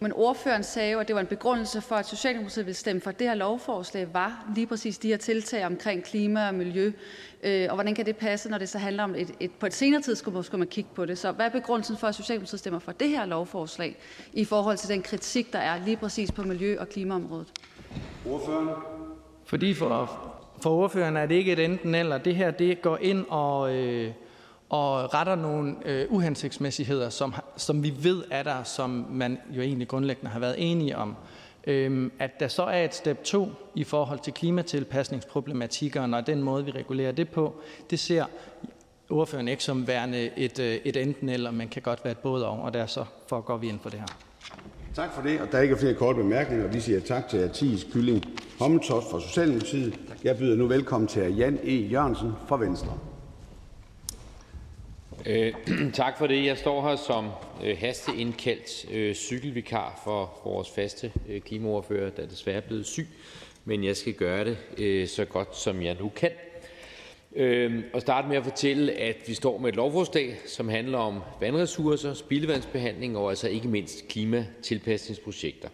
Men 0.00 0.12
ordføreren 0.12 0.62
sagde 0.62 0.92
jo, 0.92 0.98
at 0.98 1.08
det 1.08 1.14
var 1.14 1.20
en 1.20 1.26
begrundelse 1.26 1.80
for, 1.80 1.94
at 1.94 2.06
Socialdemokratiet 2.06 2.66
ville 2.66 2.76
stemme 2.76 3.00
for 3.00 3.10
det 3.10 3.26
her 3.26 3.34
lovforslag, 3.34 4.14
var 4.14 4.44
lige 4.54 4.66
præcis 4.66 4.98
de 4.98 5.08
her 5.08 5.16
tiltag 5.16 5.66
omkring 5.66 6.04
klima 6.04 6.48
og 6.48 6.54
miljø. 6.54 6.92
Øh, 7.42 7.66
og 7.68 7.74
hvordan 7.74 7.94
kan 7.94 8.06
det 8.06 8.16
passe, 8.16 8.50
når 8.50 8.58
det 8.58 8.68
så 8.68 8.78
handler 8.78 9.04
om, 9.04 9.14
et, 9.14 9.30
et, 9.40 9.50
på 9.50 9.66
et 9.66 9.74
senere 9.74 10.02
tidspunkt 10.02 10.46
skulle 10.46 10.58
man 10.58 10.68
kigge 10.68 10.90
på 10.94 11.04
det. 11.04 11.18
Så 11.18 11.32
hvad 11.32 11.46
er 11.46 11.50
begrundelsen 11.50 11.96
for, 11.96 12.06
at 12.06 12.14
Socialdemokratiet 12.14 12.60
stemmer 12.60 12.80
for 12.80 12.92
det 12.92 13.08
her 13.08 13.26
lovforslag, 13.26 13.96
i 14.32 14.44
forhold 14.44 14.76
til 14.76 14.88
den 14.88 15.02
kritik, 15.02 15.52
der 15.52 15.58
er 15.58 15.84
lige 15.84 15.96
præcis 15.96 16.32
på 16.32 16.42
miljø- 16.42 16.80
og 16.80 16.88
klimaområdet? 16.88 17.52
Ordføreren? 18.26 18.68
Fordi 19.44 19.74
for, 19.74 20.20
for 20.62 20.70
ordføreren 20.70 21.16
er 21.16 21.26
det 21.26 21.34
ikke 21.34 21.52
et 21.52 21.64
enten 21.64 21.94
eller. 21.94 22.18
Det 22.18 22.36
her 22.36 22.50
det 22.50 22.82
går 22.82 22.98
ind 23.00 23.24
og... 23.28 23.74
Øh, 23.74 24.12
og 24.68 25.14
retter 25.14 25.34
nogle 25.34 25.76
øh, 25.84 26.06
uhensigtsmæssigheder, 26.08 27.10
som, 27.10 27.34
som 27.56 27.82
vi 27.82 27.94
ved 28.02 28.24
er 28.30 28.42
der, 28.42 28.62
som 28.62 29.06
man 29.10 29.38
jo 29.50 29.62
egentlig 29.62 29.88
grundlæggende 29.88 30.30
har 30.30 30.40
været 30.40 30.54
enige 30.58 30.96
om. 30.96 31.16
Øhm, 31.66 32.12
at 32.18 32.40
der 32.40 32.48
så 32.48 32.62
er 32.62 32.84
et 32.84 32.94
step 32.94 33.24
2 33.24 33.48
i 33.74 33.84
forhold 33.84 34.18
til 34.18 34.32
klimatilpasningsproblematikkerne 34.32 36.16
og 36.16 36.26
den 36.26 36.42
måde, 36.42 36.64
vi 36.64 36.70
regulerer 36.70 37.12
det 37.12 37.28
på, 37.28 37.54
det 37.90 37.98
ser 37.98 38.24
ordføreren 39.10 39.48
ikke 39.48 39.64
som 39.64 39.86
værende 39.86 40.30
et, 40.36 40.58
øh, 40.58 40.74
et 40.84 40.96
enten 40.96 41.28
eller, 41.28 41.50
men 41.50 41.68
kan 41.68 41.82
godt 41.82 42.04
være 42.04 42.12
et 42.12 42.18
både 42.18 42.46
og, 42.46 42.62
og 42.62 42.74
derfor 42.74 43.40
går 43.40 43.56
vi 43.56 43.68
ind 43.68 43.78
på 43.78 43.88
det 43.88 43.98
her. 43.98 44.06
Tak 44.94 45.12
for 45.14 45.22
det, 45.22 45.40
og 45.40 45.52
der 45.52 45.58
er 45.58 45.62
ikke 45.62 45.76
flere 45.76 45.94
korte 45.94 46.16
bemærkninger. 46.16 46.66
Vi 46.66 46.80
siger 46.80 47.00
tak 47.00 47.28
til 47.28 47.38
Athis 47.38 47.86
Kylling 47.92 48.24
Hommeltoft 48.58 49.10
fra 49.10 49.20
Socialdemokratiet. 49.20 50.00
Jeg 50.24 50.38
byder 50.38 50.56
nu 50.56 50.66
velkommen 50.66 51.08
til 51.08 51.36
Jan 51.36 51.58
E. 51.62 51.72
Jørgensen 51.72 52.32
fra 52.48 52.56
Venstre. 52.56 52.98
Øh, 55.26 55.52
tak 55.92 56.18
for 56.18 56.26
det. 56.26 56.44
Jeg 56.44 56.58
står 56.58 56.88
her 56.88 56.96
som 56.96 57.28
øh, 57.64 57.76
hasteindkaldt 57.78 58.92
øh, 58.92 59.14
cykelvikar 59.14 60.00
for 60.04 60.40
vores 60.44 60.70
faste 60.70 61.12
øh, 61.28 61.40
klimaordfører, 61.40 62.10
der 62.10 62.26
desværre 62.26 62.56
er 62.56 62.66
blevet 62.66 62.86
syg, 62.86 63.06
men 63.64 63.84
jeg 63.84 63.96
skal 63.96 64.12
gøre 64.12 64.44
det 64.44 64.58
øh, 64.78 65.08
så 65.08 65.24
godt, 65.24 65.56
som 65.56 65.82
jeg 65.82 65.96
nu 66.00 66.08
kan. 66.16 66.30
Øh, 67.36 67.84
og 67.92 68.00
starte 68.00 68.28
med 68.28 68.36
at 68.36 68.44
fortælle, 68.44 68.92
at 68.92 69.16
vi 69.26 69.34
står 69.34 69.58
med 69.58 69.68
et 69.68 69.76
lovforslag, 69.76 70.36
som 70.46 70.68
handler 70.68 70.98
om 70.98 71.20
vandressourcer, 71.40 72.14
spildevandsbehandling 72.14 73.16
og 73.16 73.30
altså 73.30 73.48
ikke 73.48 73.68
mindst 73.68 74.08
klimatilpasningsprojekter. 74.08 75.68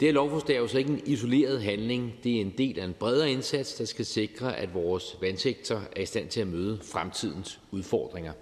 Det 0.00 0.08
her 0.08 0.12
lovforslag 0.12 0.56
er 0.56 0.60
jo 0.60 0.66
så 0.66 0.78
ikke 0.78 0.90
en 0.90 1.02
isoleret 1.06 1.62
handling. 1.62 2.14
Det 2.24 2.36
er 2.36 2.40
en 2.40 2.54
del 2.58 2.78
af 2.78 2.84
en 2.84 2.94
bredere 2.98 3.30
indsats, 3.30 3.74
der 3.74 3.84
skal 3.84 4.04
sikre, 4.04 4.56
at 4.56 4.74
vores 4.74 5.16
vandsektor 5.20 5.82
er 5.96 6.00
i 6.00 6.06
stand 6.06 6.28
til 6.28 6.40
at 6.40 6.46
møde 6.46 6.78
fremtidens 6.82 7.60
udfordringer. 7.70 8.32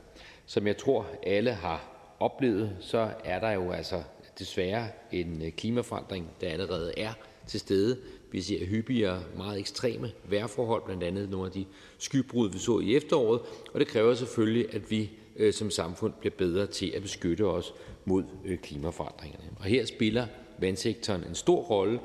Som 0.46 0.66
jeg 0.66 0.76
tror, 0.76 1.06
alle 1.22 1.52
har 1.52 2.14
oplevet, 2.20 2.76
så 2.80 3.10
er 3.24 3.40
der 3.40 3.50
jo 3.50 3.70
altså 3.70 4.02
desværre 4.38 4.88
en 5.12 5.42
øh, 5.42 5.52
klimaforandring, 5.52 6.30
der 6.40 6.48
allerede 6.48 6.92
er 6.96 7.12
til 7.46 7.60
stede. 7.60 7.98
Vi 8.32 8.40
ser 8.40 8.66
hyppigere 8.66 9.22
meget 9.36 9.58
ekstreme 9.58 10.12
vejrforhold, 10.28 10.82
blandt 10.84 11.02
andet 11.02 11.30
nogle 11.30 11.46
af 11.46 11.52
de 11.52 11.64
skybrud, 11.98 12.50
vi 12.50 12.58
så 12.58 12.78
i 12.78 12.96
efteråret, 12.96 13.40
og 13.72 13.80
det 13.80 13.88
kræver 13.88 14.14
selvfølgelig, 14.14 14.74
at 14.74 14.90
vi 14.90 15.10
øh, 15.36 15.52
som 15.52 15.70
samfund 15.70 16.12
bliver 16.20 16.34
bedre 16.38 16.66
til 16.66 16.92
at 16.96 17.02
beskytte 17.02 17.46
os 17.46 17.74
mod 18.04 18.24
øh, 18.44 18.58
klimaforandringerne. 18.58 19.44
Og 19.58 19.64
her 19.64 19.84
spiller 19.84 20.26
vandsektoren 20.58 21.24
en 21.24 21.34
stor 21.34 21.62
rolle, 21.62 22.00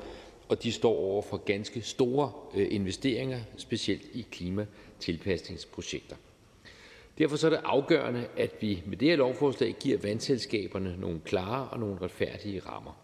og 0.48 0.62
de 0.62 0.72
står 0.72 0.96
over 0.96 1.22
for 1.22 1.36
ganske 1.36 1.80
store 1.80 2.32
øh, 2.54 2.66
investeringer, 2.70 3.40
specielt 3.56 4.02
i 4.12 4.26
klimatilpasningsprojekter. 4.30 6.16
Derfor 7.18 7.46
er 7.46 7.50
det 7.50 7.60
afgørende, 7.64 8.26
at 8.36 8.50
vi 8.60 8.82
med 8.86 8.96
det 8.96 9.08
her 9.08 9.16
lovforslag 9.16 9.76
giver 9.80 9.98
vandselskaberne 9.98 10.96
nogle 11.00 11.20
klare 11.24 11.68
og 11.68 11.78
nogle 11.78 11.96
retfærdige 12.02 12.60
rammer. 12.60 13.00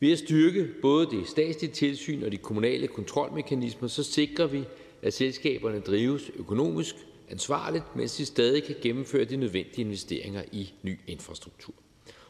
Ved 0.00 0.12
at 0.12 0.18
styrke 0.18 0.68
både 0.82 1.06
det 1.06 1.28
statslige 1.28 1.72
tilsyn 1.72 2.22
og 2.22 2.32
de 2.32 2.36
kommunale 2.36 2.86
kontrolmekanismer, 2.86 3.88
så 3.88 4.02
sikrer 4.02 4.46
vi, 4.46 4.64
at 5.02 5.14
selskaberne 5.14 5.80
drives 5.80 6.30
økonomisk 6.34 6.94
ansvarligt, 7.30 7.96
mens 7.96 8.16
de 8.16 8.26
stadig 8.26 8.64
kan 8.64 8.74
gennemføre 8.82 9.24
de 9.24 9.36
nødvendige 9.36 9.80
investeringer 9.80 10.42
i 10.52 10.72
ny 10.82 10.98
infrastruktur. 11.06 11.74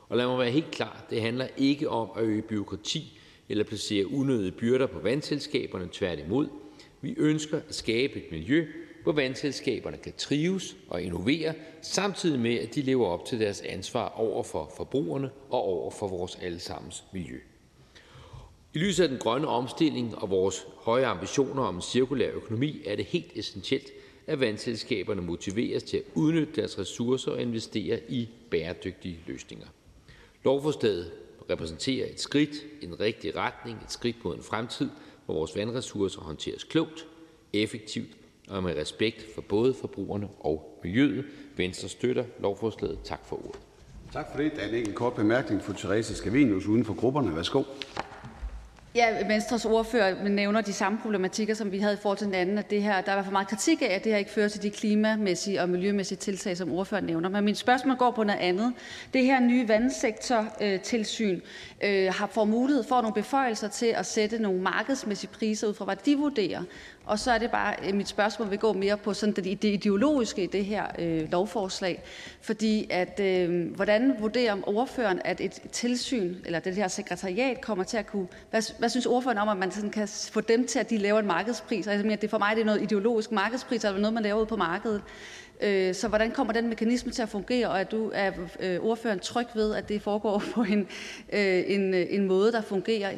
Og 0.08 0.16
lad 0.16 0.26
mig 0.26 0.38
være 0.38 0.50
helt 0.50 0.70
klar, 0.70 1.04
det 1.10 1.20
handler 1.20 1.46
ikke 1.56 1.88
om 1.88 2.08
at 2.16 2.22
øge 2.22 2.42
byråkrati 2.42 3.18
eller 3.48 3.64
placere 3.64 4.12
unødige 4.12 4.52
byrder 4.52 4.86
på 4.86 4.98
vandselskaberne, 4.98 5.88
tværtimod. 5.92 6.48
Vi 7.00 7.14
ønsker 7.16 7.60
at 7.68 7.74
skabe 7.74 8.14
et 8.14 8.30
miljø, 8.30 8.66
hvor 9.02 9.12
vandselskaberne 9.12 9.96
kan 9.96 10.12
trives 10.18 10.76
og 10.88 11.02
innovere, 11.02 11.54
samtidig 11.82 12.40
med 12.40 12.58
at 12.58 12.74
de 12.74 12.82
lever 12.82 13.06
op 13.06 13.24
til 13.24 13.40
deres 13.40 13.60
ansvar 13.60 14.08
over 14.08 14.42
for 14.42 14.72
forbrugerne 14.76 15.30
og 15.50 15.62
over 15.62 15.90
for 15.90 16.08
vores 16.08 16.38
allesammens 16.42 17.04
miljø. 17.12 17.38
I 18.74 18.78
lyset 18.78 19.02
af 19.02 19.08
den 19.08 19.18
grønne 19.18 19.48
omstilling 19.48 20.18
og 20.18 20.30
vores 20.30 20.66
høje 20.76 21.06
ambitioner 21.06 21.62
om 21.62 21.74
en 21.74 21.82
cirkulær 21.82 22.30
økonomi 22.30 22.82
er 22.86 22.96
det 22.96 23.04
helt 23.04 23.32
essentielt, 23.34 23.90
at 24.26 24.40
vandselskaberne 24.40 25.22
motiveres 25.22 25.82
til 25.82 25.96
at 25.96 26.02
udnytte 26.14 26.52
deres 26.56 26.78
ressourcer 26.78 27.30
og 27.30 27.42
investere 27.42 28.00
i 28.08 28.28
bæredygtige 28.50 29.18
løsninger. 29.26 29.66
Lovforslaget 30.44 31.12
repræsenterer 31.50 32.06
et 32.10 32.20
skridt 32.20 32.50
i 32.80 32.86
den 32.86 33.00
rigtige 33.00 33.36
retning, 33.36 33.78
et 33.84 33.92
skridt 33.92 34.24
mod 34.24 34.36
en 34.36 34.42
fremtid, 34.42 34.90
hvor 35.26 35.34
vores 35.34 35.56
vandressourcer 35.56 36.20
håndteres 36.20 36.64
klogt, 36.64 37.06
effektivt 37.52 38.10
og 38.48 38.62
med 38.62 38.76
respekt 38.76 39.24
for 39.34 39.42
både 39.42 39.74
forbrugerne 39.74 40.28
og 40.40 40.80
miljøet. 40.84 41.24
Venstre 41.56 41.88
støtter 41.88 42.24
lovforslaget. 42.40 42.98
Tak 43.04 43.26
for 43.26 43.36
ordet. 43.36 43.60
Tak 44.12 44.26
for 44.32 44.42
det. 44.42 44.52
Der 44.56 44.62
er 44.62 44.68
en 44.68 44.74
enkelt 44.74 44.96
kort 44.96 45.14
bemærkning 45.14 45.62
fra 45.62 45.72
Therese 45.76 46.14
Scavenius 46.14 46.66
uden 46.66 46.84
for 46.84 46.94
grupperne. 46.94 47.36
Værsgo. 47.36 47.62
Ja, 48.96 49.26
Venstres 49.26 49.64
ordfører 49.64 50.28
nævner 50.28 50.60
de 50.60 50.72
samme 50.72 50.98
problematikker, 51.02 51.54
som 51.54 51.72
vi 51.72 51.78
havde 51.78 51.94
i 51.94 51.96
forhold 51.96 52.18
til 52.18 52.26
den 52.26 52.34
anden, 52.34 52.58
at 52.58 52.70
det 52.70 52.82
her, 52.82 53.00
der 53.00 53.12
er 53.12 53.22
for 53.22 53.32
meget 53.32 53.48
kritik 53.48 53.82
af, 53.82 53.94
at 53.94 54.04
det 54.04 54.12
her 54.12 54.18
ikke 54.18 54.30
fører 54.30 54.48
til 54.48 54.62
de 54.62 54.70
klimamæssige 54.70 55.62
og 55.62 55.68
miljømæssige 55.68 56.18
tiltag, 56.18 56.56
som 56.56 56.72
ordføreren 56.72 57.06
nævner. 57.06 57.28
Men 57.28 57.44
mit 57.44 57.58
spørgsmål 57.58 57.96
går 57.96 58.10
på 58.10 58.24
noget 58.24 58.40
andet. 58.40 58.72
Det 59.14 59.24
her 59.24 59.40
nye 59.40 59.68
vandsektortilsyn 59.68 61.40
øh, 61.84 62.14
har 62.14 62.26
får 62.26 62.44
mulighed 62.44 62.84
for 62.84 63.00
nogle 63.00 63.14
beføjelser 63.14 63.68
til 63.68 63.86
at 63.86 64.06
sætte 64.06 64.38
nogle 64.38 64.60
markedsmæssige 64.60 65.30
priser 65.30 65.68
ud 65.68 65.74
fra, 65.74 65.84
hvad 65.84 65.96
de 65.96 66.16
vurderer. 66.16 66.62
Og 67.06 67.18
så 67.18 67.30
er 67.30 67.38
det 67.38 67.50
bare, 67.50 67.80
at 67.80 67.94
mit 67.94 68.08
spørgsmål 68.08 68.50
vil 68.50 68.58
gå 68.58 68.72
mere 68.72 68.96
på 68.96 69.14
sådan 69.14 69.34
det, 69.34 69.62
det 69.62 69.68
ideologiske 69.68 70.44
i 70.44 70.46
det 70.46 70.64
her 70.64 70.86
øh, 70.98 71.32
lovforslag. 71.32 72.02
Fordi 72.40 72.86
at, 72.90 73.20
øh, 73.20 73.74
hvordan 73.74 74.14
vurderer 74.18 74.56
ordføreren, 74.66 75.20
at 75.24 75.40
et 75.40 75.60
tilsyn, 75.72 76.34
eller 76.44 76.58
det 76.58 76.74
her 76.74 76.88
sekretariat, 76.88 77.60
kommer 77.60 77.84
til 77.84 77.96
at 77.96 78.06
kunne... 78.06 78.26
Hvad, 78.50 78.78
hvad 78.78 78.88
synes 78.88 79.06
ordføreren 79.06 79.38
om, 79.38 79.48
at 79.48 79.56
man 79.56 79.70
sådan 79.70 79.90
kan 79.90 80.08
få 80.08 80.40
dem 80.40 80.66
til, 80.66 80.78
at 80.78 80.90
de 80.90 80.98
laver 80.98 81.20
en 81.20 81.26
markedspris? 81.26 81.86
Altså, 81.86 82.16
det 82.20 82.30
for 82.30 82.38
mig 82.38 82.56
det 82.56 82.60
er 82.62 82.66
noget 82.66 82.82
ideologisk 82.82 83.32
markedspris, 83.32 83.84
eller 83.84 84.00
noget, 84.00 84.14
man 84.14 84.22
laver 84.22 84.40
ud 84.40 84.46
på 84.46 84.56
markedet. 84.56 85.02
Øh, 85.62 85.94
så 85.94 86.08
hvordan 86.08 86.30
kommer 86.30 86.52
den 86.52 86.68
mekanisme 86.68 87.12
til 87.12 87.22
at 87.22 87.28
fungere, 87.28 87.68
og 87.68 87.80
er, 87.80 87.84
du, 87.84 88.10
er 88.14 88.32
øh, 88.60 88.80
ordføreren 88.80 89.20
tryg 89.20 89.46
ved, 89.54 89.74
at 89.74 89.88
det 89.88 90.02
foregår 90.02 90.42
på 90.54 90.62
en, 90.62 90.88
øh, 91.32 91.62
en, 91.66 91.94
en 91.94 92.26
måde, 92.26 92.52
der 92.52 92.62
fungerer? 92.62 93.12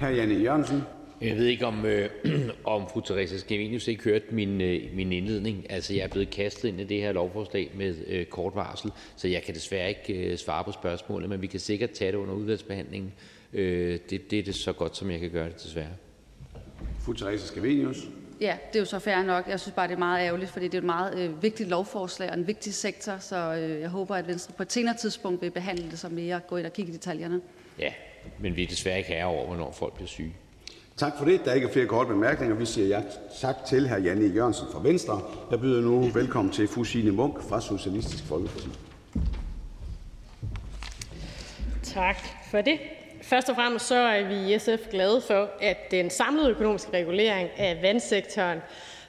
Hr. 0.00 0.06
Janne 0.06 0.34
Jørgensen. 0.34 0.82
Jeg 1.20 1.36
ved 1.36 1.46
ikke, 1.46 1.66
om, 1.66 1.86
øh, 1.86 2.10
om 2.64 2.88
fru 2.88 3.00
Theresa 3.00 3.38
Scavenius 3.38 3.88
ikke 3.88 4.04
hørte 4.04 4.24
min, 4.30 4.60
øh, 4.60 4.82
min 4.94 5.12
indledning. 5.12 5.70
Altså, 5.70 5.94
jeg 5.94 6.02
er 6.02 6.08
blevet 6.08 6.30
kastet 6.30 6.68
ind 6.68 6.80
i 6.80 6.84
det 6.84 7.00
her 7.00 7.12
lovforslag 7.12 7.70
med 7.74 7.94
øh, 8.06 8.26
kort 8.26 8.54
varsel, 8.54 8.92
så 9.16 9.28
jeg 9.28 9.42
kan 9.42 9.54
desværre 9.54 9.88
ikke 9.88 10.30
øh, 10.30 10.38
svare 10.38 10.64
på 10.64 10.72
spørgsmålet, 10.72 11.28
men 11.28 11.42
vi 11.42 11.46
kan 11.46 11.60
sikkert 11.60 11.90
tage 11.90 12.12
det 12.12 12.18
under 12.18 12.34
udvalgsbehandlingen. 12.34 13.12
Øh, 13.52 13.98
det, 14.10 14.30
det 14.30 14.38
er 14.38 14.42
det 14.42 14.54
så 14.54 14.72
godt, 14.72 14.96
som 14.96 15.10
jeg 15.10 15.20
kan 15.20 15.30
gøre 15.30 15.48
det, 15.48 15.62
desværre. 15.62 15.92
Fru 17.00 17.12
Theresa 17.12 17.46
Scavenius. 17.46 18.08
Ja, 18.40 18.56
det 18.68 18.76
er 18.76 18.80
jo 18.80 18.86
så 18.86 18.98
fair 18.98 19.22
nok. 19.22 19.48
Jeg 19.48 19.60
synes 19.60 19.74
bare, 19.74 19.88
det 19.88 19.94
er 19.94 19.98
meget 19.98 20.26
ærgerligt, 20.26 20.50
fordi 20.50 20.64
det 20.64 20.74
er 20.74 20.78
et 20.78 20.84
meget 20.84 21.18
øh, 21.18 21.42
vigtigt 21.42 21.68
lovforslag 21.68 22.30
og 22.30 22.38
en 22.38 22.46
vigtig 22.46 22.74
sektor, 22.74 23.18
så 23.18 23.54
øh, 23.54 23.80
jeg 23.80 23.88
håber, 23.88 24.16
at 24.16 24.26
Venstre 24.28 24.52
på 24.56 24.62
et 24.62 24.72
senere 24.72 24.96
tidspunkt 24.96 25.42
vil 25.42 25.50
behandle 25.50 25.90
det 25.90 25.98
som 25.98 26.12
mere, 26.12 26.40
gå 26.48 26.56
ind 26.56 26.66
og 26.66 26.72
kigge 26.72 26.92
i 26.92 26.94
detaljerne. 26.94 27.40
Ja, 27.78 27.92
men 28.38 28.56
vi 28.56 28.62
er 28.62 28.66
desværre 28.66 28.98
ikke 28.98 29.10
herre 29.10 29.26
over, 29.26 29.46
hvornår 29.46 29.72
folk 29.72 29.94
bliver 29.94 30.08
syge. 30.08 30.34
Tak 30.96 31.12
for 31.18 31.24
det. 31.24 31.40
Der 31.44 31.50
er 31.50 31.54
ikke 31.54 31.68
flere 31.72 31.86
korte 31.86 32.08
bemærkninger. 32.08 32.56
Vi 32.56 32.66
siger 32.66 32.86
ja, 32.86 33.02
tak 33.40 33.56
til 33.68 33.88
hr. 33.88 33.96
Janne 33.96 34.34
Jørgensen 34.34 34.66
fra 34.72 34.82
Venstre. 34.82 35.20
Jeg 35.50 35.60
byder 35.60 35.82
nu 35.82 36.00
velkommen 36.00 36.52
til 36.52 36.68
fru 36.68 36.84
Signe 36.84 37.10
Munk 37.10 37.42
fra 37.48 37.60
Socialistisk 37.60 38.24
Folkeparti. 38.24 38.68
Tak 41.82 42.16
for 42.50 42.60
det. 42.60 42.78
Først 43.22 43.48
og 43.48 43.54
fremmest 43.54 43.86
så 43.86 43.94
er 43.94 44.28
vi 44.28 44.54
i 44.54 44.58
SF 44.58 44.90
glade 44.90 45.20
for, 45.20 45.50
at 45.60 45.90
den 45.90 46.10
samlede 46.10 46.50
økonomiske 46.50 46.92
regulering 46.92 47.48
af 47.56 47.82
vandsektoren 47.82 48.58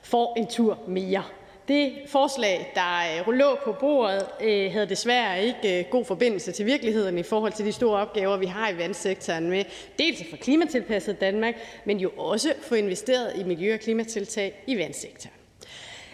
får 0.04 0.36
en 0.38 0.48
tur 0.48 0.80
mere. 0.88 1.24
Det 1.68 1.94
forslag, 2.08 2.72
der 2.76 3.22
øh, 3.28 3.34
lå 3.34 3.58
på 3.64 3.76
bordet, 3.80 4.26
øh, 4.42 4.72
havde 4.72 4.90
desværre 4.90 5.44
ikke 5.44 5.80
øh, 5.80 5.86
god 5.92 6.06
forbindelse 6.06 6.52
til 6.52 6.66
virkeligheden 6.66 7.18
i 7.18 7.24
forhold 7.24 7.52
til 7.52 7.66
de 7.66 7.72
store 7.72 8.00
opgaver, 8.00 8.38
vi 8.38 8.46
har 8.46 8.70
i 8.70 8.78
vandsektoren 8.78 9.50
med 9.50 9.64
dels 10.00 10.22
at 10.22 10.28
få 10.30 10.36
klimatilpasset 10.36 11.22
Danmark, 11.22 11.56
men 11.86 12.00
jo 12.00 12.10
også 12.18 12.54
få 12.62 12.76
investeret 12.76 13.34
i 13.36 13.44
miljø- 13.44 13.74
og 13.74 13.80
klimatiltag 13.80 14.64
i 14.68 14.78
vandsektoren. 14.78 15.41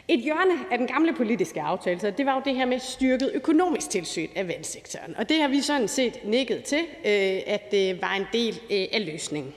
Et 0.10 0.20
hjørne 0.20 0.54
af 0.72 0.78
den 0.78 0.88
gamle 0.88 1.14
politiske 1.14 1.62
aftale, 1.62 2.00
så 2.00 2.12
det 2.12 2.26
var 2.26 2.36
jo 2.36 2.42
det 2.46 2.56
her 2.56 2.66
med 2.66 2.80
styrket 2.80 3.32
økonomisk 3.34 3.90
tilsyn 3.90 4.28
af 4.36 4.48
vandsektoren. 4.48 5.16
Og 5.18 5.30
det 5.30 5.42
har 5.42 5.48
vi 5.48 5.62
sådan 5.62 5.88
set 5.88 6.20
nikket 6.24 6.64
til, 6.64 6.80
øh, 7.06 7.42
at 7.48 7.72
det 7.72 8.02
var 8.02 8.14
en 8.14 8.26
del 8.34 8.60
øh, 8.72 8.86
af 8.94 9.06
løsningen. 9.06 9.54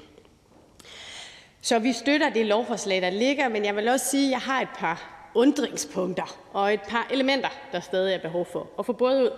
Så 1.61 1.79
vi 1.79 1.93
støtter 1.93 2.31
det 2.31 2.47
lovforslag, 2.47 3.03
der 3.03 3.11
ligger, 3.11 3.49
men 3.49 3.65
jeg 3.65 3.77
vil 3.77 3.89
også 3.89 4.07
sige, 4.07 4.27
at 4.27 4.31
jeg 4.31 4.41
har 4.41 4.61
et 4.61 4.69
par 4.79 5.31
undringspunkter 5.35 6.39
og 6.53 6.75
et 6.75 6.81
par 6.89 7.09
elementer, 7.11 7.49
der 7.73 7.81
stadig 7.81 8.15
er 8.15 8.19
behov 8.19 8.47
for 8.53 8.71
at 8.79 8.87
få 8.87 8.93
både 8.93 9.23
ud. 9.23 9.31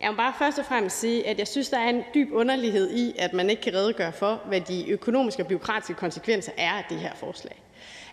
Jeg 0.00 0.10
vil 0.10 0.16
bare 0.16 0.34
først 0.38 0.58
og 0.58 0.64
fremmest 0.64 1.00
sige, 1.00 1.26
at 1.26 1.38
jeg 1.38 1.48
synes, 1.48 1.68
der 1.68 1.78
er 1.78 1.88
en 1.88 2.02
dyb 2.14 2.28
underlighed 2.32 2.90
i, 2.90 3.14
at 3.18 3.32
man 3.32 3.50
ikke 3.50 3.62
kan 3.62 3.74
redegøre 3.74 4.12
for, 4.12 4.40
hvad 4.46 4.60
de 4.60 4.90
økonomiske 4.90 5.42
og 5.42 5.46
byråkratiske 5.46 5.94
konsekvenser 5.94 6.52
er 6.56 6.70
af 6.70 6.84
det 6.88 6.98
her 6.98 7.14
forslag. 7.14 7.62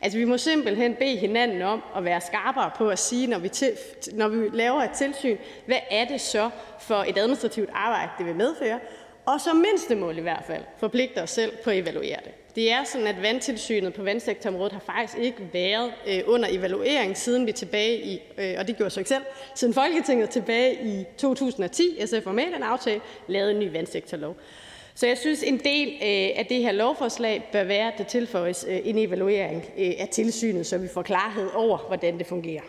Altså, 0.02 0.18
vi 0.18 0.26
må 0.26 0.38
simpelthen 0.38 0.96
bede 0.96 1.18
hinanden 1.18 1.62
om 1.62 1.84
at 1.96 2.04
være 2.04 2.22
skarpere 2.22 2.72
på 2.78 2.90
at 2.90 3.00
sige, 3.00 3.28
når 3.28 3.40
vi, 3.40 3.50
til, 3.50 3.72
når 4.14 4.28
vi 4.28 4.50
laver 4.54 4.82
et 4.82 4.92
tilsyn, 4.92 5.38
hvad 5.66 5.80
er 5.92 6.06
det 6.06 6.22
så 6.22 6.50
for 6.80 7.06
et 7.08 7.18
administrativt 7.18 7.70
arbejde, 7.74 8.12
det 8.18 8.26
vil 8.26 8.36
medføre, 8.36 8.80
og 9.26 9.42
som 9.42 9.56
mindstemål 9.56 10.18
i 10.18 10.22
hvert 10.22 10.44
fald 10.48 10.64
forpligter 10.78 11.24
os 11.24 11.30
selv 11.30 11.52
på 11.64 11.70
at 11.70 11.78
evaluere 11.78 12.18
det. 12.24 12.56
Det 12.56 12.72
er 12.72 12.84
sådan, 12.84 13.08
at 13.08 13.22
vandtilsynet 13.22 13.94
på 13.94 14.04
vandsektorområdet 14.04 14.74
har 14.74 14.80
faktisk 14.80 15.18
ikke 15.18 15.50
været 15.54 15.94
øh, 16.08 16.20
under 16.26 16.50
evaluering, 16.52 17.18
siden 17.18 17.48
vi 17.48 17.52
tilbage 17.52 18.02
i, 18.02 18.20
øh, 18.38 18.56
og 18.60 18.68
det 18.68 18.78
gjorde 18.78 18.90
så 18.90 19.00
ikke 19.00 19.10
selv, 19.10 19.24
siden 19.56 19.74
Folketinget 19.74 20.30
tilbage 20.30 20.74
i 20.84 21.06
2010, 21.18 21.84
SF 22.06 22.26
var 22.26 22.32
med 22.32 22.44
i 22.44 22.54
den 22.54 22.64
aftale, 22.64 23.02
lavede 23.28 23.52
en 23.52 23.60
ny 23.60 23.72
vandsektorlov. 23.72 24.36
Så 25.00 25.08
jeg 25.08 25.18
synes, 25.18 25.44
en 25.44 25.58
del 25.58 25.88
øh, 25.88 26.40
af 26.40 26.46
det 26.50 26.58
her 26.58 26.72
lovforslag 26.72 27.50
bør 27.52 27.64
være, 27.64 27.94
at 27.94 27.98
der 27.98 28.04
tilføjes 28.04 28.66
øh, 28.70 28.80
en 28.84 28.98
evaluering 28.98 29.66
øh, 29.78 29.92
af 30.00 30.08
tilsynet, 30.12 30.66
så 30.66 30.78
vi 30.78 30.88
får 30.94 31.02
klarhed 31.02 31.50
over, 31.56 31.78
hvordan 31.78 32.18
det 32.18 32.28
fungerer. 32.28 32.62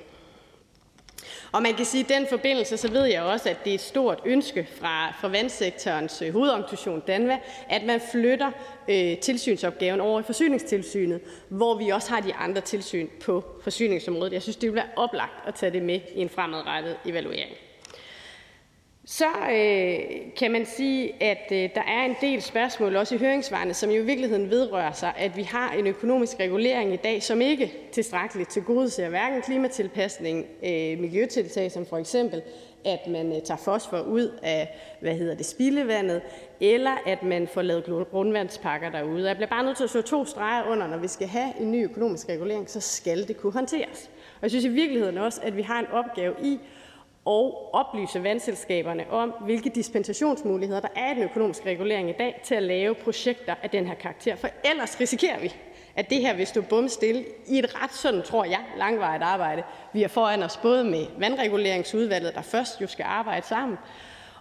Og 1.53 1.63
man 1.63 1.75
kan 1.75 1.85
sige, 1.85 2.05
at 2.05 2.11
i 2.11 2.15
den 2.15 2.27
forbindelse, 2.27 2.77
så 2.77 2.91
ved 2.91 3.05
jeg 3.05 3.23
også, 3.23 3.51
at 3.51 3.65
det 3.65 3.71
er 3.71 3.75
et 3.75 3.81
stort 3.81 4.21
ønske 4.25 4.69
fra, 4.81 5.15
fra 5.21 5.29
vandsektorens 5.29 6.23
øh, 6.23 6.33
hovedorganisation 6.33 7.03
Danva, 7.07 7.39
at 7.69 7.83
man 7.87 8.01
flytter 8.13 8.51
øh, 8.89 9.19
tilsynsopgaven 9.19 10.01
over 10.01 10.21
i 10.21 10.23
forsyningstilsynet, 10.23 11.21
hvor 11.49 11.75
vi 11.75 11.89
også 11.89 12.11
har 12.11 12.21
de 12.21 12.35
andre 12.35 12.61
tilsyn 12.61 13.09
på 13.25 13.45
forsyningsområdet. 13.63 14.33
Jeg 14.33 14.43
synes, 14.43 14.57
det 14.57 14.69
vil 14.69 14.77
være 14.77 14.91
oplagt 14.97 15.49
at 15.49 15.55
tage 15.55 15.73
det 15.73 15.83
med 15.83 16.01
i 16.15 16.21
en 16.21 16.29
fremadrettet 16.29 16.97
evaluering. 17.07 17.57
Så 19.05 19.27
øh, 19.27 19.99
kan 20.37 20.51
man 20.51 20.67
sige, 20.67 21.23
at 21.23 21.53
øh, 21.53 21.71
der 21.75 21.83
er 21.83 22.05
en 22.05 22.17
del 22.21 22.43
spørgsmål 22.43 22.97
også 22.97 23.15
i 23.15 23.19
høringsvarene, 23.19 23.75
som 23.75 23.91
jo 23.91 24.03
i 24.03 24.05
virkeligheden 24.05 24.51
vedrører 24.51 24.93
sig, 24.93 25.13
at 25.17 25.37
vi 25.37 25.43
har 25.43 25.73
en 25.73 25.87
økonomisk 25.87 26.41
regulering 26.41 26.93
i 26.93 26.97
dag, 26.97 27.23
som 27.23 27.41
ikke 27.41 27.73
tilstrækkeligt 27.93 28.51
tilgodeser 28.51 29.09
hverken 29.09 29.43
klimatilpasning, 29.43 30.47
øh, 30.63 30.99
miljøtiltag, 30.99 31.73
som 31.73 31.87
for 31.87 31.97
eksempel 31.97 32.43
at 32.85 33.07
man 33.07 33.33
øh, 33.33 33.43
tager 33.43 33.59
fosfor 33.59 34.01
ud 34.01 34.39
af 34.43 34.79
hvad 35.01 35.15
hedder 35.15 35.35
det, 35.35 35.47
spildevandet, 35.47 36.23
eller 36.61 36.97
at 37.07 37.23
man 37.23 37.49
får 37.49 37.63
lavet 37.63 38.09
grundvandspakker 38.11 38.91
derude. 38.91 39.29
Jeg 39.29 39.37
bliver 39.37 39.49
bare 39.49 39.65
nødt 39.65 39.77
til 39.77 39.85
at 39.85 39.91
slå 39.91 40.03
to 40.03 40.25
streger 40.25 40.65
under, 40.65 40.87
når 40.87 40.99
vi 40.99 41.09
skal 41.09 41.29
have 41.29 41.53
en 41.61 41.73
ny 41.73 41.85
økonomisk 41.85 42.29
regulering, 42.29 42.71
så 42.71 42.81
skal 42.81 43.29
det 43.29 43.37
kunne 43.37 43.53
håndteres. 43.53 44.11
Og 44.35 44.43
jeg 44.43 44.51
synes 44.51 44.65
i 44.65 44.69
virkeligheden 44.69 45.19
også, 45.19 45.41
at 45.43 45.57
vi 45.57 45.63
har 45.63 45.79
en 45.79 45.87
opgave 45.87 46.35
i 46.43 46.59
og 47.25 47.75
oplyse 47.75 48.23
vandselskaberne 48.23 49.11
om, 49.11 49.35
hvilke 49.45 49.71
dispensationsmuligheder 49.71 50.81
der 50.81 50.89
er 50.97 51.13
i 51.13 51.15
den 51.15 51.23
økonomiske 51.23 51.69
regulering 51.69 52.11
i 52.11 52.15
dag 52.19 52.41
til 52.45 52.55
at 52.55 52.63
lave 52.63 52.95
projekter 52.95 53.55
af 53.63 53.71
den 53.71 53.87
her 53.87 53.95
karakter. 53.95 54.37
For 54.37 54.49
ellers 54.65 55.01
risikerer 55.01 55.41
vi, 55.41 55.55
at 55.97 56.11
det 56.11 56.21
her 56.21 56.37
vil 56.37 56.47
stå 56.47 56.61
bumstille 56.61 57.25
i 57.47 57.59
et 57.59 57.83
ret 57.83 57.95
sådan, 57.95 58.23
tror 58.23 58.45
jeg, 58.45 58.61
langvarigt 58.79 59.23
arbejde. 59.23 59.63
Vi 59.93 60.01
har 60.01 60.09
foran 60.09 60.43
os 60.43 60.57
både 60.57 60.85
med 60.85 61.07
vandreguleringsudvalget, 61.19 62.35
der 62.35 62.43
først 62.43 62.81
jo 62.81 62.87
skal 62.87 63.05
arbejde 63.09 63.47
sammen, 63.47 63.79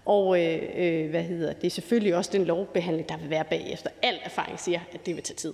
og 0.06 0.46
øh, 0.46 0.62
øh, 0.76 1.10
hvad 1.10 1.24
hedder 1.24 1.54
det, 1.54 1.72
selvfølgelig 1.72 2.16
også 2.16 2.32
den 2.34 2.46
lovbehandling, 2.46 3.10
der 3.10 3.18
vil 3.18 3.30
være 3.30 3.44
bagefter. 3.44 3.90
Al 4.02 4.20
erfaring 4.24 4.60
siger, 4.60 4.80
at 4.92 5.06
det 5.06 5.16
vil 5.16 5.24
tage 5.24 5.36
tid. 5.36 5.54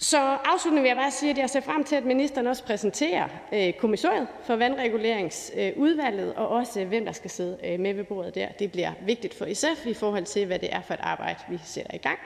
Så 0.00 0.18
afsluttende 0.18 0.82
vil 0.82 0.88
jeg 0.88 0.96
bare 0.96 1.10
sige, 1.10 1.30
at 1.30 1.38
jeg 1.38 1.50
ser 1.50 1.60
frem 1.60 1.84
til, 1.84 1.96
at 1.96 2.04
ministeren 2.04 2.46
også 2.46 2.64
præsenterer 2.64 3.28
øh, 3.52 3.72
kommissoriet 3.72 4.26
for 4.44 4.56
vandreguleringsudvalget, 4.56 6.34
og 6.34 6.48
også 6.48 6.84
hvem 6.84 7.04
der 7.04 7.12
skal 7.12 7.30
sidde 7.30 7.58
øh, 7.64 7.80
med 7.80 7.94
ved 7.94 8.04
bordet 8.04 8.34
der. 8.34 8.48
Det 8.58 8.72
bliver 8.72 8.92
vigtigt 9.06 9.34
for 9.34 9.46
SF 9.54 9.86
i 9.86 9.94
forhold 9.94 10.24
til, 10.24 10.46
hvad 10.46 10.58
det 10.58 10.68
er 10.72 10.80
for 10.82 10.94
et 10.94 11.00
arbejde, 11.02 11.38
vi 11.50 11.58
sætter 11.64 11.94
i 11.94 11.98
gang. 11.98 12.18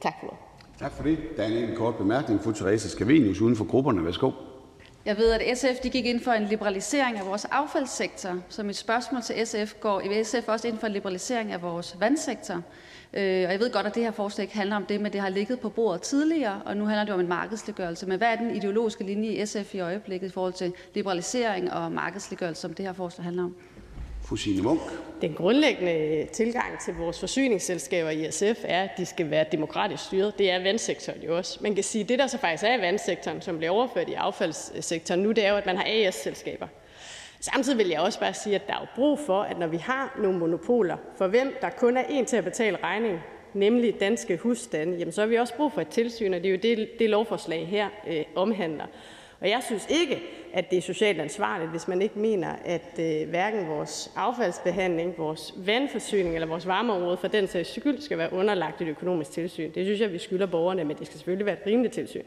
Tak 0.00 0.14
for 0.20 0.38
Tak 0.78 0.92
for 0.92 1.02
det. 1.02 1.18
Der 1.36 1.42
er 1.42 1.46
en 1.46 1.76
kort 1.76 1.96
bemærkning. 1.96 2.40
Fru 2.44 2.52
Therese 2.52 2.90
Skavenius 2.90 3.40
uden 3.40 3.56
for 3.56 3.64
grupperne. 3.64 4.04
Værsgo. 4.04 4.30
Jeg 5.04 5.16
ved, 5.16 5.32
at 5.32 5.58
SF 5.58 5.80
de 5.82 5.90
gik 5.90 6.06
ind 6.06 6.20
for 6.20 6.32
en 6.32 6.44
liberalisering 6.44 7.18
af 7.18 7.26
vores 7.26 7.44
affaldssektor, 7.44 8.38
så 8.48 8.62
mit 8.62 8.76
spørgsmål 8.76 9.22
til 9.22 9.46
SF 9.46 9.74
går 9.80 10.00
i 10.00 10.24
SF 10.24 10.48
også 10.48 10.68
ind 10.68 10.78
for 10.78 10.86
en 10.86 10.92
liberalisering 10.92 11.52
af 11.52 11.62
vores 11.62 11.96
vandsektor. 12.00 12.62
Øh, 13.14 13.44
og 13.46 13.52
jeg 13.52 13.60
ved 13.60 13.72
godt, 13.72 13.86
at 13.86 13.94
det 13.94 14.02
her 14.02 14.10
forslag 14.10 14.42
ikke 14.42 14.56
handler 14.56 14.76
om 14.76 14.86
det, 14.86 15.00
men 15.00 15.12
det 15.12 15.20
har 15.20 15.28
ligget 15.28 15.60
på 15.60 15.68
bordet 15.68 16.02
tidligere, 16.02 16.62
og 16.64 16.76
nu 16.76 16.84
handler 16.84 17.04
det 17.04 17.14
om 17.14 17.20
en 17.20 17.28
markedsliggørelse. 17.28 18.06
Men 18.06 18.18
hvad 18.18 18.28
er 18.28 18.36
den 18.36 18.56
ideologiske 18.56 19.04
linje 19.04 19.28
i 19.28 19.46
SF 19.46 19.74
i 19.74 19.80
øjeblikket 19.80 20.28
i 20.28 20.30
forhold 20.30 20.52
til 20.52 20.72
liberalisering 20.94 21.72
og 21.72 21.92
markedsliggørelse, 21.92 22.60
som 22.60 22.74
det 22.74 22.84
her 22.86 22.92
forslag 22.92 23.24
handler 23.24 23.44
om? 23.44 23.56
Fru 24.22 24.36
Signe 24.36 24.62
Munk. 24.62 24.80
Den 25.20 25.34
grundlæggende 25.34 26.26
tilgang 26.32 26.80
til 26.84 26.94
vores 26.94 27.20
forsyningsselskaber 27.20 28.10
i 28.10 28.30
SF 28.30 28.64
er, 28.64 28.82
at 28.82 28.90
de 28.96 29.06
skal 29.06 29.30
være 29.30 29.44
demokratisk 29.52 30.04
styret. 30.04 30.38
Det 30.38 30.50
er 30.50 30.62
vandsektoren 30.62 31.22
jo 31.22 31.36
også. 31.36 31.58
Man 31.62 31.74
kan 31.74 31.84
sige, 31.84 32.02
at 32.02 32.08
det, 32.08 32.18
der 32.18 32.26
så 32.26 32.38
faktisk 32.38 32.64
er 32.64 32.78
i 32.78 32.80
vandsektoren, 32.80 33.42
som 33.42 33.56
bliver 33.56 33.70
overført 33.70 34.08
i 34.08 34.12
affaldssektoren 34.12 35.20
nu, 35.20 35.32
det 35.32 35.46
er 35.46 35.50
jo, 35.50 35.56
at 35.56 35.66
man 35.66 35.76
har 35.76 35.84
AS-selskaber. 35.86 36.66
Samtidig 37.40 37.78
vil 37.78 37.88
jeg 37.88 38.00
også 38.00 38.20
bare 38.20 38.34
sige, 38.34 38.54
at 38.54 38.66
der 38.66 38.72
er 38.72 38.80
jo 38.80 38.86
brug 38.94 39.18
for, 39.18 39.42
at 39.42 39.58
når 39.58 39.66
vi 39.66 39.76
har 39.76 40.18
nogle 40.22 40.38
monopoler, 40.38 40.96
for 41.16 41.26
hvem 41.26 41.54
der 41.60 41.70
kun 41.70 41.96
er 41.96 42.04
en 42.10 42.26
til 42.26 42.36
at 42.36 42.44
betale 42.44 42.78
regningen, 42.84 43.20
nemlig 43.54 44.00
danske 44.00 44.36
husstande, 44.36 44.96
jamen 44.96 45.12
så 45.12 45.20
har 45.20 45.28
vi 45.28 45.36
også 45.36 45.54
brug 45.54 45.72
for 45.72 45.80
et 45.80 45.88
tilsyn, 45.88 46.34
og 46.34 46.40
det 46.40 46.46
er 46.46 46.50
jo 46.50 46.58
det, 46.62 46.88
det 46.98 47.10
lovforslag 47.10 47.66
her 47.66 47.88
øh, 48.08 48.24
omhandler. 48.36 48.84
Og 49.40 49.48
jeg 49.48 49.62
synes 49.66 49.86
ikke, 49.90 50.22
at 50.52 50.70
det 50.70 50.78
er 50.78 50.82
socialt 50.82 51.20
ansvarligt, 51.20 51.70
hvis 51.70 51.88
man 51.88 52.02
ikke 52.02 52.18
mener, 52.18 52.48
at 52.64 53.00
øh, 53.00 53.28
hverken 53.28 53.68
vores 53.68 54.12
affaldsbehandling, 54.16 55.14
vores 55.18 55.54
vandforsyning 55.56 56.34
eller 56.34 56.48
vores 56.48 56.66
varmeområde 56.66 57.16
for 57.16 57.28
den 57.28 57.48
sags 57.48 57.74
skyld 57.74 58.00
skal 58.00 58.18
være 58.18 58.32
underlagt 58.32 58.82
et 58.82 58.88
økonomisk 58.88 59.30
tilsyn. 59.30 59.70
Det 59.74 59.86
synes 59.86 60.00
jeg, 60.00 60.12
vi 60.12 60.18
skylder 60.18 60.46
borgerne, 60.46 60.84
men 60.84 60.96
det 60.96 61.06
skal 61.06 61.18
selvfølgelig 61.18 61.46
være 61.46 61.56
et 61.60 61.66
rimeligt 61.66 61.94
tilsyn. 61.94 62.22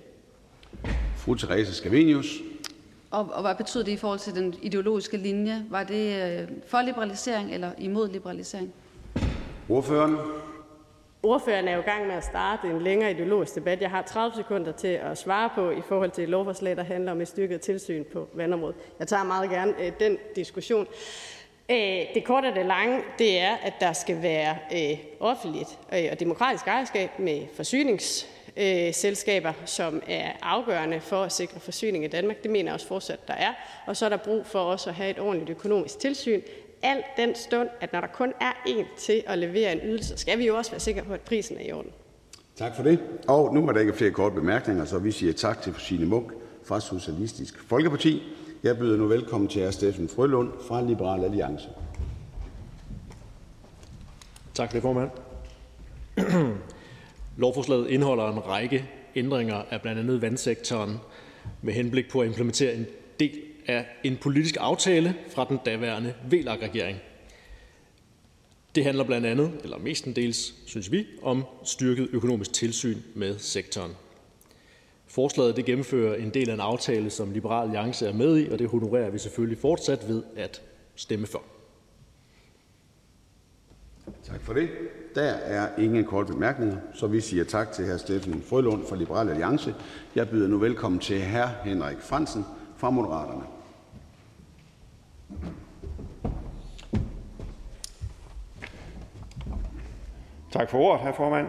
Fru 1.15 1.35
Therese 1.35 1.73
Scavenius. 1.73 2.50
Og, 3.11 3.29
og 3.33 3.41
hvad 3.41 3.55
betyder 3.55 3.83
det 3.83 3.91
i 3.91 3.97
forhold 3.97 4.19
til 4.19 4.35
den 4.35 4.55
ideologiske 4.61 5.17
linje? 5.17 5.65
Var 5.69 5.83
det 5.83 6.39
øh, 6.41 6.47
for 6.67 6.81
liberalisering 6.81 7.53
eller 7.53 7.71
imod 7.77 8.09
liberalisering? 8.09 8.73
Ordføreren. 9.69 10.17
Ordføreren 11.23 11.67
er 11.67 11.73
jo 11.73 11.79
i 11.79 11.83
gang 11.83 12.07
med 12.07 12.15
at 12.15 12.23
starte 12.23 12.67
en 12.67 12.81
længere 12.81 13.11
ideologisk 13.11 13.55
debat. 13.55 13.81
Jeg 13.81 13.89
har 13.89 14.01
30 14.01 14.35
sekunder 14.35 14.71
til 14.71 14.87
at 14.87 15.17
svare 15.17 15.49
på 15.55 15.69
i 15.69 15.81
forhold 15.87 16.11
til 16.11 16.23
et 16.23 16.29
lovforslag, 16.29 16.75
der 16.75 16.83
handler 16.83 17.11
om 17.11 17.21
et 17.21 17.27
styrket 17.27 17.61
tilsyn 17.61 18.03
på 18.13 18.27
vandområdet. 18.33 18.75
Jeg 18.99 19.07
tager 19.07 19.23
meget 19.23 19.49
gerne 19.49 19.73
øh, 19.79 19.91
den 19.99 20.17
diskussion. 20.35 20.87
Øh, 21.71 21.77
det 22.13 22.23
korte 22.25 22.45
og 22.45 22.55
det 22.55 22.65
lange, 22.65 23.01
det 23.17 23.39
er, 23.39 23.55
at 23.55 23.73
der 23.79 23.93
skal 23.93 24.21
være 24.21 24.57
øh, 24.73 24.97
offentligt 25.19 25.79
øh, 25.93 26.03
og 26.11 26.19
demokratisk 26.19 26.67
ejerskab 26.67 27.09
med 27.19 27.41
forsynings 27.55 28.27
øh, 28.57 28.93
selskaber, 28.93 29.53
som 29.65 30.01
er 30.07 30.31
afgørende 30.41 30.99
for 30.99 31.23
at 31.23 31.31
sikre 31.31 31.59
forsyning 31.59 32.03
i 32.03 32.07
Danmark. 32.07 32.43
Det 32.43 32.51
mener 32.51 32.65
jeg 32.65 32.73
også 32.73 32.87
fortsat, 32.87 33.27
der 33.27 33.33
er. 33.33 33.53
Og 33.87 33.97
så 33.97 34.05
er 34.05 34.09
der 34.09 34.17
brug 34.17 34.45
for 34.45 34.59
også 34.59 34.89
at 34.89 34.95
have 34.95 35.09
et 35.09 35.19
ordentligt 35.19 35.49
økonomisk 35.49 35.99
tilsyn. 35.99 36.41
Alt 36.83 37.05
den 37.17 37.35
stund, 37.35 37.69
at 37.81 37.93
når 37.93 38.01
der 38.01 38.07
kun 38.07 38.33
er 38.41 38.51
en 38.67 38.85
til 38.97 39.23
at 39.27 39.37
levere 39.37 39.71
en 39.71 39.79
ydelse, 39.83 40.17
skal 40.17 40.39
vi 40.39 40.47
jo 40.47 40.57
også 40.57 40.71
være 40.71 40.79
sikre 40.79 41.03
på, 41.03 41.13
at 41.13 41.21
prisen 41.21 41.57
er 41.57 41.61
i 41.61 41.71
orden. 41.71 41.91
Tak 42.55 42.75
for 42.75 42.83
det. 42.83 42.99
Og 43.27 43.53
nu 43.53 43.67
er 43.67 43.71
der 43.71 43.79
ikke 43.79 43.93
flere 43.93 44.11
korte 44.11 44.35
bemærkninger, 44.35 44.85
så 44.85 44.99
vi 44.99 45.11
siger 45.11 45.33
tak 45.33 45.61
til 45.61 45.75
Signe 45.79 46.05
Munk 46.05 46.31
fra 46.63 46.79
Socialistisk 46.79 47.63
Folkeparti. 47.67 48.23
Jeg 48.63 48.77
byder 48.77 48.97
nu 48.97 49.07
velkommen 49.07 49.47
til 49.47 49.65
hr. 49.65 49.71
Steffen 49.71 50.09
Frølund 50.09 50.51
fra 50.67 50.81
Liberal 50.81 51.23
Alliance. 51.23 51.69
Tak 54.53 54.69
for 54.69 54.73
det, 54.73 54.81
formand. 54.81 55.09
Lovforslaget 57.41 57.89
indeholder 57.89 58.31
en 58.31 58.47
række 58.47 58.89
ændringer 59.15 59.55
af 59.55 59.81
blandt 59.81 59.99
andet 59.99 60.21
vandsektoren 60.21 60.97
med 61.61 61.73
henblik 61.73 62.09
på 62.09 62.19
at 62.19 62.27
implementere 62.27 62.73
en 62.75 62.85
del 63.19 63.41
af 63.67 63.85
en 64.03 64.17
politisk 64.17 64.57
aftale 64.59 65.15
fra 65.29 65.45
den 65.49 65.59
daværende 65.65 66.13
VLAG-regering. 66.29 66.97
Det 68.75 68.83
handler 68.83 69.03
blandt 69.03 69.27
andet, 69.27 69.51
eller 69.63 69.77
mestendels, 69.77 70.53
synes 70.65 70.91
vi, 70.91 71.05
om 71.21 71.43
styrket 71.63 72.09
økonomisk 72.11 72.53
tilsyn 72.53 72.97
med 73.15 73.37
sektoren. 73.39 73.91
Forslaget 75.07 75.55
det 75.55 75.65
gennemfører 75.65 76.15
en 76.15 76.29
del 76.29 76.49
af 76.49 76.53
en 76.53 76.59
aftale, 76.59 77.09
som 77.09 77.31
Liberal 77.31 77.63
Alliance 77.63 78.07
er 78.07 78.13
med 78.13 78.37
i, 78.37 78.49
og 78.49 78.59
det 78.59 78.69
honorerer 78.69 79.09
vi 79.09 79.19
selvfølgelig 79.19 79.57
fortsat 79.57 80.07
ved 80.07 80.23
at 80.35 80.61
stemme 80.95 81.27
for. 81.27 81.43
Tak 84.23 84.41
for 84.41 84.53
det. 84.53 84.69
Der 85.15 85.21
er 85.31 85.69
ingen 85.77 86.05
korte 86.05 86.33
bemærkninger, 86.33 86.77
så 86.93 87.07
vi 87.07 87.21
siger 87.21 87.43
tak 87.43 87.71
til 87.71 87.85
hr. 87.85 87.97
Steffen 87.97 88.43
Frølund 88.49 88.87
fra 88.89 88.95
Liberal 88.95 89.29
Alliance. 89.29 89.75
Jeg 90.15 90.29
byder 90.29 90.47
nu 90.47 90.57
velkommen 90.57 90.99
til 90.99 91.21
hr. 91.21 91.47
Henrik 91.63 91.97
Fransen 91.99 92.45
fra 92.77 92.89
Moderaterne. 92.89 93.43
Tak 100.51 100.69
for 100.69 100.77
ordet, 100.77 101.07
hr. 101.07 101.15
formand. 101.15 101.47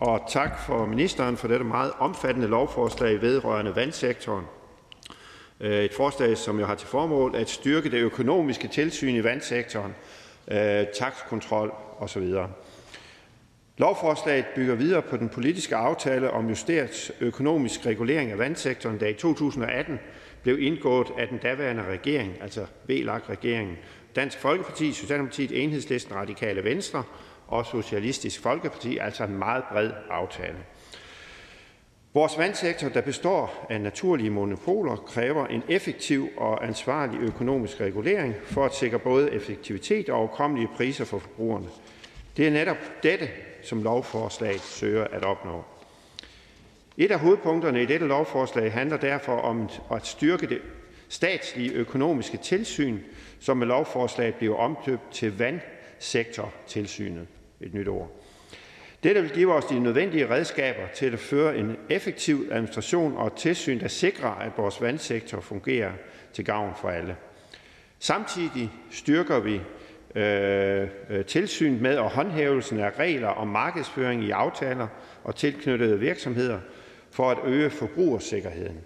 Og 0.00 0.20
tak 0.28 0.58
for 0.58 0.86
ministeren 0.86 1.36
for 1.36 1.48
dette 1.48 1.64
meget 1.64 1.92
omfattende 1.98 2.48
lovforslag 2.48 3.22
vedrørende 3.22 3.76
vandsektoren. 3.76 4.44
Øh, 5.60 5.84
et 5.84 5.94
forslag, 5.94 6.36
som 6.36 6.60
jo 6.60 6.66
har 6.66 6.74
til 6.74 6.88
formål 6.88 7.34
at 7.36 7.50
styrke 7.50 7.90
det 7.90 7.98
økonomiske 7.98 8.68
tilsyn 8.68 9.14
i 9.14 9.24
vandsektoren, 9.24 9.94
øh, 10.48 10.86
takskontrol 10.98 11.72
osv. 11.98 12.34
Lovforslaget 13.78 14.46
bygger 14.54 14.74
videre 14.74 15.02
på 15.02 15.16
den 15.16 15.28
politiske 15.28 15.76
aftale 15.76 16.30
om 16.30 16.48
justeret 16.48 17.12
økonomisk 17.20 17.86
regulering 17.86 18.30
af 18.30 18.38
vandsektoren, 18.38 19.00
der 19.00 19.06
i 19.06 19.14
2018 19.14 19.98
blev 20.42 20.60
indgået 20.62 21.08
af 21.18 21.28
den 21.28 21.38
daværende 21.38 21.82
regering, 21.82 22.32
altså 22.42 22.66
VLAG-regeringen, 22.88 23.76
Dansk 24.16 24.38
Folkeparti, 24.38 24.92
Socialdemokratiet, 24.92 25.62
Enhedslisten, 25.62 26.14
Radikale 26.14 26.64
Venstre 26.64 27.02
og 27.46 27.66
Socialistisk 27.66 28.40
Folkeparti, 28.40 28.98
altså 28.98 29.24
en 29.24 29.38
meget 29.38 29.64
bred 29.72 29.90
aftale. 30.10 30.58
Vores 32.14 32.38
vandsektor, 32.38 32.88
der 32.88 33.00
består 33.00 33.66
af 33.70 33.80
naturlige 33.80 34.30
monopoler, 34.30 34.96
kræver 34.96 35.46
en 35.46 35.62
effektiv 35.68 36.28
og 36.36 36.66
ansvarlig 36.66 37.20
økonomisk 37.20 37.80
regulering 37.80 38.34
for 38.44 38.64
at 38.64 38.74
sikre 38.74 38.98
både 38.98 39.30
effektivitet 39.30 40.08
og 40.08 40.18
overkommelige 40.18 40.68
priser 40.76 41.04
for 41.04 41.18
forbrugerne. 41.18 41.66
Det 42.36 42.46
er 42.46 42.50
netop 42.50 42.76
dette, 43.02 43.28
som 43.62 43.82
lovforslaget 43.82 44.60
søger 44.60 45.04
at 45.04 45.24
opnå. 45.24 45.64
Et 46.96 47.10
af 47.10 47.20
hovedpunkterne 47.20 47.82
i 47.82 47.86
dette 47.86 48.06
lovforslag 48.06 48.72
handler 48.72 48.96
derfor 48.96 49.36
om 49.36 49.68
at 49.92 50.06
styrke 50.06 50.46
det 50.46 50.60
statslige 51.08 51.72
økonomiske 51.72 52.36
tilsyn, 52.36 52.98
som 53.40 53.56
med 53.56 53.66
lovforslaget 53.66 54.34
bliver 54.34 54.56
omdøbt 54.56 55.10
til 55.12 55.38
vandsektortilsynet. 55.38 57.26
Et 57.60 57.74
nyt 57.74 57.88
ord. 57.88 58.10
Dette 59.02 59.22
vil 59.22 59.30
give 59.30 59.52
os 59.52 59.64
de 59.64 59.80
nødvendige 59.80 60.30
redskaber 60.30 60.86
til 60.94 61.12
at 61.12 61.18
føre 61.18 61.56
en 61.56 61.76
effektiv 61.90 62.48
administration 62.50 63.16
og 63.16 63.36
tilsyn, 63.36 63.80
der 63.80 63.88
sikrer, 63.88 64.30
at 64.30 64.52
vores 64.56 64.82
vandsektor 64.82 65.40
fungerer 65.40 65.92
til 66.32 66.44
gavn 66.44 66.72
for 66.80 66.88
alle. 66.88 67.16
Samtidig 67.98 68.70
styrker 68.90 69.40
vi 69.40 69.60
øh, 70.14 70.88
øh, 71.10 71.24
tilsyn 71.24 71.82
med 71.82 71.96
og 71.96 72.10
håndhævelsen 72.10 72.80
af 72.80 72.98
regler 72.98 73.28
om 73.28 73.48
markedsføring 73.48 74.24
i 74.24 74.30
aftaler 74.30 74.86
og 75.24 75.36
tilknyttede 75.36 75.98
virksomheder 75.98 76.58
for 77.10 77.30
at 77.30 77.38
øge 77.44 77.70
forbrugersikkerheden. 77.70 78.80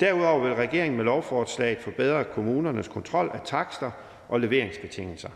Derudover 0.00 0.42
vil 0.44 0.54
regeringen 0.54 0.96
med 0.96 1.04
lovforslaget 1.04 1.78
forbedre 1.78 2.24
kommunernes 2.24 2.88
kontrol 2.88 3.30
af 3.34 3.40
takster 3.44 3.90
og 4.28 4.40
leveringsbetingelser. 4.40 5.28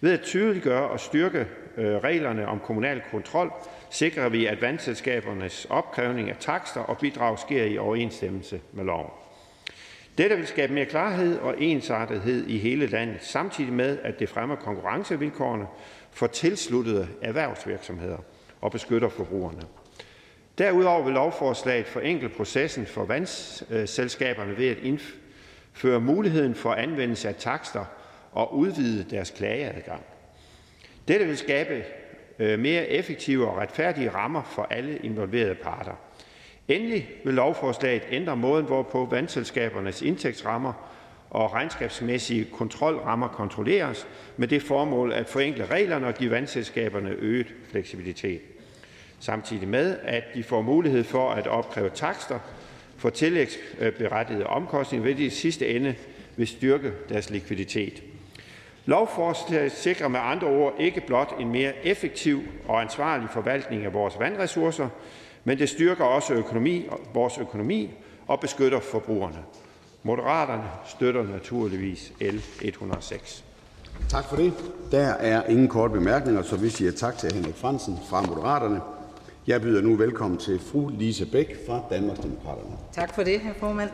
Ved 0.00 0.12
at 0.12 0.20
tydeliggøre 0.20 0.88
og 0.88 1.00
styrke 1.00 1.46
Øh, 1.80 1.96
reglerne 1.96 2.48
om 2.48 2.60
kommunal 2.60 3.02
kontrol 3.10 3.52
sikrer 3.90 4.28
vi, 4.28 4.46
at 4.46 4.62
vandselskabernes 4.62 5.66
opkrævning 5.70 6.30
af 6.30 6.36
takster 6.40 6.80
og 6.80 6.98
bidrag 6.98 7.38
sker 7.38 7.64
i 7.64 7.78
overensstemmelse 7.78 8.60
med 8.72 8.84
loven. 8.84 9.10
Dette 10.18 10.36
vil 10.36 10.46
skabe 10.46 10.72
mere 10.72 10.84
klarhed 10.84 11.38
og 11.38 11.62
ensartethed 11.62 12.46
i 12.46 12.58
hele 12.58 12.86
landet, 12.86 13.16
samtidig 13.20 13.72
med, 13.72 13.98
at 14.02 14.18
det 14.18 14.28
fremmer 14.28 14.56
konkurrencevilkårene 14.56 15.66
for 16.10 16.26
tilsluttede 16.26 17.08
erhvervsvirksomheder 17.22 18.18
og 18.60 18.72
beskytter 18.72 19.08
forbrugerne. 19.08 19.62
Derudover 20.58 21.04
vil 21.04 21.14
lovforslaget 21.14 21.86
forenkle 21.86 22.28
processen 22.28 22.86
for 22.86 23.04
vandselskaberne 23.04 24.58
ved 24.58 24.68
at 24.68 24.78
indføre 24.78 26.00
muligheden 26.00 26.54
for 26.54 26.72
anvendelse 26.72 27.28
af 27.28 27.34
takster 27.34 27.84
og 28.32 28.56
udvide 28.56 29.06
deres 29.10 29.30
klageadgang. 29.30 30.02
Dette 31.10 31.26
vil 31.26 31.36
skabe 31.36 31.84
øh, 32.38 32.58
mere 32.58 32.86
effektive 32.86 33.48
og 33.48 33.56
retfærdige 33.56 34.10
rammer 34.10 34.42
for 34.42 34.62
alle 34.70 34.98
involverede 35.02 35.54
parter. 35.54 35.92
Endelig 36.68 37.08
vil 37.24 37.34
lovforslaget 37.34 38.02
ændre 38.10 38.36
måden, 38.36 38.66
hvorpå 38.66 39.04
vandselskabernes 39.10 40.02
indtægtsrammer 40.02 40.72
og 41.30 41.52
regnskabsmæssige 41.52 42.44
kontrolrammer 42.52 43.28
kontrolleres, 43.28 44.06
med 44.36 44.48
det 44.48 44.62
formål 44.62 45.12
at 45.12 45.26
forenkle 45.26 45.66
reglerne 45.66 46.06
og 46.06 46.14
give 46.14 46.30
vandselskaberne 46.30 47.10
øget 47.10 47.54
fleksibilitet. 47.70 48.40
Samtidig 49.20 49.68
med, 49.68 49.96
at 50.02 50.24
de 50.34 50.42
får 50.42 50.62
mulighed 50.62 51.04
for 51.04 51.30
at 51.30 51.46
opkræve 51.46 51.90
takster 51.94 52.38
for 52.96 53.10
tillægsberettigede 53.10 54.46
omkostninger, 54.46 55.06
vil 55.06 55.18
de 55.18 55.24
i 55.24 55.30
sidste 55.30 55.68
ende 55.68 55.94
vil 56.36 56.46
styrke 56.46 56.92
deres 57.08 57.30
likviditet. 57.30 58.02
Lovforslaget 58.86 59.72
sikrer 59.72 60.08
med 60.08 60.20
andre 60.22 60.46
ord 60.46 60.74
ikke 60.78 61.02
blot 61.06 61.34
en 61.38 61.52
mere 61.52 61.86
effektiv 61.86 62.42
og 62.68 62.82
ansvarlig 62.82 63.28
forvaltning 63.30 63.84
af 63.84 63.92
vores 63.92 64.18
vandressourcer, 64.18 64.88
men 65.44 65.58
det 65.58 65.68
styrker 65.68 66.04
også 66.04 66.34
økonomi, 66.34 66.88
vores 67.14 67.38
økonomi 67.38 67.90
og 68.26 68.40
beskytter 68.40 68.80
forbrugerne. 68.80 69.38
Moderaterne 70.02 70.64
støtter 70.86 71.22
naturligvis 71.22 72.12
L 72.20 72.36
106. 72.62 73.44
Tak 74.08 74.24
for 74.24 74.36
det. 74.36 74.52
Der 74.90 75.08
er 75.08 75.46
ingen 75.46 75.68
korte 75.68 75.92
bemærkninger, 75.92 76.42
så 76.42 76.56
vi 76.56 76.68
siger 76.68 76.92
tak 76.92 77.18
til 77.18 77.32
Henrik 77.34 77.54
Fransen 77.54 77.98
fra 78.10 78.22
Moderaterne. 78.22 78.80
Jeg 79.46 79.62
byder 79.62 79.82
nu 79.82 79.94
velkommen 79.94 80.38
til 80.38 80.58
fru 80.58 80.88
Lise 80.88 81.26
Bæk 81.26 81.56
fra 81.66 81.82
Danmarksdemokraterne. 81.90 82.76
Tak 82.92 83.14
for 83.14 83.22
det, 83.22 83.40
hr. 83.40 83.58
formand. 83.58 83.90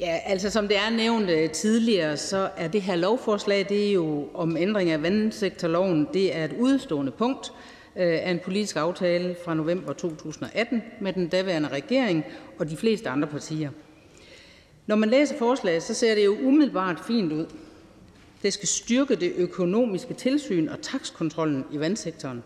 Ja, 0.00 0.18
altså 0.24 0.50
som 0.50 0.68
det 0.68 0.76
er 0.76 0.90
nævnt 0.90 1.30
øh, 1.30 1.50
tidligere, 1.50 2.16
så 2.16 2.50
er 2.56 2.68
det 2.68 2.82
her 2.82 2.96
lovforslag, 2.96 3.66
det 3.68 3.88
er 3.88 3.92
jo 3.92 4.28
om 4.34 4.56
ændring 4.56 4.90
af 4.90 5.02
vandsektorloven, 5.02 6.08
det 6.12 6.36
er 6.36 6.44
et 6.44 6.52
udstående 6.58 7.12
punkt 7.12 7.52
øh, 7.96 8.06
af 8.06 8.30
en 8.30 8.38
politisk 8.38 8.76
aftale 8.76 9.36
fra 9.44 9.54
november 9.54 9.92
2018 9.92 10.82
med 11.00 11.12
den 11.12 11.28
daværende 11.28 11.68
regering 11.68 12.24
og 12.58 12.70
de 12.70 12.76
fleste 12.76 13.08
andre 13.08 13.28
partier. 13.28 13.70
Når 14.86 14.96
man 14.96 15.08
læser 15.08 15.38
forslaget, 15.38 15.82
så 15.82 15.94
ser 15.94 16.14
det 16.14 16.24
jo 16.24 16.36
umiddelbart 16.42 17.00
fint 17.06 17.32
ud. 17.32 17.46
Det 18.42 18.52
skal 18.52 18.68
styrke 18.68 19.14
det 19.14 19.32
økonomiske 19.36 20.14
tilsyn 20.14 20.68
og 20.68 20.82
takskontrollen 20.82 21.64
i 21.72 21.80
vandsektoren. 21.80 22.42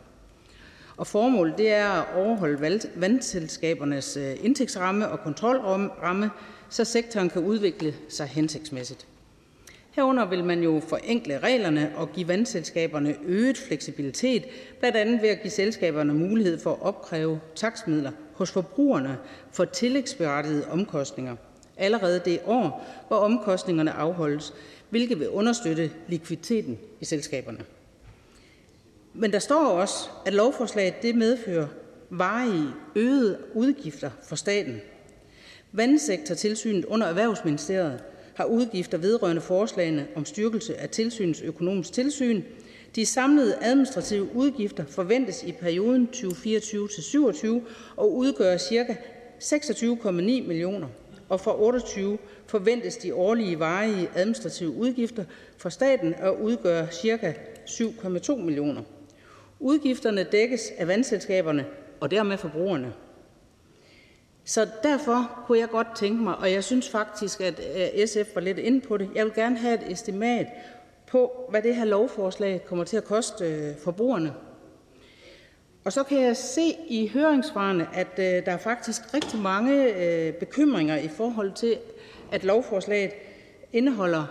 Og 0.97 1.06
formålet 1.06 1.59
det 1.59 1.72
er 1.72 1.89
at 1.89 2.16
overholde 2.16 2.81
vandselskabernes 2.97 4.16
øh, 4.16 4.36
indtægtsramme 4.43 5.09
og 5.09 5.20
kontrolramme, 5.20 6.31
så 6.74 6.84
sektoren 6.84 7.30
kan 7.30 7.42
udvikle 7.42 7.94
sig 8.09 8.26
hensigtsmæssigt. 8.26 9.06
Herunder 9.90 10.26
vil 10.28 10.44
man 10.44 10.62
jo 10.62 10.82
forenkle 10.88 11.38
reglerne 11.38 11.92
og 11.96 12.12
give 12.12 12.28
vandselskaberne 12.28 13.16
øget 13.24 13.59
fleksibilitet, 13.59 14.44
blandt 14.80 14.96
andet 14.96 15.22
ved 15.22 15.28
at 15.28 15.42
give 15.42 15.51
selskaberne 15.51 16.14
mulighed 16.14 16.59
for 16.59 16.72
at 16.72 16.82
opkræve 16.82 17.40
taksmidler 17.55 18.10
hos 18.34 18.51
forbrugerne 18.51 19.18
for 19.52 19.64
tillægsberettigede 19.64 20.70
omkostninger 20.70 21.36
allerede 21.76 22.22
det 22.24 22.40
år, 22.46 22.86
hvor 23.09 23.16
omkostningerne 23.16 23.92
afholdes, 23.92 24.55
hvilket 24.90 25.20
vil 25.20 25.28
understøtte 25.28 25.90
likviditeten 26.09 26.78
i 27.01 27.05
selskaberne. 27.05 27.64
Men 29.12 29.32
der 29.32 29.38
står 29.38 29.66
også, 29.66 30.09
at 30.26 30.34
lovforslaget 30.34 31.02
det 31.02 31.14
medfører 31.14 31.66
varige 32.10 32.68
øgede 32.94 33.38
udgifter 33.55 34.10
for 34.22 34.36
staten. 34.36 34.80
Vandsektortilsynet 35.76 36.84
under 36.84 37.06
Erhvervsministeriet 37.06 38.02
har 38.34 38.44
udgifter 38.44 38.98
vedrørende 38.98 39.42
forslagene 39.42 40.06
om 40.14 40.24
styrkelse 40.24 40.76
af 40.80 40.88
tilsynets 40.88 41.42
økonomisk 41.42 41.92
tilsyn. 41.92 42.42
De 42.94 43.06
samlede 43.06 43.56
administrative 43.62 44.28
udgifter 44.34 44.84
forventes 44.86 45.42
i 45.42 45.52
perioden 45.52 46.09
2024-27 46.14 47.46
og 47.96 48.16
udgør 48.16 48.56
ca. 48.59 48.96
26,9 49.40 50.10
millioner, 50.10 50.88
og 51.28 51.40
fra 51.40 51.62
28 51.62 52.18
forventes 52.46 52.96
de 52.96 53.14
årlige 53.14 53.59
varige 53.59 54.09
administrative 54.14 54.70
udgifter 54.70 55.24
for 55.59 55.68
staten 55.68 56.14
at 56.14 56.34
udgøre 56.42 56.86
ca. 56.92 57.34
7,2 57.66 58.36
millioner. 58.36 58.82
Udgifterne 59.60 60.22
dækkes 60.32 60.72
af 60.78 60.88
vandselskaberne 60.88 61.64
og 62.01 62.10
dermed 62.10 62.38
forbrugerne. 62.38 62.92
Så 64.44 64.68
derfor 64.82 65.44
kunne 65.46 65.58
jeg 65.58 65.68
godt 65.68 65.86
tænke 65.96 66.22
mig, 66.22 66.36
og 66.36 66.52
jeg 66.52 66.64
synes 66.64 66.88
faktisk, 66.88 67.40
at 67.40 67.60
øh, 67.76 68.06
SF 68.06 68.34
var 68.34 68.40
lidt 68.40 68.58
inde 68.58 68.80
på 68.80 68.96
det, 68.96 69.10
jeg 69.14 69.24
vil 69.24 69.34
gerne 69.34 69.58
have 69.58 69.74
et 69.74 69.92
estimat 69.92 70.46
på, 71.06 71.46
hvad 71.50 71.62
det 71.62 71.76
her 71.76 71.84
lovforslag 71.84 72.64
kommer 72.66 72.84
til 72.84 72.96
at 72.96 73.04
koste 73.04 73.44
øh, 73.44 73.76
forbrugerne. 73.84 74.34
Og 75.84 75.92
så 75.92 76.02
kan 76.02 76.22
jeg 76.22 76.36
se 76.36 76.76
i 76.88 77.10
høringsvarene, 77.14 77.88
at 77.94 78.18
øh, 78.18 78.46
der 78.46 78.52
er 78.52 78.58
faktisk 78.58 79.14
rigtig 79.14 79.38
mange 79.38 79.94
øh, 79.96 80.32
bekymringer 80.32 80.96
i 80.96 81.08
forhold 81.08 81.52
til, 81.52 81.78
at 82.32 82.44
lovforslaget 82.44 83.10
indeholder 83.72 84.26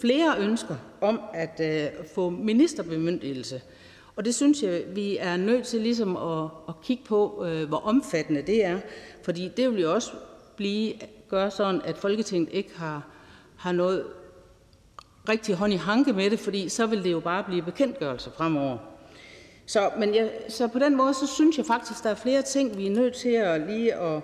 flere 0.00 0.34
ønsker 0.38 0.76
om 1.00 1.20
at 1.34 1.60
øh, 1.60 2.06
få 2.14 2.30
ministerbemyndigelse. 2.30 3.62
Og 4.16 4.24
det 4.24 4.34
synes 4.34 4.62
jeg, 4.62 4.82
vi 4.94 5.16
er 5.16 5.36
nødt 5.36 5.66
til 5.66 5.80
ligesom 5.80 6.16
at, 6.16 6.48
at 6.68 6.74
kigge 6.82 7.04
på, 7.04 7.44
øh, 7.46 7.68
hvor 7.68 7.78
omfattende 7.78 8.42
det 8.42 8.64
er. 8.64 8.78
Fordi 9.22 9.50
det 9.56 9.70
vil 9.70 9.80
jo 9.80 9.94
også 9.94 10.10
blive, 10.56 10.94
gøre 11.28 11.50
sådan, 11.50 11.80
at 11.84 11.98
Folketinget 11.98 12.48
ikke 12.52 12.70
har, 12.76 13.06
har 13.56 13.72
noget 13.72 14.04
rigtig 15.28 15.54
hånd 15.54 15.72
i 15.72 15.76
hanke 15.76 16.12
med 16.12 16.30
det, 16.30 16.38
fordi 16.38 16.68
så 16.68 16.86
vil 16.86 17.04
det 17.04 17.12
jo 17.12 17.20
bare 17.20 17.44
blive 17.44 17.62
bekendtgørelse 17.62 18.30
fremover. 18.36 18.78
Så, 19.66 19.90
men 19.98 20.14
jeg, 20.14 20.30
så 20.48 20.68
på 20.68 20.78
den 20.78 20.96
måde, 20.96 21.14
så 21.14 21.26
synes 21.26 21.58
jeg 21.58 21.66
faktisk, 21.66 22.02
der 22.02 22.10
er 22.10 22.14
flere 22.14 22.42
ting, 22.42 22.76
vi 22.76 22.86
er 22.86 22.90
nødt 22.90 23.14
til 23.14 23.28
at 23.28 23.60
lige 23.60 23.94
at, 23.94 24.22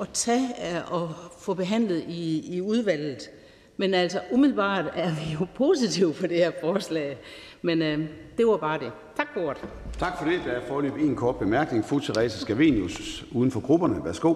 at 0.00 0.08
tage 0.12 0.48
og 0.90 1.14
få 1.38 1.54
behandlet 1.54 2.04
i, 2.08 2.54
i 2.56 2.60
udvalget. 2.60 3.30
Men 3.76 3.94
altså 3.94 4.20
umiddelbart 4.32 4.84
er 4.94 5.10
vi 5.10 5.32
jo 5.40 5.46
positive 5.54 6.14
på 6.14 6.26
det 6.26 6.36
her 6.36 6.52
forslag. 6.60 7.18
Men 7.66 7.82
øh, 7.82 7.98
det 8.38 8.46
var 8.46 8.56
bare 8.56 8.78
det. 8.78 8.92
Tak 9.16 9.26
for 9.34 9.40
ordet. 9.40 9.62
Tak 9.98 10.18
for 10.18 10.24
det. 10.24 10.40
Der 10.44 10.50
er 10.50 10.60
forløb 10.68 10.96
en 10.96 11.16
kort 11.16 11.36
bemærkning. 11.36 11.84
Fru 11.84 11.98
Therese 11.98 12.38
Scavenius, 12.38 13.24
uden 13.32 13.50
for 13.50 13.60
grupperne. 13.60 14.04
Værsgo. 14.04 14.34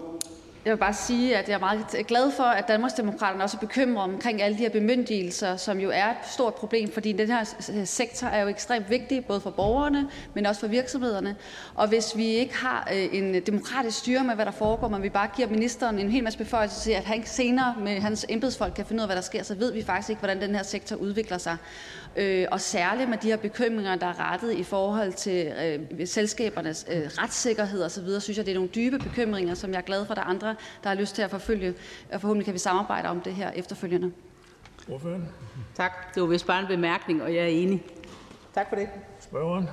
Jeg 0.64 0.72
vil 0.72 0.78
bare 0.78 0.94
sige, 0.94 1.36
at 1.36 1.48
jeg 1.48 1.54
er 1.54 1.58
meget 1.58 2.06
glad 2.06 2.30
for, 2.36 2.42
at 2.42 2.68
Danmarksdemokraterne 2.68 3.44
også 3.44 3.56
er 3.56 3.66
bekymret 3.66 4.04
omkring 4.04 4.42
alle 4.42 4.58
de 4.58 4.62
her 4.62 4.70
bemyndigelser, 4.70 5.56
som 5.56 5.78
jo 5.78 5.90
er 5.94 6.10
et 6.10 6.16
stort 6.30 6.54
problem, 6.54 6.92
fordi 6.92 7.12
den 7.12 7.26
her 7.26 7.44
sektor 7.84 8.26
er 8.26 8.42
jo 8.42 8.48
ekstremt 8.48 8.90
vigtig, 8.90 9.24
både 9.24 9.40
for 9.40 9.50
borgerne, 9.50 10.08
men 10.34 10.46
også 10.46 10.60
for 10.60 10.68
virksomhederne. 10.68 11.36
Og 11.74 11.88
hvis 11.88 12.16
vi 12.16 12.26
ikke 12.26 12.56
har 12.56 12.88
øh, 12.94 13.08
en 13.12 13.40
demokratisk 13.40 13.98
styre 13.98 14.24
med, 14.24 14.34
hvad 14.34 14.44
der 14.44 14.50
foregår, 14.50 14.88
men 14.88 15.02
vi 15.02 15.08
bare 15.08 15.28
giver 15.36 15.48
ministeren 15.48 15.98
en 15.98 16.10
hel 16.10 16.24
masse 16.24 16.38
beføjelser 16.38 16.80
til, 16.80 16.92
at 16.92 17.04
han 17.04 17.26
senere 17.26 17.74
med 17.84 18.00
hans 18.00 18.26
embedsfolk 18.28 18.72
kan 18.74 18.86
finde 18.86 19.00
ud 19.00 19.02
af, 19.02 19.08
hvad 19.08 19.16
der 19.16 19.22
sker, 19.22 19.42
så 19.42 19.54
ved 19.54 19.72
vi 19.72 19.82
faktisk 19.82 20.10
ikke, 20.10 20.20
hvordan 20.20 20.40
den 20.40 20.54
her 20.54 20.62
sektor 20.62 20.96
udvikler 20.96 21.38
sig. 21.38 21.56
Øh, 22.16 22.46
og 22.52 22.60
særligt 22.60 23.10
med 23.10 23.18
de 23.18 23.28
her 23.28 23.36
bekymringer, 23.36 23.96
der 23.96 24.06
er 24.06 24.32
rettet 24.32 24.52
i 24.52 24.62
forhold 24.62 25.12
til 25.12 25.52
øh, 25.64 26.06
selskabernes 26.06 26.86
øh, 26.92 27.02
retssikkerhed 27.02 27.84
osv., 27.84 28.20
synes 28.20 28.36
jeg, 28.36 28.46
det 28.46 28.52
er 28.52 28.54
nogle 28.54 28.70
dybe 28.74 28.98
bekymringer, 28.98 29.54
som 29.54 29.70
jeg 29.70 29.78
er 29.78 29.82
glad 29.82 30.04
for, 30.06 30.12
at 30.12 30.16
der 30.16 30.22
er 30.22 30.26
andre, 30.26 30.56
der 30.82 30.88
har 30.88 30.94
lyst 30.94 31.14
til 31.14 31.22
at 31.22 31.30
forfølge. 31.30 31.74
Og 32.12 32.20
forhåbentlig 32.20 32.44
kan 32.44 32.54
vi 32.54 32.58
samarbejde 32.58 33.08
om 33.08 33.20
det 33.20 33.34
her 33.34 33.50
efterfølgende. 33.50 34.12
Ordføren. 34.88 35.28
Tak. 35.74 36.14
Det 36.14 36.22
var 36.22 36.28
vist 36.28 36.46
bare 36.46 36.60
en 36.60 36.66
bemærkning, 36.66 37.22
og 37.22 37.34
jeg 37.34 37.42
er 37.42 37.48
enig. 37.48 37.84
Tak 38.54 38.68
for 38.68 38.76
det. 38.76 38.88
Spørgeren. 39.20 39.68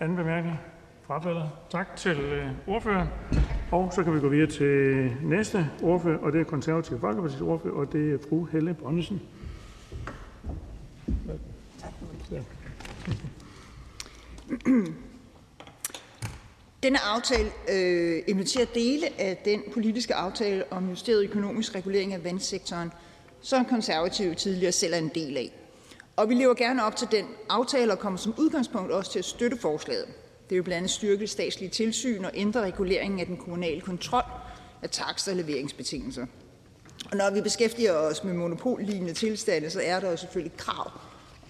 Anden 0.00 0.16
bemærkning. 0.16 0.60
Frafalder. 1.06 1.48
Tak 1.70 1.96
til 1.96 2.20
øh, 2.20 2.48
ordføreren. 2.66 3.08
Og 3.72 3.92
så 3.94 4.04
kan 4.04 4.14
vi 4.14 4.20
gå 4.20 4.28
videre 4.28 4.50
til 4.50 5.12
næste 5.22 5.70
ordfører, 5.82 6.18
og 6.18 6.32
det 6.32 6.40
er 6.40 6.44
konservativ 6.44 6.96
Folkeparti's 6.96 7.42
ordfører, 7.42 7.74
og 7.74 7.92
det 7.92 8.14
er 8.14 8.18
fru 8.28 8.44
Helle 8.44 8.74
Bonnesen. 8.74 9.22
Denne 16.82 16.98
aftale 16.98 17.50
øh, 17.68 18.22
inviterer 18.26 18.64
dele 18.64 19.20
af 19.20 19.42
den 19.44 19.62
politiske 19.72 20.14
aftale 20.14 20.72
om 20.72 20.88
justeret 20.88 21.24
økonomisk 21.24 21.74
regulering 21.74 22.12
af 22.14 22.24
vandsektoren, 22.24 22.92
som 23.40 23.64
konservative 23.64 24.34
tidligere 24.34 24.72
selv 24.72 24.94
er 24.94 24.98
en 24.98 25.10
del 25.14 25.36
af. 25.36 25.52
Og 26.16 26.28
vi 26.28 26.34
lever 26.34 26.54
gerne 26.54 26.84
op 26.84 26.96
til 26.96 27.08
den 27.10 27.26
aftale 27.48 27.92
og 27.92 27.98
kommer 27.98 28.18
som 28.18 28.34
udgangspunkt 28.38 28.92
også 28.92 29.12
til 29.12 29.18
at 29.18 29.24
støtte 29.24 29.56
forslaget. 29.56 30.06
Det 30.48 30.52
er 30.52 30.56
jo 30.56 30.62
blandt 30.62 30.76
andet 30.76 30.90
styrket 30.90 31.30
statslige 31.30 31.70
tilsyn 31.70 32.24
og 32.24 32.30
ændre 32.34 32.60
reguleringen 32.60 33.20
af 33.20 33.26
den 33.26 33.36
kommunale 33.36 33.80
kontrol 33.80 34.22
af 34.82 34.90
takster 34.90 35.32
og 35.32 35.36
leveringsbetingelser. 35.36 36.26
Og 37.10 37.16
når 37.16 37.30
vi 37.30 37.40
beskæftiger 37.40 37.92
os 37.92 38.24
med 38.24 38.34
monopollignende 38.34 39.12
tilstande, 39.12 39.70
så 39.70 39.80
er 39.84 40.00
der 40.00 40.10
jo 40.10 40.16
selvfølgelig 40.16 40.56
krav 40.56 40.90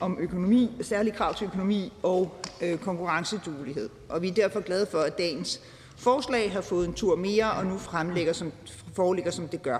om 0.00 0.18
økonomi, 0.20 0.76
særlige 0.82 1.14
krav 1.14 1.34
til 1.34 1.44
økonomi 1.44 1.92
og 2.02 2.36
øh, 2.60 2.78
konkurrenceduelighed. 2.78 3.88
Og 4.08 4.22
vi 4.22 4.28
er 4.28 4.34
derfor 4.34 4.60
glade 4.60 4.86
for, 4.90 4.98
at 4.98 5.18
dagens 5.18 5.60
forslag 5.96 6.52
har 6.52 6.60
fået 6.60 6.88
en 6.88 6.94
tur 6.94 7.16
mere 7.16 7.52
og 7.52 7.66
nu 7.66 7.78
fremlægger 7.78 8.32
som, 8.32 8.52
foreligger, 8.94 9.30
som 9.30 9.48
det 9.48 9.62
gør. 9.62 9.78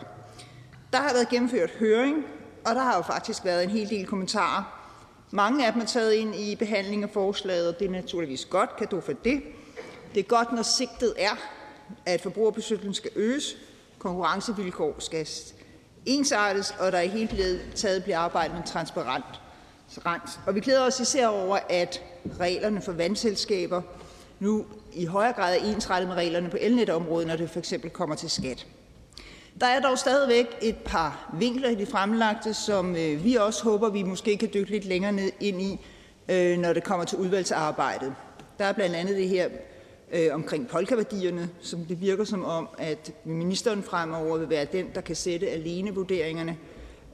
Der 0.92 0.98
har 0.98 1.12
været 1.12 1.28
gennemført 1.28 1.70
høring, 1.70 2.24
og 2.66 2.74
der 2.74 2.80
har 2.80 2.96
jo 2.96 3.02
faktisk 3.02 3.44
været 3.44 3.64
en 3.64 3.70
hel 3.70 3.88
del 3.88 4.06
kommentarer. 4.06 4.82
Mange 5.30 5.66
af 5.66 5.72
dem 5.72 5.82
er 5.82 5.86
taget 5.86 6.12
ind 6.12 6.34
i 6.34 6.56
behandling 6.56 7.02
af 7.02 7.10
forslaget, 7.10 7.68
og 7.68 7.78
det 7.78 7.86
er 7.86 7.90
naturligvis 7.90 8.44
godt. 8.44 8.76
Kan 8.76 8.86
du 8.86 9.00
for 9.00 9.12
det? 9.12 9.42
Det 10.14 10.20
er 10.20 10.24
godt, 10.28 10.52
når 10.52 10.62
sigtet 10.62 11.14
er, 11.18 11.36
at 12.06 12.20
forbrugerbeskyttelsen 12.20 12.94
skal 12.94 13.10
øges, 13.16 13.56
konkurrencevilkår 13.98 14.94
skal 14.98 15.28
ensartes, 16.06 16.74
og 16.78 16.92
der 16.92 17.00
i 17.00 17.08
hele 17.08 17.60
taget 17.74 18.04
bliver 18.04 18.18
arbejdet 18.18 18.56
med 18.56 18.64
transparent 18.66 19.24
og 20.46 20.54
vi 20.54 20.60
glæder 20.60 20.86
os 20.86 21.00
især 21.00 21.26
over, 21.26 21.58
at 21.68 22.02
reglerne 22.40 22.82
for 22.82 22.92
vandselskaber 22.92 23.82
nu 24.40 24.64
i 24.92 25.04
højere 25.04 25.32
grad 25.32 25.56
er 25.56 25.64
ensrettet 25.74 26.08
med 26.08 26.16
reglerne 26.16 26.50
på 26.50 26.56
elnetområdet, 26.60 27.28
når 27.28 27.36
det 27.36 27.50
for 27.50 27.58
eksempel 27.58 27.90
kommer 27.90 28.16
til 28.16 28.30
skat. 28.30 28.66
Der 29.60 29.66
er 29.66 29.80
dog 29.80 29.98
stadigvæk 29.98 30.46
et 30.62 30.76
par 30.76 31.34
vinkler 31.38 31.68
i 31.68 31.74
de 31.74 31.86
fremlagte, 31.86 32.54
som 32.54 32.96
øh, 32.96 33.24
vi 33.24 33.34
også 33.34 33.64
håber, 33.64 33.90
vi 33.90 34.02
måske 34.02 34.36
kan 34.36 34.50
dykke 34.54 34.70
lidt 34.70 34.84
længere 34.84 35.12
ned 35.12 35.32
ind 35.40 35.62
i, 35.62 35.80
øh, 36.28 36.58
når 36.58 36.72
det 36.72 36.84
kommer 36.84 37.04
til 37.04 37.18
udvalgsarbejdet. 37.18 38.14
Der 38.58 38.64
er 38.64 38.72
blandt 38.72 38.96
andet 38.96 39.16
det 39.16 39.28
her 39.28 39.48
øh, 40.12 40.34
omkring 40.34 40.68
polkaværdierne, 40.68 41.48
som 41.60 41.84
det 41.84 42.00
virker 42.00 42.24
som 42.24 42.44
om, 42.44 42.68
at 42.78 43.12
ministeren 43.24 43.82
fremover 43.82 44.38
vil 44.38 44.50
være 44.50 44.64
den, 44.64 44.86
der 44.94 45.00
kan 45.00 45.16
sætte 45.16 45.48
alene 45.48 45.94
vurderingerne 45.94 46.56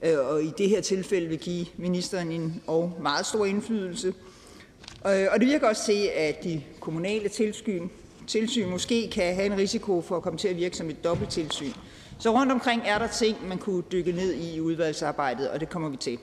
Øh, 0.03 0.19
og 0.19 0.43
i 0.43 0.53
det 0.59 0.69
her 0.69 0.81
tilfælde 0.81 1.29
vil 1.29 1.39
give 1.39 1.67
ministeren 1.77 2.33
en 2.33 2.63
og 2.67 2.93
meget 3.01 3.27
stor 3.27 3.45
indflydelse. 3.45 4.15
Øh, 5.07 5.27
og 5.33 5.41
det 5.41 5.49
virker 5.49 5.69
også 5.69 5.85
til, 5.85 6.11
at 6.17 6.45
de 6.45 6.63
kommunale 6.81 7.29
tilsyn, 7.29 7.89
tilsyn 8.27 8.69
måske 8.69 9.11
kan 9.11 9.35
have 9.35 9.47
en 9.47 9.57
risiko 9.57 10.01
for 10.01 10.17
at 10.17 10.23
komme 10.23 10.39
til 10.39 10.49
at 10.49 10.57
virke 10.57 10.77
som 10.77 10.91
et 10.91 11.05
dobbelttilsyn. 11.05 11.73
Så 12.19 12.31
rundt 12.31 12.53
omkring 12.53 12.83
er 12.87 12.99
der 12.99 13.07
ting, 13.07 13.49
man 13.49 13.59
kunne 13.59 13.83
dykke 13.93 14.13
ned 14.13 14.33
i 14.33 14.55
i 14.55 14.61
udvalgsarbejdet, 14.61 15.51
og 15.51 15.61
det 15.61 15.69
kommer 15.69 15.89
vi 15.89 15.97
til. 15.97 16.19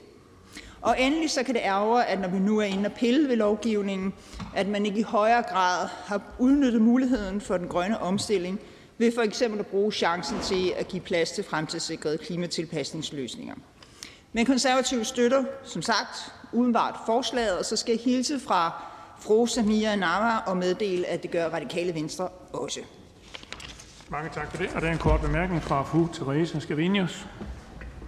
Og 0.81 1.01
endelig 1.01 1.30
så 1.30 1.43
kan 1.43 1.56
det 1.56 1.61
ærge, 1.64 2.06
at 2.06 2.22
når 2.22 2.27
vi 2.27 2.39
nu 2.39 2.60
er 2.60 2.64
inde 2.64 2.85
og 2.85 2.91
pille 2.91 3.30
ved 3.30 3.35
lovgivningen, 3.35 4.14
at 4.56 4.68
man 4.68 4.85
ikke 4.85 4.99
i 4.99 5.03
højere 5.03 5.41
grad 5.41 5.88
har 6.06 6.22
udnyttet 6.39 6.81
muligheden 6.81 7.41
for 7.41 7.57
den 7.57 7.68
grønne 7.68 7.99
omstilling 7.99 8.60
ved 8.97 9.11
for 9.11 9.22
eksempel 9.22 9.60
at 9.60 9.68
bruge 9.68 9.91
chancen 9.91 10.38
til 10.43 10.73
at 10.77 10.88
give 10.88 11.01
plads 11.01 11.31
til 11.31 11.43
fremtidssikrede 11.43 12.18
klimatilpasningsløsninger. 12.18 13.56
Men 14.34 14.45
konservative 14.45 15.06
støtter, 15.06 15.43
som 15.64 15.81
sagt, 15.81 16.34
udenbart 16.51 16.95
forslaget, 17.06 17.57
og 17.57 17.65
så 17.65 17.76
skal 17.76 17.91
jeg 17.91 18.01
hilse 18.14 18.39
fra 18.39 18.84
fru 19.19 19.45
Samia 19.45 19.95
Nama 19.95 20.38
og 20.45 20.57
meddele, 20.57 21.07
at 21.07 21.23
det 21.23 21.31
gør 21.31 21.49
radikale 21.49 21.93
venstre 21.93 22.27
også. 22.53 22.80
Mange 24.10 24.30
tak 24.34 24.51
for 24.51 24.57
det. 24.57 24.69
Og 24.76 24.81
der 24.81 24.88
er 24.88 24.91
en 24.91 24.97
kort 24.97 25.22
bemærkning 25.22 25.64
fra 25.64 25.84
fru 25.84 26.07
Therese 26.14 26.61
Scavenius. 26.61 27.27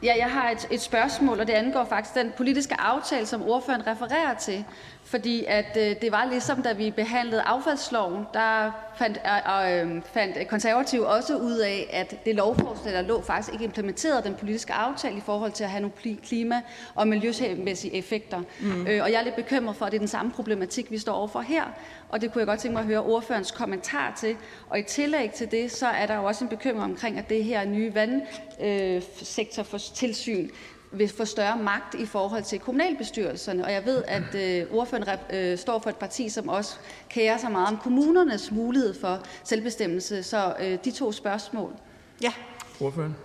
Ja, 0.04 0.14
jeg 0.18 0.32
har 0.32 0.50
et, 0.50 0.68
et 0.72 0.82
spørgsmål, 0.82 1.40
og 1.40 1.48
det 1.48 1.54
angår 1.54 1.86
faktisk 1.86 2.16
den 2.16 2.32
politiske 2.38 2.82
aftale, 2.82 3.26
som 3.26 3.42
ordføreren 3.42 3.88
refererer 3.88 4.34
til. 4.34 4.66
Fordi 5.12 5.46
at, 5.48 5.78
øh, 5.78 5.96
det 6.02 6.12
var 6.12 6.26
ligesom, 6.26 6.64
da 6.64 6.74
vi 6.74 6.92
behandlede 6.92 7.42
affaldsloven, 7.42 8.26
der 8.34 8.72
fandt, 8.98 9.20
øh, 9.26 9.96
øh, 9.96 10.02
fandt 10.14 10.48
konservative 10.48 11.08
også 11.08 11.38
ud 11.38 11.58
af, 11.58 11.90
at 11.94 12.26
det 12.26 12.36
lovforslag, 12.36 12.94
der 12.94 13.02
lå, 13.02 13.22
faktisk 13.22 13.54
ikke 13.54 13.66
implementerede 13.66 14.24
den 14.24 14.36
politiske 14.36 14.74
aftale 14.74 15.18
i 15.18 15.22
forhold 15.22 15.52
til 15.52 15.64
at 15.64 15.70
have 15.70 15.82
nogle 15.82 16.18
klima- 16.24 16.62
og 16.96 17.08
miljømæssige 17.08 17.96
effekter. 17.96 18.42
Mm. 18.62 18.88
Øh, 18.88 19.04
og 19.04 19.12
jeg 19.12 19.20
er 19.20 19.24
lidt 19.24 19.36
bekymret 19.36 19.76
for, 19.76 19.86
at 19.86 19.92
det 19.92 19.98
er 19.98 20.00
den 20.00 20.08
samme 20.08 20.32
problematik, 20.32 20.92
vi 20.92 20.98
står 20.98 21.14
overfor 21.14 21.42
her. 21.42 21.64
Og 22.10 22.22
det 22.22 22.32
kunne 22.32 22.40
jeg 22.40 22.48
godt 22.48 22.60
tænke 22.60 22.74
mig 22.74 22.82
at 22.82 22.88
høre 22.88 23.02
ordførens 23.02 23.52
kommentar 23.52 24.14
til. 24.20 24.36
Og 24.70 24.80
i 24.80 24.84
tillæg 24.84 25.32
til 25.32 25.52
det, 25.52 25.72
så 25.72 25.88
er 25.88 26.06
der 26.06 26.16
jo 26.16 26.24
også 26.24 26.44
en 26.44 26.50
bekymring 26.50 26.84
omkring, 26.84 27.18
at 27.18 27.30
det 27.30 27.44
her 27.44 27.66
nye 27.66 27.96
vandsektor 27.96 29.62
øh, 29.62 29.66
for 29.66 29.78
tilsyn 29.78 30.50
vil 30.92 31.10
få 31.10 31.26
større 31.26 31.58
magt 31.58 31.96
i 31.96 32.06
forhold 32.06 32.44
til 32.44 32.60
kommunalbestyrelserne. 32.60 33.66
Og 33.66 33.72
jeg 33.72 33.86
ved, 33.86 34.04
at 34.08 34.36
øh, 34.36 34.74
ordføreren 34.74 35.20
øh, 35.34 35.58
står 35.58 35.80
for 35.80 35.90
et 35.90 35.96
parti, 35.96 36.30
som 36.30 36.50
også 36.50 36.76
kærer 37.10 37.38
sig 37.38 37.52
meget 37.52 37.68
om 37.68 37.78
kommunernes 37.78 38.52
mulighed 38.52 38.94
for 38.94 39.20
selvbestemmelse. 39.44 40.24
Så 40.24 40.56
øh, 40.62 40.78
de 40.86 40.92
to 40.92 41.12
spørgsmål. 41.12 41.74
Ja. 42.22 42.34
Ordføreren. 42.82 43.16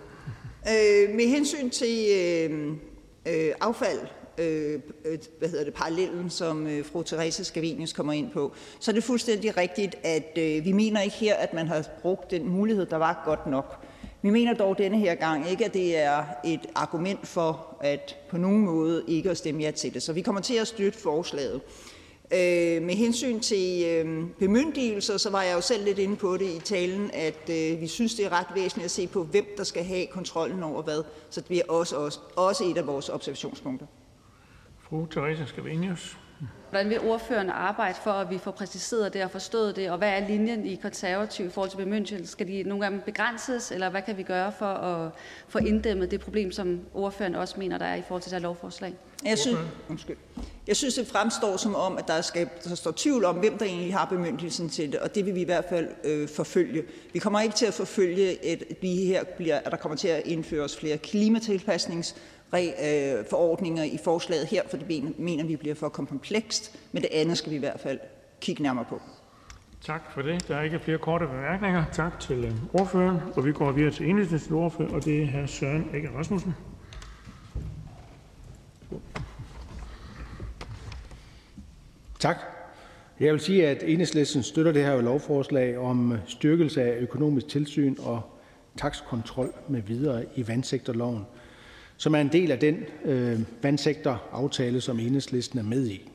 Øh, 0.69 1.15
med 1.15 1.27
hensyn 1.27 1.69
til 1.69 2.05
øh, 2.15 2.67
øh, 3.25 3.51
affald, 3.61 3.99
øh, 4.37 4.79
hvad 5.39 5.49
hedder 5.49 5.63
det, 5.63 5.73
parallellen, 5.73 6.29
som 6.29 6.67
øh, 6.67 6.85
fru 6.85 7.03
Therese 7.03 7.43
Scavenius 7.43 7.93
kommer 7.93 8.13
ind 8.13 8.31
på, 8.31 8.53
så 8.79 8.91
er 8.91 8.93
det 8.93 9.03
fuldstændig 9.03 9.57
rigtigt, 9.57 9.95
at 10.03 10.37
øh, 10.37 10.65
vi 10.65 10.71
mener 10.71 11.01
ikke 11.01 11.15
her, 11.15 11.35
at 11.35 11.53
man 11.53 11.67
har 11.67 11.85
brugt 12.01 12.31
den 12.31 12.49
mulighed, 12.49 12.85
der 12.85 12.97
var 12.97 13.21
godt 13.25 13.47
nok. 13.47 13.86
Vi 14.27 14.31
mener 14.31 14.53
dog 14.53 14.77
denne 14.77 14.97
her 14.97 15.15
gang 15.15 15.49
ikke, 15.49 15.65
at 15.65 15.73
det 15.73 15.97
er 15.97 16.23
et 16.45 16.59
argument 16.75 17.27
for 17.27 17.77
at 17.81 18.17
på 18.29 18.37
nogen 18.37 18.65
måde 18.65 19.03
ikke 19.07 19.29
at 19.29 19.37
stemme 19.37 19.61
ja 19.61 19.71
til 19.71 19.93
det. 19.93 20.03
Så 20.03 20.13
vi 20.13 20.21
kommer 20.21 20.41
til 20.41 20.53
at 20.55 20.67
støtte 20.67 20.99
forslaget. 20.99 21.61
Øh, 22.33 22.81
med 22.81 22.95
hensyn 22.95 23.39
til 23.39 23.85
øh, 23.85 24.25
bemyndigelser, 24.39 25.17
så 25.17 25.29
var 25.29 25.41
jeg 25.41 25.55
jo 25.55 25.61
selv 25.61 25.85
lidt 25.85 25.99
inde 25.99 26.15
på 26.15 26.37
det 26.37 26.45
i 26.45 26.59
talen, 26.59 27.11
at 27.13 27.49
øh, 27.49 27.81
vi 27.81 27.87
synes, 27.87 28.15
det 28.15 28.25
er 28.25 28.39
ret 28.39 28.47
væsentligt 28.55 28.85
at 28.85 28.91
se 28.91 29.07
på, 29.07 29.23
hvem 29.23 29.45
der 29.57 29.63
skal 29.63 29.83
have 29.83 30.05
kontrollen 30.05 30.63
over 30.63 30.83
hvad. 30.83 31.03
Så 31.29 31.41
det 31.41 31.57
er 31.57 31.63
også, 31.69 31.95
også, 31.95 32.19
også 32.35 32.63
et 32.63 32.77
af 32.77 32.87
vores 32.87 33.09
observationspunkter. 33.09 33.85
Fru 34.79 35.05
Teresa 35.05 35.45
Scavenius. 35.45 36.17
Hvordan 36.69 36.89
vil 36.89 36.99
ordføreren 36.99 37.49
arbejde 37.49 37.97
for, 38.03 38.11
at 38.11 38.29
vi 38.29 38.37
får 38.37 38.51
præciseret 38.51 39.13
det 39.13 39.23
og 39.23 39.31
forstået 39.31 39.75
det, 39.75 39.91
og 39.91 39.97
hvad 39.97 40.09
er 40.09 40.27
linjen 40.27 40.65
i 40.65 40.75
konservativ 40.75 41.45
i 41.45 41.49
forhold 41.49 41.69
til 41.69 41.77
bemyndigelse? 41.77 42.31
Skal 42.31 42.47
de 42.47 42.63
nogle 42.63 42.83
gange 42.83 43.01
begrænses, 43.05 43.71
eller 43.71 43.89
hvad 43.89 44.01
kan 44.01 44.17
vi 44.17 44.23
gøre 44.23 44.51
for 44.51 44.65
at 44.65 45.11
få 45.47 45.57
inddæmmet 45.57 46.11
det 46.11 46.19
problem, 46.19 46.51
som 46.51 46.79
ordføreren 46.93 47.35
også 47.35 47.55
mener, 47.57 47.77
der 47.77 47.85
er 47.85 47.95
i 47.95 48.01
forhold 48.07 48.21
til 48.21 48.31
det 48.31 48.39
her 48.39 48.43
lovforslag? 48.43 48.93
Jeg 49.25 49.37
synes, 49.37 49.57
undskyld. 49.89 50.17
Jeg 50.67 50.75
synes, 50.75 50.95
det 50.95 51.07
fremstår 51.07 51.57
som 51.57 51.75
om, 51.75 51.97
at 51.97 52.07
der, 52.07 52.21
skal, 52.21 52.49
der 52.63 52.75
står 52.75 52.93
tvivl 52.95 53.25
om, 53.25 53.35
hvem 53.35 53.57
der 53.57 53.65
egentlig 53.65 53.93
har 53.93 54.05
bemyndigelsen 54.05 54.69
til 54.69 54.91
det, 54.91 54.99
og 54.99 55.15
det 55.15 55.25
vil 55.25 55.35
vi 55.35 55.41
i 55.41 55.45
hvert 55.45 55.65
fald 55.69 55.87
øh, 56.03 56.29
forfølge. 56.29 56.83
Vi 57.13 57.19
kommer 57.19 57.41
ikke 57.41 57.55
til 57.55 57.65
at 57.65 57.73
forfølge, 57.73 58.45
at, 58.45 58.63
vi 58.81 58.95
her 59.05 59.23
bliver, 59.23 59.59
at 59.65 59.71
der 59.71 59.77
kommer 59.77 59.95
til 59.95 60.07
at 60.07 60.21
indføres 60.25 60.77
flere 60.77 60.97
klimatilpasnings 60.97 62.15
Øh, 62.53 63.25
forordninger 63.29 63.83
i 63.83 63.97
forslaget 64.03 64.47
her, 64.47 64.61
for 64.69 64.77
det 64.77 65.19
mener 65.19 65.45
vi 65.45 65.55
bliver 65.55 65.75
for 65.75 65.89
komplekst, 65.89 66.79
men 66.91 67.03
det 67.03 67.09
andet 67.11 67.37
skal 67.37 67.51
vi 67.51 67.55
i 67.55 67.59
hvert 67.59 67.79
fald 67.79 67.99
kigge 68.41 68.63
nærmere 68.63 68.85
på. 68.89 69.01
Tak 69.81 70.11
for 70.13 70.21
det. 70.21 70.47
Der 70.47 70.55
er 70.55 70.61
ikke 70.61 70.79
flere 70.79 70.97
korte 70.97 71.27
bemærkninger. 71.27 71.83
Tak 71.93 72.19
til 72.19 72.45
øh, 72.45 72.51
ordføreren. 72.73 73.17
Og 73.35 73.45
vi 73.45 73.51
går 73.51 73.71
videre 73.71 73.91
til 73.91 74.09
enhedslistens 74.09 74.51
ordfører, 74.51 74.89
og 74.89 75.05
det 75.05 75.23
er 75.23 75.25
hr. 75.25 75.45
Søren 75.45 75.89
Egge 75.93 76.09
Rasmussen. 76.17 76.55
Tak. 82.19 82.37
Jeg 83.19 83.33
vil 83.33 83.39
sige, 83.39 83.67
at 83.67 83.83
enhedslisten 83.83 84.43
støtter 84.43 84.71
det 84.71 84.83
her 84.83 85.01
lovforslag 85.01 85.77
om 85.77 86.17
styrkelse 86.25 86.83
af 86.83 86.97
økonomisk 86.99 87.47
tilsyn 87.47 87.95
og 87.99 88.21
takstkontrol 88.77 89.53
med 89.67 89.81
videre 89.81 90.25
i 90.35 90.47
vandsektorloven, 90.47 91.25
som 91.97 92.15
er 92.15 92.21
en 92.21 92.31
del 92.31 92.51
af 92.51 92.59
den 92.59 92.83
øh, 93.05 93.39
vandsektoraftale, 93.61 94.81
som 94.81 94.99
enhedslisten 94.99 95.59
er 95.59 95.63
med 95.63 95.87
i. 95.87 96.09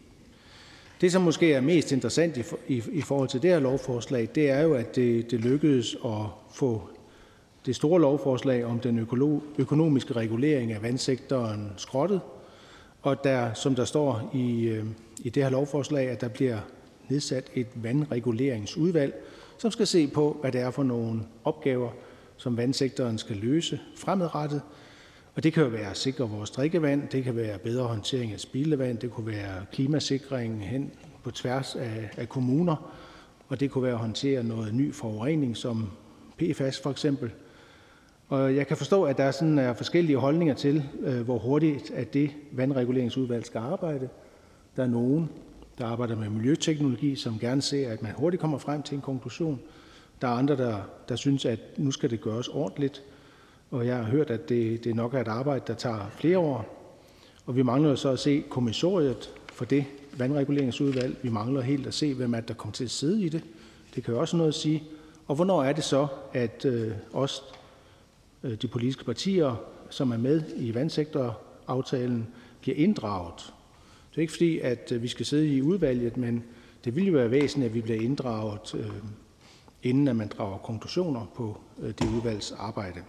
Det, 1.01 1.13
som 1.13 1.23
måske 1.23 1.53
er 1.53 1.61
mest 1.61 1.93
interessant 1.93 2.37
i, 2.37 2.43
i, 2.69 2.83
i 2.93 3.01
forhold 3.01 3.29
til 3.29 3.43
det 3.43 3.51
her 3.51 3.61
lovforslag, 3.61 4.29
det 4.35 4.51
er 4.51 4.61
jo, 4.61 4.75
at 4.75 4.97
det, 4.97 5.31
det 5.31 5.41
lykkedes 5.41 5.97
at 6.05 6.27
få 6.55 6.83
det 7.67 7.77
store 7.77 8.01
lovforslag 8.01 8.65
om 8.65 8.81
den 8.81 8.99
økonomiske 9.59 10.13
regulering 10.13 10.73
af 10.73 10.83
vandsektoren 10.83 11.73
skrottet, 11.77 12.21
og 13.03 13.25
der, 13.25 13.55
som 13.55 13.75
der 13.75 13.85
står 13.85 14.31
i, 14.35 14.65
øh, 14.65 14.85
i 15.23 15.31
det 15.31 15.43
her 15.43 15.51
lovforslag, 15.51 16.09
at 16.09 16.21
der 16.21 16.29
bliver 16.29 16.59
nedsat 17.09 17.51
et 17.55 17.67
vandreguleringsudvalg, 17.75 19.15
som 19.59 19.71
skal 19.71 19.87
se 19.87 20.07
på, 20.07 20.37
hvad 20.41 20.53
det 20.53 20.61
er 20.61 20.71
for 20.71 20.83
nogle 20.83 21.21
opgaver, 21.45 21.91
som 22.37 22.57
vandsektoren 22.57 23.19
skal 23.19 23.37
løse 23.37 23.81
fremadrettet. 23.97 24.61
Og 25.35 25.43
det 25.43 25.53
kan 25.53 25.63
jo 25.63 25.69
være 25.69 25.91
at 25.91 25.97
sikre 25.97 26.29
vores 26.29 26.51
drikkevand, 26.51 27.09
det 27.09 27.25
kan 27.25 27.37
være 27.37 27.59
bedre 27.59 27.85
håndtering 27.85 28.33
af 28.33 28.41
spildevand, 28.41 28.99
det 28.99 29.11
kunne 29.11 29.27
være 29.27 29.65
klimasikring 29.73 30.67
hen 30.69 30.91
på 31.23 31.31
tværs 31.31 31.77
af, 31.77 32.11
af 32.17 32.29
kommuner, 32.29 32.93
og 33.49 33.61
det 33.61 33.71
kunne 33.71 33.85
være 33.85 33.93
at 33.93 33.99
håndtere 33.99 34.45
noget 34.45 34.75
ny 34.75 34.95
forurening 34.95 35.57
som 35.57 35.91
PFAS 36.39 36.81
for 36.81 36.91
eksempel. 36.91 37.31
Og 38.29 38.57
jeg 38.57 38.67
kan 38.67 38.77
forstå, 38.77 39.05
at 39.05 39.19
der 39.19 39.31
sådan 39.31 39.59
er 39.59 39.75
forskellige 39.75 40.19
holdninger 40.19 40.55
til, 40.55 40.85
øh, 41.01 41.21
hvor 41.21 41.39
hurtigt 41.39 41.91
at 41.91 42.15
det 42.15 42.31
vandreguleringsudvalg 42.53 43.47
skal 43.47 43.59
arbejde. 43.59 44.09
Der 44.77 44.83
er 44.83 44.87
nogen, 44.87 45.29
der 45.79 45.87
arbejder 45.87 46.17
med 46.17 46.29
miljøteknologi, 46.29 47.17
som 47.17 47.39
gerne 47.39 47.63
ser, 47.63 47.93
at 47.93 48.03
man 48.03 48.13
hurtigt 48.17 48.41
kommer 48.41 48.59
frem 48.59 48.83
til 48.83 48.95
en 48.95 49.01
konklusion. 49.01 49.61
Der 50.21 50.29
er 50.29 50.33
andre, 50.33 50.57
der, 50.57 50.77
der 51.09 51.17
synes, 51.17 51.45
at 51.45 51.61
nu 51.77 51.91
skal 51.91 52.11
det 52.11 52.21
gøres 52.21 52.49
ordentligt. 52.49 53.03
Og 53.73 53.87
jeg 53.87 53.97
har 53.97 54.05
hørt, 54.05 54.31
at 54.31 54.49
det, 54.49 54.85
det 54.85 54.97
nok 54.97 55.15
er 55.15 55.21
et 55.21 55.29
arbejde, 55.29 55.65
der 55.67 55.75
tager 55.75 56.11
flere 56.11 56.39
år. 56.39 56.79
Og 57.47 57.57
vi 57.57 57.63
mangler 57.63 57.95
så 57.95 58.09
at 58.09 58.19
se 58.19 58.45
kommissoriet 58.51 59.31
for 59.53 59.65
det 59.65 59.85
vandreguleringsudvalg. 60.19 61.17
Vi 61.23 61.29
mangler 61.29 61.61
helt 61.61 61.87
at 61.87 61.95
se, 61.95 62.15
hvem 62.15 62.35
er 62.35 62.41
der 62.41 62.55
kommer 62.55 62.73
til 62.73 62.85
at 62.85 62.91
sidde 62.91 63.23
i 63.23 63.29
det. 63.29 63.45
Det 63.95 64.05
kan 64.05 64.15
jo 64.15 64.21
også 64.21 64.37
noget 64.37 64.49
at 64.49 64.55
sige. 64.55 64.83
Og 65.27 65.35
hvornår 65.35 65.63
er 65.63 65.73
det 65.73 65.85
så, 65.85 66.07
at 66.33 66.65
øh, 66.65 66.93
os, 67.13 67.43
øh, 68.43 68.55
de 68.55 68.69
politiske 68.69 69.05
partier, 69.05 69.57
som 69.91 70.13
er 70.13 70.17
med 70.17 70.43
i 70.57 70.75
vandsektoraftalen, 70.75 72.29
bliver 72.61 72.77
inddraget? 72.77 73.53
Det 74.11 74.17
er 74.17 74.21
ikke 74.21 74.33
fordi, 74.33 74.59
at 74.59 74.93
øh, 74.93 75.03
vi 75.03 75.09
skal 75.09 75.27
sidde 75.27 75.49
i 75.49 75.63
udvalget, 75.63 76.17
men 76.17 76.45
det 76.85 76.97
vil 76.97 77.07
jo 77.07 77.13
være 77.13 77.31
væsentligt, 77.31 77.69
at 77.69 77.75
vi 77.75 77.81
bliver 77.81 78.01
inddraget, 78.01 78.75
øh, 78.75 78.91
inden 79.83 80.09
at 80.09 80.17
man 80.17 80.29
drager 80.29 80.59
konklusioner 80.59 81.27
på 81.35 81.61
øh, 81.83 81.89
det 81.89 82.09
udvalgs 82.17 82.53
arbejde. 82.59 83.01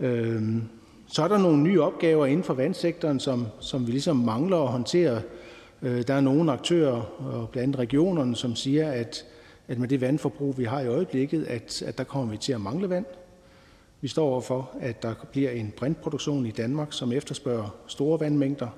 Øhm, 0.00 0.62
så 1.06 1.22
er 1.22 1.28
der 1.28 1.38
nogle 1.38 1.62
nye 1.62 1.82
opgaver 1.82 2.26
inden 2.26 2.44
for 2.44 2.54
vandsektoren, 2.54 3.20
som, 3.20 3.46
som 3.60 3.86
vi 3.86 3.92
ligesom 3.92 4.16
mangler 4.16 4.56
at 4.56 4.68
håndtere. 4.68 5.22
Øh, 5.82 6.06
der 6.06 6.14
er 6.14 6.20
nogle 6.20 6.52
aktører, 6.52 7.00
og 7.18 7.48
blandt 7.48 7.66
andet 7.66 7.78
regionerne, 7.78 8.36
som 8.36 8.56
siger, 8.56 8.90
at, 8.90 9.24
at 9.68 9.78
med 9.78 9.88
det 9.88 10.00
vandforbrug, 10.00 10.58
vi 10.58 10.64
har 10.64 10.80
i 10.80 10.86
øjeblikket, 10.86 11.44
at, 11.44 11.82
at 11.82 11.98
der 11.98 12.04
kommer 12.04 12.30
vi 12.30 12.36
til 12.36 12.52
at 12.52 12.60
mangle 12.60 12.90
vand. 12.90 13.06
Vi 14.00 14.08
står 14.08 14.28
overfor, 14.28 14.70
at 14.80 15.02
der 15.02 15.14
bliver 15.32 15.50
en 15.50 15.72
brintproduktion 15.76 16.46
i 16.46 16.50
Danmark, 16.50 16.92
som 16.92 17.12
efterspørger 17.12 17.76
store 17.86 18.20
vandmængder, 18.20 18.68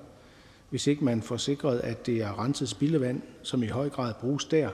hvis 0.70 0.86
ikke 0.86 1.04
man 1.04 1.22
får 1.22 1.36
sikret, 1.36 1.78
at 1.78 2.06
det 2.06 2.22
er 2.22 2.44
renset 2.44 2.68
spildevand, 2.68 3.22
som 3.42 3.62
i 3.62 3.66
høj 3.66 3.88
grad 3.88 4.14
bruges 4.20 4.44
der, 4.44 4.68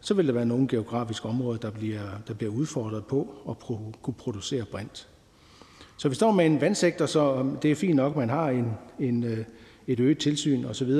så 0.00 0.14
vil 0.14 0.26
der 0.26 0.32
være 0.32 0.46
nogle 0.46 0.68
geografiske 0.68 1.28
områder, 1.28 1.58
der 1.58 1.70
bliver, 1.70 2.02
der 2.28 2.34
bliver 2.34 2.52
udfordret 2.52 3.06
på 3.06 3.34
at 3.48 3.58
kunne 4.02 4.14
producere 4.18 4.64
brint. 4.64 5.08
Så 5.98 6.08
vi 6.08 6.14
står 6.14 6.30
med 6.30 6.46
en 6.46 6.60
vandsektor, 6.60 7.06
så 7.06 7.34
øhm, 7.34 7.56
det 7.56 7.70
er 7.70 7.74
fint 7.74 7.96
nok, 7.96 8.12
at 8.12 8.16
man 8.16 8.30
har 8.30 8.48
en, 8.48 8.72
en, 8.98 9.24
øh, 9.24 9.44
et 9.86 10.00
øget 10.00 10.18
tilsyn 10.18 10.64
osv., 10.64 10.92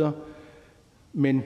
men 1.12 1.42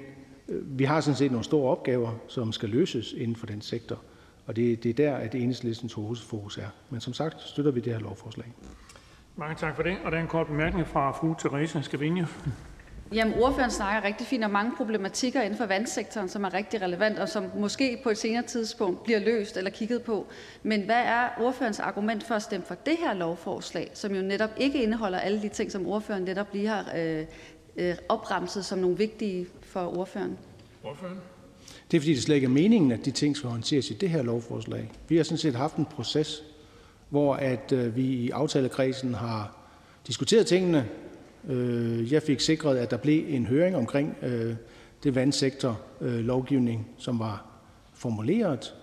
øh, 0.49 0.79
vi 0.79 0.85
har 0.85 1.01
sådan 1.01 1.17
set 1.17 1.31
nogle 1.31 1.45
store 1.45 1.71
opgaver, 1.71 2.11
som 2.29 2.53
skal 2.53 2.69
løses 2.69 3.13
inden 3.13 3.37
for 3.37 3.47
den 3.47 3.61
sektor, 3.61 3.99
og 4.47 4.57
det, 4.57 4.83
det 4.83 4.91
er 4.91 4.95
der, 4.95 5.15
at 5.15 5.35
enhedslistens 5.35 5.93
hovedfokus 5.93 6.59
er. 6.59 6.69
Men 6.91 7.01
som 7.01 7.13
sagt 7.13 7.43
støtter 7.43 7.71
vi 7.71 7.81
det 7.81 7.93
her 7.93 8.01
lovforslag. 8.01 8.53
Mange 9.37 9.57
tak 9.57 9.77
for 9.77 9.83
det. 9.83 9.97
Og 10.05 10.13
der 10.13 10.19
er 10.19 10.23
en 10.23 10.29
kort 10.29 10.47
bemærkning 10.47 10.87
fra 10.87 11.11
fru 11.11 11.35
Therese 11.39 11.83
Skavinje. 11.83 12.27
Jamen, 13.15 13.35
ordføreren 13.35 13.71
snakker 13.71 14.09
rigtig 14.09 14.27
fint 14.27 14.45
om 14.45 14.51
mange 14.51 14.73
problematikker 14.77 15.43
inden 15.43 15.59
for 15.59 15.67
vandsektoren, 15.67 16.29
som 16.29 16.45
er 16.45 16.55
rigtig 16.55 16.83
relevant, 16.83 17.19
og 17.19 17.29
som 17.29 17.45
måske 17.57 18.01
på 18.03 18.11
et 18.11 18.19
senere 18.19 18.43
tidspunkt 18.43 19.03
bliver 19.05 19.19
løst 19.19 19.57
eller 19.57 19.71
kigget 19.71 20.03
på. 20.03 20.27
Men 20.63 20.83
hvad 20.83 21.01
er 21.01 21.29
ordførens 21.41 21.81
argument 21.81 22.25
for 22.25 22.35
at 22.35 22.43
stemme 22.43 22.67
for 22.67 22.75
det 22.75 22.97
her 22.99 23.15
lovforslag, 23.15 23.91
som 23.95 24.15
jo 24.15 24.23
netop 24.23 24.51
ikke 24.57 24.83
indeholder 24.83 25.19
alle 25.19 25.43
de 25.43 25.49
ting, 25.49 25.73
som 25.73 25.87
ordføreren 25.87 26.25
netop 26.25 26.47
lige 26.53 26.67
har 26.67 26.93
øh, 26.97 27.25
øh, 27.77 27.95
opremset 28.09 28.65
som 28.65 28.79
nogle 28.79 28.97
vigtige 28.97 29.47
for 29.63 29.99
ordføreren? 29.99 30.39
Ordføreren? 30.85 31.19
Det 31.91 31.97
er 31.97 32.01
fordi, 32.01 32.15
det 32.15 32.23
slet 32.23 32.35
ikke 32.35 32.45
er 32.45 32.49
meningen, 32.49 32.93
at 32.93 33.05
de 33.05 33.11
ting 33.11 33.37
skal 33.37 33.51
håndteres 33.51 33.91
i 33.91 33.95
det 33.95 34.11
her 34.11 34.23
lovforslag. 34.23 34.91
Vi 35.09 35.17
har 35.17 35.25
sådan 35.25 35.39
set 35.39 35.55
haft 35.55 35.77
en 35.77 35.85
proces, 35.85 36.43
hvor 37.09 37.35
at 37.35 37.73
øh, 37.73 37.97
vi 37.97 38.03
i 38.03 38.31
aftalekredsen 38.31 39.15
har 39.15 39.57
diskuteret 40.07 40.47
tingene, 40.47 40.89
Øh, 41.49 42.13
jeg 42.13 42.23
fik 42.23 42.41
sikret, 42.41 42.79
at 42.79 42.91
der 42.91 42.97
blev 42.97 43.25
en 43.29 43.47
høring 43.47 43.77
omkring 43.77 44.17
øh, 44.23 44.55
det 45.05 45.15
vandsektorlovgivning, 45.15 46.89
som 46.99 47.19
var 47.19 47.47
formuleret. 47.95 48.75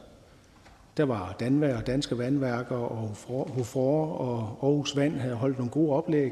Der 0.97 1.05
var 1.05 1.35
Danvær, 1.39 1.81
Danske 1.81 2.17
Vandværker 2.17 2.75
og 2.75 3.15
HOFOR 3.27 4.05
og 4.05 4.59
Aarhus 4.61 4.95
Vand 4.95 5.15
havde 5.15 5.35
holdt 5.35 5.57
nogle 5.57 5.71
gode 5.71 5.95
oplæg. 5.95 6.31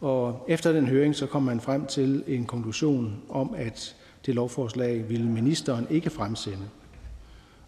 Og 0.00 0.44
efter 0.48 0.72
den 0.72 0.86
høring 0.86 1.14
så 1.14 1.26
kom 1.26 1.42
man 1.42 1.60
frem 1.60 1.86
til 1.86 2.24
en 2.26 2.44
konklusion 2.44 3.22
om, 3.28 3.54
at 3.56 3.96
det 4.26 4.34
lovforslag 4.34 5.08
ville 5.08 5.26
ministeren 5.26 5.86
ikke 5.90 6.10
fremsende. 6.10 6.68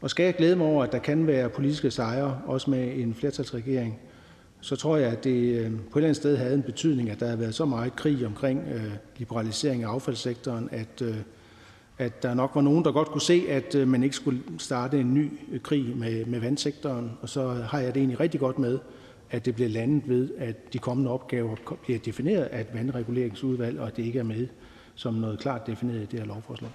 Og 0.00 0.10
skal 0.10 0.24
jeg 0.24 0.34
glæde 0.34 0.56
mig 0.56 0.66
over, 0.66 0.84
at 0.84 0.92
der 0.92 0.98
kan 0.98 1.26
være 1.26 1.48
politiske 1.48 1.90
sejre, 1.90 2.40
også 2.46 2.70
med 2.70 2.96
en 2.96 3.14
flertalsregering, 3.14 3.98
så 4.66 4.76
tror 4.76 4.96
jeg, 4.96 5.10
at 5.12 5.24
det 5.24 5.30
øh, 5.30 5.70
på 5.70 5.98
et 5.98 6.02
eller 6.02 6.08
andet 6.08 6.16
sted 6.16 6.36
havde 6.36 6.54
en 6.54 6.62
betydning, 6.62 7.10
at 7.10 7.20
der 7.20 7.26
havde 7.26 7.40
været 7.40 7.54
så 7.54 7.64
meget 7.64 7.96
krig 7.96 8.26
omkring 8.26 8.64
øh, 8.74 8.92
liberalisering 9.16 9.82
af 9.82 9.88
affaldssektoren, 9.88 10.68
at, 10.72 11.02
øh, 11.02 11.16
at 11.98 12.22
der 12.22 12.34
nok 12.34 12.50
var 12.54 12.60
nogen, 12.60 12.84
der 12.84 12.92
godt 12.92 13.08
kunne 13.08 13.22
se, 13.22 13.44
at 13.48 13.88
man 13.88 14.02
ikke 14.02 14.16
skulle 14.16 14.42
starte 14.58 15.00
en 15.00 15.14
ny 15.14 15.30
krig 15.62 15.96
med, 15.96 16.24
med 16.24 16.40
vandsektoren. 16.40 17.10
Og 17.22 17.28
så 17.28 17.48
har 17.48 17.78
jeg 17.78 17.94
det 17.94 18.00
egentlig 18.00 18.20
rigtig 18.20 18.40
godt 18.40 18.58
med, 18.58 18.78
at 19.30 19.44
det 19.44 19.54
bliver 19.54 19.70
landet 19.70 20.08
ved, 20.08 20.30
at 20.38 20.72
de 20.72 20.78
kommende 20.78 21.10
opgaver 21.10 21.56
bliver 21.82 21.98
defineret 21.98 22.44
af 22.44 22.60
et 22.60 22.74
vandreguleringsudvalg, 22.74 23.80
og 23.80 23.86
at 23.86 23.96
det 23.96 24.02
ikke 24.02 24.18
er 24.18 24.24
med 24.24 24.46
som 24.94 25.14
noget 25.14 25.38
klart 25.38 25.66
defineret 25.66 26.02
i 26.02 26.06
det 26.06 26.18
her 26.20 26.26
lovforslag. 26.26 26.70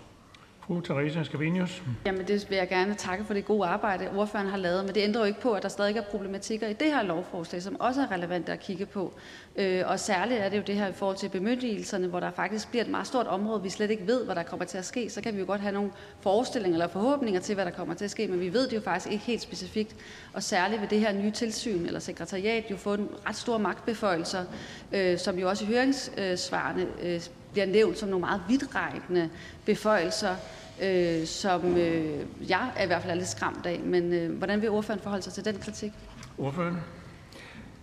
Fru 0.67 0.81
Theresa 0.81 1.23
Scavenius. 1.23 1.83
Jamen 2.05 2.27
det 2.27 2.49
vil 2.49 2.55
jeg 2.55 2.69
gerne 2.69 2.93
takke 2.93 3.25
for 3.25 3.33
det 3.33 3.45
gode 3.45 3.67
arbejde, 3.67 4.09
ordføreren 4.15 4.49
har 4.49 4.57
lavet, 4.57 4.85
men 4.85 4.95
det 4.95 5.01
ændrer 5.01 5.21
jo 5.21 5.27
ikke 5.27 5.41
på, 5.41 5.53
at 5.53 5.63
der 5.63 5.69
stadig 5.69 5.97
er 5.97 6.01
problematikker 6.01 6.67
i 6.67 6.73
det 6.73 6.87
her 6.87 7.03
lovforslag, 7.03 7.61
som 7.61 7.79
også 7.79 8.01
er 8.01 8.11
relevante 8.11 8.51
at 8.51 8.59
kigge 8.59 8.85
på. 8.85 9.13
Øh, 9.55 9.83
og 9.85 9.99
særligt 9.99 10.39
er 10.39 10.49
det 10.49 10.57
jo 10.57 10.63
det 10.67 10.75
her 10.75 10.87
i 10.87 10.93
forhold 10.93 11.17
til 11.17 11.29
bemyndigelserne, 11.29 12.07
hvor 12.07 12.19
der 12.19 12.31
faktisk 12.31 12.69
bliver 12.69 12.83
et 12.83 12.89
meget 12.89 13.07
stort 13.07 13.27
område, 13.27 13.63
vi 13.63 13.69
slet 13.69 13.91
ikke 13.91 14.07
ved, 14.07 14.25
hvad 14.25 14.35
der 14.35 14.43
kommer 14.43 14.65
til 14.65 14.77
at 14.77 14.85
ske. 14.85 15.09
Så 15.09 15.21
kan 15.21 15.33
vi 15.33 15.39
jo 15.39 15.45
godt 15.45 15.61
have 15.61 15.73
nogle 15.73 15.91
forestillinger 16.21 16.75
eller 16.75 16.87
forhåbninger 16.87 17.41
til, 17.41 17.55
hvad 17.55 17.65
der 17.65 17.71
kommer 17.71 17.93
til 17.93 18.05
at 18.05 18.11
ske, 18.11 18.27
men 18.27 18.39
vi 18.39 18.53
ved 18.53 18.67
det 18.67 18.75
jo 18.75 18.81
faktisk 18.81 19.11
ikke 19.11 19.25
helt 19.25 19.41
specifikt. 19.41 19.95
Og 20.33 20.43
særligt 20.43 20.81
ved 20.81 20.87
det 20.87 20.99
her 20.99 21.13
nye 21.13 21.31
tilsyn 21.31 21.85
eller 21.85 21.99
sekretariat 21.99 22.63
jo 22.71 22.77
få 22.77 22.93
en 22.93 23.09
ret 23.27 23.35
store 23.35 23.59
magtbeføjelser, 23.59 24.45
øh, 24.91 25.17
som 25.17 25.39
jo 25.39 25.49
også 25.49 25.63
i 25.63 25.67
høringssvarene 25.67 26.85
øh, 27.03 27.21
bliver 27.51 27.65
nævnt 27.65 27.97
som 27.97 28.09
nogle 28.09 28.21
meget 28.21 28.41
vidtrækkende 28.49 29.29
beføjelser, 29.65 30.35
øh, 30.83 31.25
som 31.25 31.77
øh, 31.77 32.25
jeg 32.49 32.71
er 32.77 32.83
i 32.83 32.87
hvert 32.87 33.01
fald 33.01 33.11
er 33.11 33.15
lidt 33.15 33.27
skræmt 33.27 33.65
af. 33.65 33.79
Men 33.79 34.13
øh, 34.13 34.37
hvordan 34.37 34.61
vil 34.61 34.69
ordføreren 34.69 35.03
forholde 35.03 35.23
sig 35.23 35.33
til 35.33 35.45
den 35.45 35.55
kritik? 35.55 35.91
Ordføreren? 36.37 36.77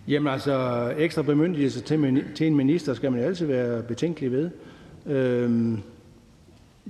Jamen 0.07 0.33
altså, 0.33 0.87
ekstra 0.97 1.21
bemyndigelse 1.21 1.81
til, 1.81 2.25
til 2.35 2.47
en 2.47 2.55
minister 2.55 2.93
skal 2.93 3.11
man 3.11 3.21
jo 3.21 3.25
altid 3.27 3.45
være 3.45 3.83
betænkelig 3.83 4.31
ved. 4.31 4.49
Øhm, 5.05 5.81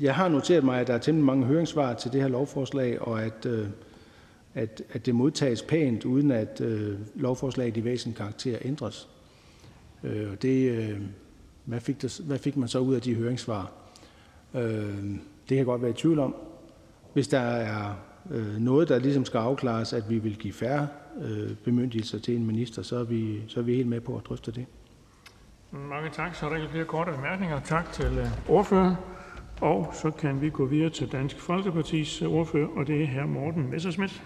jeg 0.01 0.15
har 0.15 0.27
noteret 0.27 0.63
mig, 0.63 0.79
at 0.79 0.87
der 0.87 0.93
er 0.93 0.97
temmelig 0.97 1.25
mange 1.25 1.45
høringssvar 1.45 1.93
til 1.93 2.11
det 2.11 2.21
her 2.21 2.27
lovforslag, 2.27 3.01
og 3.01 3.23
at, 3.23 3.45
øh, 3.45 3.67
at, 4.53 4.81
at 4.93 5.05
det 5.05 5.15
modtages 5.15 5.61
pænt, 5.61 6.05
uden 6.05 6.31
at 6.31 6.61
øh, 6.61 6.93
lovforslaget 7.15 7.77
i 7.77 7.83
væsentlig 7.83 8.17
karakter 8.17 8.57
ændres. 8.61 9.09
Øh, 10.03 10.27
det, 10.41 10.71
øh, 10.71 10.99
hvad, 11.69 11.79
fik 11.79 12.01
der, 12.01 12.21
hvad 12.25 12.37
fik 12.37 12.57
man 12.57 12.67
så 12.67 12.79
ud 12.79 12.95
af 12.95 13.01
de 13.01 13.15
høringssvar? 13.15 13.71
Øh, 14.53 14.61
det 14.61 15.47
kan 15.47 15.57
jeg 15.57 15.65
godt 15.65 15.81
være 15.81 15.91
i 15.91 15.93
tvivl 15.93 16.19
om. 16.19 16.35
hvis 17.13 17.27
der 17.27 17.39
er 17.39 17.93
øh, 18.31 18.57
noget, 18.57 18.89
der 18.89 18.99
ligesom 18.99 19.25
skal 19.25 19.37
afklares, 19.37 19.93
at 19.93 20.09
vi 20.09 20.17
vil 20.17 20.37
give 20.37 20.53
færre 20.53 20.87
øh, 21.21 21.55
bemyndigelser 21.55 22.19
til 22.19 22.35
en 22.35 22.45
minister, 22.45 22.81
så 22.81 22.95
er, 22.95 23.03
vi, 23.03 23.43
så 23.47 23.59
er 23.59 23.63
vi 23.63 23.75
helt 23.75 23.87
med 23.87 24.01
på 24.01 24.17
at 24.17 24.25
drøfte 24.25 24.51
det. 24.51 24.65
Mange 25.71 26.09
tak. 26.09 26.35
Så 26.35 26.45
er 26.45 26.49
der 26.49 26.57
ikke 26.57 26.69
flere 26.69 26.85
korte 26.85 27.11
bemærkninger. 27.11 27.59
Tak 27.59 27.91
til 27.91 28.17
øh, 28.17 28.49
ordføreren. 28.49 28.95
Og 29.61 29.91
så 29.93 30.11
kan 30.11 30.41
vi 30.41 30.49
gå 30.49 30.65
videre 30.65 30.89
til 30.89 31.11
Dansk 31.11 31.39
Folkepartis 31.39 32.21
øh, 32.21 32.33
ordfører, 32.33 32.67
og 32.67 32.87
det 32.87 33.03
er 33.03 33.07
hr. 33.07 33.25
Morten 33.25 33.69
Messerschmidt. 33.69 34.23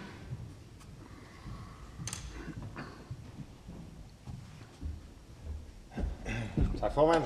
Tak, 6.84 6.92
formand. 6.92 7.22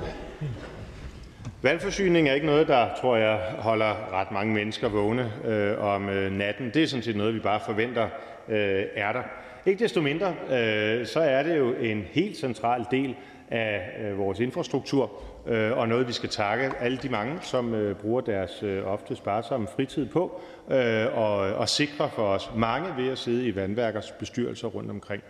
Vandforsyning 1.63 2.29
er 2.29 2.35
ikke 2.35 2.47
noget, 2.47 2.69
der, 2.69 2.89
tror 3.01 3.17
jeg, 3.17 3.41
holder 3.59 4.13
ret 4.13 4.31
mange 4.31 4.55
mennesker 4.55 4.89
vågne 4.89 5.33
øh, 5.45 5.85
om 5.85 6.09
øh, 6.09 6.33
natten. 6.33 6.71
Det 6.75 6.83
er 6.83 6.87
sådan 6.87 7.03
set 7.03 7.17
noget, 7.17 7.35
vi 7.35 7.39
bare 7.39 7.61
forventer 7.67 8.09
øh, 8.49 8.85
er 8.95 9.13
der. 9.13 9.23
Ikke 9.67 9.85
desto 9.85 10.01
mindre, 10.01 10.35
øh, 10.51 11.07
så 11.07 11.21
er 11.21 11.43
det 11.43 11.59
jo 11.59 11.73
en 11.73 12.05
helt 12.11 12.37
central 12.37 12.85
del 12.91 13.17
af 13.51 13.91
øh, 14.01 14.19
vores 14.19 14.41
infrastruktur, 14.41 15.13
øh, 15.47 15.79
og 15.79 15.89
noget, 15.89 16.09
vi 16.09 16.13
skal 16.13 16.29
takke 16.29 16.73
alle 16.81 16.99
de 16.99 17.09
mange, 17.09 17.39
som 17.43 17.75
øh, 17.75 17.97
bruger 17.97 18.21
deres 18.21 18.63
øh, 18.63 18.87
ofte 18.87 19.17
sparsomme 19.17 19.69
fritid 19.77 20.07
på, 20.07 20.41
øh, 20.71 21.07
og, 21.19 21.37
og 21.37 21.69
sikre 21.69 22.11
for 22.11 22.23
os 22.23 22.51
mange 22.57 22.89
ved 22.97 23.13
at 23.13 23.19
sidde 23.19 23.47
i 23.47 23.57
vandværkers 23.57 24.11
bestyrelser 24.11 24.69
rundt 24.69 24.91
omkring. 24.91 25.23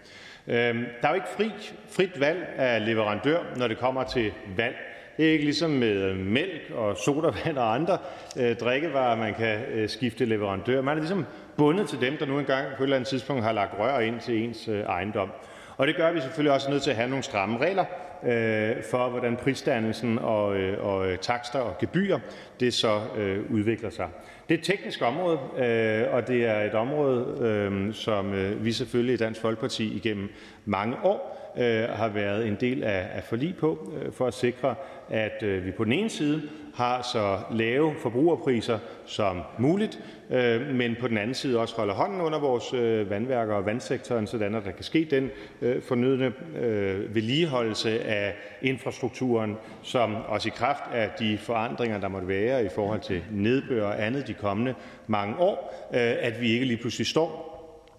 Øh, 0.48 0.74
der 1.02 1.08
er 1.08 1.08
jo 1.08 1.14
ikke 1.14 1.28
fri, 1.36 1.50
frit 1.90 2.20
valg 2.20 2.48
af 2.56 2.86
leverandør, 2.86 3.38
når 3.56 3.68
det 3.68 3.78
kommer 3.78 4.04
til 4.04 4.32
vand. 4.56 4.74
Det 5.16 5.28
er 5.28 5.32
ikke 5.32 5.44
ligesom 5.44 5.70
med 5.70 5.96
øh, 5.96 6.16
mælk 6.16 6.70
og 6.74 6.96
sodavand 6.96 7.58
og 7.58 7.74
andre 7.74 7.98
øh, 8.36 8.56
drikkevarer, 8.56 9.16
man 9.16 9.34
kan 9.34 9.60
øh, 9.72 9.88
skifte 9.88 10.24
leverandør. 10.24 10.82
Man 10.82 10.96
er 10.96 11.00
ligesom 11.00 11.26
bundet 11.56 11.88
til 11.88 12.00
dem, 12.00 12.16
der 12.16 12.26
nu 12.26 12.38
engang 12.38 12.66
på 12.76 12.82
et 12.82 12.86
eller 12.86 12.96
andet 12.96 13.08
tidspunkt 13.08 13.44
har 13.44 13.52
lagt 13.52 13.78
rør 13.78 13.98
ind 14.00 14.20
til 14.20 14.44
ens 14.44 14.68
øh, 14.68 14.80
ejendom. 14.80 15.30
Og 15.76 15.86
det 15.86 15.96
gør, 15.96 16.08
at 16.08 16.14
vi 16.14 16.20
selvfølgelig 16.20 16.52
også 16.52 16.68
er 16.68 16.72
nødt 16.72 16.82
til 16.82 16.90
at 16.90 16.96
have 16.96 17.08
nogle 17.08 17.22
stramme 17.22 17.58
regler 17.58 17.84
Øh, 18.24 18.82
for, 18.90 19.08
hvordan 19.08 19.36
prisdannelsen 19.36 20.18
og, 20.18 20.56
øh, 20.56 20.84
og 20.86 21.10
øh, 21.10 21.18
takster 21.18 21.58
og 21.58 21.78
gebyrer 21.78 22.18
det 22.60 22.74
så 22.74 23.00
øh, 23.16 23.50
udvikler 23.50 23.90
sig. 23.90 24.08
Det 24.48 24.54
er 24.54 24.58
et 24.58 24.64
teknisk 24.64 25.02
område, 25.02 25.38
øh, 25.58 26.14
og 26.14 26.28
det 26.28 26.46
er 26.46 26.60
et 26.60 26.74
område, 26.74 27.38
øh, 27.40 27.94
som 27.94 28.34
øh, 28.34 28.64
vi 28.64 28.72
selvfølgelig 28.72 29.14
i 29.14 29.16
Dansk 29.16 29.40
Folkeparti 29.40 29.96
igennem 29.96 30.28
mange 30.64 30.96
år 31.02 31.52
øh, 31.58 31.88
har 31.88 32.08
været 32.08 32.46
en 32.46 32.56
del 32.60 32.82
af, 32.82 33.08
af 33.14 33.24
forlig 33.24 33.56
på, 33.56 33.92
øh, 34.02 34.12
for 34.12 34.26
at 34.26 34.34
sikre, 34.34 34.74
at 35.10 35.42
øh, 35.42 35.66
vi 35.66 35.70
på 35.70 35.84
den 35.84 35.92
ene 35.92 36.10
side 36.10 36.42
har 36.78 37.02
så 37.02 37.38
lave 37.56 37.94
forbrugerpriser 38.02 38.78
som 39.06 39.42
muligt, 39.58 40.00
øh, 40.30 40.74
men 40.74 40.96
på 41.00 41.08
den 41.08 41.18
anden 41.18 41.34
side 41.34 41.60
også 41.60 41.76
holder 41.76 41.94
hånden 41.94 42.20
under 42.20 42.38
vores 42.38 42.72
øh, 42.74 43.10
vandværker 43.10 43.54
og 43.54 43.66
vandsektoren, 43.66 44.26
sådan 44.26 44.54
at 44.54 44.64
der 44.64 44.70
kan 44.70 44.84
ske 44.84 45.08
den 45.10 45.30
øh, 45.62 45.82
fornødne 45.82 46.32
øh, 46.56 47.14
vedligeholdelse 47.14 48.04
af 48.04 48.34
infrastrukturen, 48.62 49.56
som 49.82 50.16
også 50.16 50.48
i 50.48 50.52
kraft 50.56 50.82
af 50.92 51.10
de 51.18 51.38
forandringer, 51.38 52.00
der 52.00 52.08
måtte 52.08 52.28
være 52.28 52.64
i 52.64 52.68
forhold 52.74 53.00
til 53.00 53.22
nedbør 53.30 53.86
og 53.86 54.06
andet 54.06 54.26
de 54.26 54.34
kommende 54.34 54.74
mange 55.06 55.36
år, 55.38 55.88
øh, 55.94 56.14
at 56.20 56.40
vi 56.40 56.52
ikke 56.52 56.64
lige 56.64 56.80
pludselig 56.80 57.06
står 57.06 57.48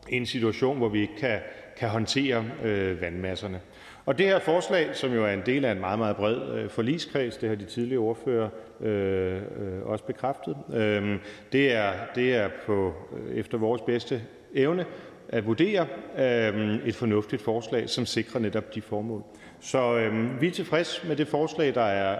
i 0.09 0.17
en 0.17 0.25
situation, 0.25 0.77
hvor 0.77 0.89
vi 0.89 1.01
ikke 1.01 1.17
kan 1.19 1.39
kan 1.79 1.89
håndtere 1.89 2.45
øh, 2.63 3.01
vandmasserne. 3.01 3.59
Og 4.09 4.17
det 4.17 4.25
her 4.25 4.39
forslag, 4.39 4.95
som 4.95 5.13
jo 5.13 5.25
er 5.25 5.29
en 5.29 5.41
del 5.45 5.65
af 5.65 5.71
en 5.71 5.79
meget, 5.79 5.99
meget 5.99 6.15
bred 6.15 6.37
øh, 6.53 6.69
forligskreds, 6.69 7.37
det 7.37 7.49
har 7.49 7.55
de 7.55 7.65
tidligere 7.65 8.01
ordfører 8.01 8.49
øh, 8.81 9.35
øh, 9.35 9.41
også 9.85 10.05
bekræftet, 10.05 10.57
øh, 10.73 11.19
det, 11.51 11.73
er, 11.73 11.91
det 12.15 12.35
er 12.35 12.49
på, 12.65 12.93
øh, 13.17 13.35
efter 13.35 13.57
vores 13.57 13.81
bedste 13.81 14.21
evne 14.55 14.85
at 15.29 15.45
vurdere 15.45 15.87
øh, 16.17 16.75
et 16.85 16.95
fornuftigt 16.95 17.41
forslag, 17.41 17.89
som 17.89 18.05
sikrer 18.05 18.39
netop 18.39 18.75
de 18.75 18.81
formål. 18.81 19.23
Så 19.59 19.97
øh, 19.97 20.41
vi 20.41 20.47
er 20.47 20.51
tilfreds 20.51 21.03
med 21.07 21.15
det 21.15 21.27
forslag, 21.27 21.75
der 21.75 21.81
er 21.81 22.17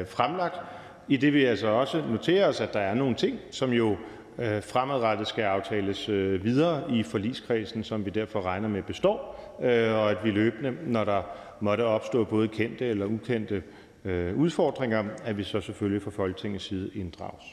øh, 0.00 0.06
fremlagt, 0.06 0.60
i 1.08 1.16
det 1.16 1.32
vi 1.32 1.44
altså 1.44 1.68
også 1.68 2.02
noterer 2.10 2.48
os, 2.48 2.60
at 2.60 2.72
der 2.72 2.80
er 2.80 2.94
nogle 2.94 3.14
ting, 3.14 3.38
som 3.50 3.72
jo 3.72 3.96
Øh, 4.40 4.62
fremadrettet 4.62 5.26
skal 5.26 5.42
aftales 5.44 6.08
øh, 6.08 6.44
videre 6.44 6.82
i 6.90 7.02
forligskredsen, 7.02 7.84
som 7.84 8.04
vi 8.04 8.10
derfor 8.10 8.40
regner 8.42 8.68
med 8.68 8.82
består, 8.82 9.39
Øh, 9.62 9.94
og 9.94 10.10
at 10.10 10.16
vi 10.24 10.30
løbende, 10.30 10.76
når 10.86 11.04
der 11.04 11.22
måtte 11.60 11.84
opstå 11.84 12.24
både 12.24 12.48
kendte 12.48 12.86
eller 12.86 13.06
ukendte 13.06 13.62
øh, 14.04 14.36
udfordringer, 14.36 15.04
at 15.24 15.36
vi 15.36 15.42
så 15.42 15.60
selvfølgelig 15.60 16.02
fra 16.02 16.10
Folketingets 16.10 16.64
side 16.64 16.90
inddrages. 16.94 17.44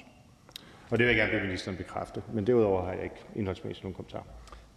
Og 0.90 0.98
det 0.98 1.08
vil 1.08 1.08
jeg 1.08 1.16
gerne 1.16 1.32
bede 1.32 1.44
ministeren 1.44 1.78
bekræfte, 1.78 2.22
men 2.34 2.48
derudover 2.48 2.86
har 2.86 2.94
jeg 2.94 3.04
ikke 3.04 3.26
indholdsmæssigt 3.36 3.84
nogen 3.84 3.96
kommentar. 3.96 4.24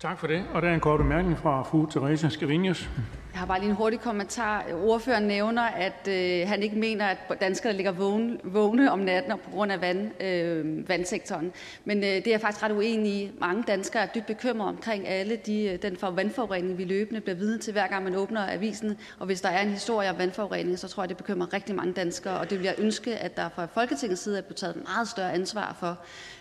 Tak 0.00 0.18
for 0.18 0.26
det. 0.26 0.44
Og 0.52 0.62
der 0.62 0.68
er 0.68 0.74
en 0.74 0.80
kort 0.80 0.98
bemærkning 0.98 1.38
fra 1.38 1.62
fru 1.62 1.86
Teresa 1.86 2.28
Scavenius. 2.28 2.88
Jeg 3.32 3.38
har 3.38 3.46
bare 3.46 3.58
lige 3.60 3.70
en 3.70 3.76
hurtig 3.76 4.00
kommentar. 4.00 4.64
Ordføreren 4.84 5.24
nævner, 5.24 5.62
at 5.62 6.08
øh, 6.08 6.48
han 6.48 6.62
ikke 6.62 6.78
mener, 6.78 7.06
at 7.06 7.18
danskere 7.40 7.72
ligger 7.72 7.92
vågne, 7.92 8.38
vågne 8.44 8.92
om 8.92 8.98
natten 8.98 9.32
på 9.44 9.50
grund 9.50 9.72
af 9.72 9.80
vand, 9.80 10.22
øh, 10.22 10.88
vandsektoren. 10.88 11.52
Men 11.84 11.98
øh, 11.98 12.04
det 12.04 12.26
er 12.26 12.30
jeg 12.30 12.40
faktisk 12.40 12.62
ret 12.62 12.72
uenig 12.72 13.12
i. 13.12 13.30
Mange 13.40 13.64
danskere 13.66 14.02
er 14.02 14.06
dybt 14.14 14.26
bekymrede 14.26 14.68
omkring 14.68 15.08
alle 15.08 15.36
de, 15.36 15.64
øh, 15.64 15.82
den 15.82 15.96
for 15.96 16.10
vandforurening, 16.10 16.78
vi 16.78 16.84
løbende 16.84 17.20
bliver 17.20 17.36
vidne 17.36 17.58
til, 17.58 17.72
hver 17.72 17.86
gang 17.86 18.04
man 18.04 18.16
åbner 18.16 18.52
avisen. 18.52 18.98
Og 19.18 19.26
hvis 19.26 19.40
der 19.40 19.48
er 19.48 19.62
en 19.62 19.70
historie 19.70 20.10
om 20.10 20.18
vandforurening, 20.18 20.78
så 20.78 20.88
tror 20.88 21.02
jeg, 21.02 21.08
det 21.08 21.16
bekymrer 21.16 21.52
rigtig 21.52 21.74
mange 21.74 21.92
danskere. 21.92 22.38
Og 22.38 22.50
det 22.50 22.58
vil 22.58 22.64
jeg 22.64 22.74
ønske, 22.78 23.16
at 23.16 23.36
der 23.36 23.48
fra 23.48 23.66
Folketingets 23.66 24.22
side 24.22 24.38
er 24.38 24.42
blevet 24.42 24.56
taget 24.56 24.76
meget 24.76 25.08
større 25.08 25.32
ansvar 25.32 25.76
for. 25.80 25.98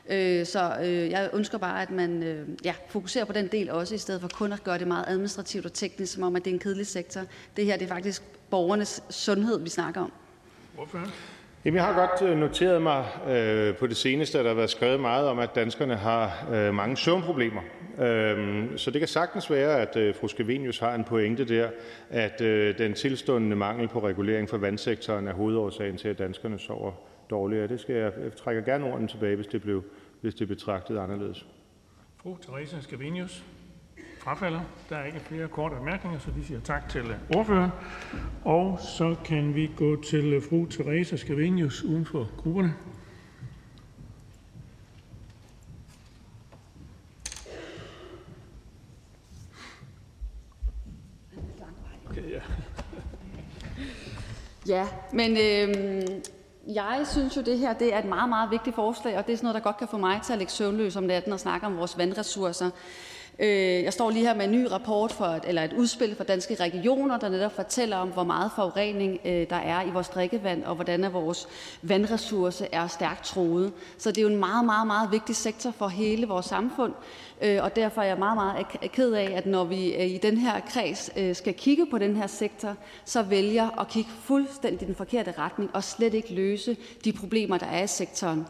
Øh, 0.10 0.45
så 0.45 0.76
øh, 0.84 1.10
jeg 1.10 1.30
ønsker 1.34 1.57
bare, 1.57 1.81
at 1.81 1.91
man 1.91 2.23
øh, 2.23 2.48
ja, 2.65 2.73
fokuserer 2.88 3.26
på 3.26 3.34
den 3.34 3.48
del 3.48 3.72
også, 3.72 3.95
i 3.95 3.98
stedet 3.98 4.22
for 4.22 4.27
kun 4.27 4.53
at 4.53 4.64
gøre 4.64 4.77
det 4.77 4.88
meget 4.88 5.06
administrativt 5.07 5.65
og 5.65 5.73
teknisk, 5.73 6.14
som 6.14 6.23
om 6.23 6.36
at 6.36 6.45
det 6.45 6.52
er 6.52 6.53
en 6.53 6.60
kedelig 6.60 6.88
sektor. 6.88 7.22
Det 7.57 7.65
her 7.65 7.77
det 7.77 7.86
er 7.86 7.90
faktisk 7.90 8.23
borgernes 8.49 9.03
sundhed, 9.10 9.60
vi 9.60 9.69
snakker 9.69 10.02
om. 10.02 10.11
Hvorfor? 10.76 10.99
Jamen, 11.65 11.76
jeg 11.76 11.86
har 11.86 12.07
godt 12.07 12.38
noteret 12.38 12.81
mig 12.81 13.06
øh, 13.30 13.76
på 13.76 13.88
det 13.88 13.98
seneste, 13.98 14.40
at 14.40 14.45
der 14.45 14.49
har 14.49 14.56
været 14.56 14.69
skrevet 14.69 14.99
meget 14.99 15.27
om, 15.27 15.40
at 15.40 15.56
danskerne 15.56 15.95
har 15.95 16.48
øh, 16.53 16.73
mange 16.73 16.98
søvnproblemer. 16.98 17.61
Øh, 18.02 18.68
så 18.76 18.91
det 18.91 19.02
kan 19.02 19.07
sagtens 19.07 19.52
være, 19.52 19.81
at 19.81 19.95
øh, 19.95 20.15
fru 20.15 20.27
Skavenius 20.27 20.80
har 20.80 20.95
en 20.95 21.03
pointe 21.03 21.45
der, 21.45 21.69
at 22.10 22.41
øh, 22.41 22.77
den 22.77 22.94
tilstående 22.94 23.56
mangel 23.56 23.88
på 23.88 23.99
regulering 23.99 24.49
for 24.49 24.57
vandsektoren 24.57 25.27
er 25.27 25.34
hovedårsagen 25.34 25.98
til, 25.98 26.07
at 26.07 26.19
danskerne 26.19 26.60
sover 26.60 26.91
dårligere. 27.30 27.68
Det 27.68 27.80
skal 27.80 27.95
jeg, 27.95 28.11
jeg 28.23 28.34
trækker 28.36 28.61
gerne 28.61 28.86
ordene 28.86 29.07
tilbage, 29.07 29.36
hvis 29.36 29.48
det, 29.48 29.61
blev, 29.61 29.84
hvis 30.21 30.35
det 30.35 30.47
betragtet 30.47 30.97
anderledes. 30.97 31.45
Fru 32.17 32.37
Theresa 32.41 32.81
Scavenius 32.81 33.43
frafalder. 34.19 34.61
Der 34.89 34.97
er 34.97 35.05
ikke 35.05 35.19
flere 35.19 35.47
korte 35.47 35.75
bemærkninger, 35.75 36.19
så 36.19 36.31
vi 36.31 36.43
siger 36.43 36.59
tak 36.59 36.89
til 36.89 37.15
ordføreren. 37.35 37.71
Og 38.45 38.79
så 38.79 39.15
kan 39.25 39.55
vi 39.55 39.71
gå 39.75 40.03
til 40.03 40.41
fru 40.49 40.65
Theresa 40.65 41.15
Scavenius 41.15 41.83
uden 41.83 42.05
for 42.05 42.29
grupperne. 42.37 42.73
Okay, 52.09 52.31
ja. 52.31 52.41
ja, 54.67 54.87
men 55.13 55.31
øh, 55.31 56.05
jeg 56.73 57.01
synes 57.05 57.37
jo, 57.37 57.41
det 57.41 57.59
her 57.59 57.73
det 57.73 57.93
er 57.93 57.99
et 57.99 58.05
meget, 58.05 58.29
meget 58.29 58.51
vigtigt 58.51 58.75
forslag, 58.75 59.17
og 59.17 59.27
det 59.27 59.33
er 59.33 59.37
sådan 59.37 59.45
noget, 59.45 59.55
der 59.55 59.61
godt 59.61 59.77
kan 59.77 59.87
få 59.87 59.97
mig 59.97 60.21
til 60.25 60.33
at 60.33 60.39
lægge 60.39 60.53
søvnløs 60.53 60.95
om 60.95 61.03
natten 61.03 61.33
og 61.33 61.39
snakke 61.39 61.67
om 61.67 61.77
vores 61.77 61.97
vandressourcer. 61.97 62.69
Øh, 63.41 63.84
jeg 63.84 63.94
står 63.94 64.10
lige 64.10 64.26
her 64.26 64.36
med 64.36 64.45
en 64.45 64.52
ny 64.52 64.68
rapport 64.72 65.11
for, 65.11 65.40
eller 65.48 65.64
et 65.64 65.74
udspil 65.74 66.16
for 66.16 66.24
danske 66.24 66.56
regioner, 66.56 67.18
der 67.18 67.30
netop 67.30 67.56
fortæller 67.56 67.98
om, 67.98 68.10
hvor 68.10 68.24
meget 68.24 68.52
forurening 68.56 69.20
øh, 69.26 69.49
der 69.49 69.56
er 69.56 69.84
i 69.84 69.90
vores 69.90 70.10
drikkevand, 70.10 70.64
og 70.64 70.76
hvordan 70.76 71.14
vores 71.14 71.48
vandressource 71.82 72.68
er 72.72 72.88
stærkt 72.88 73.26
troet. 73.26 73.74
Så 73.98 74.11
det 74.11 74.18
er 74.18 74.22
jo 74.22 74.28
en 74.28 74.38
meget, 74.38 74.66
meget, 74.66 74.88
meget 74.88 75.11
vigtig 75.11 75.36
sektor 75.36 75.72
for 75.72 75.88
hele 75.88 76.28
vores 76.28 76.45
samfund. 76.45 76.94
Øh, 77.41 77.64
og 77.64 77.76
derfor 77.76 78.02
er 78.02 78.06
jeg 78.06 78.18
meget, 78.18 78.36
meget 78.36 78.91
ked 78.91 79.14
af, 79.14 79.32
at 79.36 79.45
når 79.45 79.64
vi 79.64 79.94
øh, 79.94 80.06
i 80.06 80.18
den 80.18 80.38
her 80.38 80.60
kreds 80.60 81.38
skal 81.38 81.53
kigge 81.53 81.86
på 81.91 81.98
den 81.98 82.16
her 82.16 82.28
sektor, 82.28 82.76
så 83.06 83.22
vælger 83.22 83.80
at 83.80 83.88
kigge 83.88 84.10
fuldstændig 84.24 84.82
i 84.82 84.86
den 84.86 84.95
forkerte 84.95 85.34
retning 85.38 85.70
og 85.74 85.84
slet 85.84 86.14
ikke 86.14 86.34
løse 86.34 86.78
de 87.03 87.14
problemer, 87.14 87.57
der 87.57 87.66
er 87.66 87.84
i 87.84 87.88
sektoren. 87.88 88.48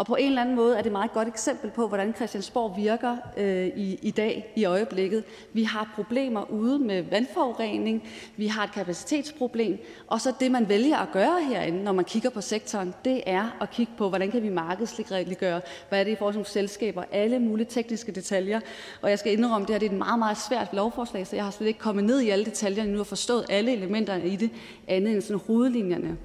Og 0.00 0.06
på 0.06 0.14
en 0.14 0.26
eller 0.26 0.40
anden 0.40 0.56
måde 0.56 0.72
er 0.72 0.78
det 0.78 0.86
et 0.86 0.92
meget 0.92 1.12
godt 1.12 1.28
eksempel 1.28 1.70
på, 1.70 1.88
hvordan 1.88 2.14
Christiansborg 2.14 2.76
virker 2.76 3.16
øh, 3.36 3.66
i, 3.66 3.98
i 4.02 4.10
dag, 4.10 4.52
i 4.56 4.64
øjeblikket. 4.64 5.24
Vi 5.52 5.62
har 5.62 5.92
problemer 5.94 6.50
ude 6.50 6.78
med 6.78 7.02
vandforurening, 7.02 8.08
vi 8.36 8.46
har 8.46 8.64
et 8.64 8.72
kapacitetsproblem, 8.72 9.78
og 10.06 10.20
så 10.20 10.32
det, 10.40 10.50
man 10.50 10.68
vælger 10.68 10.96
at 10.96 11.08
gøre 11.12 11.42
herinde, 11.48 11.82
når 11.82 11.92
man 11.92 12.04
kigger 12.04 12.30
på 12.30 12.40
sektoren, 12.40 12.94
det 13.04 13.22
er 13.26 13.56
at 13.60 13.70
kigge 13.70 13.92
på, 13.98 14.08
hvordan 14.08 14.30
kan 14.30 14.42
vi 14.42 14.48
markedsliggøre, 14.48 15.60
hvad 15.88 16.00
er 16.00 16.04
det 16.04 16.10
i 16.10 16.16
forhold 16.16 16.34
til 16.34 16.44
selskaber, 16.44 17.04
alle 17.12 17.38
mulige 17.38 17.66
tekniske 17.66 18.12
detaljer. 18.12 18.60
Og 19.02 19.10
jeg 19.10 19.18
skal 19.18 19.32
indrømme, 19.32 19.66
det 19.66 19.74
her 19.74 19.78
det 19.78 19.86
er 19.86 19.92
et 19.92 19.98
meget, 19.98 20.18
meget 20.18 20.36
svært 20.36 20.68
lovforslag, 20.72 21.26
så 21.26 21.36
jeg 21.36 21.44
har 21.44 21.50
slet 21.50 21.66
ikke 21.66 21.80
kommet 21.80 22.04
ned 22.04 22.20
i 22.20 22.30
alle 22.30 22.44
detaljerne 22.44 22.92
nu 22.92 23.00
og 23.00 23.06
forstået 23.06 23.46
alle 23.50 23.72
elementerne 23.72 24.26
i 24.26 24.36
det, 24.36 24.50
andet 24.88 25.12
end 25.12 25.22
sådan 25.22 25.40
hovedlinjerne. 25.46 26.16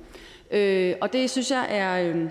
Øh, 0.52 0.96
og 1.02 1.14
det 1.14 1.30
synes 1.30 1.52
jeg 1.52 1.68
er... 1.70 2.10
Øh, 2.10 2.30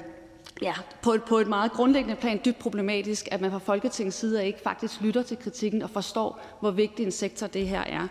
ja, 0.63 0.75
på 1.03 1.13
et, 1.13 1.25
på 1.25 1.39
et 1.39 1.49
meget 1.49 1.73
grundlæggende 1.73 2.17
plan 2.17 2.41
dybt 2.45 2.59
problematisk, 2.59 3.29
at 3.33 3.41
man 3.41 3.51
fra 3.51 3.59
Folketingets 3.59 4.17
side 4.17 4.47
ikke 4.47 4.61
faktisk 4.61 5.01
lytter 5.01 5.23
til 5.23 5.39
kritikken 5.39 5.83
og 5.83 5.91
forstår, 5.91 6.41
hvor 6.61 6.71
vigtig 6.71 7.05
en 7.05 7.13
sektor 7.13 7.47
det 7.47 7.69
her 7.69 7.81
er. 7.81 8.09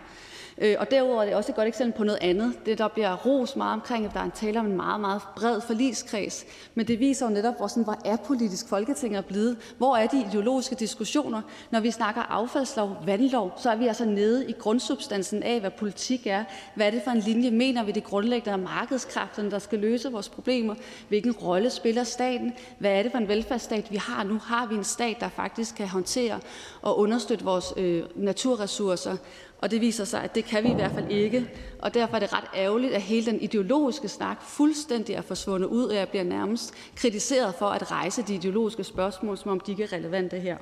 Øh, 0.58 0.76
og 0.78 0.90
derudover 0.90 1.22
er 1.22 1.26
det 1.26 1.34
også 1.34 1.52
et 1.52 1.56
godt 1.56 1.68
eksempel 1.68 1.98
på 1.98 2.04
noget 2.04 2.18
andet. 2.22 2.54
Det, 2.66 2.78
der 2.78 2.88
bliver 2.88 3.16
ros 3.16 3.56
meget 3.56 3.72
omkring, 3.72 4.04
at 4.04 4.10
der 4.14 4.20
er 4.20 4.24
en 4.24 4.30
tale 4.30 4.60
om 4.60 4.66
en 4.66 4.76
meget, 4.76 5.00
meget 5.00 5.22
bred 5.36 5.60
forligskreds. 5.60 6.44
Men 6.74 6.86
det 6.86 7.00
viser 7.00 7.26
jo 7.26 7.32
netop, 7.32 7.56
hvor, 7.56 7.66
sådan, 7.66 7.84
hvor 7.84 7.98
er 8.04 8.16
politisk 8.16 8.68
Folketinget 8.68 9.18
er 9.18 9.22
blevet. 9.22 9.56
Hvor 9.78 9.96
er 9.96 10.06
de 10.06 10.24
ideologiske 10.28 10.74
diskussioner? 10.74 11.42
Når 11.70 11.80
vi 11.80 11.90
snakker 11.90 12.22
affaldslov, 12.22 12.96
vandlov, 13.06 13.52
så 13.62 13.70
er 13.70 13.76
vi 13.76 13.86
altså 13.86 14.04
nede 14.04 14.48
i 14.48 14.52
grundsubstansen 14.52 15.42
af, 15.42 15.60
hvad 15.60 15.70
politik 15.70 16.26
er. 16.26 16.44
Hvad 16.74 16.86
er 16.86 16.90
det 16.90 17.02
for 17.04 17.10
en 17.10 17.20
linje? 17.20 17.50
Mener 17.50 17.84
vi 17.84 17.92
det 17.92 18.04
grundlæggende 18.04 18.52
af 18.52 18.58
markedskræfterne, 18.58 19.50
der 19.50 19.58
skal 19.58 19.78
løse 19.78 20.12
vores 20.12 20.28
problemer? 20.28 20.74
Hvilken 21.08 21.32
rolle 21.32 21.70
spiller 21.70 22.04
staten? 22.04 22.52
Hvad 22.78 22.90
er 22.90 23.02
det 23.02 23.10
for 23.12 23.18
en 23.18 23.28
velfærdsstat, 23.28 23.90
vi 23.90 23.96
har 23.96 24.24
nu? 24.24 24.38
Har 24.38 24.66
vi 24.66 24.74
en 24.74 24.84
stat, 24.84 25.16
der 25.20 25.28
faktisk 25.28 25.74
kan 25.74 25.88
håndtere 25.88 26.40
og 26.82 26.98
understøtte 26.98 27.44
vores 27.44 27.74
øh, 27.76 28.02
naturressourcer? 28.16 29.16
Og 29.64 29.70
det 29.70 29.80
viser 29.80 30.04
sig, 30.04 30.22
at 30.22 30.34
det 30.34 30.44
kan 30.44 30.64
vi 30.64 30.68
i 30.68 30.74
hvert 30.74 30.92
fald 30.92 31.10
ikke. 31.10 31.50
Og 31.78 31.94
derfor 31.94 32.16
er 32.16 32.20
det 32.20 32.32
ret 32.32 32.44
ærgerligt, 32.54 32.92
at 32.92 33.02
hele 33.02 33.26
den 33.26 33.40
ideologiske 33.40 34.08
snak 34.08 34.42
fuldstændig 34.42 35.14
er 35.14 35.22
forsvundet 35.22 35.66
ud, 35.66 35.84
og 35.84 35.94
jeg 35.94 36.08
bliver 36.08 36.24
nærmest 36.24 36.74
kritiseret 36.96 37.54
for 37.54 37.66
at 37.66 37.90
rejse 37.90 38.22
de 38.22 38.34
ideologiske 38.34 38.84
spørgsmål, 38.84 39.38
som 39.38 39.50
om 39.50 39.60
de 39.60 39.70
ikke 39.70 39.84
er 39.84 39.92
relevante 39.92 40.38
her. 40.38 40.56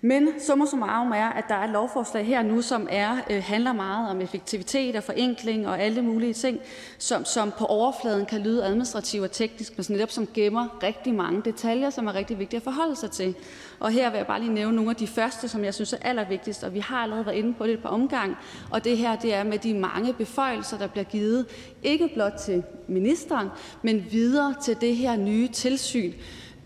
Men 0.00 0.28
summa 0.40 0.66
summarum 0.66 1.12
er, 1.12 1.28
at 1.28 1.44
der 1.48 1.54
er 1.54 1.64
et 1.64 1.70
lovforslag 1.70 2.26
her 2.26 2.42
nu, 2.42 2.62
som 2.62 2.88
er, 2.90 3.16
øh, 3.30 3.42
handler 3.42 3.72
meget 3.72 4.10
om 4.10 4.20
effektivitet 4.20 4.96
og 4.96 5.02
forenkling 5.02 5.68
og 5.68 5.80
alle 5.80 6.02
mulige 6.02 6.32
ting, 6.32 6.60
som, 6.98 7.24
som 7.24 7.52
på 7.58 7.64
overfladen 7.64 8.26
kan 8.26 8.40
lyde 8.40 8.64
administrativt 8.64 9.24
og 9.24 9.32
teknisk, 9.32 9.78
men 9.78 9.86
netop 9.88 10.10
som 10.10 10.28
gemmer 10.34 10.82
rigtig 10.82 11.14
mange 11.14 11.42
detaljer, 11.44 11.90
som 11.90 12.06
er 12.06 12.14
rigtig 12.14 12.38
vigtige 12.38 12.56
at 12.56 12.62
forholde 12.62 12.96
sig 12.96 13.10
til. 13.10 13.34
Og 13.80 13.90
her 13.90 14.10
vil 14.10 14.16
jeg 14.16 14.26
bare 14.26 14.40
lige 14.40 14.52
nævne 14.52 14.76
nogle 14.76 14.90
af 14.90 14.96
de 14.96 15.06
første, 15.06 15.48
som 15.48 15.64
jeg 15.64 15.74
synes 15.74 15.92
er 15.92 15.98
allervigtigst, 16.02 16.64
og 16.64 16.74
vi 16.74 16.80
har 16.80 16.96
allerede 16.96 17.26
været 17.26 17.36
inde 17.36 17.54
på 17.54 17.66
det 17.66 17.72
et 17.72 17.82
par 17.82 17.88
omgang. 17.88 18.36
Og 18.70 18.84
det 18.84 18.98
her, 18.98 19.16
det 19.16 19.34
er 19.34 19.44
med 19.44 19.58
de 19.58 19.74
mange 19.74 20.12
beføjelser, 20.12 20.78
der 20.78 20.86
bliver 20.86 21.04
givet, 21.04 21.46
ikke 21.82 22.10
blot 22.14 22.34
til 22.44 22.62
ministeren, 22.88 23.48
men 23.82 24.06
videre 24.10 24.54
til 24.62 24.76
det 24.80 24.96
her 24.96 25.16
nye 25.16 25.48
tilsyn, 25.48 26.12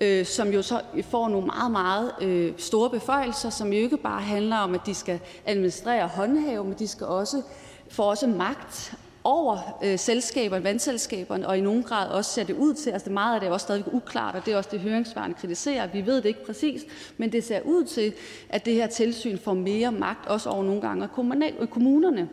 øh, 0.01 0.27
som 0.27 0.49
jo 0.49 0.63
så 0.63 0.81
får 1.11 1.29
nogle 1.29 1.47
meget, 1.47 1.71
meget 1.71 2.13
øh, 2.21 2.53
store 2.57 2.91
beføjelser, 2.91 3.51
som 3.51 3.73
jo 3.73 3.79
ikke 3.79 3.97
bare 3.97 4.21
handler 4.21 4.57
om, 4.57 4.75
at 4.75 4.81
de 4.87 4.95
skal 4.95 5.21
administrere 5.47 6.03
og 6.03 6.09
håndhæve, 6.09 6.65
men 6.65 6.75
de 6.79 6.89
skal 6.89 7.07
også 7.07 7.43
få 7.89 8.03
også 8.03 8.27
magt 8.27 8.95
over 9.25 9.79
øh, 9.85 9.99
selskaberne, 9.99 10.65
vandselskaberne, 10.65 11.49
og 11.49 11.59
i 11.59 11.61
nogen 11.61 11.83
grad 11.83 12.09
også 12.09 12.31
ser 12.31 12.45
det 12.45 12.57
ud 12.57 12.75
til, 12.75 12.91
altså 12.91 13.11
meget 13.11 13.35
af 13.35 13.41
det 13.41 13.49
er 13.49 13.53
også 13.53 13.65
stadig 13.65 13.95
uklart, 13.95 14.35
og 14.35 14.47
det 14.47 14.53
er 14.53 14.57
også 14.57 14.71
det, 14.73 14.81
høringsvaren 14.81 15.35
kritiserer. 15.35 15.87
Vi 15.87 16.07
ved 16.07 16.17
det 16.17 16.25
ikke 16.25 16.47
præcis, 16.47 16.83
men 17.17 17.33
det 17.33 17.45
ser 17.45 17.61
ud 17.65 17.85
til, 17.85 18.13
at 18.49 18.65
det 18.65 18.75
her 18.75 18.87
tilsyn 18.87 19.39
får 19.39 19.55
mere 19.55 19.93
magt, 19.93 20.29
også 20.29 20.49
over 20.49 20.65
nogle 20.65 20.81
gange 20.81 21.09
kommunerne. 21.71 22.29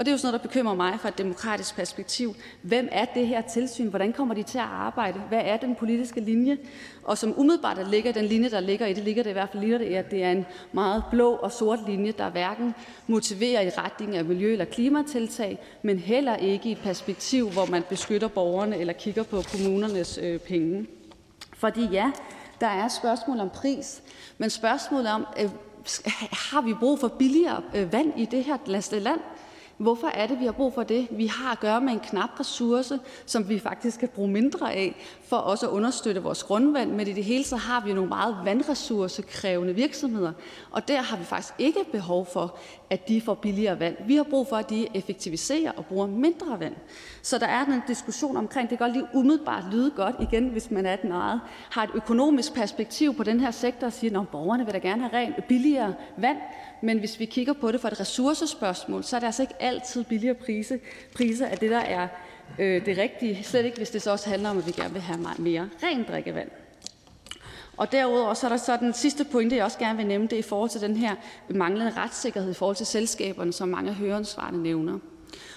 Og 0.00 0.06
det 0.06 0.10
er 0.10 0.14
jo 0.14 0.18
sådan 0.18 0.32
noget, 0.32 0.42
der 0.42 0.48
bekymrer 0.48 0.74
mig 0.74 1.00
fra 1.00 1.08
et 1.08 1.18
demokratisk 1.18 1.76
perspektiv. 1.76 2.34
Hvem 2.62 2.88
er 2.92 3.04
det 3.04 3.26
her 3.26 3.40
tilsyn? 3.40 3.88
Hvordan 3.88 4.12
kommer 4.12 4.34
de 4.34 4.42
til 4.42 4.58
at 4.58 4.64
arbejde? 4.64 5.18
Hvad 5.18 5.40
er 5.44 5.56
den 5.56 5.74
politiske 5.74 6.20
linje? 6.20 6.58
Og 7.04 7.18
som 7.18 7.34
umiddelbart 7.36 7.76
der 7.76 7.88
ligger 7.88 8.12
den 8.12 8.24
linje, 8.24 8.50
der 8.50 8.60
ligger 8.60 8.86
i 8.86 8.92
det, 8.92 9.04
ligger 9.04 9.22
det 9.22 9.30
i 9.30 9.32
hvert 9.32 9.48
fald 9.52 9.62
ligger 9.62 9.78
det, 9.78 9.86
at 9.86 10.10
det 10.10 10.24
er 10.24 10.30
en 10.30 10.46
meget 10.72 11.04
blå 11.10 11.32
og 11.32 11.52
sort 11.52 11.78
linje, 11.86 12.12
der 12.12 12.30
hverken 12.30 12.74
motiverer 13.06 13.60
i 13.60 13.68
retning 13.68 14.16
af 14.16 14.24
miljø- 14.24 14.52
eller 14.52 14.64
klimatiltag, 14.64 15.58
men 15.82 15.98
heller 15.98 16.36
ikke 16.36 16.68
i 16.68 16.72
et 16.72 16.78
perspektiv, 16.78 17.50
hvor 17.50 17.66
man 17.66 17.82
beskytter 17.88 18.28
borgerne 18.28 18.78
eller 18.78 18.92
kigger 18.92 19.22
på 19.22 19.42
kommunernes 19.52 20.18
øh, 20.22 20.38
penge. 20.38 20.86
Fordi 21.54 21.88
ja, 21.92 22.10
der 22.60 22.66
er 22.66 22.88
spørgsmål 22.88 23.40
om 23.40 23.50
pris, 23.50 24.02
men 24.38 24.50
spørgsmålet 24.50 25.12
om, 25.12 25.26
øh, 25.40 25.50
har 26.50 26.60
vi 26.60 26.74
brug 26.74 26.98
for 26.98 27.08
billigere 27.08 27.62
øh, 27.74 27.92
vand 27.92 28.12
i 28.16 28.24
det 28.24 28.44
her 28.44 28.56
land? 28.98 29.20
Hvorfor 29.80 30.06
er 30.06 30.26
det, 30.26 30.40
vi 30.40 30.44
har 30.44 30.52
brug 30.52 30.74
for 30.74 30.82
det? 30.82 31.08
Vi 31.10 31.26
har 31.26 31.52
at 31.52 31.60
gøre 31.60 31.80
med 31.80 31.92
en 31.92 32.00
knap 32.00 32.40
ressource, 32.40 32.98
som 33.26 33.48
vi 33.48 33.58
faktisk 33.58 33.96
skal 33.96 34.08
bruge 34.08 34.28
mindre 34.28 34.74
af, 34.74 34.96
for 35.24 35.36
også 35.36 35.66
at 35.66 35.72
understøtte 35.72 36.22
vores 36.22 36.42
grundvand. 36.42 36.90
Men 36.90 37.08
i 37.08 37.12
det 37.12 37.24
hele 37.24 37.44
så 37.44 37.56
har 37.56 37.84
vi 37.84 37.92
nogle 37.92 38.08
meget 38.08 38.36
vandressourcekrævende 38.44 39.74
virksomheder, 39.74 40.32
og 40.70 40.88
der 40.88 41.02
har 41.02 41.16
vi 41.16 41.24
faktisk 41.24 41.54
ikke 41.58 41.78
behov 41.92 42.26
for, 42.32 42.58
at 42.90 43.08
de 43.08 43.20
får 43.20 43.34
billigere 43.34 43.80
vand. 43.80 43.96
Vi 44.06 44.16
har 44.16 44.22
brug 44.22 44.46
for, 44.48 44.56
at 44.56 44.70
de 44.70 44.86
effektiviserer 44.94 45.72
og 45.72 45.86
bruger 45.86 46.06
mindre 46.06 46.60
vand. 46.60 46.74
Så 47.22 47.38
der 47.38 47.46
er 47.46 47.64
en 47.64 47.82
diskussion 47.88 48.36
omkring, 48.36 48.70
det 48.70 48.78
kan 48.78 48.86
godt 48.86 48.96
lige 48.96 49.08
umiddelbart 49.14 49.64
lyde 49.72 49.90
godt 49.90 50.16
igen, 50.20 50.48
hvis 50.48 50.70
man 50.70 50.86
er 50.86 50.96
den 50.96 51.12
eget, 51.12 51.40
har 51.70 51.82
et 51.82 51.90
økonomisk 51.94 52.54
perspektiv 52.54 53.14
på 53.14 53.22
den 53.22 53.40
her 53.40 53.50
sektor 53.50 53.86
og 53.86 53.92
siger, 53.92 54.20
at 54.20 54.28
borgerne 54.28 54.64
vil 54.64 54.74
da 54.74 54.78
gerne 54.78 55.08
have 55.08 55.26
rent 55.26 55.44
billigere 55.48 55.94
vand, 56.16 56.38
men 56.82 56.98
hvis 56.98 57.20
vi 57.20 57.24
kigger 57.24 57.52
på 57.52 57.72
det 57.72 57.80
fra 57.80 57.88
et 57.88 58.00
ressourcespørgsmål, 58.00 59.04
så 59.04 59.16
er 59.16 59.20
det 59.20 59.26
altså 59.26 59.42
ikke 59.42 59.54
altid 59.60 60.04
billigere 60.04 60.34
priser, 60.34 60.76
priser 61.14 61.46
af 61.46 61.58
det, 61.58 61.70
der 61.70 61.78
er 61.78 62.08
øh, 62.58 62.86
det 62.86 62.98
rigtige. 62.98 63.44
Slet 63.44 63.64
ikke, 63.64 63.76
hvis 63.76 63.90
det 63.90 64.02
så 64.02 64.10
også 64.10 64.30
handler 64.30 64.50
om, 64.50 64.58
at 64.58 64.66
vi 64.66 64.72
gerne 64.72 64.92
vil 64.92 65.02
have 65.02 65.34
mere 65.38 65.68
rent 65.82 66.08
drikkevand. 66.08 66.50
Og 67.76 67.92
derudover 67.92 68.34
så 68.34 68.46
er 68.46 68.48
der 68.48 68.56
så 68.56 68.76
den 68.76 68.94
sidste 68.94 69.24
pointe, 69.24 69.56
jeg 69.56 69.64
også 69.64 69.78
gerne 69.78 69.96
vil 69.96 70.06
nævne, 70.06 70.24
det 70.24 70.32
er 70.32 70.38
i 70.38 70.42
forhold 70.42 70.70
til 70.70 70.80
den 70.80 70.96
her 70.96 71.14
manglende 71.48 71.92
retssikkerhed 71.96 72.50
i 72.50 72.54
forhold 72.54 72.76
til 72.76 72.86
selskaberne, 72.86 73.52
som 73.52 73.68
mange 73.68 73.90
af 73.90 73.96
høringssvarene 73.96 74.62
nævner. 74.62 74.98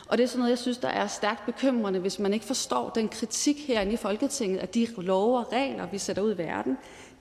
Og 0.08 0.18
det 0.18 0.24
er 0.24 0.28
sådan 0.28 0.40
noget, 0.40 0.50
jeg 0.50 0.58
synes, 0.58 0.78
der 0.78 0.88
er 0.88 1.08
stærkt 1.08 1.46
bekymrende, 1.46 2.00
hvis 2.00 2.20
man 2.20 2.34
ikke 2.34 2.46
forstår 2.46 2.90
den 2.90 3.10
kritik 3.10 3.68
herinde 3.68 3.94
i 3.94 3.98
Folketinget 3.98 4.60
af 4.60 4.70
de 4.70 4.88
love 4.98 5.38
og 5.38 5.54
regler, 5.54 5.88
vi 5.88 5.98
sætter 5.98 6.22
ud 6.22 6.34
i 6.36 6.38
verden, 6.38 6.78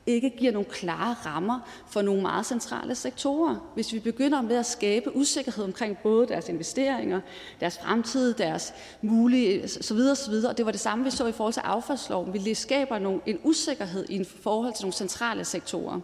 ikke 0.06 0.30
giver 0.30 0.52
nogle 0.52 0.68
klare 0.68 1.16
rammer 1.26 1.60
for 1.90 2.02
nogle 2.02 2.22
meget 2.22 2.46
centrale 2.46 2.94
sektorer. 2.94 3.70
Hvis 3.74 3.92
vi 3.92 3.98
begynder 3.98 4.42
med 4.42 4.56
at 4.56 4.66
skabe 4.66 5.16
usikkerhed 5.16 5.64
omkring 5.64 5.98
både 6.02 6.26
deres 6.26 6.48
investeringer, 6.48 7.20
deres 7.60 7.78
fremtid, 7.78 8.34
deres 8.34 8.74
mulige 9.02 9.68
så 9.68 9.94
videre 9.94 10.16
og 10.50 10.56
det 10.56 10.66
var 10.66 10.72
det 10.72 10.80
samme, 10.80 11.04
vi 11.04 11.10
så 11.10 11.26
i 11.26 11.32
forhold 11.32 11.54
til 11.54 11.60
affaldsloven. 11.60 12.34
Vi 12.34 12.54
skaber 12.54 12.98
nogle, 12.98 13.20
en 13.26 13.38
usikkerhed 13.44 14.06
i 14.08 14.24
forhold 14.24 14.74
til 14.74 14.84
nogle 14.84 14.92
centrale 14.92 15.44
sektorer. 15.44 16.00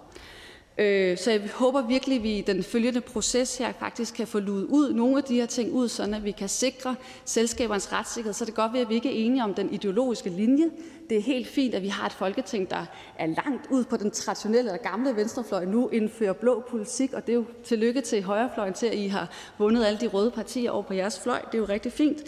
Øh, 0.78 1.18
så 1.18 1.30
jeg 1.30 1.40
håber 1.54 1.86
virkelig, 1.86 2.16
at 2.16 2.22
vi 2.22 2.38
i 2.38 2.40
den 2.40 2.62
følgende 2.62 3.00
proces 3.00 3.58
her 3.58 3.72
faktisk 3.72 4.14
kan 4.14 4.26
få 4.26 4.38
luet 4.38 4.64
ud 4.64 4.92
nogle 4.92 5.18
af 5.18 5.24
de 5.24 5.34
her 5.34 5.46
ting 5.46 5.72
ud, 5.72 5.88
sådan 5.88 6.14
at 6.14 6.24
vi 6.24 6.30
kan 6.30 6.48
sikre 6.48 6.96
selskabernes 7.24 7.92
retssikkerhed. 7.92 8.34
Så 8.34 8.44
det 8.44 8.54
kan 8.54 8.62
godt 8.62 8.72
være, 8.72 8.82
at 8.82 8.88
vi 8.88 8.94
ikke 8.94 9.08
er 9.08 9.26
enige 9.26 9.44
om 9.44 9.54
den 9.54 9.72
ideologiske 9.72 10.30
linje. 10.30 10.70
Det 11.08 11.16
er 11.16 11.22
helt 11.22 11.48
fint, 11.48 11.74
at 11.74 11.82
vi 11.82 11.88
har 11.88 12.06
et 12.06 12.12
folketing, 12.12 12.70
der 12.70 12.86
er 13.18 13.26
langt 13.26 13.66
ud 13.70 13.84
på 13.84 13.96
den 13.96 14.10
traditionelle 14.10 14.70
eller 14.70 14.82
gamle 14.82 15.16
venstrefløj 15.16 15.64
nu, 15.64 15.88
indfører 15.88 16.32
blå 16.32 16.64
politik, 16.70 17.12
og 17.12 17.26
det 17.26 17.32
er 17.32 17.36
jo 17.36 17.44
tillykke 17.64 18.00
til 18.00 18.22
højrefløjen 18.22 18.74
til, 18.74 18.86
at 18.86 18.94
I 18.94 19.06
har 19.06 19.30
vundet 19.58 19.84
alle 19.84 20.00
de 20.00 20.06
røde 20.06 20.30
partier 20.30 20.70
over 20.70 20.82
på 20.82 20.94
jeres 20.94 21.20
fløj. 21.20 21.40
Det 21.40 21.54
er 21.54 21.58
jo 21.58 21.64
rigtig 21.64 21.92
fint. 21.92 22.18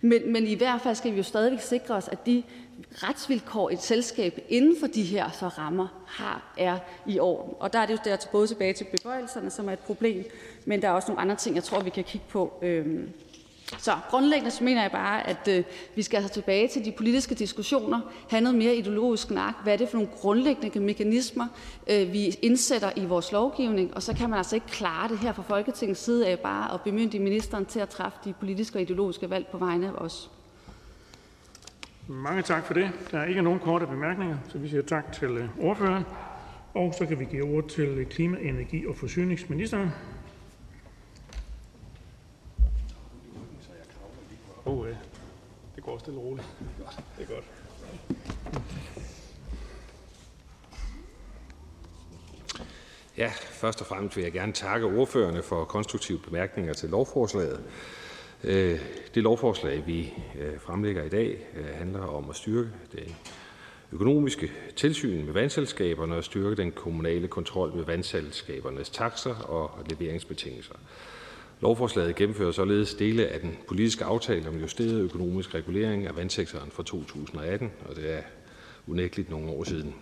Men, 0.00 0.32
men 0.32 0.46
i 0.46 0.54
hvert 0.54 0.80
fald 0.80 0.94
skal 0.94 1.12
vi 1.12 1.16
jo 1.16 1.22
stadigvæk 1.22 1.60
sikre 1.60 1.94
os, 1.94 2.08
at 2.08 2.26
de 2.26 2.42
retsvilkår, 2.92 3.70
et 3.70 3.82
selskab 3.82 4.44
inden 4.48 4.76
for 4.80 4.86
de 4.86 5.02
her 5.02 5.30
så 5.30 5.48
rammer 5.48 6.04
har, 6.06 6.54
er 6.58 6.78
i 7.06 7.18
orden. 7.18 7.54
Og 7.58 7.72
der 7.72 7.78
er 7.78 7.86
det 7.86 7.92
jo 7.92 7.98
der 8.04 8.16
både 8.32 8.46
tilbage 8.46 8.72
til 8.72 8.84
bebøjelserne, 8.84 9.50
som 9.50 9.68
er 9.68 9.72
et 9.72 9.78
problem, 9.78 10.24
men 10.64 10.82
der 10.82 10.88
er 10.88 10.92
også 10.92 11.08
nogle 11.08 11.20
andre 11.20 11.36
ting, 11.36 11.56
jeg 11.56 11.64
tror, 11.64 11.80
vi 11.80 11.90
kan 11.90 12.04
kigge 12.04 12.26
på. 12.28 12.52
Øhm. 12.62 13.12
Så 13.78 13.92
grundlæggende 14.10 14.50
så 14.50 14.64
mener 14.64 14.82
jeg 14.82 14.90
bare, 14.90 15.26
at 15.26 15.48
øh, 15.48 15.64
vi 15.94 16.02
skal 16.02 16.16
altså 16.16 16.32
tilbage 16.32 16.68
til 16.68 16.84
de 16.84 16.92
politiske 16.92 17.34
diskussioner, 17.34 18.00
have 18.30 18.40
noget 18.40 18.58
mere 18.58 18.76
ideologisk 18.76 19.22
snak. 19.22 19.54
Hvad 19.62 19.72
er 19.72 19.76
det 19.76 19.88
for 19.88 19.96
nogle 19.96 20.12
grundlæggende 20.12 20.80
mekanismer, 20.80 21.46
øh, 21.90 22.12
vi 22.12 22.26
indsætter 22.42 22.90
i 22.96 23.04
vores 23.04 23.32
lovgivning? 23.32 23.94
Og 23.94 24.02
så 24.02 24.14
kan 24.14 24.30
man 24.30 24.36
altså 24.36 24.54
ikke 24.56 24.66
klare 24.66 25.08
det 25.08 25.18
her 25.18 25.32
fra 25.32 25.42
Folketingets 25.42 26.00
side 26.00 26.26
af 26.28 26.38
bare 26.38 26.74
at 26.74 26.80
bemyndige 26.80 27.22
ministeren 27.22 27.66
til 27.66 27.80
at 27.80 27.88
træffe 27.88 28.18
de 28.24 28.32
politiske 28.40 28.78
og 28.78 28.82
ideologiske 28.82 29.30
valg 29.30 29.46
på 29.46 29.58
vegne 29.58 29.86
af 29.86 29.92
os. 29.92 30.30
Mange 32.08 32.42
tak 32.42 32.66
for 32.66 32.74
det. 32.74 32.90
Der 33.10 33.18
er 33.18 33.24
ikke 33.24 33.42
nogen 33.42 33.58
korte 33.58 33.86
bemærkninger, 33.86 34.36
så 34.48 34.58
vi 34.58 34.68
siger 34.68 34.82
tak 34.82 35.12
til 35.12 35.28
øh, 35.28 35.48
ordføreren. 35.60 36.04
Og 36.74 36.94
så 36.98 37.06
kan 37.06 37.18
vi 37.18 37.24
give 37.24 37.56
ord 37.56 37.68
til 37.68 38.06
klima-, 38.10 38.38
energi- 38.40 38.86
og 38.86 38.96
forsyningsministeren. 38.96 39.90
Oh, 44.66 44.86
det 45.76 45.84
går 45.84 45.98
stille 45.98 46.18
og 46.18 46.24
roligt. 46.24 46.46
Det 47.18 47.30
er 47.30 47.34
godt. 47.34 47.44
Ja, 53.16 53.32
først 53.36 53.80
og 53.80 53.86
fremmest 53.86 54.16
vil 54.16 54.22
jeg 54.22 54.32
gerne 54.32 54.52
takke 54.52 54.86
ordførerne 54.86 55.42
for 55.42 55.64
konstruktive 55.64 56.18
bemærkninger 56.18 56.72
til 56.72 56.90
lovforslaget. 56.90 57.64
Øh, 58.44 58.80
det 59.14 59.22
lovforslag, 59.22 59.86
vi 59.86 60.14
øh, 60.38 60.60
fremlægger 60.60 61.04
i 61.04 61.08
dag, 61.08 61.46
øh, 61.56 61.66
handler 61.74 62.06
om 62.06 62.30
at 62.30 62.36
styrke 62.36 62.70
det 62.92 63.14
økonomiske 63.92 64.52
tilsyn 64.76 65.24
med 65.24 65.32
vandselskaberne 65.32 66.16
og 66.16 66.24
styrke 66.24 66.56
den 66.56 66.72
kommunale 66.72 67.28
kontrol 67.28 67.74
med 67.76 67.84
vandselskabernes 67.84 68.90
takser 68.90 69.34
og 69.34 69.70
leveringsbetingelser. 69.90 70.74
Lovforslaget 71.60 72.16
gennemfører 72.16 72.52
således 72.52 72.94
dele 72.94 73.26
af 73.26 73.40
den 73.40 73.56
politiske 73.68 74.04
aftale 74.04 74.48
om 74.48 74.58
justeret 74.58 75.00
økonomisk 75.00 75.54
regulering 75.54 76.06
af 76.06 76.16
vandsektoren 76.16 76.70
fra 76.70 76.82
2018, 76.82 77.70
og 77.88 77.96
det 77.96 78.14
er 78.14 78.22
unægteligt 78.86 79.30
nogle 79.30 79.50
år 79.50 79.64
siden. 79.64 79.94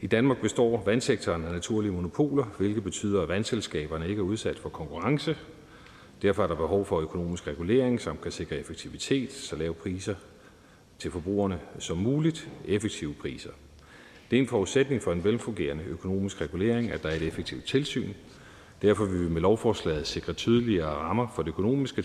I 0.00 0.06
Danmark 0.06 0.40
består 0.40 0.82
vandsektoren 0.84 1.44
af 1.44 1.52
naturlige 1.52 1.92
monopoler, 1.92 2.44
hvilket 2.58 2.84
betyder, 2.84 3.22
at 3.22 3.28
vandselskaberne 3.28 4.08
ikke 4.08 4.20
er 4.20 4.24
udsat 4.24 4.58
for 4.58 4.68
konkurrence. 4.68 5.36
Derfor 6.22 6.42
er 6.42 6.46
der 6.46 6.54
behov 6.54 6.86
for 6.86 7.00
økonomisk 7.00 7.46
regulering, 7.46 8.00
som 8.00 8.18
kan 8.22 8.32
sikre 8.32 8.56
effektivitet, 8.56 9.32
så 9.32 9.56
lave 9.56 9.74
priser 9.74 10.14
til 10.98 11.10
forbrugerne 11.10 11.60
som 11.78 11.96
muligt, 11.96 12.48
effektive 12.64 13.14
priser. 13.14 13.50
Det 14.30 14.36
er 14.36 14.40
en 14.40 14.48
forudsætning 14.48 15.02
for 15.02 15.12
en 15.12 15.24
velfungerende 15.24 15.84
økonomisk 15.84 16.40
regulering, 16.40 16.90
at 16.90 17.02
der 17.02 17.08
er 17.08 17.14
et 17.14 17.22
effektivt 17.22 17.64
tilsyn. 17.64 18.12
Derfor 18.82 19.04
vil 19.04 19.24
vi 19.24 19.28
med 19.28 19.40
lovforslaget 19.40 20.06
sikre 20.06 20.32
tydeligere 20.32 20.90
rammer 20.90 21.26
for 21.34 21.42
det 21.42 21.48
økonomiske 21.48 22.02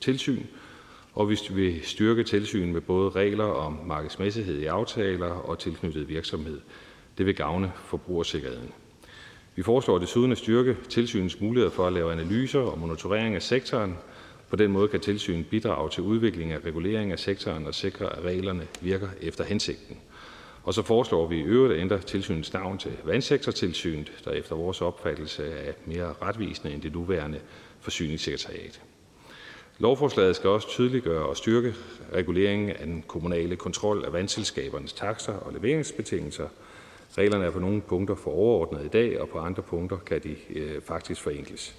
tilsyn, 0.00 0.42
og 1.14 1.30
vi 1.30 1.38
vil 1.50 1.80
styrke 1.84 2.24
tilsyn 2.24 2.72
med 2.72 2.80
både 2.80 3.10
regler 3.10 3.44
om 3.44 3.78
markedsmæssighed 3.86 4.58
i 4.58 4.64
aftaler 4.64 5.30
og 5.30 5.58
tilknyttet 5.58 6.08
virksomhed. 6.08 6.60
Det 7.18 7.26
vil 7.26 7.34
gavne 7.34 7.72
forbrugersikkerheden. 7.84 8.70
Vi 9.56 9.62
foreslår 9.62 9.98
desuden 9.98 10.32
at 10.32 10.38
styrke 10.38 10.76
tilsynets 10.88 11.40
muligheder 11.40 11.70
for 11.70 11.86
at 11.86 11.92
lave 11.92 12.12
analyser 12.12 12.60
og 12.60 12.78
monitorering 12.78 13.34
af 13.34 13.42
sektoren. 13.42 13.96
På 14.50 14.56
den 14.56 14.72
måde 14.72 14.88
kan 14.88 15.00
tilsynet 15.00 15.46
bidrage 15.46 15.90
til 15.90 16.02
udvikling 16.02 16.52
af 16.52 16.58
regulering 16.64 17.12
af 17.12 17.18
sektoren 17.18 17.66
og 17.66 17.74
sikre, 17.74 18.16
at 18.16 18.24
reglerne 18.24 18.66
virker 18.80 19.08
efter 19.20 19.44
hensigten. 19.44 19.96
Og 20.64 20.74
så 20.74 20.82
foreslår 20.82 21.26
vi 21.26 21.38
i 21.38 21.42
øvrigt 21.42 21.74
at 21.74 21.80
ændre 21.80 21.98
tilsynets 21.98 22.52
navn 22.52 22.78
til 22.78 22.92
Vandsektortilsynet, 23.04 24.12
der 24.24 24.30
efter 24.30 24.56
vores 24.56 24.80
opfattelse 24.80 25.44
er 25.46 25.72
mere 25.86 26.14
retvisende 26.22 26.74
end 26.74 26.82
det 26.82 26.92
nuværende 26.92 27.38
forsyningssekretariat. 27.80 28.80
Lovforslaget 29.78 30.36
skal 30.36 30.50
også 30.50 30.68
tydeliggøre 30.68 31.26
og 31.26 31.36
styrke 31.36 31.74
reguleringen 32.14 32.70
af 32.70 32.86
den 32.86 33.04
kommunale 33.08 33.56
kontrol 33.56 34.04
af 34.04 34.12
vandselskabernes 34.12 34.92
takster 34.92 35.32
og 35.32 35.52
leveringsbetingelser. 35.52 36.48
Reglerne 37.18 37.44
er 37.44 37.50
på 37.50 37.58
nogle 37.58 37.80
punkter 37.80 38.14
for 38.14 38.30
overordnet 38.30 38.84
i 38.84 38.88
dag, 38.88 39.20
og 39.20 39.28
på 39.28 39.38
andre 39.38 39.62
punkter 39.62 39.96
kan 39.96 40.20
de 40.22 40.36
øh, 40.50 40.82
faktisk 40.82 41.20
forenkles. 41.20 41.74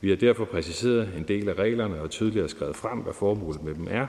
Vi 0.00 0.08
har 0.08 0.16
derfor 0.16 0.44
præciseret 0.44 1.10
en 1.16 1.22
del 1.22 1.48
af 1.48 1.54
reglerne 1.54 2.00
og 2.00 2.10
tydeligere 2.10 2.48
skrevet 2.48 2.76
frem, 2.76 2.98
hvad 2.98 3.12
formålet 3.12 3.64
med 3.64 3.74
dem 3.74 3.86
er. 3.90 4.06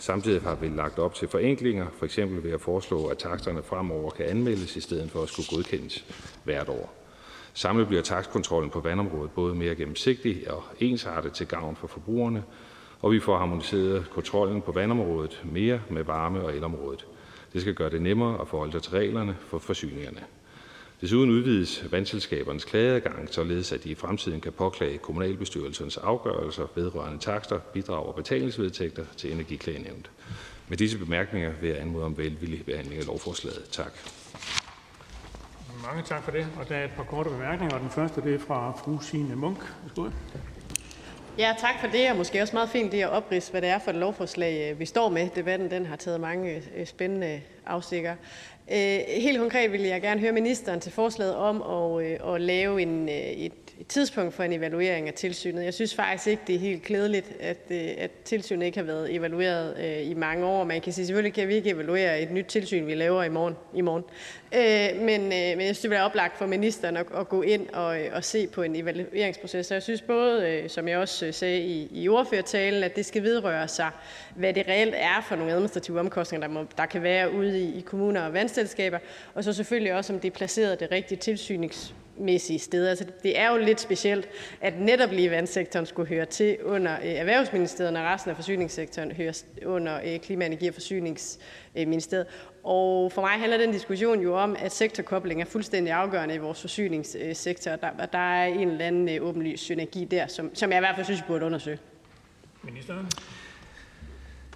Samtidig 0.00 0.42
har 0.42 0.54
vi 0.54 0.68
lagt 0.68 0.98
op 0.98 1.14
til 1.14 1.28
forenklinger, 1.28 1.86
for 1.98 2.04
eksempel 2.04 2.44
ved 2.44 2.52
at 2.52 2.60
foreslå, 2.60 3.06
at 3.06 3.18
taksterne 3.18 3.62
fremover 3.62 4.10
kan 4.10 4.26
anmeldes 4.26 4.76
i 4.76 4.80
stedet 4.80 5.10
for 5.10 5.22
at 5.22 5.28
skulle 5.28 5.48
godkendes 5.50 6.04
hvert 6.44 6.68
år. 6.68 6.94
Samlet 7.54 7.86
bliver 7.86 8.02
takstkontrollen 8.02 8.70
på 8.70 8.80
vandområdet 8.80 9.30
både 9.30 9.54
mere 9.54 9.74
gennemsigtig 9.74 10.50
og 10.50 10.62
ensartet 10.78 11.32
til 11.32 11.46
gavn 11.46 11.76
for 11.76 11.86
forbrugerne, 11.86 12.44
og 13.00 13.12
vi 13.12 13.20
får 13.20 13.38
harmoniseret 13.38 14.10
kontrollen 14.10 14.62
på 14.62 14.72
vandområdet 14.72 15.42
mere 15.44 15.80
med 15.90 16.04
varme- 16.04 16.44
og 16.44 16.56
elområdet. 16.56 17.06
Det 17.52 17.60
skal 17.60 17.74
gøre 17.74 17.90
det 17.90 18.02
nemmere 18.02 18.40
at 18.40 18.48
forholde 18.48 18.72
sig 18.72 18.82
til 18.82 18.92
reglerne 18.92 19.36
for 19.40 19.58
forsyningerne. 19.58 20.20
Desuden 21.00 21.30
udvides 21.30 21.92
vandselskabernes 21.92 22.64
klageadgang, 22.64 23.28
således 23.30 23.72
at 23.72 23.84
de 23.84 23.90
i 23.90 23.94
fremtiden 23.94 24.40
kan 24.40 24.52
påklage 24.52 24.98
kommunalbestyrelsernes 24.98 25.96
afgørelser 25.96 26.66
vedrørende 26.74 27.18
takster, 27.18 27.58
bidrag 27.58 28.06
og 28.06 28.14
betalingsvedtægter 28.14 29.04
til 29.16 29.32
Energiklagenævnet. 29.32 30.10
Med 30.68 30.76
disse 30.76 30.98
bemærkninger 30.98 31.52
vil 31.60 31.70
jeg 31.70 31.80
anmode 31.80 32.04
om 32.04 32.18
velvillig 32.18 32.64
behandling 32.64 33.00
af 33.00 33.06
lovforslaget. 33.06 33.64
Tak. 33.70 33.92
Mange 35.86 36.02
tak 36.02 36.24
for 36.24 36.30
det. 36.30 36.46
Og 36.58 36.68
der 36.68 36.76
er 36.76 36.84
et 36.84 36.90
par 36.96 37.04
korte 37.04 37.30
bemærkninger, 37.30 37.74
og 37.76 37.80
den 37.80 37.90
første 37.90 38.20
det 38.20 38.34
er 38.34 38.38
fra 38.38 38.72
fru 38.84 39.00
Signe 39.00 39.36
Munk. 39.36 39.58
Værsgo. 39.82 40.10
Ja, 41.38 41.54
tak 41.58 41.80
for 41.80 41.86
det, 41.86 42.10
og 42.10 42.16
måske 42.16 42.42
også 42.42 42.56
meget 42.56 42.68
fint 42.68 42.92
det 42.92 43.00
at 43.00 43.10
oprise, 43.10 43.50
hvad 43.50 43.62
det 43.62 43.68
er 43.68 43.78
for 43.78 43.90
et 43.90 43.96
lovforslag, 43.96 44.72
øh, 44.72 44.78
vi 44.78 44.86
står 44.86 45.08
med. 45.08 45.28
Debatten 45.34 45.70
den 45.70 45.86
har 45.86 45.96
taget 45.96 46.20
mange 46.20 46.62
øh, 46.76 46.86
spændende 46.86 47.40
afstikker. 47.66 48.14
Øh, 48.72 49.00
helt 49.22 49.38
konkret 49.38 49.72
vil 49.72 49.80
jeg 49.80 50.02
gerne 50.02 50.20
høre 50.20 50.32
ministeren 50.32 50.80
til 50.80 50.92
forslaget 50.92 51.34
om 51.34 51.62
at, 51.62 52.04
øh, 52.04 52.34
at 52.34 52.40
lave 52.40 52.82
en, 52.82 53.08
øh, 53.08 53.14
et 53.14 53.69
et 53.80 53.86
tidspunkt 53.86 54.34
for 54.34 54.42
en 54.42 54.52
evaluering 54.52 55.08
af 55.08 55.14
tilsynet. 55.14 55.64
Jeg 55.64 55.74
synes 55.74 55.94
faktisk 55.94 56.26
ikke, 56.26 56.42
det 56.46 56.54
er 56.54 56.58
helt 56.58 56.82
klædeligt, 56.82 57.32
at, 57.40 57.58
øh, 57.70 57.88
at 57.98 58.10
tilsynet 58.24 58.66
ikke 58.66 58.78
har 58.78 58.84
været 58.84 59.14
evalueret 59.14 59.76
øh, 59.78 60.10
i 60.10 60.14
mange 60.14 60.46
år. 60.46 60.64
Man 60.64 60.80
kan 60.80 60.92
sige, 60.92 61.06
selvfølgelig 61.06 61.34
kan 61.34 61.48
vi 61.48 61.54
ikke 61.54 61.70
evaluere 61.70 62.22
et 62.22 62.30
nyt 62.30 62.44
tilsyn, 62.44 62.86
vi 62.86 62.94
laver 62.94 63.22
i 63.22 63.28
morgen. 63.28 63.54
I 63.74 63.80
morgen. 63.80 64.04
Øh, 64.54 65.02
men, 65.04 65.20
øh, 65.20 65.30
men 65.30 65.60
jeg 65.60 65.66
synes, 65.66 65.80
det 65.80 65.90
bliver 65.90 66.02
oplagt 66.02 66.38
for 66.38 66.46
ministeren 66.46 66.96
at, 66.96 67.06
at 67.16 67.28
gå 67.28 67.42
ind 67.42 67.68
og, 67.68 68.00
øh, 68.00 68.10
og 68.12 68.24
se 68.24 68.46
på 68.46 68.62
en 68.62 68.76
evalueringsproces. 68.76 69.66
Så 69.66 69.74
jeg 69.74 69.82
synes 69.82 70.02
både, 70.02 70.48
øh, 70.48 70.70
som 70.70 70.88
jeg 70.88 70.98
også 70.98 71.26
øh, 71.26 71.34
sagde 71.34 71.60
i, 71.60 71.88
i 71.92 72.08
ordførertalen, 72.08 72.82
at 72.82 72.96
det 72.96 73.06
skal 73.06 73.22
vedrøre 73.22 73.68
sig, 73.68 73.90
hvad 74.36 74.54
det 74.54 74.68
reelt 74.68 74.94
er 74.96 75.24
for 75.28 75.36
nogle 75.36 75.52
administrative 75.52 76.00
omkostninger, 76.00 76.46
der, 76.46 76.54
må, 76.54 76.64
der 76.76 76.86
kan 76.86 77.02
være 77.02 77.32
ude 77.32 77.60
i, 77.60 77.78
i 77.78 77.80
kommuner 77.80 78.20
og 78.20 78.32
vandselskaber, 78.32 78.98
og 79.34 79.44
så 79.44 79.52
selvfølgelig 79.52 79.94
også, 79.94 80.12
om 80.12 80.20
det 80.20 80.30
er 80.30 80.36
placeret 80.36 80.80
det 80.80 80.90
rigtige 80.90 81.18
tilsynings 81.18 81.94
mæssige 82.20 82.58
steder. 82.58 82.90
Altså, 82.90 83.04
det 83.22 83.38
er 83.38 83.50
jo 83.50 83.56
lidt 83.56 83.80
specielt, 83.80 84.28
at 84.60 84.80
netop 84.80 85.12
lige 85.12 85.30
vandsektoren 85.30 85.86
skulle 85.86 86.08
høre 86.08 86.24
til 86.24 86.56
under 86.62 86.92
øh, 86.92 87.06
Erhvervsministeriet, 87.06 87.96
og 87.96 88.04
resten 88.04 88.30
af 88.30 88.36
forsyningssektoren 88.36 89.12
hører 89.12 89.42
under 89.66 90.00
øh, 90.04 90.18
Klima-, 90.20 90.46
Energi- 90.46 90.68
og 90.68 90.74
Forsyningsministeriet. 90.74 92.26
Og 92.64 93.12
for 93.12 93.20
mig 93.20 93.30
handler 93.30 93.58
den 93.58 93.72
diskussion 93.72 94.20
jo 94.20 94.36
om, 94.36 94.56
at 94.58 94.72
sektorkobling 94.72 95.40
er 95.40 95.44
fuldstændig 95.44 95.92
afgørende 95.92 96.34
i 96.34 96.38
vores 96.38 96.60
forsyningssektor. 96.60 97.70
Der, 97.70 98.06
der 98.12 98.18
er 98.18 98.44
en 98.44 98.68
eller 98.68 98.84
anden 98.84 99.08
øh, 99.08 99.28
åbenlyst 99.28 99.62
synergi 99.62 100.04
der, 100.04 100.26
som, 100.26 100.54
som 100.54 100.70
jeg 100.70 100.78
i 100.78 100.80
hvert 100.80 100.94
fald 100.94 101.04
synes, 101.04 101.22
burde 101.22 101.46
undersøge. 101.46 101.78
Ministeren? 102.62 103.06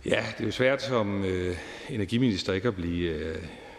Ja, 0.07 0.25
det 0.39 0.41
er 0.41 0.45
jo 0.45 0.51
svært 0.51 0.83
som 0.83 1.25
øh, 1.25 1.57
energiminister 1.91 2.53
ikke 2.53 2.69
at 2.69 2.75
blive 2.75 3.11
øh, 3.11 3.37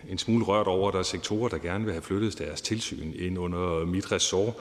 en 0.10 0.18
smule 0.18 0.46
rørt 0.46 0.68
over, 0.68 0.88
at 0.88 0.94
der 0.94 1.00
er 1.00 1.04
sektorer, 1.04 1.50
der 1.50 1.58
gerne 1.58 1.84
vil 1.84 1.94
have 1.94 2.02
flyttet 2.02 2.40
deres 2.40 2.62
tilsyn 2.62 3.12
ind 3.16 3.40
under 3.40 3.86
mit 3.86 4.12
ressort. 4.12 4.54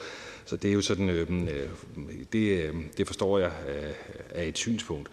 Så 0.45 0.57
det 0.57 0.69
er 0.69 0.73
jo 0.73 0.81
sådan, 0.81 1.09
øh, 1.09 1.29
mm, 1.29 1.47
øh 1.47 1.69
det, 2.33 2.63
øh, 2.63 2.73
det 2.97 3.07
forstår 3.07 3.39
jeg 3.39 3.51
øh, 3.69 3.91
er 4.29 4.43
et 4.43 4.57
synspunkt. 4.57 5.09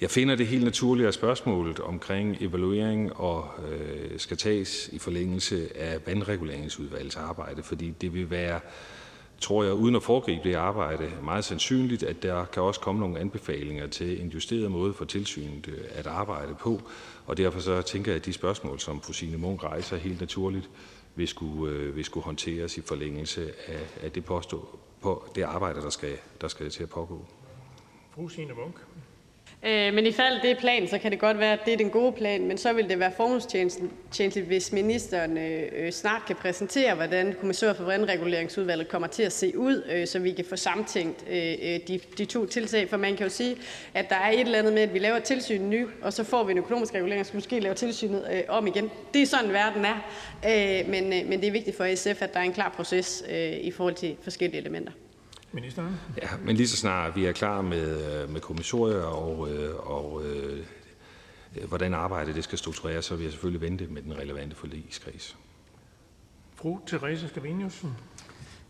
Jeg 0.00 0.10
finder 0.10 0.34
det 0.34 0.46
helt 0.46 0.64
naturligt, 0.64 1.08
at 1.08 1.14
spørgsmålet 1.14 1.80
omkring 1.80 2.36
evaluering 2.40 3.16
og 3.16 3.48
øh, 3.72 4.18
skal 4.18 4.36
tages 4.36 4.88
i 4.92 4.98
forlængelse 4.98 5.68
af 5.76 5.98
vandreguleringsudvalgets 6.06 7.16
arbejde, 7.16 7.62
fordi 7.62 7.90
det 8.00 8.14
vil 8.14 8.30
være 8.30 8.60
tror 9.40 9.64
jeg, 9.64 9.72
uden 9.72 9.96
at 9.96 10.02
foregribe 10.02 10.48
det 10.48 10.54
arbejde, 10.54 11.10
meget 11.24 11.44
sandsynligt, 11.44 12.02
at 12.02 12.22
der 12.22 12.44
kan 12.44 12.62
også 12.62 12.80
komme 12.80 13.00
nogle 13.00 13.18
anbefalinger 13.18 13.86
til 13.86 14.22
en 14.22 14.28
justeret 14.28 14.70
måde 14.70 14.94
for 14.94 15.04
tilsynet 15.04 15.68
at 15.94 16.06
arbejde 16.06 16.54
på. 16.60 16.80
Og 17.26 17.36
derfor 17.36 17.60
så 17.60 17.82
tænker 17.82 18.12
jeg, 18.12 18.20
at 18.20 18.26
de 18.26 18.32
spørgsmål, 18.32 18.80
som 18.80 19.00
fru 19.00 19.12
Signe 19.12 19.36
Munk 19.36 19.64
rejser, 19.64 19.96
helt 19.96 20.20
naturligt 20.20 20.70
vil 21.14 21.28
skulle, 21.28 21.72
øh, 21.72 21.96
vil 21.96 22.04
skulle 22.04 22.24
håndteres 22.24 22.78
i 22.78 22.80
forlængelse 22.80 23.52
af, 23.66 23.86
af 24.00 24.12
det, 24.12 24.24
påstå, 24.24 24.78
på 25.00 25.28
det 25.34 25.42
arbejde, 25.42 25.80
der 25.80 25.90
skal, 25.90 26.18
der 26.40 26.48
skal 26.48 26.70
til 26.70 26.82
at 26.82 26.88
pågå. 26.88 27.26
Fru 28.14 28.28
Signe 28.28 28.54
Munk. 28.54 28.74
Øh, 29.66 29.94
men 29.94 30.06
i 30.06 30.12
fald 30.12 30.42
det 30.42 30.50
er 30.50 30.60
plan, 30.60 30.88
så 30.88 30.98
kan 30.98 31.10
det 31.10 31.20
godt 31.20 31.38
være, 31.38 31.52
at 31.52 31.60
det 31.64 31.72
er 31.72 31.76
den 31.76 31.90
gode 31.90 32.12
plan, 32.12 32.46
men 32.46 32.58
så 32.58 32.72
vil 32.72 32.88
det 32.88 32.98
være 32.98 33.12
formålstjenestligt, 33.16 34.46
hvis 34.46 34.72
ministeren 34.72 35.38
øh, 35.38 35.62
øh, 35.76 35.92
snart 35.92 36.22
kan 36.26 36.36
præsentere, 36.36 36.94
hvordan 36.94 37.34
kommissør 37.40 37.72
for 37.72 37.84
vandreguleringsudvalget 37.84 38.88
kommer 38.88 39.08
til 39.08 39.22
at 39.22 39.32
se 39.32 39.58
ud, 39.58 39.82
øh, 39.92 40.06
så 40.06 40.18
vi 40.18 40.32
kan 40.32 40.44
få 40.44 40.56
samtænkt 40.56 41.24
øh, 41.30 41.52
øh, 41.62 41.80
de, 41.88 42.00
de 42.18 42.24
to 42.24 42.46
tiltag. 42.46 42.88
For 42.90 42.96
man 42.96 43.16
kan 43.16 43.26
jo 43.26 43.30
sige, 43.30 43.56
at 43.94 44.08
der 44.08 44.16
er 44.16 44.30
et 44.30 44.40
eller 44.40 44.58
andet 44.58 44.72
med, 44.72 44.82
at 44.82 44.94
vi 44.94 44.98
laver 44.98 45.18
tilsyn 45.18 45.70
ny, 45.70 45.86
og 46.02 46.12
så 46.12 46.24
får 46.24 46.44
vi 46.44 46.52
en 46.52 46.58
økonomisk 46.58 46.94
regulering, 46.94 47.20
og 47.20 47.26
skal 47.26 47.36
måske 47.36 47.60
lave 47.60 47.74
tilsynet 47.74 48.26
øh, 48.32 48.42
om 48.48 48.66
igen. 48.66 48.90
Det 49.14 49.22
er 49.22 49.26
sådan, 49.26 49.52
verden 49.52 49.84
er. 49.84 50.10
Øh, 50.46 50.88
men, 50.88 51.12
øh, 51.12 51.28
men 51.28 51.40
det 51.40 51.46
er 51.46 51.52
vigtigt 51.52 51.76
for 51.76 51.94
SF, 51.94 52.22
at 52.22 52.34
der 52.34 52.40
er 52.40 52.44
en 52.44 52.52
klar 52.52 52.72
proces 52.76 53.24
øh, 53.30 53.52
i 53.52 53.70
forhold 53.70 53.94
til 53.94 54.16
forskellige 54.22 54.60
elementer. 54.60 54.92
Ministeren? 55.54 55.96
Ja, 56.22 56.28
men 56.44 56.56
lige 56.56 56.68
så 56.68 56.76
snart 56.76 57.16
vi 57.16 57.26
er 57.26 57.32
klar 57.32 57.62
med, 57.62 58.22
øh, 58.22 58.30
med 58.30 58.40
kommissorier 58.40 59.02
og, 59.02 59.50
øh, 59.50 59.74
og 59.76 60.22
øh, 60.24 60.64
hvordan 61.68 61.94
arbejdet 61.94 62.34
det 62.34 62.44
skal 62.44 62.58
struktureres, 62.58 63.04
så 63.04 63.16
vil 63.16 63.22
jeg 63.22 63.32
selvfølgelig 63.32 63.60
vente 63.60 63.86
med 63.86 64.02
den 64.02 64.18
relevante 64.18 64.56
forligskreds. 64.56 65.36
Fru 66.54 66.78
Therese 66.86 67.28
Scavenius. 67.28 67.84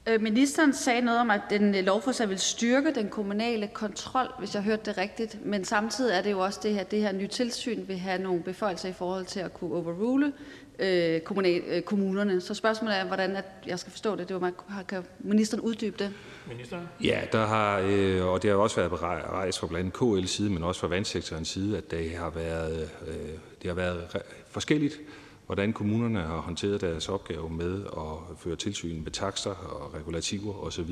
Øh, 0.07 0.21
ministeren 0.23 0.73
sagde 0.73 1.01
noget 1.01 1.21
om, 1.21 1.31
at 1.31 1.41
den 1.51 1.75
lovforslag 1.75 2.29
vil 2.29 2.39
styrke 2.39 2.95
den 2.95 3.09
kommunale 3.09 3.67
kontrol, 3.67 4.27
hvis 4.39 4.55
jeg 4.55 4.63
hørte 4.63 4.83
det 4.91 4.99
rigtigt. 4.99 5.47
Men 5.47 5.65
samtidig 5.65 6.17
er 6.17 6.23
det 6.23 6.31
jo 6.31 6.39
også 6.39 6.61
det 6.63 6.75
her, 6.75 6.85
det 6.85 7.01
her 7.01 7.13
nye 7.13 7.29
tilsyn 7.29 7.89
vil 7.89 7.99
have 7.99 8.23
nogle 8.23 8.43
beføjelser 8.43 8.89
i 8.89 8.93
forhold 8.93 9.25
til 9.25 9.41
at 9.41 9.55
kunne 9.55 9.75
overrule 9.75 10.33
øh, 10.79 11.21
kommunal, 11.21 11.63
øh, 11.67 11.83
kommunerne. 11.83 12.41
Så 12.41 12.55
spørgsmålet 12.55 12.99
er, 12.99 13.05
hvordan 13.05 13.37
at 13.37 13.45
jeg 13.67 13.79
skal 13.79 13.91
forstå 13.91 14.17
det. 14.17 14.29
det 14.29 14.41
var, 14.41 14.53
kan 14.89 15.03
ministeren 15.19 15.61
uddybe 15.61 15.97
det? 15.99 16.13
Minister? 16.49 16.81
Ja, 17.03 17.21
der 17.33 17.47
har, 17.47 17.79
øh, 17.79 18.27
og 18.27 18.43
det 18.43 18.51
har 18.51 18.57
også 18.57 18.77
været 18.77 19.03
rejst 19.03 19.59
fra 19.59 19.67
blandt 19.67 19.95
KL's 19.97 20.27
side, 20.27 20.51
men 20.51 20.63
også 20.63 20.81
fra 20.81 20.89
vandsektorens 20.89 21.49
side, 21.49 21.79
at 21.79 21.91
det 21.91 22.11
har 22.11 22.31
været, 22.31 22.91
øh, 23.07 23.15
det 23.63 23.69
har 23.69 23.75
været 23.75 24.23
forskelligt, 24.51 25.01
hvordan 25.47 25.73
kommunerne 25.73 26.21
har 26.21 26.39
håndteret 26.39 26.81
deres 26.81 27.09
opgave 27.09 27.51
med 27.51 27.85
at 27.85 28.39
føre 28.39 28.57
tilsyn 28.57 29.03
med 29.03 29.11
takster 29.11 29.51
og 29.51 29.95
regulativer 29.95 30.65
osv. 30.65 30.91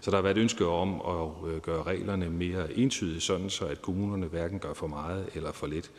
Så 0.00 0.10
der 0.10 0.16
har 0.16 0.22
været 0.22 0.36
et 0.36 0.40
ønske 0.40 0.66
om 0.66 0.94
at 0.94 1.50
øh, 1.50 1.60
gøre 1.60 1.82
reglerne 1.82 2.30
mere 2.30 2.78
entydige, 2.78 3.20
sådan 3.20 3.50
så 3.50 3.64
at 3.66 3.82
kommunerne 3.82 4.26
hverken 4.26 4.58
gør 4.58 4.72
for 4.72 4.86
meget 4.86 5.28
eller 5.34 5.52
for 5.52 5.66
lidt. 5.66 5.90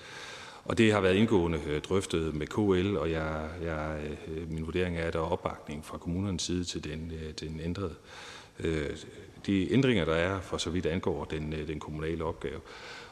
Og 0.66 0.78
det 0.78 0.94
har 0.94 1.02
været 1.02 1.16
indgående 1.16 1.60
øh, 1.68 1.82
drøftet 1.82 2.36
med 2.36 2.48
KL, 2.48 2.98
og 2.98 3.12
jeg, 3.12 3.50
jeg, 3.64 4.00
øh, 4.28 4.52
min 4.52 4.66
vurdering 4.66 4.98
er, 4.98 5.04
at 5.04 5.14
der 5.14 5.20
er 5.20 5.32
opbakning 5.32 5.86
fra 5.86 5.98
kommunernes 5.98 6.42
side 6.42 6.64
til 6.64 6.84
den, 6.84 7.14
den 7.40 7.60
ændrede, 7.64 7.96
Øh, 8.64 8.90
de 9.46 9.74
ændringer, 9.74 10.06
der 10.06 10.14
er, 10.14 10.40
for 10.42 10.58
så 10.58 10.70
vidt 10.70 10.86
angår 10.86 11.24
den, 11.24 11.54
øh, 11.54 11.68
den 11.68 11.80
kommunale 11.80 12.24
opgave. 12.24 12.60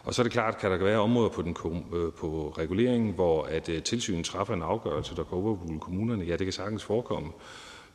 Og 0.03 0.13
så 0.13 0.21
er 0.21 0.23
det 0.23 0.31
klart, 0.31 0.57
kan 0.57 0.71
der 0.71 0.77
være 0.77 0.99
områder 0.99 1.29
på, 1.29 1.41
den, 1.41 1.57
øh, 1.93 2.13
på 2.13 2.53
reguleringen, 2.57 3.13
hvor 3.13 3.43
at 3.43 3.69
tilsynet 3.83 4.25
træffer 4.25 4.53
en 4.53 4.61
afgørelse, 4.61 5.15
der 5.15 5.23
kan 5.23 5.37
overrule 5.37 5.79
kommunerne. 5.79 6.25
Ja, 6.25 6.31
det 6.31 6.45
kan 6.45 6.53
sagtens 6.53 6.83
forekomme. 6.83 7.31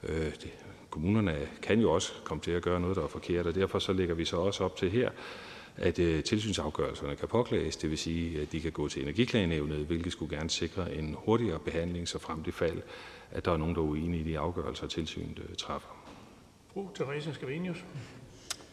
Det, 0.02 0.50
kommunerne 0.90 1.36
kan 1.62 1.80
jo 1.80 1.92
også 1.92 2.12
komme 2.24 2.40
til 2.40 2.50
at 2.50 2.62
gøre 2.62 2.80
noget, 2.80 2.96
der 2.96 3.02
er 3.02 3.08
forkert, 3.08 3.46
og 3.46 3.54
derfor 3.54 3.78
så 3.78 3.92
lægger 3.92 4.14
vi 4.14 4.24
så 4.24 4.36
også 4.36 4.64
op 4.64 4.76
til 4.76 4.90
her, 4.90 5.10
at 5.76 5.98
øh, 5.98 6.22
tilsynsafgørelserne 6.22 7.16
kan 7.16 7.28
påklages. 7.28 7.76
Det 7.76 7.90
vil 7.90 7.98
sige, 7.98 8.40
at 8.40 8.52
de 8.52 8.60
kan 8.60 8.72
gå 8.72 8.88
til 8.88 9.02
energiklagenævnet, 9.02 9.86
hvilket 9.86 10.12
skulle 10.12 10.36
gerne 10.36 10.50
sikre 10.50 10.94
en 10.94 11.16
hurtigere 11.18 11.58
behandling, 11.58 12.08
så 12.08 12.18
frem 12.18 12.44
til 12.44 12.52
fald, 12.52 12.82
at 13.30 13.44
der 13.44 13.52
er 13.52 13.56
nogen, 13.56 13.74
der 13.74 13.80
er 13.80 13.86
uenige 13.86 14.20
i 14.20 14.24
de 14.24 14.38
afgørelser, 14.38 14.86
tilsynet 14.86 15.38
øh, 15.48 15.56
træffer. 15.56 16.01
Fru 16.74 16.88
Therese 16.94 17.34
Skavenius. 17.34 17.84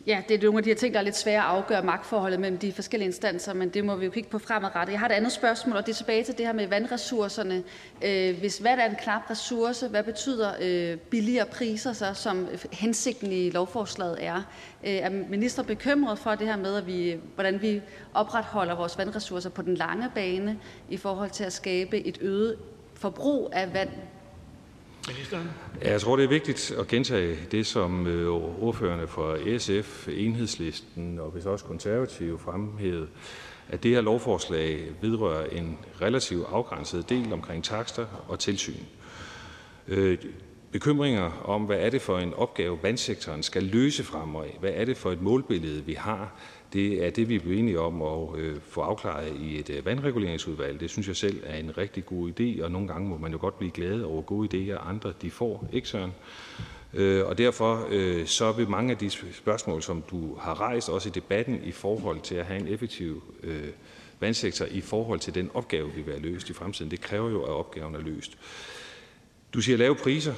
Ja, 0.07 0.21
det 0.29 0.35
er 0.35 0.43
nogle 0.43 0.57
af 0.57 0.63
de 0.63 0.69
her 0.69 0.75
ting, 0.75 0.93
der 0.93 0.99
er 0.99 1.03
lidt 1.03 1.17
svære 1.17 1.39
at 1.39 1.45
afgøre 1.45 1.83
magtforholdet 1.83 2.39
mellem 2.39 2.57
de 2.57 2.73
forskellige 2.73 3.07
instanser, 3.07 3.53
men 3.53 3.69
det 3.69 3.85
må 3.85 3.95
vi 3.95 4.05
jo 4.05 4.11
kigge 4.11 4.29
på 4.29 4.39
fremadrettet. 4.39 4.91
Jeg 4.91 4.99
har 4.99 5.07
et 5.07 5.11
andet 5.11 5.31
spørgsmål, 5.31 5.77
og 5.77 5.85
det 5.85 5.91
er 5.91 5.95
tilbage 5.95 6.23
til 6.23 6.37
det 6.37 6.45
her 6.45 6.53
med 6.53 6.67
vandressourcerne. 6.67 7.63
Øh, 8.03 8.39
hvis 8.39 8.63
vand 8.63 8.79
er 8.79 8.89
en 8.89 8.95
knap 8.95 9.29
ressource, 9.29 9.87
hvad 9.87 10.03
betyder 10.03 10.53
øh, 10.61 10.97
billigere 10.97 11.45
priser 11.45 11.93
så, 11.93 12.13
som 12.13 12.47
hensigten 12.71 13.31
i 13.31 13.49
lovforslaget 13.49 14.17
er? 14.25 14.35
Øh, 14.83 14.91
er 14.91 15.09
minister 15.09 15.63
bekymret 15.63 16.19
for 16.19 16.35
det 16.35 16.47
her 16.47 16.57
med, 16.57 16.75
at 16.75 16.87
vi, 16.87 17.15
hvordan 17.35 17.61
vi 17.61 17.81
opretholder 18.13 18.75
vores 18.75 18.97
vandressourcer 18.97 19.49
på 19.49 19.61
den 19.61 19.75
lange 19.75 20.11
bane 20.15 20.59
i 20.89 20.97
forhold 20.97 21.29
til 21.29 21.43
at 21.43 21.53
skabe 21.53 21.99
et 22.07 22.17
øget 22.21 22.57
forbrug 22.93 23.49
af 23.53 23.73
vand 23.73 23.89
jeg 25.81 26.01
tror, 26.01 26.15
det 26.15 26.25
er 26.25 26.29
vigtigt 26.29 26.71
at 26.79 26.87
gentage 26.87 27.37
det, 27.51 27.65
som 27.65 27.99
ordførende 28.07 28.29
ordførerne 28.59 29.07
fra 29.07 29.57
SF, 29.57 30.07
Enhedslisten 30.07 31.19
og 31.19 31.31
hvis 31.31 31.45
også 31.45 31.65
konservative 31.65 32.39
fremhævede, 32.39 33.07
at 33.69 33.83
det 33.83 33.91
her 33.91 34.01
lovforslag 34.01 34.91
vedrører 35.01 35.45
en 35.45 35.77
relativt 36.01 36.45
afgrænset 36.51 37.09
del 37.09 37.33
omkring 37.33 37.63
takster 37.63 38.05
og 38.27 38.39
tilsyn. 38.39 38.83
Øh, 39.87 40.17
bekymringer 40.71 41.31
om, 41.45 41.61
hvad 41.61 41.77
er 41.79 41.89
det 41.89 42.01
for 42.01 42.19
en 42.19 42.33
opgave, 42.33 42.79
vandsektoren 42.83 43.43
skal 43.43 43.63
løse 43.63 44.03
fremover, 44.03 44.45
hvad 44.59 44.71
er 44.73 44.85
det 44.85 44.97
for 44.97 45.11
et 45.11 45.21
målbillede, 45.21 45.85
vi 45.85 45.93
har, 45.93 46.35
det 46.73 47.05
er 47.05 47.09
det, 47.09 47.29
vi 47.29 47.35
er 47.35 47.59
enige 47.59 47.79
om 47.79 48.01
at 48.01 48.39
øh, 48.39 48.57
få 48.69 48.81
afklaret 48.81 49.35
i 49.41 49.59
et 49.59 49.69
øh, 49.69 49.85
vandreguleringsudvalg. 49.85 50.79
Det 50.79 50.89
synes 50.89 51.07
jeg 51.07 51.15
selv 51.15 51.43
er 51.45 51.57
en 51.57 51.77
rigtig 51.77 52.05
god 52.05 52.29
idé, 52.29 52.63
og 52.63 52.71
nogle 52.71 52.87
gange 52.87 53.09
må 53.09 53.17
man 53.17 53.31
jo 53.31 53.37
godt 53.41 53.57
blive 53.57 53.71
glad 53.71 54.01
over 54.01 54.21
gode 54.21 54.73
idéer, 54.73 54.87
andre 54.87 55.13
de 55.21 55.31
får, 55.31 55.67
ikke 55.73 55.87
Søren? 55.87 56.11
Øh, 56.93 57.25
og 57.25 57.37
derfor 57.37 57.87
så 58.25 58.51
vil 58.51 58.69
mange 58.69 58.91
af 58.91 58.97
de 58.97 59.09
spørgsmål, 59.33 59.81
som 59.81 60.03
du 60.11 60.35
har 60.35 60.61
rejst, 60.61 60.89
også 60.89 61.09
i 61.09 61.11
debatten 61.11 61.61
i 61.63 61.71
forhold 61.71 62.21
til 62.21 62.35
at 62.35 62.45
have 62.45 62.59
en 62.59 62.67
effektiv 62.67 63.23
vandsektor 64.19 64.65
i 64.65 64.81
forhold 64.81 65.19
til 65.19 65.35
den 65.35 65.49
opgave, 65.53 65.91
vi 65.93 66.01
vil 66.01 66.13
have 66.13 66.23
løst 66.23 66.49
i 66.49 66.53
fremtiden, 66.53 66.91
det 66.91 67.01
kræver 67.01 67.29
jo, 67.29 67.43
at 67.43 67.49
opgaven 67.49 67.95
er 67.95 67.99
løst. 67.99 68.37
Du 69.53 69.61
siger 69.61 69.77
lave 69.77 69.95
priser. 69.95 70.33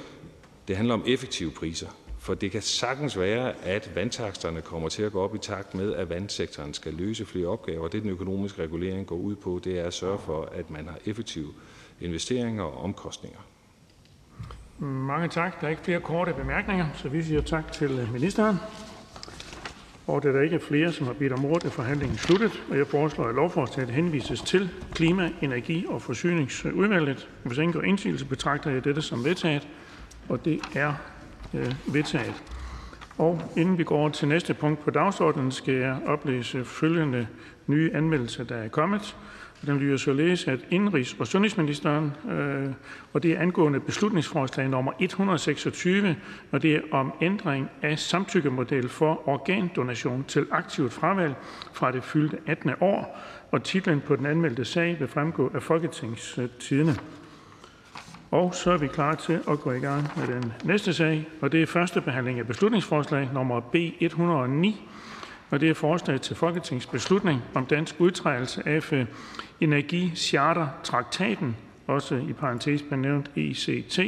Det 0.67 0.75
handler 0.75 0.93
om 0.93 1.03
effektive 1.07 1.51
priser. 1.51 1.87
For 2.22 2.34
det 2.34 2.52
kan 2.52 2.61
sagtens 2.61 3.19
være, 3.19 3.53
at 3.64 3.91
vandtaksterne 3.95 4.61
kommer 4.61 4.89
til 4.89 5.03
at 5.03 5.11
gå 5.11 5.22
op 5.22 5.35
i 5.35 5.38
takt 5.38 5.76
med, 5.76 5.93
at 5.93 6.10
vandsektoren 6.10 6.73
skal 6.73 6.93
løse 6.93 7.26
flere 7.26 7.48
opgaver. 7.48 7.88
Det, 7.88 8.02
den 8.02 8.10
økonomiske 8.10 8.64
regulering 8.64 9.07
går 9.07 9.15
ud 9.15 9.35
på, 9.35 9.61
det 9.64 9.80
er 9.80 9.84
at 9.84 9.93
sørge 9.93 10.19
for, 10.19 10.49
at 10.56 10.69
man 10.69 10.88
har 10.88 10.98
effektive 11.06 11.48
investeringer 12.02 12.64
og 12.64 12.84
omkostninger. 12.84 13.39
Mange 14.80 15.27
tak. 15.27 15.61
Der 15.61 15.68
er 15.68 15.72
ikke 15.72 15.81
flere 15.81 15.99
korte 15.99 16.34
bemærkninger, 16.34 16.85
så 16.93 17.10
vi 17.10 17.23
siger 17.23 17.41
tak 17.41 17.72
til 17.72 18.10
ministeren. 18.14 18.57
Og 20.07 20.23
da 20.23 20.34
der 20.34 20.41
ikke 20.41 20.56
er 20.56 20.60
flere, 20.60 20.91
som 20.91 21.06
har 21.06 21.14
bedt 21.14 21.34
om 21.34 21.45
ordet, 21.45 21.65
er 21.65 21.69
forhandlingen 21.69 22.18
sluttet. 22.18 22.64
Og 22.69 22.77
jeg 22.77 22.88
foreslår, 22.88 23.26
at 23.26 23.35
lovforslaget 23.35 23.89
henvises 23.89 24.41
til 24.41 24.69
Klima-, 24.93 25.31
Energi- 25.41 25.85
og 25.89 26.02
Forsyningsudvalget. 26.02 27.30
Hvis 27.43 27.57
ingen 27.57 27.73
går 27.73 27.81
indsigelse, 27.81 28.26
betragter 28.26 28.72
jeg 28.72 28.84
dette 28.84 29.02
som 29.02 29.26
vedtaget. 29.26 29.68
Og 30.30 30.45
det 30.45 30.61
er 30.76 30.93
vedtaget. 31.94 32.44
Og 33.18 33.41
Inden 33.57 33.78
vi 33.78 33.84
går 33.84 34.10
til 34.10 34.28
næste 34.28 34.53
punkt 34.53 34.84
på 34.84 34.91
dagsordenen, 34.91 35.52
skal 35.52 35.73
jeg 35.73 35.98
oplæse 36.06 36.65
følgende 36.65 37.28
nye 37.68 37.91
anmeldelser, 37.94 38.44
der 38.44 38.56
er 38.56 38.68
kommet. 38.68 39.15
Den 39.65 39.78
lyder 39.78 39.98
således, 39.98 40.48
at 40.48 40.60
indrigs- 40.72 41.15
og 41.19 41.28
sundhedsministeren, 41.28 42.11
øh, 42.32 42.68
og 43.14 43.23
det 43.23 43.32
er 43.32 43.40
angående 43.40 43.80
beslutningsforslag 43.80 44.69
nummer 44.69 44.91
126, 44.99 46.15
og 46.52 46.61
det 46.61 46.76
er 46.76 46.82
om 46.91 47.14
ændring 47.22 47.69
af 47.82 47.99
samtykkemodel 47.99 48.90
for 48.90 49.30
organdonation 49.30 50.26
til 50.28 50.48
aktivt 50.52 50.94
fravalg 50.94 51.36
fra 51.73 51.91
det 51.91 52.03
fyldte 52.03 52.38
18. 52.48 52.72
år, 52.80 53.19
og 53.52 53.64
titlen 53.64 54.02
på 54.02 54.15
den 54.15 54.26
anmeldte 54.26 54.65
sag 54.65 54.99
vil 54.99 55.07
fremgå 55.07 55.52
af 55.56 55.64
Folketingstidene. 55.64 56.95
Og 58.31 58.55
så 58.55 58.71
er 58.71 58.77
vi 58.77 58.87
klar 58.87 59.15
til 59.15 59.39
at 59.49 59.59
gå 59.59 59.71
i 59.71 59.79
gang 59.79 60.07
med 60.17 60.27
den 60.27 60.53
næste 60.63 60.93
sag, 60.93 61.27
og 61.41 61.51
det 61.51 61.61
er 61.61 61.65
første 61.65 62.01
behandling 62.01 62.39
af 62.39 62.47
beslutningsforslag 62.47 63.29
nummer 63.33 63.59
B 63.59 63.75
109, 63.99 64.89
og 65.49 65.59
det 65.59 65.69
er 65.69 65.73
forslag 65.73 66.21
til 66.21 66.35
folketingsbeslutning 66.35 67.41
om 67.53 67.65
dansk 67.65 67.95
udtrædelse 67.99 68.67
af 68.67 69.07
energichartertraktaten 69.61 71.55
også 71.87 72.15
i 72.15 72.33
parentes 72.33 72.81
benævnt 72.81 73.31
ECT, 73.35 73.99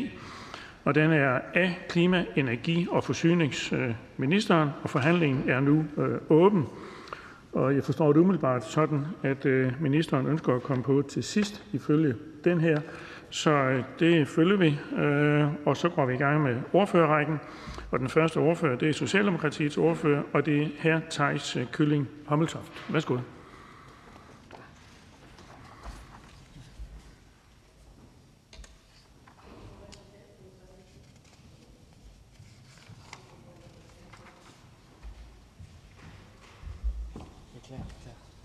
og 0.83 0.95
den 0.95 1.11
er 1.11 1.39
af 1.53 1.85
klima-, 1.89 2.25
energi- 2.35 2.87
og 2.91 3.03
forsyningsministeren, 3.03 4.69
og 4.83 4.89
forhandlingen 4.89 5.49
er 5.49 5.59
nu 5.59 5.85
øh, 5.97 6.17
åben. 6.29 6.65
Og 7.53 7.75
jeg 7.75 7.83
forstår 7.83 8.13
det 8.13 8.19
umiddelbart 8.19 8.65
sådan, 8.65 9.05
at 9.23 9.45
øh, 9.45 9.71
ministeren 9.81 10.27
ønsker 10.27 10.55
at 10.55 10.63
komme 10.63 10.83
på 10.83 11.01
til 11.09 11.23
sidst 11.23 11.63
ifølge 11.73 12.15
den 12.43 12.61
her 12.61 12.81
så 13.33 13.51
øh, 13.51 13.83
det 13.99 14.27
følger 14.27 14.57
vi, 14.57 14.79
øh, 15.01 15.47
og 15.65 15.77
så 15.77 15.89
går 15.89 16.05
vi 16.05 16.13
i 16.13 16.17
gang 16.17 16.43
med 16.43 16.61
ordførerrækken. 16.73 17.39
Og 17.91 17.99
den 17.99 18.09
første 18.09 18.37
ordfører, 18.37 18.77
det 18.77 18.89
er 18.89 18.93
Socialdemokratiets 18.93 19.77
ordfører, 19.77 20.23
og 20.33 20.45
det 20.45 20.61
er 20.61 20.67
hr. 20.81 20.99
Thijs 21.09 21.57
Kylling 21.71 22.09
Hommeltoft. 22.25 22.71
Værsgo. 22.89 23.17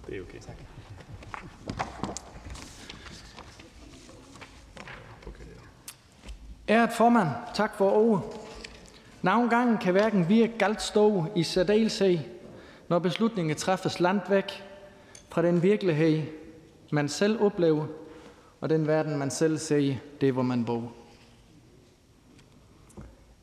Det 0.07 0.17
er 0.17 0.21
okay. 0.23 0.39
Tak. 0.41 0.57
Æret 6.69 6.93
formand, 6.93 7.29
tak 7.55 7.77
for 7.77 7.91
ordet. 7.91 8.25
Navngangen 9.23 9.79
kan 9.79 9.93
hverken 9.93 10.29
virke 10.29 10.53
galt 10.59 10.83
stå 10.83 11.25
i 11.37 11.43
særdeleshed, 11.43 12.19
når 12.89 12.99
beslutninger 12.99 13.55
træffes 13.55 14.01
langt 14.01 14.31
væk 14.31 14.65
fra 15.29 15.43
den 15.43 15.63
virkelighed, 15.63 16.23
man 16.93 17.09
selv 17.09 17.43
oplever, 17.43 17.87
og 18.61 18.71
den 18.71 18.87
verden, 18.87 19.19
man 19.19 19.31
selv 19.31 19.59
ser, 19.59 19.95
det 20.21 20.33
hvor 20.33 20.43
man 20.43 20.65
bor. 20.65 20.93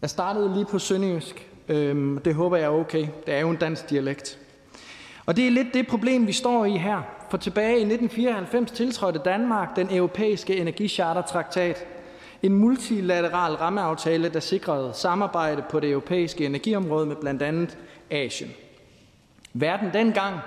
Jeg 0.02 0.10
startede 0.10 0.54
lige 0.54 0.66
på 0.66 0.80
sønderjysk. 0.80 1.50
Øhm, 1.68 2.18
det 2.18 2.36
håber 2.36 2.58
jeg 2.58 2.66
er 2.66 2.70
okay. 2.70 3.08
Det 3.26 3.34
er 3.34 3.40
jo 3.40 3.50
en 3.50 3.58
dansk 3.58 3.90
dialekt. 3.90 4.40
Og 5.26 5.36
det 5.36 5.48
er 5.48 5.52
lidt 5.52 5.74
det 5.74 5.88
problem, 5.88 6.28
vi 6.28 6.32
står 6.32 6.66
i 6.66 6.78
her. 6.78 7.02
For 7.30 7.38
tilbage 7.38 7.78
i 7.78 7.84
1994 7.94 8.72
tiltrådte 8.72 9.20
Danmark 9.20 9.76
den 9.76 9.88
europæiske 9.96 10.58
energichartertraktat, 10.58 11.86
en 12.46 12.54
multilateral 12.54 13.54
rammeaftale, 13.56 14.30
der 14.30 14.40
sikrede 14.40 14.94
samarbejde 14.94 15.64
på 15.70 15.80
det 15.80 15.90
europæiske 15.90 16.46
energiområde 16.46 17.06
med 17.06 17.16
blandt 17.16 17.42
andet 17.42 17.78
Asien. 18.12 18.52
Verden 19.54 19.94
dengang 19.94 20.40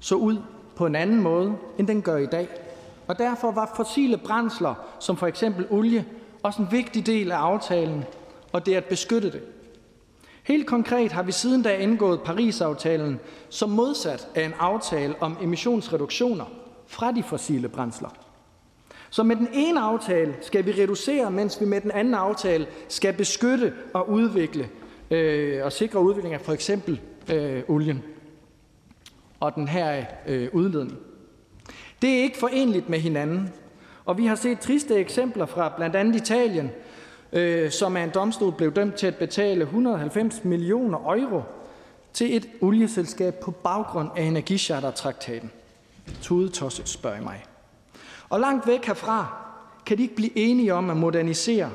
så 0.00 0.14
ud 0.14 0.36
på 0.76 0.86
en 0.86 0.94
anden 0.94 1.20
måde, 1.20 1.56
end 1.78 1.86
den 1.86 2.02
gør 2.02 2.16
i 2.16 2.26
dag. 2.26 2.48
Og 3.06 3.18
derfor 3.18 3.50
var 3.50 3.72
fossile 3.76 4.16
brændsler, 4.16 4.74
som 5.00 5.16
for 5.16 5.26
eksempel 5.26 5.66
olie, 5.70 6.04
også 6.42 6.62
en 6.62 6.68
vigtig 6.70 7.06
del 7.06 7.32
af 7.32 7.36
aftalen, 7.36 8.04
og 8.52 8.66
det 8.66 8.74
er 8.74 8.78
at 8.78 8.84
beskytte 8.84 9.32
det. 9.32 9.42
Helt 10.42 10.66
konkret 10.66 11.12
har 11.12 11.22
vi 11.22 11.32
siden 11.32 11.62
da 11.62 11.76
indgået 11.76 12.20
Paris-aftalen, 12.20 13.20
som 13.48 13.70
modsat 13.70 14.28
af 14.34 14.44
en 14.44 14.54
aftale 14.58 15.14
om 15.20 15.36
emissionsreduktioner 15.42 16.44
fra 16.86 17.12
de 17.12 17.22
fossile 17.22 17.68
brændsler. 17.68 18.23
Så 19.14 19.22
med 19.22 19.36
den 19.36 19.48
ene 19.52 19.80
aftale 19.80 20.34
skal 20.40 20.66
vi 20.66 20.72
reducere, 20.72 21.30
mens 21.30 21.60
vi 21.60 21.66
med 21.66 21.80
den 21.80 21.90
anden 21.90 22.14
aftale 22.14 22.66
skal 22.88 23.12
beskytte 23.12 23.72
og 23.92 24.10
udvikle 24.10 24.68
øh, 25.10 25.64
og 25.64 25.72
sikre 25.72 26.00
udvikling 26.00 26.34
af 26.34 26.40
for 26.40 26.52
eksempel 26.52 27.00
øh, 27.32 27.62
olien 27.68 28.02
og 29.40 29.54
den 29.54 29.68
her 29.68 30.04
øh, 30.26 30.48
udledning. 30.52 30.98
Det 32.02 32.10
er 32.10 32.22
ikke 32.22 32.38
forenligt 32.38 32.88
med 32.88 32.98
hinanden, 32.98 33.52
og 34.04 34.18
vi 34.18 34.26
har 34.26 34.34
set 34.34 34.60
triste 34.60 34.94
eksempler 34.94 35.46
fra 35.46 35.72
blandt 35.76 35.96
andet 35.96 36.16
Italien, 36.16 36.70
øh, 37.32 37.70
som 37.70 37.96
af 37.96 38.04
en 38.04 38.10
domstol 38.14 38.52
blev 38.52 38.72
dømt 38.72 38.94
til 38.94 39.06
at 39.06 39.16
betale 39.16 39.62
190 39.62 40.44
millioner 40.44 40.98
euro 40.98 41.42
til 42.12 42.36
et 42.36 42.48
olieselskab 42.60 43.34
på 43.34 43.50
baggrund 43.50 44.08
af 44.16 44.22
energichartertraktaten. 44.22 45.50
Tudetosset, 46.22 46.88
spørger 46.88 47.22
mig. 47.22 47.44
Og 48.34 48.40
langt 48.40 48.66
væk 48.66 48.84
herfra 48.84 49.36
kan 49.86 49.98
de 49.98 50.02
ikke 50.02 50.14
blive 50.14 50.38
enige 50.38 50.74
om 50.74 50.90
at 50.90 50.96
modernisere 50.96 51.70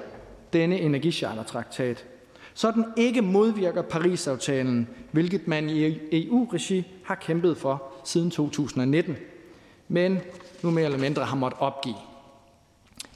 denne 0.54 0.80
energichartertraktat, 0.80 2.06
så 2.54 2.72
den 2.72 2.86
ikke 2.98 3.22
modvirker 3.22 3.82
Paris-aftalen, 3.82 4.90
hvilket 5.12 5.48
man 5.48 5.70
i 5.70 6.00
EU-regi 6.12 6.88
har 7.06 7.16
kæmpet 7.16 7.58
for 7.58 7.84
siden 8.04 8.32
2019, 8.32 9.18
men 9.88 10.20
nu 10.64 10.72
mere 10.72 10.86
eller 10.86 11.00
mindre 11.00 11.24
har 11.24 11.36
måttet 11.36 11.62
opgive. 11.62 11.96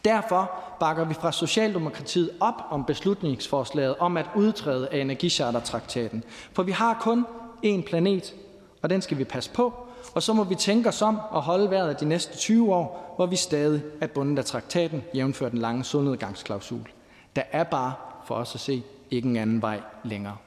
Derfor 0.06 0.52
bakker 0.80 1.06
vi 1.06 1.14
fra 1.14 1.32
Socialdemokratiet 1.32 2.30
op 2.40 2.62
om 2.70 2.86
beslutningsforslaget 2.86 3.96
om 3.96 4.18
at 4.18 4.30
udtræde 4.36 4.90
af 4.92 4.98
energichartertraktaten, 4.98 6.24
for 6.54 6.64
vi 6.64 6.72
har 6.72 6.98
kun 7.02 7.26
én 7.66 7.82
planet, 7.88 8.36
og 8.82 8.90
den 8.90 9.02
skal 9.02 9.18
vi 9.18 9.24
passe 9.24 9.50
på, 9.54 9.74
og 10.16 10.24
så 10.24 10.34
må 10.34 10.44
vi 10.44 10.56
tænke 10.56 10.90
os 10.90 11.02
om 11.02 11.20
og 11.30 11.42
holde 11.42 11.70
vejret 11.70 12.00
de 12.00 12.06
næste 12.06 12.38
20 12.38 12.74
år, 12.74 13.14
hvor 13.16 13.26
vi 13.26 13.36
stadig 13.36 13.84
er 14.02 14.08
bundet 14.08 14.40
af 14.40 14.46
traktaten, 14.46 15.04
jævnført 15.16 15.52
den 15.52 15.60
lange 15.60 15.84
solnedgangsklausul. 15.84 16.88
Der 17.36 17.44
er 17.52 17.64
bare 17.64 17.94
for 18.26 18.36
os 18.36 18.56
at 18.56 18.62
se 18.62 18.84
ikke 19.12 19.30
en 19.30 19.36
anden 19.36 19.62
vej 19.62 19.80
længere. 20.04 20.38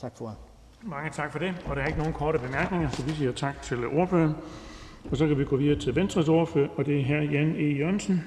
Tak 0.00 0.12
for 0.18 0.36
Mange 0.82 1.10
tak 1.10 1.32
for 1.32 1.38
det. 1.38 1.54
Og 1.66 1.76
der 1.76 1.82
er 1.82 1.86
ikke 1.86 1.98
nogen 1.98 2.12
korte 2.12 2.38
bemærkninger, 2.38 2.90
så 2.90 3.02
vi 3.02 3.12
siger 3.12 3.32
tak 3.32 3.62
til 3.62 3.86
ordføreren. 3.86 4.34
Og 5.10 5.16
så 5.16 5.26
kan 5.26 5.38
vi 5.38 5.44
gå 5.44 5.56
videre 5.56 5.80
til 5.80 5.96
Venstres 5.96 6.28
ordfører, 6.28 6.68
og 6.76 6.86
det 6.86 7.00
er 7.00 7.04
her 7.04 7.22
Jan 7.22 7.56
E. 7.56 7.78
Jørgensen. 7.78 8.24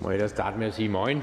Jeg 0.00 0.04
må 0.04 0.10
ellers 0.10 0.30
starte 0.30 0.58
med 0.58 0.66
at 0.66 0.74
sige 0.74 0.88
morgen. 0.88 1.22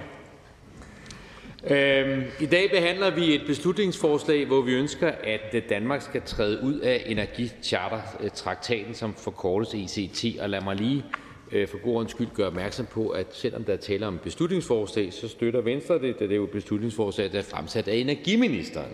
Øhm, 1.70 2.24
I 2.40 2.46
dag 2.46 2.72
behandler 2.72 3.10
vi 3.10 3.36
et 3.36 3.42
beslutningsforslag, 3.48 4.46
hvor 4.46 4.62
vi 4.62 4.74
ønsker, 4.74 5.12
at 5.24 5.54
øh, 5.54 5.62
Danmark 5.70 6.02
skal 6.02 6.22
træde 6.26 6.64
ud 6.64 6.80
af 6.80 7.04
energichartertraktaten, 7.06 8.94
som 8.94 9.14
forkortes 9.14 9.98
ECT. 9.98 10.40
Og 10.42 10.50
lad 10.50 10.62
mig 10.62 10.76
lige 10.76 11.06
øh, 11.52 11.68
for 11.68 11.78
god 11.78 11.96
ordens 11.96 12.12
skyld 12.12 12.28
gøre 12.34 12.48
opmærksom 12.48 12.86
på, 12.86 13.10
at 13.10 13.28
selvom 13.32 13.64
der 13.64 13.76
taler 13.76 14.08
om 14.08 14.20
beslutningsforslag, 14.24 15.14
så 15.14 15.28
støtter 15.28 15.62
Venstre 15.62 16.00
det, 16.00 16.20
da 16.20 16.24
det 16.24 16.32
er 16.32 16.36
jo 16.36 16.44
et 16.44 16.50
beslutningsforslag, 16.50 17.32
der 17.32 17.40
er 17.40 17.44
fremsat 17.44 17.88
af 17.88 17.96
energiministeren. 17.96 18.92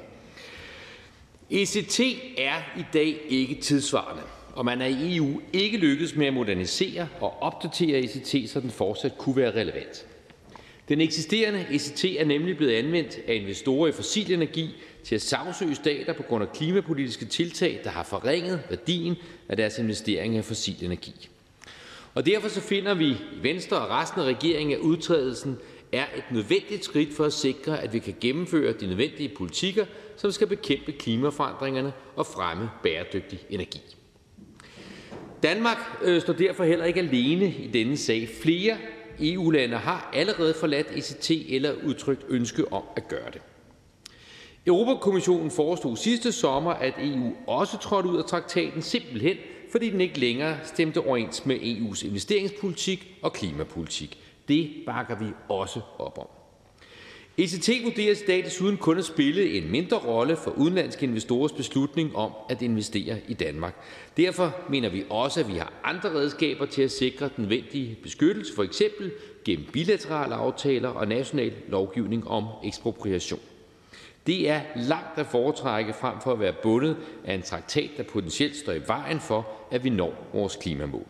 ECT 1.49 1.99
er 2.37 2.79
i 2.79 2.85
dag 2.93 3.17
ikke 3.29 3.55
tidsvarende, 3.55 4.23
og 4.53 4.65
man 4.65 4.81
er 4.81 4.85
i 4.85 5.17
EU 5.17 5.41
ikke 5.53 5.77
lykkedes 5.77 6.15
med 6.15 6.27
at 6.27 6.33
modernisere 6.33 7.07
og 7.19 7.41
opdatere 7.41 7.99
ECT, 7.99 8.49
så 8.49 8.59
den 8.59 8.71
fortsat 8.71 9.17
kunne 9.17 9.35
være 9.35 9.51
relevant. 9.51 10.05
Den 10.89 11.01
eksisterende 11.01 11.65
ECT 11.71 12.05
er 12.05 12.25
nemlig 12.25 12.57
blevet 12.57 12.73
anvendt 12.73 13.19
af 13.27 13.33
investorer 13.33 13.87
i 13.87 13.91
fossil 13.91 14.33
energi 14.33 14.69
til 15.03 15.15
at 15.15 15.21
sagsøge 15.21 15.75
stater 15.75 16.13
på 16.13 16.23
grund 16.23 16.43
af 16.43 16.51
klimapolitiske 16.51 17.25
tiltag, 17.25 17.81
der 17.83 17.89
har 17.89 18.03
forringet 18.03 18.61
værdien 18.69 19.15
af 19.49 19.57
deres 19.57 19.77
investeringer 19.79 20.39
i 20.39 20.43
fossil 20.43 20.85
energi. 20.85 21.29
Og 22.13 22.25
derfor 22.25 22.47
så 22.49 22.61
finder 22.61 22.93
vi 22.93 23.05
i 23.05 23.17
Venstre 23.41 23.77
og 23.77 23.89
resten 23.89 24.21
af 24.21 24.25
regeringen, 24.25 24.75
at 24.75 24.79
udtrædelsen 24.79 25.57
er 25.91 26.05
et 26.17 26.23
nødvendigt 26.31 26.85
skridt 26.85 27.13
for 27.13 27.25
at 27.25 27.33
sikre, 27.33 27.81
at 27.81 27.93
vi 27.93 27.99
kan 27.99 28.15
gennemføre 28.21 28.73
de 28.73 28.87
nødvendige 28.87 29.29
politikker, 29.29 29.85
som 30.17 30.31
skal 30.31 30.47
bekæmpe 30.47 30.91
klimaforandringerne 30.91 31.93
og 32.15 32.25
fremme 32.25 32.69
bæredygtig 32.83 33.39
energi. 33.49 33.81
Danmark 35.43 35.77
øh, 36.01 36.21
står 36.21 36.33
derfor 36.33 36.63
heller 36.63 36.85
ikke 36.85 36.99
alene 36.99 37.45
i 37.45 37.67
denne 37.67 37.97
sag. 37.97 38.29
Flere 38.41 38.77
EU-lande 39.19 39.77
har 39.77 40.09
allerede 40.13 40.53
forladt 40.59 40.87
ECT 40.95 41.31
eller 41.49 41.73
udtrykt 41.85 42.25
ønske 42.29 42.73
om 42.73 42.83
at 42.95 43.07
gøre 43.07 43.31
det. 43.33 43.41
Europakommissionen 44.67 45.51
foreslog 45.51 45.97
sidste 45.97 46.31
sommer, 46.31 46.71
at 46.71 46.93
EU 46.99 47.33
også 47.47 47.77
trådte 47.77 48.09
ud 48.09 48.17
af 48.17 48.25
traktaten, 48.25 48.81
simpelthen 48.81 49.37
fordi 49.71 49.89
den 49.89 50.01
ikke 50.01 50.19
længere 50.19 50.57
stemte 50.63 50.97
overens 50.97 51.45
med 51.45 51.55
EU's 51.55 52.07
investeringspolitik 52.07 53.07
og 53.21 53.33
klimapolitik. 53.33 54.17
Det 54.47 54.71
bakker 54.85 55.19
vi 55.19 55.25
også 55.49 55.79
op 55.99 56.17
om. 56.17 56.42
ECT 57.37 57.69
vurderes 57.83 58.21
i 58.21 58.25
dag 58.25 58.45
desuden 58.45 58.77
kun 58.77 58.97
at 58.97 59.05
spille 59.05 59.53
en 59.57 59.71
mindre 59.71 59.97
rolle 59.97 60.35
for 60.35 60.51
udenlandske 60.51 61.05
investorers 61.05 61.51
beslutning 61.51 62.15
om 62.15 62.31
at 62.49 62.61
investere 62.61 63.17
i 63.27 63.33
Danmark. 63.33 63.75
Derfor 64.17 64.55
mener 64.69 64.89
vi 64.89 65.03
også, 65.09 65.39
at 65.39 65.47
vi 65.47 65.53
har 65.53 65.73
andre 65.83 66.09
redskaber 66.09 66.65
til 66.65 66.81
at 66.81 66.91
sikre 66.91 67.25
den 67.25 67.33
nødvendige 67.37 67.97
beskyttelse, 68.03 68.55
for 68.55 68.63
eksempel 68.63 69.11
gennem 69.45 69.65
bilaterale 69.71 70.35
aftaler 70.35 70.89
og 70.89 71.07
national 71.07 71.53
lovgivning 71.67 72.27
om 72.27 72.45
ekspropriation. 72.63 73.39
Det 74.27 74.49
er 74.49 74.61
langt 74.75 75.17
at 75.19 75.25
foretrække 75.25 75.93
frem 75.93 76.15
for 76.23 76.31
at 76.31 76.39
være 76.39 76.53
bundet 76.63 76.97
af 77.25 77.33
en 77.33 77.41
traktat, 77.41 77.89
der 77.97 78.03
potentielt 78.03 78.55
står 78.55 78.73
i 78.73 78.87
vejen 78.87 79.19
for, 79.19 79.47
at 79.71 79.83
vi 79.83 79.89
når 79.89 80.27
vores 80.33 80.55
klimamål. 80.55 81.05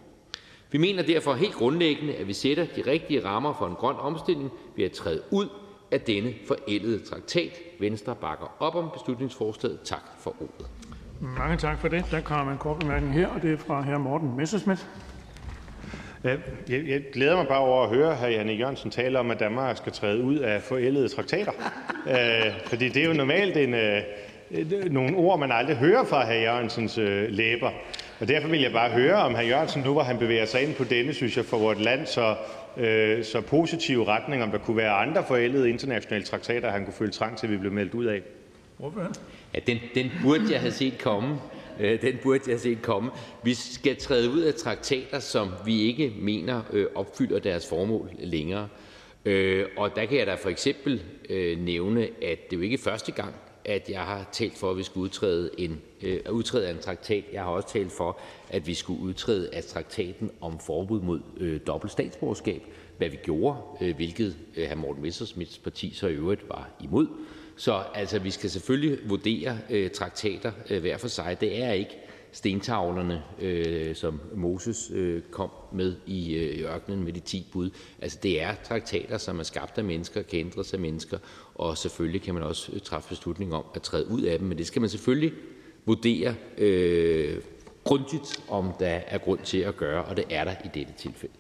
Vi 0.71 0.77
mener 0.77 1.03
derfor 1.03 1.33
helt 1.33 1.53
grundlæggende, 1.53 2.15
at 2.15 2.27
vi 2.27 2.33
sætter 2.33 2.65
de 2.75 2.91
rigtige 2.91 3.25
rammer 3.25 3.53
for 3.59 3.67
en 3.67 3.75
grøn 3.75 3.95
omstilling 3.95 4.51
ved 4.75 4.85
at 4.85 4.91
træde 4.91 5.21
ud 5.31 5.47
af 5.93 6.01
denne 6.01 6.33
forældede 6.47 6.99
traktat. 6.99 7.59
Venstre 7.79 8.15
bakker 8.15 8.55
op 8.59 8.75
om 8.75 8.89
beslutningsforslaget. 8.93 9.79
Tak 9.83 10.03
for 10.19 10.35
ordet. 10.39 10.67
Mange 11.37 11.57
tak 11.57 11.79
for 11.79 11.87
det. 11.87 12.05
Der 12.11 12.21
kommer 12.21 12.51
en 12.51 12.57
kort 12.57 12.79
bemærkning 12.79 13.13
her, 13.13 13.27
og 13.27 13.41
det 13.41 13.53
er 13.53 13.57
fra 13.57 13.81
hr. 13.81 13.97
Morten 13.97 14.37
Messerschmidt. 14.37 14.87
Jeg, 16.23 16.39
jeg 16.69 17.01
glæder 17.13 17.35
mig 17.35 17.47
bare 17.47 17.59
over 17.59 17.83
at 17.83 17.89
høre 17.89 18.15
hr. 18.15 18.25
Janne 18.25 18.53
Jørgensen 18.53 18.91
tale 18.91 19.19
om, 19.19 19.31
at 19.31 19.39
Danmark 19.39 19.77
skal 19.77 19.91
træde 19.91 20.23
ud 20.23 20.37
af 20.37 20.61
forældede 20.61 21.07
traktater. 21.07 21.51
øh, 22.15 22.53
fordi 22.65 22.89
det 22.89 23.03
er 23.03 23.07
jo 23.07 23.13
normalt 23.13 23.57
en, 23.57 23.73
øh, 23.73 24.01
nogle 24.91 25.17
ord, 25.17 25.39
man 25.39 25.51
aldrig 25.51 25.75
hører 25.75 26.03
fra 26.03 26.25
hr. 26.25 26.33
Jørgensens 26.33 26.97
øh, 26.97 27.29
læber. 27.29 27.71
Og 28.19 28.27
derfor 28.27 28.47
vil 28.47 28.61
jeg 28.61 28.71
bare 28.71 28.89
høre, 28.89 29.15
om 29.15 29.35
hr. 29.35 29.41
Jørgensen 29.41 29.81
nu, 29.81 29.91
hvor 29.91 30.03
han 30.03 30.17
bevæger 30.17 30.45
sig 30.45 30.63
ind 30.63 30.75
på 30.75 30.83
denne, 30.83 31.13
synes 31.13 31.37
jeg, 31.37 31.45
for 31.45 31.57
vores 31.57 31.79
land 31.79 32.05
så, 32.05 32.35
så 33.23 33.41
positive 33.47 34.05
retning, 34.05 34.43
om 34.43 34.51
der 34.51 34.57
kunne 34.57 34.77
være 34.77 34.91
andre 34.91 35.23
forældede 35.27 35.69
internationale 35.69 36.25
traktater, 36.25 36.71
han 36.71 36.83
kunne 36.85 36.93
føle 36.93 37.11
trang 37.11 37.37
til, 37.37 37.47
at 37.47 37.51
vi 37.53 37.57
blev 37.57 37.71
meldt 37.71 37.93
ud 37.93 38.05
af. 38.05 38.21
Ja, 39.53 39.59
den, 39.67 39.77
den 39.95 40.11
burde 40.23 40.51
jeg 40.51 40.59
have 40.59 40.71
set 40.71 40.97
komme. 40.99 41.39
Øh, 41.79 42.01
den 42.01 42.17
burde 42.23 42.39
jeg 42.47 42.53
have 42.53 42.59
set 42.59 42.81
komme. 42.81 43.11
Vi 43.43 43.53
skal 43.53 43.95
træde 43.95 44.29
ud 44.29 44.41
af 44.41 44.53
traktater, 44.53 45.19
som 45.19 45.49
vi 45.65 45.81
ikke 45.81 46.13
mener 46.19 46.61
øh, 46.73 46.87
opfylder 46.95 47.39
deres 47.39 47.69
formål 47.69 48.09
længere. 48.19 48.67
Øh, 49.25 49.65
og 49.77 49.95
der 49.95 50.05
kan 50.05 50.17
jeg 50.17 50.27
da 50.27 50.35
for 50.35 50.49
eksempel 50.49 51.01
øh, 51.29 51.59
nævne, 51.59 52.01
at 52.01 52.51
det 52.51 52.57
jo 52.57 52.61
ikke 52.61 52.73
er 52.73 52.81
første 52.83 53.11
gang, 53.11 53.33
at 53.65 53.89
jeg 53.89 54.01
har 54.01 54.29
talt 54.31 54.57
for, 54.57 54.71
at 54.71 54.77
vi 54.77 54.83
skulle 54.83 55.03
udtræde, 55.03 55.49
en, 55.57 55.81
øh, 56.01 56.19
udtræde 56.31 56.67
af 56.67 56.71
en 56.71 56.79
traktat. 56.79 57.23
Jeg 57.33 57.43
har 57.43 57.49
også 57.49 57.69
talt 57.69 57.91
for, 57.91 58.19
at 58.49 58.67
vi 58.67 58.73
skulle 58.73 59.01
udtræde 59.01 59.55
af 59.55 59.63
traktaten 59.63 60.31
om 60.41 60.59
forbud 60.59 61.01
mod 61.01 61.19
øh, 61.37 61.59
dobbelt 61.67 61.91
statsborgerskab, 61.91 62.61
hvad 62.97 63.09
vi 63.09 63.17
gjorde, 63.23 63.57
øh, 63.81 63.95
hvilket 63.95 64.37
øh, 64.55 64.69
hr. 64.69 64.75
Morten 64.75 65.01
Messersmiths 65.01 65.57
parti 65.57 65.93
så 65.95 66.07
i 66.07 66.13
øvrigt 66.13 66.49
var 66.49 66.69
imod. 66.83 67.07
Så 67.55 67.83
altså, 67.93 68.19
vi 68.19 68.31
skal 68.31 68.49
selvfølgelig 68.49 69.09
vurdere 69.09 69.57
øh, 69.69 69.91
traktater 69.91 70.51
øh, 70.69 70.81
hver 70.81 70.97
for 70.97 71.07
sig. 71.07 71.37
Det 71.41 71.63
er 71.63 71.71
ikke 71.71 71.97
stentavlerne, 72.33 73.23
øh, 73.39 73.95
som 73.95 74.21
Moses 74.35 74.91
øh, 74.93 75.21
kom 75.31 75.49
med 75.71 75.95
i 76.05 76.33
øh, 76.33 76.73
ørkenen 76.73 77.03
med 77.03 77.13
de 77.13 77.19
10 77.19 77.47
bud. 77.51 77.69
Altså, 78.01 78.19
det 78.23 78.41
er 78.41 78.55
traktater, 78.63 79.17
som 79.17 79.39
er 79.39 79.43
skabt 79.43 79.77
af 79.77 79.83
mennesker, 79.83 80.21
kan 80.21 80.39
ændres 80.39 80.73
af 80.73 80.79
mennesker, 80.79 81.17
og 81.55 81.77
selvfølgelig 81.77 82.21
kan 82.21 82.33
man 82.33 82.43
også 82.43 82.71
øh, 82.71 82.79
træffe 82.79 83.09
beslutning 83.09 83.53
om 83.53 83.65
at 83.75 83.81
træde 83.81 84.11
ud 84.11 84.21
af 84.21 84.39
dem, 84.39 84.47
men 84.47 84.57
det 84.57 84.67
skal 84.67 84.79
man 84.79 84.89
selvfølgelig 84.89 85.33
vurdere 85.85 86.35
øh, 86.57 87.37
grundigt, 87.83 88.43
om 88.49 88.73
der 88.79 88.99
er 89.07 89.17
grund 89.17 89.39
til 89.39 89.57
at 89.57 89.77
gøre, 89.77 90.03
og 90.03 90.17
det 90.17 90.25
er 90.29 90.43
der 90.43 90.51
i 90.65 90.67
dette 90.73 90.93
tilfælde. 90.97 91.33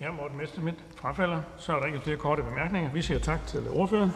Ja, 0.00 0.12
Morten 0.12 0.38
Messerschmidt 0.38 0.76
frafalder. 0.96 1.40
Så 1.58 1.72
er 1.72 1.80
der 1.80 1.86
ikke 1.86 2.00
flere 2.00 2.16
korte 2.16 2.42
bemærkninger. 2.42 2.92
Vi 2.92 3.02
siger 3.02 3.18
tak 3.18 3.46
til 3.46 3.68
ordføreren. 3.68 4.10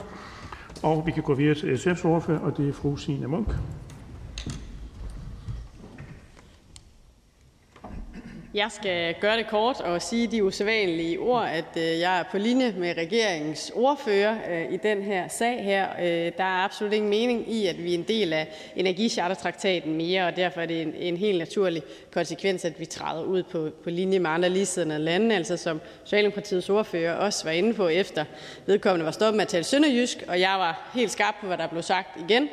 Og 0.82 1.06
vi 1.06 1.12
kan 1.12 1.22
gå 1.22 1.34
videre 1.34 1.54
til 1.54 1.74
SF's 1.76 2.06
ordfører, 2.06 2.40
og 2.40 2.56
det 2.56 2.68
er 2.68 2.72
fru 2.72 2.96
Signe 2.96 3.26
Munk. 3.26 3.48
Jeg 8.54 8.70
skal 8.70 9.14
gøre 9.20 9.36
det 9.36 9.46
kort 9.46 9.80
og 9.80 10.02
sige 10.02 10.26
de 10.26 10.44
usædvanlige 10.44 11.18
ord, 11.18 11.48
at 11.48 11.76
øh, 11.76 12.00
jeg 12.00 12.18
er 12.18 12.22
på 12.30 12.38
linje 12.38 12.74
med 12.78 12.94
regeringens 12.96 13.72
ordfører 13.74 14.36
øh, 14.50 14.72
i 14.72 14.76
den 14.76 15.02
her 15.02 15.28
sag 15.28 15.64
her. 15.64 15.88
Øh, 16.00 16.32
der 16.36 16.44
er 16.44 16.64
absolut 16.64 16.92
ingen 16.92 17.10
mening 17.10 17.52
i, 17.52 17.66
at 17.66 17.84
vi 17.84 17.94
er 17.94 17.98
en 17.98 18.04
del 18.08 18.32
af 18.32 18.48
energichartertraktaten 18.76 19.96
mere, 19.96 20.26
og 20.26 20.36
derfor 20.36 20.60
er 20.60 20.66
det 20.66 20.82
en, 20.82 20.94
en 20.94 21.16
helt 21.16 21.38
naturlig 21.38 21.82
konsekvens, 22.12 22.64
at 22.64 22.80
vi 22.80 22.86
træder 22.86 23.22
ud 23.22 23.42
på, 23.42 23.70
på 23.84 23.90
linje 23.90 24.18
med 24.18 24.30
andre 24.30 24.48
ligesidende 24.48 24.98
lande, 24.98 25.34
altså 25.34 25.56
som 25.56 25.80
Socialdemokratiets 26.04 26.70
ordfører 26.70 27.14
også 27.14 27.44
var 27.44 27.52
inde 27.52 27.74
på 27.74 27.88
efter 27.88 28.24
vedkommende 28.66 29.04
var 29.04 29.12
stoppet 29.12 29.36
med 29.36 29.42
at 29.42 29.48
tale 29.48 29.64
sønderjysk, 29.64 30.24
og 30.28 30.40
jeg 30.40 30.54
var 30.58 30.90
helt 30.94 31.10
skarp 31.10 31.34
på, 31.40 31.46
hvad 31.46 31.58
der 31.58 31.66
blev 31.66 31.82
sagt 31.82 32.20
igen, 32.20 32.48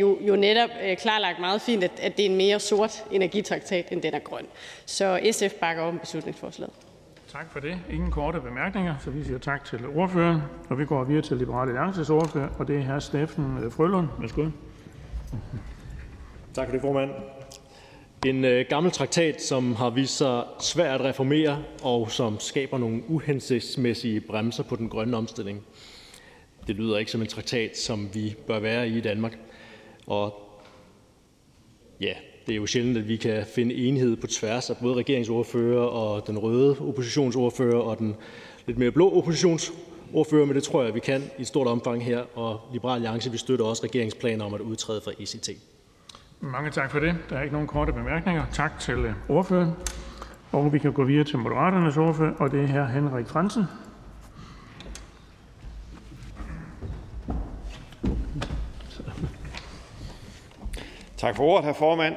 jo, 0.00 0.18
jo 0.20 0.36
netop 0.36 0.70
klarlagt 0.98 1.38
meget 1.38 1.60
fint, 1.62 1.84
at, 1.84 1.92
at 2.02 2.16
det 2.16 2.26
er 2.26 2.30
en 2.30 2.36
mere 2.36 2.60
sort 2.60 3.04
energitraktat, 3.10 3.86
end 3.90 4.02
den 4.02 4.14
er 4.14 4.18
grøn. 4.18 4.46
Så 4.86 5.20
SF 5.32 5.54
bakker 5.60 5.82
om 5.82 5.98
beslutningsforslaget. 5.98 6.72
Tak 7.28 7.52
for 7.52 7.60
det. 7.60 7.78
Ingen 7.90 8.10
korte 8.10 8.40
bemærkninger, 8.40 8.94
så 8.98 9.10
vi 9.10 9.24
siger 9.24 9.38
tak 9.38 9.64
til 9.64 9.86
ordføreren. 9.86 10.40
Og 10.70 10.78
vi 10.78 10.84
går 10.84 11.04
videre 11.04 11.22
til 11.22 11.36
Liberale 11.36 11.70
Alliances 11.70 12.10
ordfører, 12.10 12.48
og 12.58 12.68
det 12.68 12.76
er 12.76 12.94
hr. 12.94 12.98
Steffen 12.98 13.70
Frølund. 13.70 14.08
Værsgo. 14.18 14.48
Tak 16.54 16.66
for 16.66 16.72
det, 16.72 16.80
formand. 16.80 17.10
En 18.26 18.44
øh, 18.44 18.66
gammel 18.68 18.92
traktat, 18.92 19.42
som 19.42 19.74
har 19.74 19.90
vist 19.90 20.16
sig 20.16 20.44
svær 20.60 20.94
at 20.94 21.00
reformere, 21.00 21.62
og 21.82 22.10
som 22.10 22.40
skaber 22.40 22.78
nogle 22.78 23.02
uhensigtsmæssige 23.08 24.20
bremser 24.20 24.62
på 24.62 24.76
den 24.76 24.88
grønne 24.88 25.16
omstilling. 25.16 25.66
Det 26.66 26.76
lyder 26.76 26.98
ikke 26.98 27.10
som 27.10 27.20
en 27.20 27.26
traktat, 27.26 27.76
som 27.76 28.14
vi 28.14 28.36
bør 28.46 28.58
være 28.58 28.88
i 28.88 28.98
i 28.98 29.00
Danmark. 29.00 29.38
Og 30.06 30.34
ja, 32.00 32.12
det 32.46 32.52
er 32.52 32.56
jo 32.56 32.66
sjældent, 32.66 32.98
at 32.98 33.08
vi 33.08 33.16
kan 33.16 33.44
finde 33.54 33.74
enighed 33.74 34.16
på 34.16 34.26
tværs 34.26 34.70
af 34.70 34.76
både 34.76 34.94
regeringsordfører 34.94 35.84
og 35.84 36.26
den 36.26 36.38
røde 36.38 36.76
oppositionsordfører 36.80 37.80
og 37.80 37.98
den 37.98 38.16
lidt 38.66 38.78
mere 38.78 38.90
blå 38.90 39.18
oppositionsordfører, 39.18 40.46
men 40.46 40.54
det 40.54 40.62
tror 40.62 40.82
jeg, 40.84 40.94
vi 40.94 41.00
kan 41.00 41.22
i 41.38 41.40
et 41.40 41.46
stort 41.46 41.66
omfang 41.66 42.04
her, 42.04 42.38
og 42.38 42.60
Liberal 42.72 42.94
Alliance 42.94 43.30
vi 43.30 43.38
støtter 43.38 43.64
også 43.64 43.84
regeringsplaner 43.84 44.44
om 44.44 44.54
at 44.54 44.60
udtræde 44.60 45.00
fra 45.04 45.12
ECT. 45.18 45.50
Mange 46.40 46.70
tak 46.70 46.90
for 46.90 46.98
det. 46.98 47.14
Der 47.30 47.36
er 47.36 47.42
ikke 47.42 47.52
nogen 47.52 47.68
korte 47.68 47.92
bemærkninger. 47.92 48.44
Tak 48.52 48.80
til 48.80 49.14
ordføreren. 49.28 49.70
Og 50.52 50.72
vi 50.72 50.78
kan 50.78 50.92
gå 50.92 51.04
videre 51.04 51.24
til 51.24 51.38
Moderaternes 51.38 51.96
ordfører, 51.96 52.34
og 52.34 52.50
det 52.50 52.60
er 52.62 52.66
her 52.66 52.86
Henrik 52.86 53.26
Fransen. 53.26 53.64
Tak 61.24 61.36
for 61.36 61.44
ordet, 61.44 61.64
herr 61.64 61.72
formand. 61.72 62.14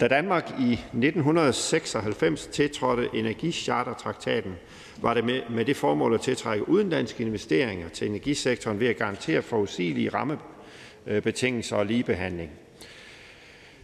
Da 0.00 0.08
Danmark 0.08 0.50
i 0.60 0.72
1996 0.72 2.46
tiltrådte 2.46 3.08
energichartertraktaten, 3.14 4.54
var 5.00 5.14
det 5.14 5.24
med, 5.24 5.42
med 5.50 5.64
det 5.64 5.76
formål 5.76 6.14
at 6.14 6.20
tiltrække 6.20 6.68
udenlandske 6.68 7.22
investeringer 7.22 7.88
til 7.88 8.08
energisektoren 8.08 8.80
ved 8.80 8.88
at 8.88 8.96
garantere 8.96 9.42
forudsigelige 9.42 10.10
rammebetingelser 10.14 11.76
og 11.76 11.86
ligebehandling. 11.86 12.50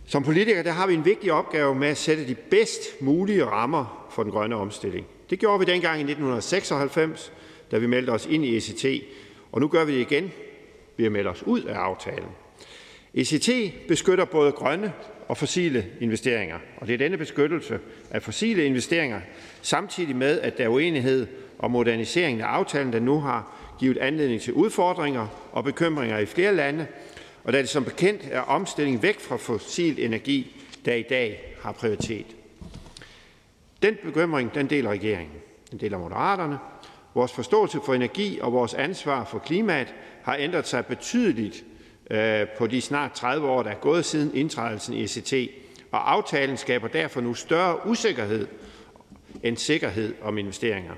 Som 0.05 0.23
politikere 0.23 0.63
der 0.63 0.73
har 0.73 0.87
vi 0.87 0.95
en 0.95 1.05
vigtig 1.05 1.33
opgave 1.33 1.75
med 1.75 1.89
at 1.89 1.97
sætte 1.97 2.29
de 2.29 2.35
bedst 2.35 2.81
mulige 3.01 3.45
rammer 3.45 4.09
for 4.11 4.23
den 4.23 4.33
grønne 4.33 4.57
omstilling. 4.57 5.07
Det 5.31 5.39
gjorde 5.39 5.59
vi 5.59 5.73
dengang 5.73 5.99
i 5.99 6.03
1996, 6.03 7.33
da 7.71 7.79
vi 7.79 7.87
meldte 7.87 8.11
os 8.11 8.27
ind 8.27 8.45
i 8.45 8.57
ECT, 8.57 8.85
og 9.53 9.61
nu 9.61 9.69
gør 9.69 9.85
vi 9.85 9.95
det 9.95 10.01
igen 10.01 10.33
ved 10.97 11.07
at 11.07 11.13
melde 11.13 11.31
os 11.31 11.43
ud 11.43 11.63
af 11.63 11.75
aftalen. 11.75 12.46
ECT 13.17 13.51
beskytter 13.89 14.25
både 14.25 14.53
grønne 14.53 14.93
og 15.29 15.37
fossile 15.37 15.87
investeringer, 16.01 16.59
og 16.77 16.87
det 16.87 16.95
er 16.95 16.99
denne 16.99 17.17
beskyttelse 17.17 17.79
af 18.11 18.23
fossile 18.23 18.65
investeringer, 18.65 19.21
samtidig 19.63 20.17
med 20.17 20.41
at 20.41 20.59
der 20.59 20.65
er 20.65 20.69
uenighed 20.69 21.27
om 21.59 21.71
moderniseringen 21.71 22.41
af 22.41 22.47
aftalen, 22.47 22.93
der 22.93 23.01
nu 23.01 23.21
har 23.21 23.57
givet 23.81 23.99
anledning 23.99 24.41
til 24.41 24.53
udfordringer 24.53 25.49
og 25.53 25.65
bekymringer 25.65 26.19
i 26.19 26.27
flere 26.27 26.55
lande, 26.55 26.87
og 27.45 27.53
da 27.53 27.59
det 27.59 27.69
som 27.69 27.85
bekendt 27.85 28.29
er 28.31 28.41
omstilling 28.41 29.03
væk 29.03 29.21
fra 29.21 29.37
fossil 29.37 30.05
energi, 30.05 30.57
der 30.85 30.95
i 30.95 31.03
dag 31.03 31.55
har 31.63 31.73
prioritet. 31.73 32.27
Den 33.83 33.97
bekymring 34.05 34.55
den 34.55 34.71
deler 34.71 34.91
regeringen. 34.91 35.37
Den 35.71 35.81
deler 35.81 35.99
Moderaterne. 35.99 36.59
Vores 37.15 37.33
forståelse 37.33 37.79
for 37.87 37.95
energi 37.95 38.39
og 38.41 38.53
vores 38.53 38.75
ansvar 38.75 39.25
for 39.25 39.39
klimaet 39.39 39.95
har 40.23 40.37
ændret 40.37 40.67
sig 40.67 40.87
betydeligt 40.87 41.65
Øh, 42.11 42.49
på 42.59 42.67
de 42.67 42.81
snart 42.81 43.13
30 43.13 43.49
år, 43.49 43.63
der 43.63 43.71
er 43.71 43.75
gået 43.75 44.05
siden 44.05 44.31
indtrædelsen 44.35 44.95
i 44.95 45.03
ECT, 45.03 45.35
og 45.91 46.13
aftalen 46.13 46.57
skaber 46.57 46.89
derfor 46.89 47.21
nu 47.21 47.35
større 47.35 47.87
usikkerhed 47.87 48.49
end 49.43 49.57
sikkerhed 49.57 50.15
om 50.23 50.39
investeringer. 50.39 50.93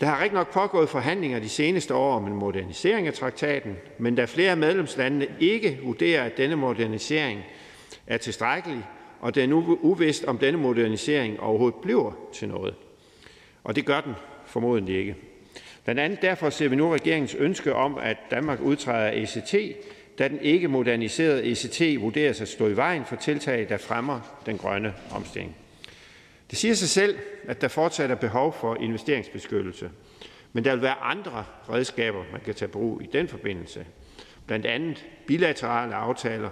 Der 0.00 0.06
har 0.06 0.22
rigtig 0.22 0.34
nok 0.34 0.52
pågået 0.52 0.88
forhandlinger 0.88 1.40
de 1.40 1.48
seneste 1.48 1.94
år 1.94 2.16
om 2.16 2.26
en 2.26 2.34
modernisering 2.34 3.06
af 3.06 3.14
traktaten, 3.14 3.76
men 3.98 4.14
da 4.14 4.24
flere 4.24 4.50
af 4.50 4.56
medlemslandene 4.56 5.26
ikke 5.40 5.78
vurderer, 5.82 6.24
at 6.24 6.36
denne 6.36 6.56
modernisering 6.56 7.42
er 8.06 8.16
tilstrækkelig, 8.16 8.84
og 9.20 9.34
det 9.34 9.42
er 9.42 9.46
nu 9.46 9.78
uvist, 9.80 10.24
om 10.24 10.38
denne 10.38 10.58
modernisering 10.58 11.40
overhovedet 11.40 11.80
bliver 11.82 12.12
til 12.32 12.48
noget. 12.48 12.74
Og 13.64 13.76
det 13.76 13.86
gør 13.86 14.00
den 14.00 14.14
formodentlig 14.46 14.96
ikke. 14.98 15.27
Blandt 15.88 16.00
andet 16.00 16.22
derfor 16.22 16.50
ser 16.50 16.68
vi 16.68 16.76
nu 16.76 16.92
regeringens 16.92 17.34
ønske 17.34 17.74
om, 17.74 17.98
at 17.98 18.16
Danmark 18.30 18.60
udtræder 18.60 19.06
af 19.06 19.16
ECT, 19.16 19.76
da 20.18 20.28
den 20.28 20.40
ikke 20.40 20.68
moderniserede 20.68 21.44
ECT 21.44 22.00
vurderes 22.00 22.40
at 22.40 22.48
stå 22.48 22.68
i 22.68 22.76
vejen 22.76 23.04
for 23.04 23.16
tiltag, 23.16 23.68
der 23.68 23.76
fremmer 23.76 24.40
den 24.46 24.58
grønne 24.58 24.94
omstilling. 25.10 25.56
Det 26.50 26.58
siger 26.58 26.74
sig 26.74 26.88
selv, 26.88 27.18
at 27.46 27.60
der 27.60 27.68
fortsat 27.68 28.10
er 28.10 28.14
behov 28.14 28.52
for 28.52 28.76
investeringsbeskyttelse, 28.80 29.90
men 30.52 30.64
der 30.64 30.72
vil 30.74 30.82
være 30.82 31.00
andre 31.02 31.44
redskaber, 31.70 32.24
man 32.32 32.40
kan 32.40 32.54
tage 32.54 32.68
brug 32.68 33.02
i 33.02 33.06
den 33.12 33.28
forbindelse. 33.28 33.86
Blandt 34.46 34.66
andet 34.66 35.06
bilaterale 35.26 35.94
aftaler, 35.94 36.50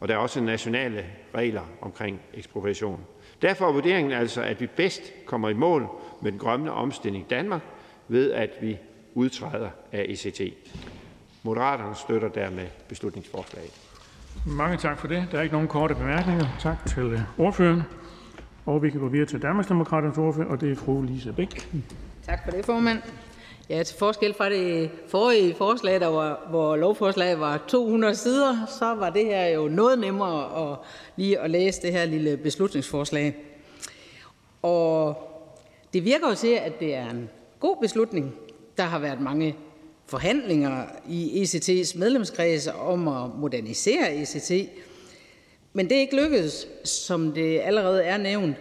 og 0.00 0.08
der 0.08 0.14
er 0.14 0.18
også 0.18 0.40
nationale 0.40 1.06
regler 1.34 1.62
omkring 1.80 2.20
ekspropriation. 2.34 3.00
Derfor 3.42 3.68
er 3.68 3.72
vurderingen 3.72 4.12
altså, 4.12 4.42
at 4.42 4.60
vi 4.60 4.66
bedst 4.66 5.12
kommer 5.24 5.48
i 5.48 5.54
mål 5.54 5.88
med 6.22 6.32
den 6.32 6.38
grønne 6.38 6.72
omstilling 6.72 7.24
i 7.24 7.28
Danmark, 7.30 7.62
ved 8.08 8.32
at 8.32 8.50
vi 8.60 8.78
udtræder 9.14 9.70
af 9.92 10.06
ECT. 10.08 10.40
Moderaterne 11.42 11.94
støtter 11.94 12.28
dermed 12.28 12.66
beslutningsforslaget. 12.88 13.70
Mange 14.46 14.76
tak 14.76 14.98
for 14.98 15.08
det. 15.08 15.28
Der 15.32 15.38
er 15.38 15.42
ikke 15.42 15.54
nogen 15.54 15.68
korte 15.68 15.94
bemærkninger. 15.94 16.46
Tak 16.60 16.86
til 16.86 17.02
øh, 17.02 17.20
ordføreren. 17.38 17.82
Og 18.66 18.82
vi 18.82 18.90
kan 18.90 19.00
gå 19.00 19.08
videre 19.08 19.26
til 19.26 19.42
Danmarksdemokraternes 19.42 20.18
ordfører, 20.18 20.48
og 20.48 20.60
det 20.60 20.72
er 20.72 20.76
fru 20.76 21.02
Lise 21.02 21.32
Bæk. 21.32 21.68
Tak 22.26 22.44
for 22.44 22.50
det, 22.50 22.64
formand. 22.64 22.98
Ja, 23.68 23.82
til 23.82 23.98
forskel 23.98 24.34
fra 24.34 24.50
det 24.50 24.90
forrige 25.08 25.54
forslag, 25.54 26.00
der 26.00 26.06
var, 26.06 26.46
hvor 26.50 26.76
lovforslaget 26.76 27.40
var 27.40 27.62
200 27.68 28.14
sider, 28.14 28.66
så 28.78 28.94
var 28.94 29.10
det 29.10 29.26
her 29.26 29.46
jo 29.46 29.68
noget 29.68 29.98
nemmere 29.98 30.72
at, 30.72 30.78
lige 31.16 31.38
at 31.38 31.50
læse 31.50 31.82
det 31.82 31.92
her 31.92 32.04
lille 32.04 32.36
beslutningsforslag. 32.36 33.36
Og 34.62 35.16
det 35.92 36.04
virker 36.04 36.28
jo 36.28 36.34
til, 36.34 36.58
at 36.62 36.80
det 36.80 36.94
er 36.94 37.10
en 37.10 37.30
god 37.60 37.76
beslutning. 37.80 38.34
Der 38.76 38.82
har 38.82 38.98
været 38.98 39.20
mange 39.20 39.56
forhandlinger 40.06 40.84
i 41.08 41.42
ECT's 41.42 41.98
medlemskreds 41.98 42.66
om 42.66 43.08
at 43.08 43.30
modernisere 43.38 44.16
ECT, 44.16 44.70
men 45.72 45.88
det 45.88 45.96
er 45.96 46.00
ikke 46.00 46.22
lykkedes, 46.22 46.68
som 46.84 47.32
det 47.32 47.60
allerede 47.60 48.02
er 48.04 48.16
nævnt, 48.16 48.56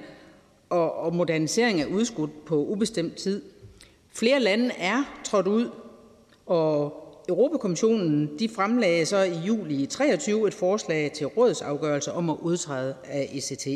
og, 0.69 0.95
og 0.95 1.15
modernisering 1.15 1.81
er 1.81 1.85
udskudt 1.85 2.45
på 2.45 2.65
ubestemt 2.65 3.15
tid. 3.15 3.41
Flere 4.13 4.39
lande 4.39 4.71
er 4.77 5.21
trådt 5.23 5.47
ud, 5.47 5.69
og 6.45 7.01
Europakommissionen 7.29 8.39
de 8.39 8.49
fremlagde 8.49 9.05
så 9.05 9.17
i 9.17 9.33
juli 9.33 9.85
23 9.85 10.47
et 10.47 10.53
forslag 10.53 11.11
til 11.11 11.27
rådsafgørelse 11.27 12.11
om 12.11 12.29
at 12.29 12.37
udtræde 12.41 12.95
af 13.03 13.29
ECT. 13.33 13.67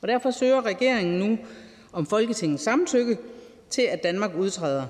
Og 0.00 0.08
derfor 0.08 0.30
søger 0.30 0.66
regeringen 0.66 1.18
nu 1.18 1.38
om 1.92 2.06
Folketingets 2.06 2.62
samtykke 2.62 3.18
til, 3.70 3.82
at 3.82 4.02
Danmark 4.02 4.34
udtræder 4.34 4.86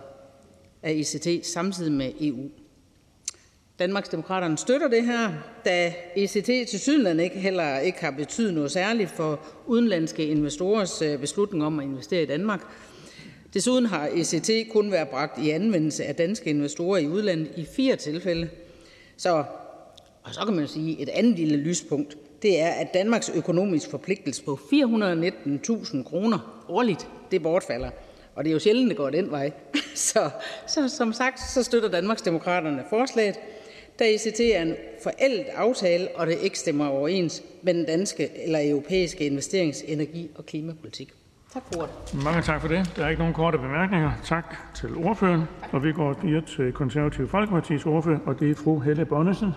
af 0.82 0.93
ECT 0.93 1.47
samtidig 1.47 1.93
med 1.93 2.12
EU. 2.20 2.48
Danmarksdemokraterne 3.78 4.59
støtter 4.59 4.89
det 4.89 5.07
her, 5.07 5.32
da 5.65 5.94
ECT 6.16 6.69
til 6.70 6.81
Sydland 6.81 7.20
ikke, 7.20 7.39
heller 7.39 7.78
ikke 7.78 8.01
har 8.01 8.11
betydet 8.11 8.55
noget 8.55 8.70
særligt 8.70 9.11
for 9.11 9.40
udenlandske 9.66 10.24
investorers 10.27 11.02
øh, 11.02 11.19
beslutning 11.19 11.65
om 11.65 11.78
at 11.78 11.85
investere 11.85 12.23
i 12.23 12.27
Danmark. 12.27 12.61
Desuden 13.55 13.86
har 13.86 14.09
ECT 14.15 14.73
kun 14.73 14.93
været 14.93 15.09
bragt 15.09 15.39
i 15.39 15.51
anvendelse 15.51 16.05
af 16.05 16.15
danske 16.15 16.51
investorer 16.51 16.98
i 16.98 17.09
udlandet 17.09 17.51
i 17.57 17.66
fire 17.77 17.97
tilfælde. 17.97 18.48
Så, 19.16 19.44
og 20.23 20.35
så 20.35 20.40
kan 20.44 20.57
man 20.57 20.69
sige, 20.69 21.01
et 21.01 21.09
andet 21.09 21.39
lille 21.39 21.57
lyspunkt, 21.57 22.16
det 22.43 22.61
er, 22.61 22.70
at 22.70 22.94
Danmarks 22.94 23.28
økonomisk 23.35 23.90
forpligtelse 23.90 24.44
på 24.44 24.59
419.000 24.73 26.02
kroner 26.02 26.65
årligt, 26.69 27.09
det 27.31 27.43
bortfalder. 27.43 27.90
Og 28.41 28.45
det 28.45 28.51
er 28.51 28.53
jo 28.53 28.59
sjældent, 28.59 28.89
det 28.89 28.97
går 28.97 29.11
den 29.11 29.31
vej. 29.31 29.53
Så, 29.95 30.31
så 30.67 30.89
som 30.89 31.12
sagt, 31.12 31.41
så 31.41 31.62
støtter 31.62 31.89
Danmarksdemokraterne 31.89 32.85
forslaget, 32.91 33.35
da 33.99 34.05
ECT 34.05 34.41
er 34.41 34.62
en 34.62 34.77
forældet 35.03 35.47
aftale 35.57 36.09
og 36.17 36.27
det 36.27 36.39
ikke 36.43 36.59
stemmer 36.59 36.89
overens 36.89 37.43
med 37.62 37.75
den 37.75 37.87
danske 37.87 38.31
eller 38.45 38.59
europæiske 38.71 39.27
investerings-, 39.27 39.85
energi- 39.93 40.31
og 40.35 40.47
klimapolitik. 40.47 41.12
Tak 41.53 41.62
for 41.73 41.81
ordet. 41.81 42.25
Mange 42.25 42.43
tak 42.43 42.61
for 42.61 42.69
det. 42.69 42.93
Der 42.97 43.05
er 43.05 43.09
ikke 43.09 43.21
nogen 43.21 43.35
korte 43.35 43.59
bemærkninger. 43.59 44.12
Tak 44.25 44.57
til 44.75 44.97
ordføreren. 44.97 45.43
Og 45.73 45.85
vi 45.85 45.93
går 45.93 46.21
videre 46.23 46.45
til 46.57 46.73
Konservative 46.73 47.29
Folkepartis 47.29 47.87
ordfører, 47.87 48.19
og 48.27 48.41
det 48.41 48.51
er 48.51 48.55
fru 48.55 48.79
Helle 48.79 49.05
Bonnesen. 49.05 49.51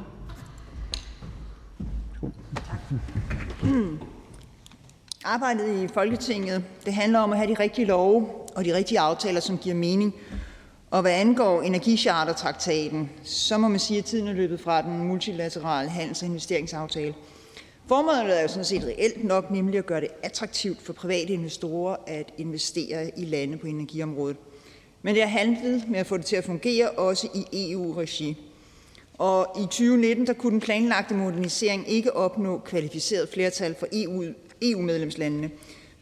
Arbejdet 5.25 5.83
i 5.83 5.87
Folketinget 5.87 6.63
det 6.85 6.93
handler 6.93 7.19
om 7.19 7.31
at 7.31 7.37
have 7.37 7.49
de 7.49 7.59
rigtige 7.59 7.85
love 7.85 8.42
og 8.55 8.65
de 8.65 8.75
rigtige 8.75 8.99
aftaler, 8.99 9.39
som 9.39 9.57
giver 9.57 9.75
mening. 9.75 10.15
Og 10.91 11.01
hvad 11.01 11.11
angår 11.11 11.61
energichartertraktaten, 11.61 13.09
så 13.23 13.57
må 13.57 13.67
man 13.67 13.79
sige, 13.79 13.97
at 13.97 14.05
tiden 14.05 14.27
er 14.27 14.33
løbet 14.33 14.59
fra 14.59 14.81
den 14.81 14.97
multilaterale 14.97 15.89
handels- 15.89 16.21
og 16.21 16.27
investeringsaftale. 16.27 17.13
Formålet 17.87 18.37
er 18.37 18.41
jo 18.41 18.47
sådan 18.47 18.65
set 18.65 18.83
reelt 18.83 19.23
nok, 19.23 19.51
nemlig 19.51 19.77
at 19.77 19.85
gøre 19.85 20.01
det 20.01 20.09
attraktivt 20.23 20.81
for 20.81 20.93
private 20.93 21.33
investorer 21.33 21.95
at 22.07 22.33
investere 22.37 23.19
i 23.19 23.25
lande 23.25 23.57
på 23.57 23.67
energiområdet. 23.67 24.37
Men 25.01 25.15
det 25.15 25.23
har 25.23 25.29
handlet 25.29 25.89
med 25.89 25.99
at 25.99 26.05
få 26.07 26.17
det 26.17 26.25
til 26.25 26.35
at 26.35 26.43
fungere 26.43 26.89
også 26.89 27.27
i 27.33 27.71
EU-regi. 27.71 28.37
Og 29.17 29.47
i 29.57 29.61
2019 29.61 30.27
der 30.27 30.33
kunne 30.33 30.51
den 30.51 30.59
planlagte 30.59 31.15
modernisering 31.15 31.89
ikke 31.89 32.15
opnå 32.15 32.57
kvalificeret 32.57 33.29
flertal 33.29 33.75
for 33.79 33.87
EU, 33.93 34.23
EU-medlemslandene. 34.61 35.49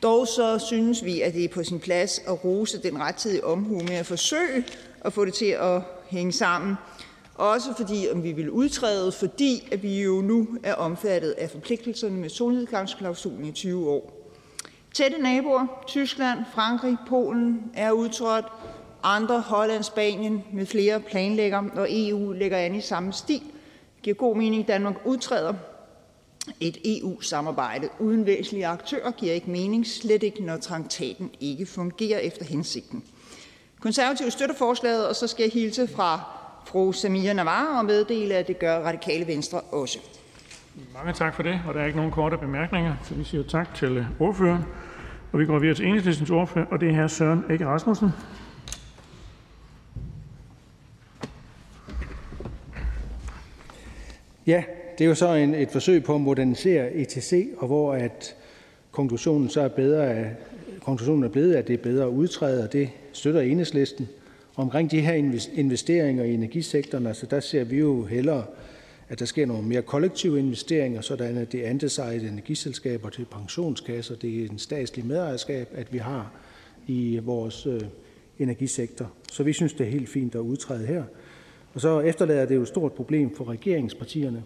Dog 0.03 0.28
så 0.28 0.60
synes 0.60 1.06
vi, 1.06 1.22
at 1.22 1.34
det 1.34 1.44
er 1.44 1.49
på 1.49 1.64
sin 1.64 1.80
plads 1.80 2.19
at 2.28 2.45
rose 2.45 2.84
den 2.84 2.99
rettidige 2.99 3.45
omhu 3.45 3.80
med 3.80 3.95
at 3.95 4.06
forsøge 4.06 4.65
at 5.02 5.14
få 5.14 5.26
det 5.26 5.34
til 5.34 5.45
at 5.60 5.82
hænge 6.10 6.32
sammen. 6.32 6.76
Også 7.36 7.73
fordi 7.78 8.07
om 8.14 8.23
vi 8.23 8.32
vil 8.32 8.49
udtræde, 8.49 9.11
fordi 9.11 9.68
at 9.72 9.84
vi 9.84 10.02
jo 10.02 10.22
nu 10.22 10.48
er 10.64 10.73
omfattet 10.73 11.32
af 11.32 11.49
forpligtelserne 11.49 12.18
med 12.18 12.30
solnedgangsklausulen 12.30 13.45
i 13.45 13.52
20 13.52 13.90
år. 13.90 14.32
Tætte 14.94 15.18
naboer, 15.18 15.84
Tyskland, 15.88 16.40
Frankrig, 16.53 16.98
Polen 17.07 17.72
er 17.73 17.91
udtrådt. 17.91 18.45
Andre, 19.03 19.41
Holland, 19.41 19.84
Spanien 19.84 20.44
med 20.53 20.65
flere 20.65 20.99
planlægger, 20.99 21.64
og 21.76 21.88
EU 21.90 22.32
lægger 22.32 22.57
an 22.57 22.76
i 22.76 22.82
samme 22.82 23.14
stil. 23.14 23.40
Det 23.95 24.03
giver 24.03 24.15
god 24.15 24.36
mening, 24.36 24.61
at 24.61 24.68
Danmark 24.68 24.95
udtræder. 25.06 25.53
Et 26.59 26.77
EU-samarbejde 26.85 27.89
uden 27.99 28.26
væsentlige 28.26 28.68
aktører 28.68 29.11
giver 29.11 29.34
ikke 29.34 29.49
mening, 29.49 29.88
slet 29.88 30.23
ikke 30.23 30.43
når 30.43 30.57
traktaten 30.57 31.31
ikke 31.39 31.65
fungerer 31.65 32.19
efter 32.19 32.45
hensigten. 32.45 33.03
Konservative 33.80 34.31
støtter 34.31 34.55
forslaget, 34.55 35.07
og 35.07 35.15
så 35.15 35.27
skal 35.27 35.43
jeg 35.43 35.51
hilse 35.51 35.88
fra 35.88 36.22
fru 36.65 36.91
Samia 36.91 37.34
Navarre 37.34 37.80
og 37.80 37.85
meddele, 37.85 38.34
at 38.35 38.47
det 38.47 38.59
gør 38.59 38.80
Radikale 38.80 39.27
Venstre 39.27 39.61
også. 39.61 39.99
Mange 40.93 41.13
tak 41.13 41.35
for 41.35 41.43
det, 41.43 41.61
og 41.68 41.73
der 41.73 41.81
er 41.81 41.85
ikke 41.85 41.97
nogen 41.97 42.11
korte 42.11 42.38
bemærkninger, 42.38 42.95
så 43.03 43.13
vi 43.13 43.23
siger 43.23 43.43
tak 43.43 43.76
til 43.76 44.05
ordføreren. 44.19 44.63
Og 45.31 45.39
vi 45.39 45.45
går 45.45 45.59
videre 45.59 45.76
til 45.76 45.85
enhedslistens 45.85 46.30
ordfører, 46.30 46.65
og 46.65 46.80
det 46.80 46.89
er 46.89 47.03
hr. 47.03 47.07
Søren 47.07 47.45
Egge 47.49 47.65
Rasmussen. 47.65 48.09
Ja, 54.47 54.63
det 55.02 55.06
er 55.06 55.10
jo 55.10 55.15
så 55.15 55.34
en, 55.34 55.53
et 55.53 55.72
forsøg 55.72 56.03
på 56.03 56.15
at 56.15 56.22
modernisere 56.22 56.94
ETC, 56.94 57.48
og 57.57 57.68
hvor 57.68 57.94
at 57.94 58.36
konklusionen 58.91 59.49
så 59.49 59.61
er 59.61 59.68
bedre, 59.68 60.10
at 60.10 60.28
konklusionen 60.82 61.23
er 61.23 61.28
blevet, 61.28 61.56
at 61.56 61.68
det 61.68 61.73
er 61.73 61.84
bedre 61.84 62.03
at 62.03 62.10
udtræde, 62.10 62.64
og 62.64 62.73
det 62.73 62.90
støtter 63.14 63.41
enhedslisten. 63.41 64.10
Omkring 64.56 64.91
de 64.91 65.02
her 65.02 65.14
investeringer 65.53 66.23
i 66.23 66.34
energisektoren, 66.34 67.14
så 67.14 67.26
der 67.26 67.40
ser 67.40 67.64
vi 67.64 67.78
jo 67.78 68.03
hellere, 68.03 68.44
at 69.10 69.19
der 69.19 69.26
sker 69.26 69.45
nogle 69.45 69.68
mere 69.68 69.82
kollektive 69.82 70.40
investeringer, 70.40 71.02
sådan 71.02 71.38
at 71.38 71.52
det 71.52 71.65
er 71.65 71.69
andelsejede 71.69 72.28
energiselskaber 72.28 73.10
til 73.10 73.26
pensionskasser, 73.32 74.15
det 74.15 74.41
er 74.41 74.49
en 74.49 74.60
statslig 74.60 75.06
medejerskab, 75.06 75.68
at 75.76 75.94
vi 75.94 75.98
har 75.98 76.32
i 76.88 77.19
vores 77.23 77.65
øh, 77.65 77.82
energisektor. 78.40 79.11
Så 79.32 79.44
vi 79.44 79.53
synes, 79.53 79.73
det 79.73 79.88
er 79.88 79.91
helt 79.91 80.10
fint 80.10 80.36
at 80.36 80.40
udtræde 80.40 80.86
her. 80.86 81.03
Og 81.73 81.82
så 81.82 81.99
efterlader 81.99 82.45
det 82.45 82.56
jo 82.56 82.61
et 82.61 82.68
stort 82.68 82.94
problem 82.94 83.36
for 83.36 83.49
regeringspartierne, 83.49 84.44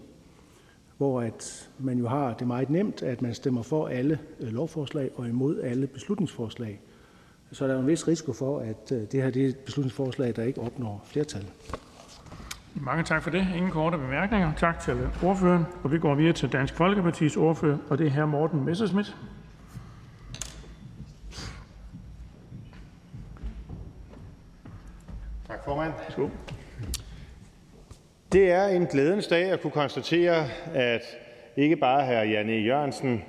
hvor 0.97 1.21
at 1.21 1.69
man 1.79 1.97
jo 1.97 2.07
har 2.07 2.33
det 2.33 2.47
meget 2.47 2.69
nemt, 2.69 3.03
at 3.03 3.21
man 3.21 3.33
stemmer 3.33 3.61
for 3.61 3.87
alle 3.87 4.19
øh, 4.39 4.53
lovforslag 4.53 5.09
og 5.15 5.27
imod 5.27 5.61
alle 5.61 5.87
beslutningsforslag. 5.87 6.81
Så 7.51 7.67
der 7.67 7.75
er 7.75 7.79
en 7.79 7.87
vis 7.87 8.07
risiko 8.07 8.33
for, 8.33 8.59
at 8.59 8.91
øh, 8.91 9.01
det 9.11 9.23
her 9.23 9.29
det 9.29 9.45
er 9.45 9.47
et 9.47 9.57
beslutningsforslag, 9.57 10.35
der 10.35 10.43
ikke 10.43 10.61
opnår 10.61 11.01
flertal. 11.05 11.45
Mange 12.75 13.03
tak 13.03 13.23
for 13.23 13.29
det. 13.29 13.47
Ingen 13.55 13.71
korte 13.71 13.97
bemærkninger. 13.97 14.51
Tak 14.57 14.79
til 14.79 15.09
ordføreren. 15.23 15.65
Og 15.83 15.91
vi 15.91 15.99
går 15.99 16.15
videre 16.15 16.33
til 16.33 16.51
Dansk 16.51 16.73
Folkepartis 16.73 17.37
ordfører, 17.37 17.77
og 17.89 17.97
det 17.97 18.07
er 18.07 18.11
hr. 18.11 18.25
Morten 18.25 18.65
Messerschmidt. 18.65 19.17
Tak, 25.47 25.65
formand. 25.65 25.93
Det 28.33 28.51
er 28.51 28.67
en 28.67 28.85
glædens 28.85 29.27
dag 29.27 29.43
at 29.43 29.61
kunne 29.61 29.71
konstatere, 29.71 30.47
at 30.73 31.17
ikke 31.57 31.75
bare 31.75 32.05
hr. 32.05 32.29
Jan 32.29 32.49
E. 32.49 32.53
Jørgensen, 32.53 33.23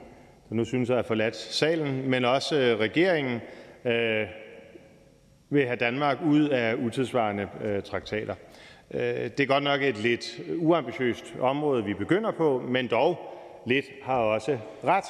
der 0.48 0.54
nu 0.54 0.64
synes 0.64 0.90
at 0.90 0.96
have 0.96 1.04
forladt 1.04 1.36
salen, 1.36 2.10
men 2.10 2.24
også 2.24 2.56
øh, 2.56 2.78
regeringen 2.78 3.40
øh, 3.84 4.26
vil 5.50 5.66
have 5.66 5.76
Danmark 5.76 6.18
ud 6.26 6.48
af 6.48 6.74
utidsvarende 6.74 7.48
øh, 7.64 7.82
traktater. 7.82 8.34
Øh, 8.90 9.00
det 9.00 9.40
er 9.40 9.46
godt 9.46 9.64
nok 9.64 9.82
et 9.82 9.98
lidt 9.98 10.40
uambitiøst 10.56 11.34
område, 11.40 11.84
vi 11.84 11.94
begynder 11.94 12.30
på, 12.30 12.62
men 12.68 12.86
dog 12.86 13.18
lidt 13.66 13.86
har 14.02 14.18
også 14.18 14.58
ret. 14.84 15.04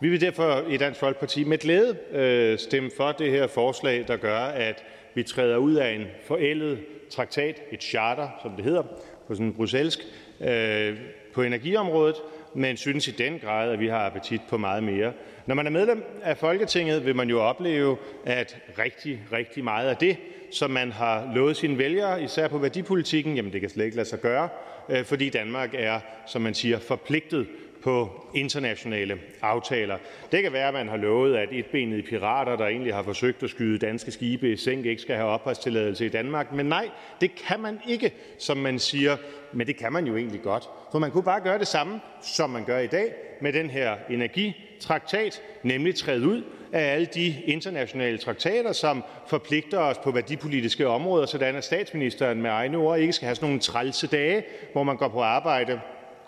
Vi 0.00 0.08
vil 0.08 0.20
derfor 0.20 0.64
i 0.68 0.76
Dansk 0.76 1.00
Folkeparti 1.00 1.44
med 1.44 1.58
glæde 1.58 1.96
øh, 2.12 2.58
stemme 2.58 2.90
for 2.96 3.12
det 3.12 3.30
her 3.30 3.46
forslag, 3.46 4.04
der 4.08 4.16
gør, 4.16 4.38
at 4.38 4.84
vi 5.14 5.22
træder 5.22 5.56
ud 5.56 5.74
af 5.74 5.90
en 5.90 6.06
forældet 6.26 6.78
traktat, 7.10 7.62
et 7.72 7.82
charter, 7.82 8.28
som 8.42 8.50
det 8.56 8.64
hedder 8.64 8.82
på 9.30 9.34
sådan 9.34 9.52
bruselsk, 9.52 10.00
øh, 10.40 10.96
på 11.34 11.42
energiområdet, 11.42 12.16
men 12.54 12.76
synes 12.76 13.08
i 13.08 13.10
den 13.10 13.38
grad, 13.38 13.72
at 13.72 13.80
vi 13.80 13.88
har 13.88 13.98
appetit 13.98 14.40
på 14.48 14.56
meget 14.56 14.82
mere. 14.82 15.12
Når 15.46 15.54
man 15.54 15.66
er 15.66 15.70
medlem 15.70 16.04
af 16.22 16.36
Folketinget, 16.36 17.06
vil 17.06 17.16
man 17.16 17.30
jo 17.30 17.40
opleve, 17.40 17.96
at 18.24 18.58
rigtig, 18.78 19.20
rigtig 19.32 19.64
meget 19.64 19.88
af 19.88 19.96
det, 19.96 20.16
som 20.52 20.70
man 20.70 20.92
har 20.92 21.32
lovet 21.34 21.56
sine 21.56 21.78
vælgere, 21.78 22.22
især 22.22 22.48
på 22.48 22.58
værdipolitikken, 22.58 23.36
jamen 23.36 23.52
det 23.52 23.60
kan 23.60 23.70
slet 23.70 23.84
ikke 23.84 23.96
lade 23.96 24.08
sig 24.08 24.20
gøre, 24.20 24.48
øh, 24.88 25.04
fordi 25.04 25.28
Danmark 25.28 25.70
er, 25.74 26.00
som 26.26 26.42
man 26.42 26.54
siger, 26.54 26.78
forpligtet 26.78 27.46
på 27.82 28.26
internationale 28.34 29.18
aftaler. 29.42 29.96
Det 30.32 30.42
kan 30.42 30.52
være, 30.52 30.68
at 30.68 30.74
man 30.74 30.88
har 30.88 30.96
lovet, 30.96 31.36
at 31.36 31.48
etbenede 31.52 32.02
pirater, 32.02 32.56
der 32.56 32.66
egentlig 32.66 32.94
har 32.94 33.02
forsøgt 33.02 33.42
at 33.42 33.50
skyde 33.50 33.78
danske 33.78 34.10
skibe 34.10 34.52
i 34.52 34.56
sænk, 34.56 34.86
ikke 34.86 35.02
skal 35.02 35.16
have 35.16 35.28
opholdstilladelse 35.28 36.06
i 36.06 36.08
Danmark. 36.08 36.52
Men 36.52 36.66
nej, 36.66 36.88
det 37.20 37.34
kan 37.34 37.60
man 37.60 37.78
ikke, 37.88 38.12
som 38.38 38.56
man 38.56 38.78
siger. 38.78 39.16
Men 39.52 39.66
det 39.66 39.76
kan 39.76 39.92
man 39.92 40.06
jo 40.06 40.16
egentlig 40.16 40.42
godt. 40.42 40.64
For 40.92 40.98
man 40.98 41.10
kunne 41.10 41.24
bare 41.24 41.40
gøre 41.40 41.58
det 41.58 41.68
samme, 41.68 42.00
som 42.22 42.50
man 42.50 42.64
gør 42.64 42.78
i 42.78 42.86
dag 42.86 43.12
med 43.40 43.52
den 43.52 43.70
her 43.70 43.96
energitraktat, 44.10 45.42
nemlig 45.62 45.94
træde 45.94 46.26
ud 46.28 46.42
af 46.72 46.94
alle 46.94 47.06
de 47.06 47.34
internationale 47.44 48.18
traktater, 48.18 48.72
som 48.72 49.04
forpligter 49.26 49.78
os 49.78 49.98
på 49.98 50.10
værdipolitiske 50.10 50.88
områder, 50.88 51.26
sådan 51.26 51.56
at 51.56 51.64
statsministeren 51.64 52.42
med 52.42 52.50
egne 52.50 52.76
ord 52.76 52.98
ikke 52.98 53.12
skal 53.12 53.26
have 53.26 53.34
sådan 53.34 53.46
nogle 53.48 53.60
trælse 53.60 54.06
dage, 54.06 54.44
hvor 54.72 54.82
man 54.82 54.96
går 54.96 55.08
på 55.08 55.20
arbejde 55.20 55.80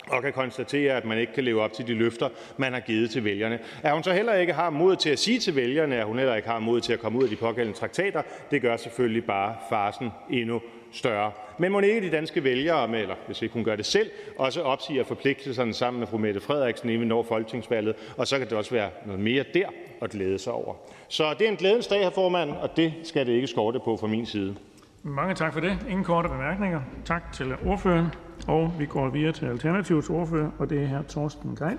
og 0.09 0.23
kan 0.23 0.33
konstatere, 0.33 0.93
at 0.93 1.05
man 1.05 1.17
ikke 1.17 1.33
kan 1.33 1.43
leve 1.43 1.61
op 1.61 1.73
til 1.73 1.87
de 1.87 1.93
løfter, 1.93 2.29
man 2.57 2.73
har 2.73 2.79
givet 2.79 3.09
til 3.09 3.23
vælgerne. 3.23 3.59
At 3.83 3.93
hun 3.93 4.03
så 4.03 4.13
heller 4.13 4.33
ikke 4.33 4.53
har 4.53 4.69
mod 4.69 4.95
til 4.95 5.09
at 5.09 5.19
sige 5.19 5.39
til 5.39 5.55
vælgerne, 5.55 5.95
at 5.95 6.05
hun 6.05 6.17
heller 6.17 6.35
ikke 6.35 6.47
har 6.47 6.59
mod 6.59 6.81
til 6.81 6.93
at 6.93 6.99
komme 6.99 7.19
ud 7.19 7.23
af 7.23 7.29
de 7.29 7.35
pågældende 7.35 7.79
traktater, 7.79 8.21
det 8.51 8.61
gør 8.61 8.77
selvfølgelig 8.77 9.25
bare 9.25 9.55
farsen 9.69 10.09
endnu 10.29 10.61
større. 10.91 11.31
Men 11.57 11.71
må 11.71 11.79
ikke 11.79 12.01
de 12.01 12.11
danske 12.11 12.43
vælgere, 12.43 12.99
eller 12.99 13.15
hvis 13.25 13.41
ikke 13.41 13.53
hun 13.53 13.63
gør 13.63 13.75
det 13.75 13.85
selv, 13.85 14.09
også 14.37 14.61
opsiger 14.61 15.03
forpligtelserne 15.03 15.73
sammen 15.73 15.99
med 15.99 16.07
fru 16.07 16.17
Mette 16.17 16.39
Frederiksen, 16.39 16.89
inden 16.89 17.01
vi 17.01 17.07
når 17.07 17.23
folketingsvalget, 17.23 17.95
og 18.17 18.27
så 18.27 18.37
kan 18.37 18.49
det 18.49 18.57
også 18.57 18.71
være 18.71 18.89
noget 19.05 19.21
mere 19.21 19.43
der 19.53 19.67
at 20.01 20.09
glæde 20.09 20.39
sig 20.39 20.53
over. 20.53 20.73
Så 21.07 21.35
det 21.39 21.47
er 21.47 21.51
en 21.51 21.57
glædens 21.57 21.87
dag, 21.87 21.99
her 21.99 22.09
formand, 22.09 22.51
og 22.51 22.77
det 22.77 22.93
skal 23.03 23.25
det 23.25 23.33
ikke 23.33 23.47
skorte 23.47 23.79
på 23.79 23.97
fra 23.97 24.07
min 24.07 24.25
side. 24.25 24.55
Mange 25.03 25.35
tak 25.35 25.53
for 25.53 25.59
det. 25.59 25.77
Ingen 25.89 26.03
korte 26.03 26.29
bemærkninger. 26.29 26.81
Tak 27.05 27.33
til 27.33 27.55
ordføreren. 27.65 28.07
Og 28.47 28.75
vi 28.79 28.85
går 28.85 29.09
videre 29.09 29.31
til 29.31 29.45
Alternativets 29.45 30.09
ordfører, 30.09 30.51
og 30.57 30.69
det 30.69 30.83
er 30.83 30.85
her 30.85 31.01
Torsten 31.01 31.55
Gejl. 31.55 31.77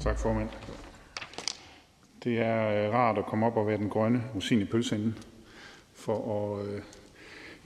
Tak, 0.00 0.18
formand. 0.18 0.48
Det 2.24 2.38
er 2.38 2.86
øh, 2.86 2.94
rart 2.94 3.18
at 3.18 3.26
komme 3.26 3.46
op 3.46 3.56
og 3.56 3.66
være 3.66 3.78
den 3.78 3.88
grønne 3.88 4.22
rosin 4.34 4.60
i 4.60 4.64
pølseenden 4.64 5.18
for 5.94 6.58
at 6.58 6.66
øh, 6.66 6.80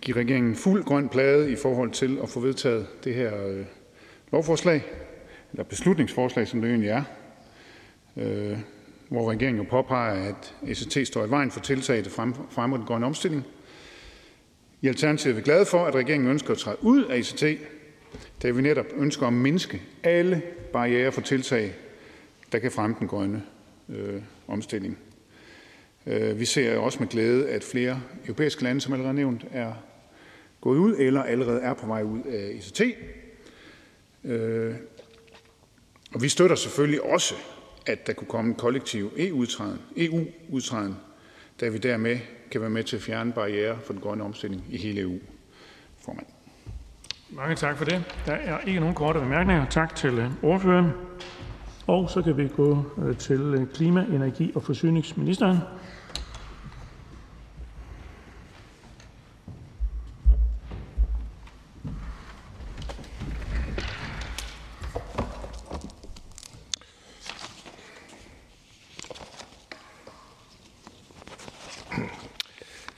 give 0.00 0.16
regeringen 0.16 0.54
fuld 0.54 0.84
grøn 0.84 1.08
plade 1.08 1.52
i 1.52 1.56
forhold 1.56 1.90
til 1.90 2.18
at 2.22 2.28
få 2.28 2.40
vedtaget 2.40 2.86
det 3.04 3.14
her 3.14 3.46
øh, 3.46 3.66
lovforslag, 4.32 4.84
eller 5.52 5.64
beslutningsforslag, 5.64 6.48
som 6.48 6.60
det 6.60 6.70
egentlig 6.70 6.90
er 6.90 7.02
hvor 9.08 9.30
regeringen 9.30 9.64
jo 9.64 9.70
påpeger, 9.70 10.28
at 10.28 10.54
ECT 10.66 11.06
står 11.06 11.26
i 11.26 11.30
vejen 11.30 11.50
for 11.50 11.60
tiltag, 11.60 12.04
der 12.04 12.10
fremmer 12.50 12.76
den 12.76 12.86
grønne 12.86 13.06
omstilling. 13.06 13.44
I 14.80 14.88
Alternativet 14.88 15.32
er 15.32 15.36
vi 15.36 15.42
glade 15.42 15.66
for, 15.66 15.86
at 15.86 15.94
regeringen 15.94 16.30
ønsker 16.30 16.52
at 16.52 16.58
træde 16.58 16.76
ud 16.80 17.04
af 17.04 17.18
ECT, 17.18 17.44
da 18.42 18.50
vi 18.50 18.62
netop 18.62 18.86
ønsker 18.96 19.26
at 19.26 19.32
mindske 19.32 19.82
alle 20.02 20.42
barrierer 20.72 21.10
for 21.10 21.20
tiltag, 21.20 21.74
der 22.52 22.58
kan 22.58 22.72
fremme 22.72 22.96
den 22.98 23.08
grønne 23.08 23.42
øh, 23.88 24.22
omstilling. 24.48 24.98
Øh, 26.06 26.40
vi 26.40 26.44
ser 26.44 26.78
også 26.78 26.98
med 27.00 27.08
glæde, 27.08 27.48
at 27.48 27.64
flere 27.64 28.02
europæiske 28.24 28.62
lande, 28.62 28.80
som 28.80 28.92
allerede 28.92 29.14
nævnt, 29.14 29.44
er 29.52 29.72
gået 30.60 30.78
ud 30.78 30.96
eller 30.98 31.22
allerede 31.22 31.60
er 31.60 31.74
på 31.74 31.86
vej 31.86 32.02
ud 32.02 32.22
af 32.22 32.50
ECT. 32.54 32.82
Øh, 34.24 34.74
og 36.14 36.22
vi 36.22 36.28
støtter 36.28 36.56
selvfølgelig 36.56 37.02
også, 37.02 37.34
at 37.86 38.06
der 38.06 38.12
kunne 38.12 38.28
komme 38.28 38.48
en 38.50 38.54
kollektiv 38.54 39.12
EU-udtræden, 39.16 39.78
e 39.96 40.04
EU 40.04 40.24
da 41.60 41.68
vi 41.68 41.78
dermed 41.78 42.18
kan 42.50 42.60
være 42.60 42.70
med 42.70 42.84
til 42.84 42.96
at 42.96 43.02
fjerne 43.02 43.32
barriere 43.32 43.78
for 43.84 43.92
den 43.92 44.02
grønne 44.02 44.24
omstilling 44.24 44.64
i 44.70 44.76
hele 44.76 45.00
EU. 45.00 45.18
Formand. 46.04 46.26
Mange 47.30 47.54
tak 47.56 47.76
for 47.76 47.84
det. 47.84 48.04
Der 48.26 48.32
er 48.32 48.60
ikke 48.60 48.80
nogen 48.80 48.94
korte 48.94 49.20
bemærkninger. 49.20 49.66
Tak 49.70 49.96
til 49.96 50.18
øh, 50.18 50.30
ordføreren. 50.42 50.90
Og 51.86 52.10
så 52.10 52.22
kan 52.22 52.36
vi 52.36 52.48
gå 52.48 52.84
øh, 53.06 53.16
til 53.16 53.40
øh, 53.40 53.66
klima-, 53.74 54.06
energi- 54.14 54.52
og 54.54 54.62
forsyningsministeren. 54.62 55.58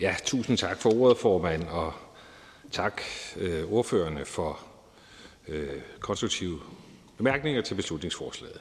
Ja, 0.01 0.15
tusind 0.39 0.59
tak 0.59 0.78
for 0.81 0.90
ordet, 0.90 1.19
formand, 1.19 1.69
og 1.69 1.93
tak 2.70 3.02
øh, 3.36 3.73
ordførerne 3.73 4.24
for 4.24 4.60
øh, 5.48 5.81
konstruktive 6.01 6.60
bemærkninger 7.16 7.62
til 7.62 7.74
beslutningsforslaget. 7.74 8.60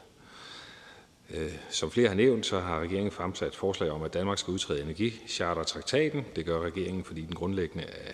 Øh, 1.34 1.52
som 1.70 1.92
flere 1.92 2.08
har 2.08 2.16
nævnt, 2.16 2.46
så 2.46 2.60
har 2.60 2.80
regeringen 2.80 3.12
fremsat 3.12 3.56
forslag 3.56 3.92
om, 3.92 4.04
at 4.04 4.14
Danmark 4.14 4.38
skal 4.38 4.52
udtræde 4.52 4.82
energicharter-traktaten. 4.82 6.26
Det 6.36 6.46
gør 6.46 6.60
regeringen, 6.60 7.04
fordi 7.04 7.22
den 7.22 7.36
grundlæggende 7.36 7.84
er, 7.84 8.12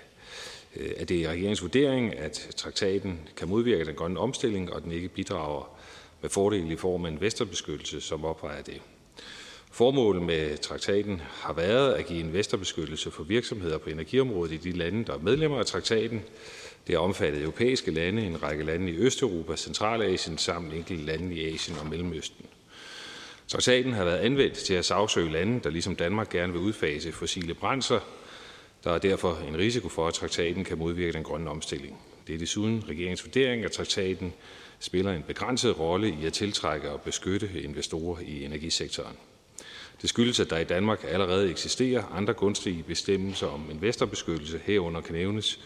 øh, 0.76 0.92
at 0.98 1.10
det 1.10 1.24
er 1.24 1.30
regeringens 1.30 1.62
vurdering, 1.62 2.18
at 2.18 2.50
traktaten 2.56 3.30
kan 3.38 3.48
modvirke 3.48 3.86
den 3.86 3.96
grønne 3.96 4.20
omstilling, 4.20 4.74
og 4.74 4.84
den 4.84 4.92
ikke 4.92 5.10
bidrager 5.10 5.78
med 6.22 6.30
fordele 6.30 6.74
i 6.74 6.76
form 6.78 7.06
af 7.06 7.12
investorbeskyttelse, 7.12 8.02
som 8.02 8.26
opvejer 8.26 8.62
det. 8.62 8.82
Formålet 9.74 10.22
med 10.22 10.58
traktaten 10.58 11.22
har 11.22 11.54
været 11.54 11.94
at 11.94 12.06
give 12.06 12.20
investorbeskyttelse 12.20 13.12
for 13.12 13.24
virksomheder 13.24 13.78
på 13.78 13.90
energiområdet 13.90 14.54
i 14.54 14.58
de 14.58 14.72
lande, 14.72 15.06
der 15.06 15.14
er 15.14 15.18
medlemmer 15.18 15.60
af 15.60 15.66
traktaten. 15.66 16.22
Det 16.88 16.96
har 16.96 17.02
omfattet 17.02 17.42
europæiske 17.42 17.92
lande, 17.92 18.26
en 18.26 18.44
række 18.44 18.64
lande 18.64 18.92
i 18.92 18.96
Østeuropa, 18.98 19.56
Centralasien 19.56 20.38
samt 20.38 20.74
enkelte 20.74 21.06
lande 21.06 21.36
i 21.36 21.54
Asien 21.54 21.78
og 21.78 21.88
Mellemøsten. 21.88 22.46
Traktaten 23.48 23.94
har 23.94 24.06
været 24.06 24.18
anvendt 24.18 24.54
til 24.54 24.74
at 24.74 24.86
sagsøge 24.86 25.32
lande, 25.32 25.60
der 25.64 25.70
ligesom 25.70 25.96
Danmark 25.96 26.30
gerne 26.30 26.54
vil 26.54 26.62
udfase 26.62 27.12
fossile 27.12 27.54
brændsler. 27.54 28.00
Der 28.84 28.92
er 28.92 28.98
derfor 28.98 29.38
en 29.48 29.58
risiko 29.58 29.90
for, 29.90 30.08
at 30.08 30.14
traktaten 30.14 30.64
kan 30.64 30.78
modvirke 30.78 31.14
den 31.14 31.24
grønne 31.24 31.50
omstilling. 31.50 32.00
Det 32.28 32.36
er 32.36 32.40
desuden 32.40 32.84
regeringens 32.90 33.26
vurdering, 33.26 33.66
at 33.66 33.72
traktaten 33.72 34.34
spiller 34.80 35.12
en 35.12 35.24
begrænset 35.24 35.80
rolle 35.80 36.18
i 36.22 36.26
at 36.26 36.34
tiltrække 36.34 36.92
og 36.92 37.02
beskytte 37.02 37.50
investorer 37.64 38.20
i 38.20 38.44
energisektoren. 38.44 39.18
Det 40.04 40.10
skyldes, 40.10 40.40
at 40.40 40.50
der 40.50 40.58
i 40.58 40.64
Danmark 40.64 41.06
allerede 41.08 41.50
eksisterer 41.50 42.04
andre 42.04 42.34
gunstige 42.34 42.84
bestemmelser 42.84 43.48
om 43.48 43.72
investorbeskyttelse. 43.72 44.62
Herunder 44.64 45.02
kan 45.02 45.16
nævnes 45.16 45.60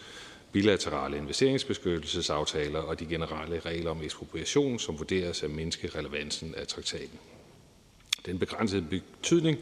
bilaterale 0.52 1.16
investeringsbeskyttelsesaftaler 1.16 2.78
og 2.78 3.00
de 3.00 3.06
generelle 3.06 3.60
regler 3.60 3.90
om 3.90 4.02
ekspropriation, 4.02 4.78
som 4.78 4.98
vurderes 4.98 5.42
at 5.42 5.50
mindske 5.50 5.90
relevansen 5.94 6.54
af 6.54 6.66
traktaten. 6.66 7.18
Den 8.26 8.38
begrænsede 8.38 8.82
betydning 8.82 9.58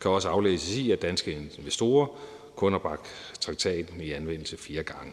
kan 0.00 0.10
også 0.10 0.28
aflæses 0.28 0.76
i, 0.76 0.90
at 0.90 1.02
danske 1.02 1.48
investorer 1.58 2.06
kun 2.56 2.72
har 2.72 2.78
bragt 2.78 3.06
traktaten 3.40 4.00
i 4.00 4.12
anvendelse 4.12 4.56
fire 4.56 4.82
gange. 4.82 5.12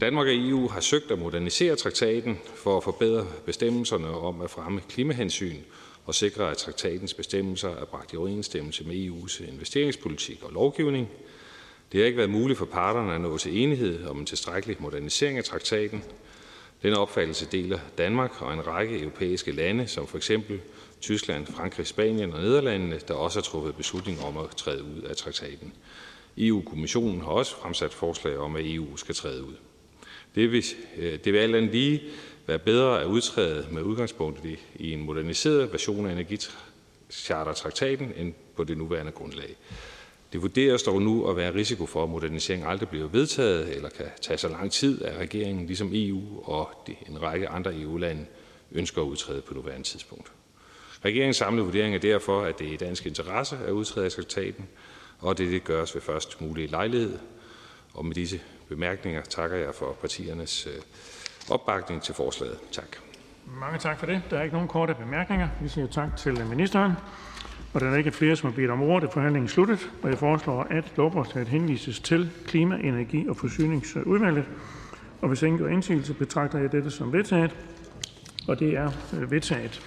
Danmark 0.00 0.26
og 0.26 0.34
EU 0.34 0.68
har 0.68 0.80
søgt 0.80 1.10
at 1.10 1.18
modernisere 1.18 1.76
traktaten 1.76 2.38
for 2.54 2.76
at 2.76 2.84
forbedre 2.84 3.26
bestemmelserne 3.46 4.08
om 4.08 4.40
at 4.40 4.50
fremme 4.50 4.80
klimahensyn 4.88 5.60
og 6.06 6.14
sikre, 6.14 6.50
at 6.50 6.56
traktatens 6.56 7.14
bestemmelser 7.14 7.68
er 7.68 7.84
bragt 7.84 8.12
i 8.12 8.16
overensstemmelse 8.16 8.84
med 8.84 9.06
EU's 9.06 9.44
investeringspolitik 9.48 10.42
og 10.42 10.52
lovgivning. 10.52 11.08
Det 11.92 12.00
har 12.00 12.06
ikke 12.06 12.18
været 12.18 12.30
muligt 12.30 12.58
for 12.58 12.66
parterne 12.66 13.14
at 13.14 13.20
nå 13.20 13.38
til 13.38 13.58
enighed 13.62 14.06
om 14.06 14.18
en 14.18 14.26
tilstrækkelig 14.26 14.76
modernisering 14.80 15.38
af 15.38 15.44
traktaten. 15.44 16.04
Denne 16.82 16.98
opfattelse 16.98 17.46
deler 17.52 17.78
Danmark 17.98 18.42
og 18.42 18.52
en 18.54 18.66
række 18.66 19.00
europæiske 19.00 19.52
lande, 19.52 19.86
som 19.86 20.06
for 20.06 20.16
eksempel 20.16 20.60
Tyskland, 21.00 21.46
Frankrig, 21.46 21.86
Spanien 21.86 22.32
og 22.32 22.40
Nederlandene, 22.40 23.00
der 23.08 23.14
også 23.14 23.38
har 23.38 23.42
truffet 23.42 23.76
beslutning 23.76 24.20
om 24.24 24.36
at 24.36 24.50
træde 24.56 24.82
ud 24.82 25.02
af 25.02 25.16
traktaten. 25.16 25.72
EU-kommissionen 26.38 27.20
har 27.20 27.28
også 27.28 27.56
fremsat 27.56 27.94
forslag 27.94 28.38
om, 28.38 28.56
at 28.56 28.64
EU 28.66 28.96
skal 28.96 29.14
træde 29.14 29.44
ud. 29.44 29.54
Det 30.34 30.52
vil, 30.52 30.64
øh, 30.96 31.18
det 31.24 31.32
vil 31.32 31.38
alt 31.38 31.56
andet 31.56 31.72
lige 31.72 32.02
være 32.46 32.58
bedre 32.58 33.00
at 33.00 33.06
udtræde 33.06 33.66
med 33.70 33.82
udgangspunkt 33.82 34.40
i 34.76 34.92
en 34.92 35.02
moderniseret 35.02 35.72
version 35.72 36.06
af 36.06 36.12
energichartertraktaten 36.12 38.12
end 38.16 38.34
på 38.56 38.64
det 38.64 38.78
nuværende 38.78 39.12
grundlag. 39.12 39.56
Det 40.32 40.42
vurderes 40.42 40.82
dog 40.82 41.02
nu 41.02 41.28
at 41.28 41.36
være 41.36 41.54
risiko 41.54 41.86
for, 41.86 42.02
at 42.02 42.08
moderniseringen 42.08 42.68
aldrig 42.68 42.88
bliver 42.88 43.08
vedtaget 43.08 43.76
eller 43.76 43.88
kan 43.88 44.06
tage 44.20 44.38
så 44.38 44.48
lang 44.48 44.72
tid, 44.72 45.02
at 45.02 45.18
regeringen 45.18 45.66
ligesom 45.66 45.90
EU 45.92 46.22
og 46.44 46.70
en 47.08 47.22
række 47.22 47.48
andre 47.48 47.80
EU-lande 47.80 48.26
ønsker 48.72 49.02
at 49.02 49.06
udtræde 49.06 49.40
på 49.40 49.54
nuværende 49.54 49.86
tidspunkt. 49.86 50.32
Regeringens 51.04 51.36
samlede 51.36 51.64
vurdering 51.64 51.94
er 51.94 51.98
derfor, 51.98 52.42
at 52.42 52.58
det 52.58 52.68
er 52.68 52.72
i 52.72 52.76
dansk 52.76 53.06
interesse 53.06 53.58
at 53.66 53.72
udtræde 53.72 54.06
af 54.06 54.12
traktaten, 54.12 54.68
og 55.18 55.38
det, 55.38 55.52
det 55.52 55.64
gøres 55.64 55.94
ved 55.94 56.02
først 56.02 56.40
mulige 56.40 56.66
lejlighed. 56.66 57.18
Og 57.94 58.04
med 58.04 58.14
disse 58.14 58.40
bemærkninger 58.68 59.22
takker 59.22 59.56
jeg 59.56 59.74
for 59.74 59.96
partiernes 60.00 60.66
øh, 60.66 60.82
opbakning 61.50 62.02
til 62.02 62.14
forslaget. 62.14 62.58
Tak. 62.72 62.96
Mange 63.60 63.78
tak 63.78 63.98
for 63.98 64.06
det. 64.06 64.22
Der 64.30 64.38
er 64.38 64.42
ikke 64.42 64.54
nogen 64.54 64.68
korte 64.68 64.94
bemærkninger. 64.94 65.48
Vi 65.60 65.68
siger 65.68 65.86
tak 65.86 66.16
til 66.16 66.46
ministeren. 66.48 66.92
Og 67.74 67.80
da 67.80 67.86
der 67.86 67.96
ikke 67.96 68.08
er 68.08 68.12
flere, 68.12 68.36
som 68.36 68.50
har 68.50 68.56
bedt 68.56 68.70
om 68.70 68.82
ordet, 68.82 69.06
er 69.06 69.12
forhandlingen 69.12 69.48
sluttet. 69.48 69.90
Og 70.02 70.10
jeg 70.10 70.18
foreslår, 70.18 70.66
at 70.70 70.92
lovforslaget 70.96 71.48
henvises 71.48 72.00
til 72.00 72.30
Klima-, 72.46 72.76
Energi- 72.76 73.28
og 73.28 73.36
Forsyningsudvalget. 73.36 74.44
Og 75.22 75.28
hvis 75.28 75.42
ingen 75.42 75.58
gør 75.58 75.68
indsigelse, 75.68 76.14
betragter 76.14 76.58
jeg 76.58 76.72
dette 76.72 76.90
som 76.90 77.12
vedtaget. 77.12 77.56
Og 78.48 78.58
det 78.58 78.76
er 78.76 78.90
øh, 79.14 79.30
vedtaget. 79.30 79.82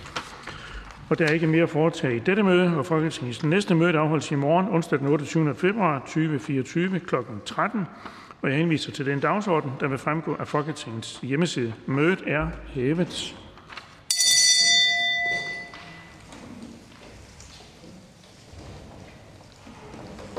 Og 1.10 1.20
der 1.20 1.26
er 1.26 1.32
ikke 1.32 1.48
mere 1.48 1.64
at 1.64 1.70
foretage 1.70 2.16
i 2.16 2.20
dette 2.20 2.44
møde, 2.44 2.78
og 2.78 2.86
Folketingets 2.86 3.44
næste 3.44 3.76
møde 3.76 3.98
afholdes 3.98 4.32
i 4.32 4.36
morgen, 4.36 4.68
onsdag 4.68 5.00
den 5.00 5.08
28. 5.08 5.56
februar 5.56 6.00
2024 6.00 7.00
kl. 7.00 7.16
13. 7.46 7.88
Og 8.42 8.50
jeg 8.50 8.58
henviser 8.58 8.92
til 8.92 9.06
den 9.06 9.20
dagsorden, 9.20 9.72
der 9.80 9.88
vil 9.88 9.98
fremgå 9.98 10.36
af 10.36 10.48
Folketingets 10.48 11.20
hjemmeside. 11.24 11.74
Mødet 11.86 12.24
er 12.28 12.48
hævet. 12.68 13.36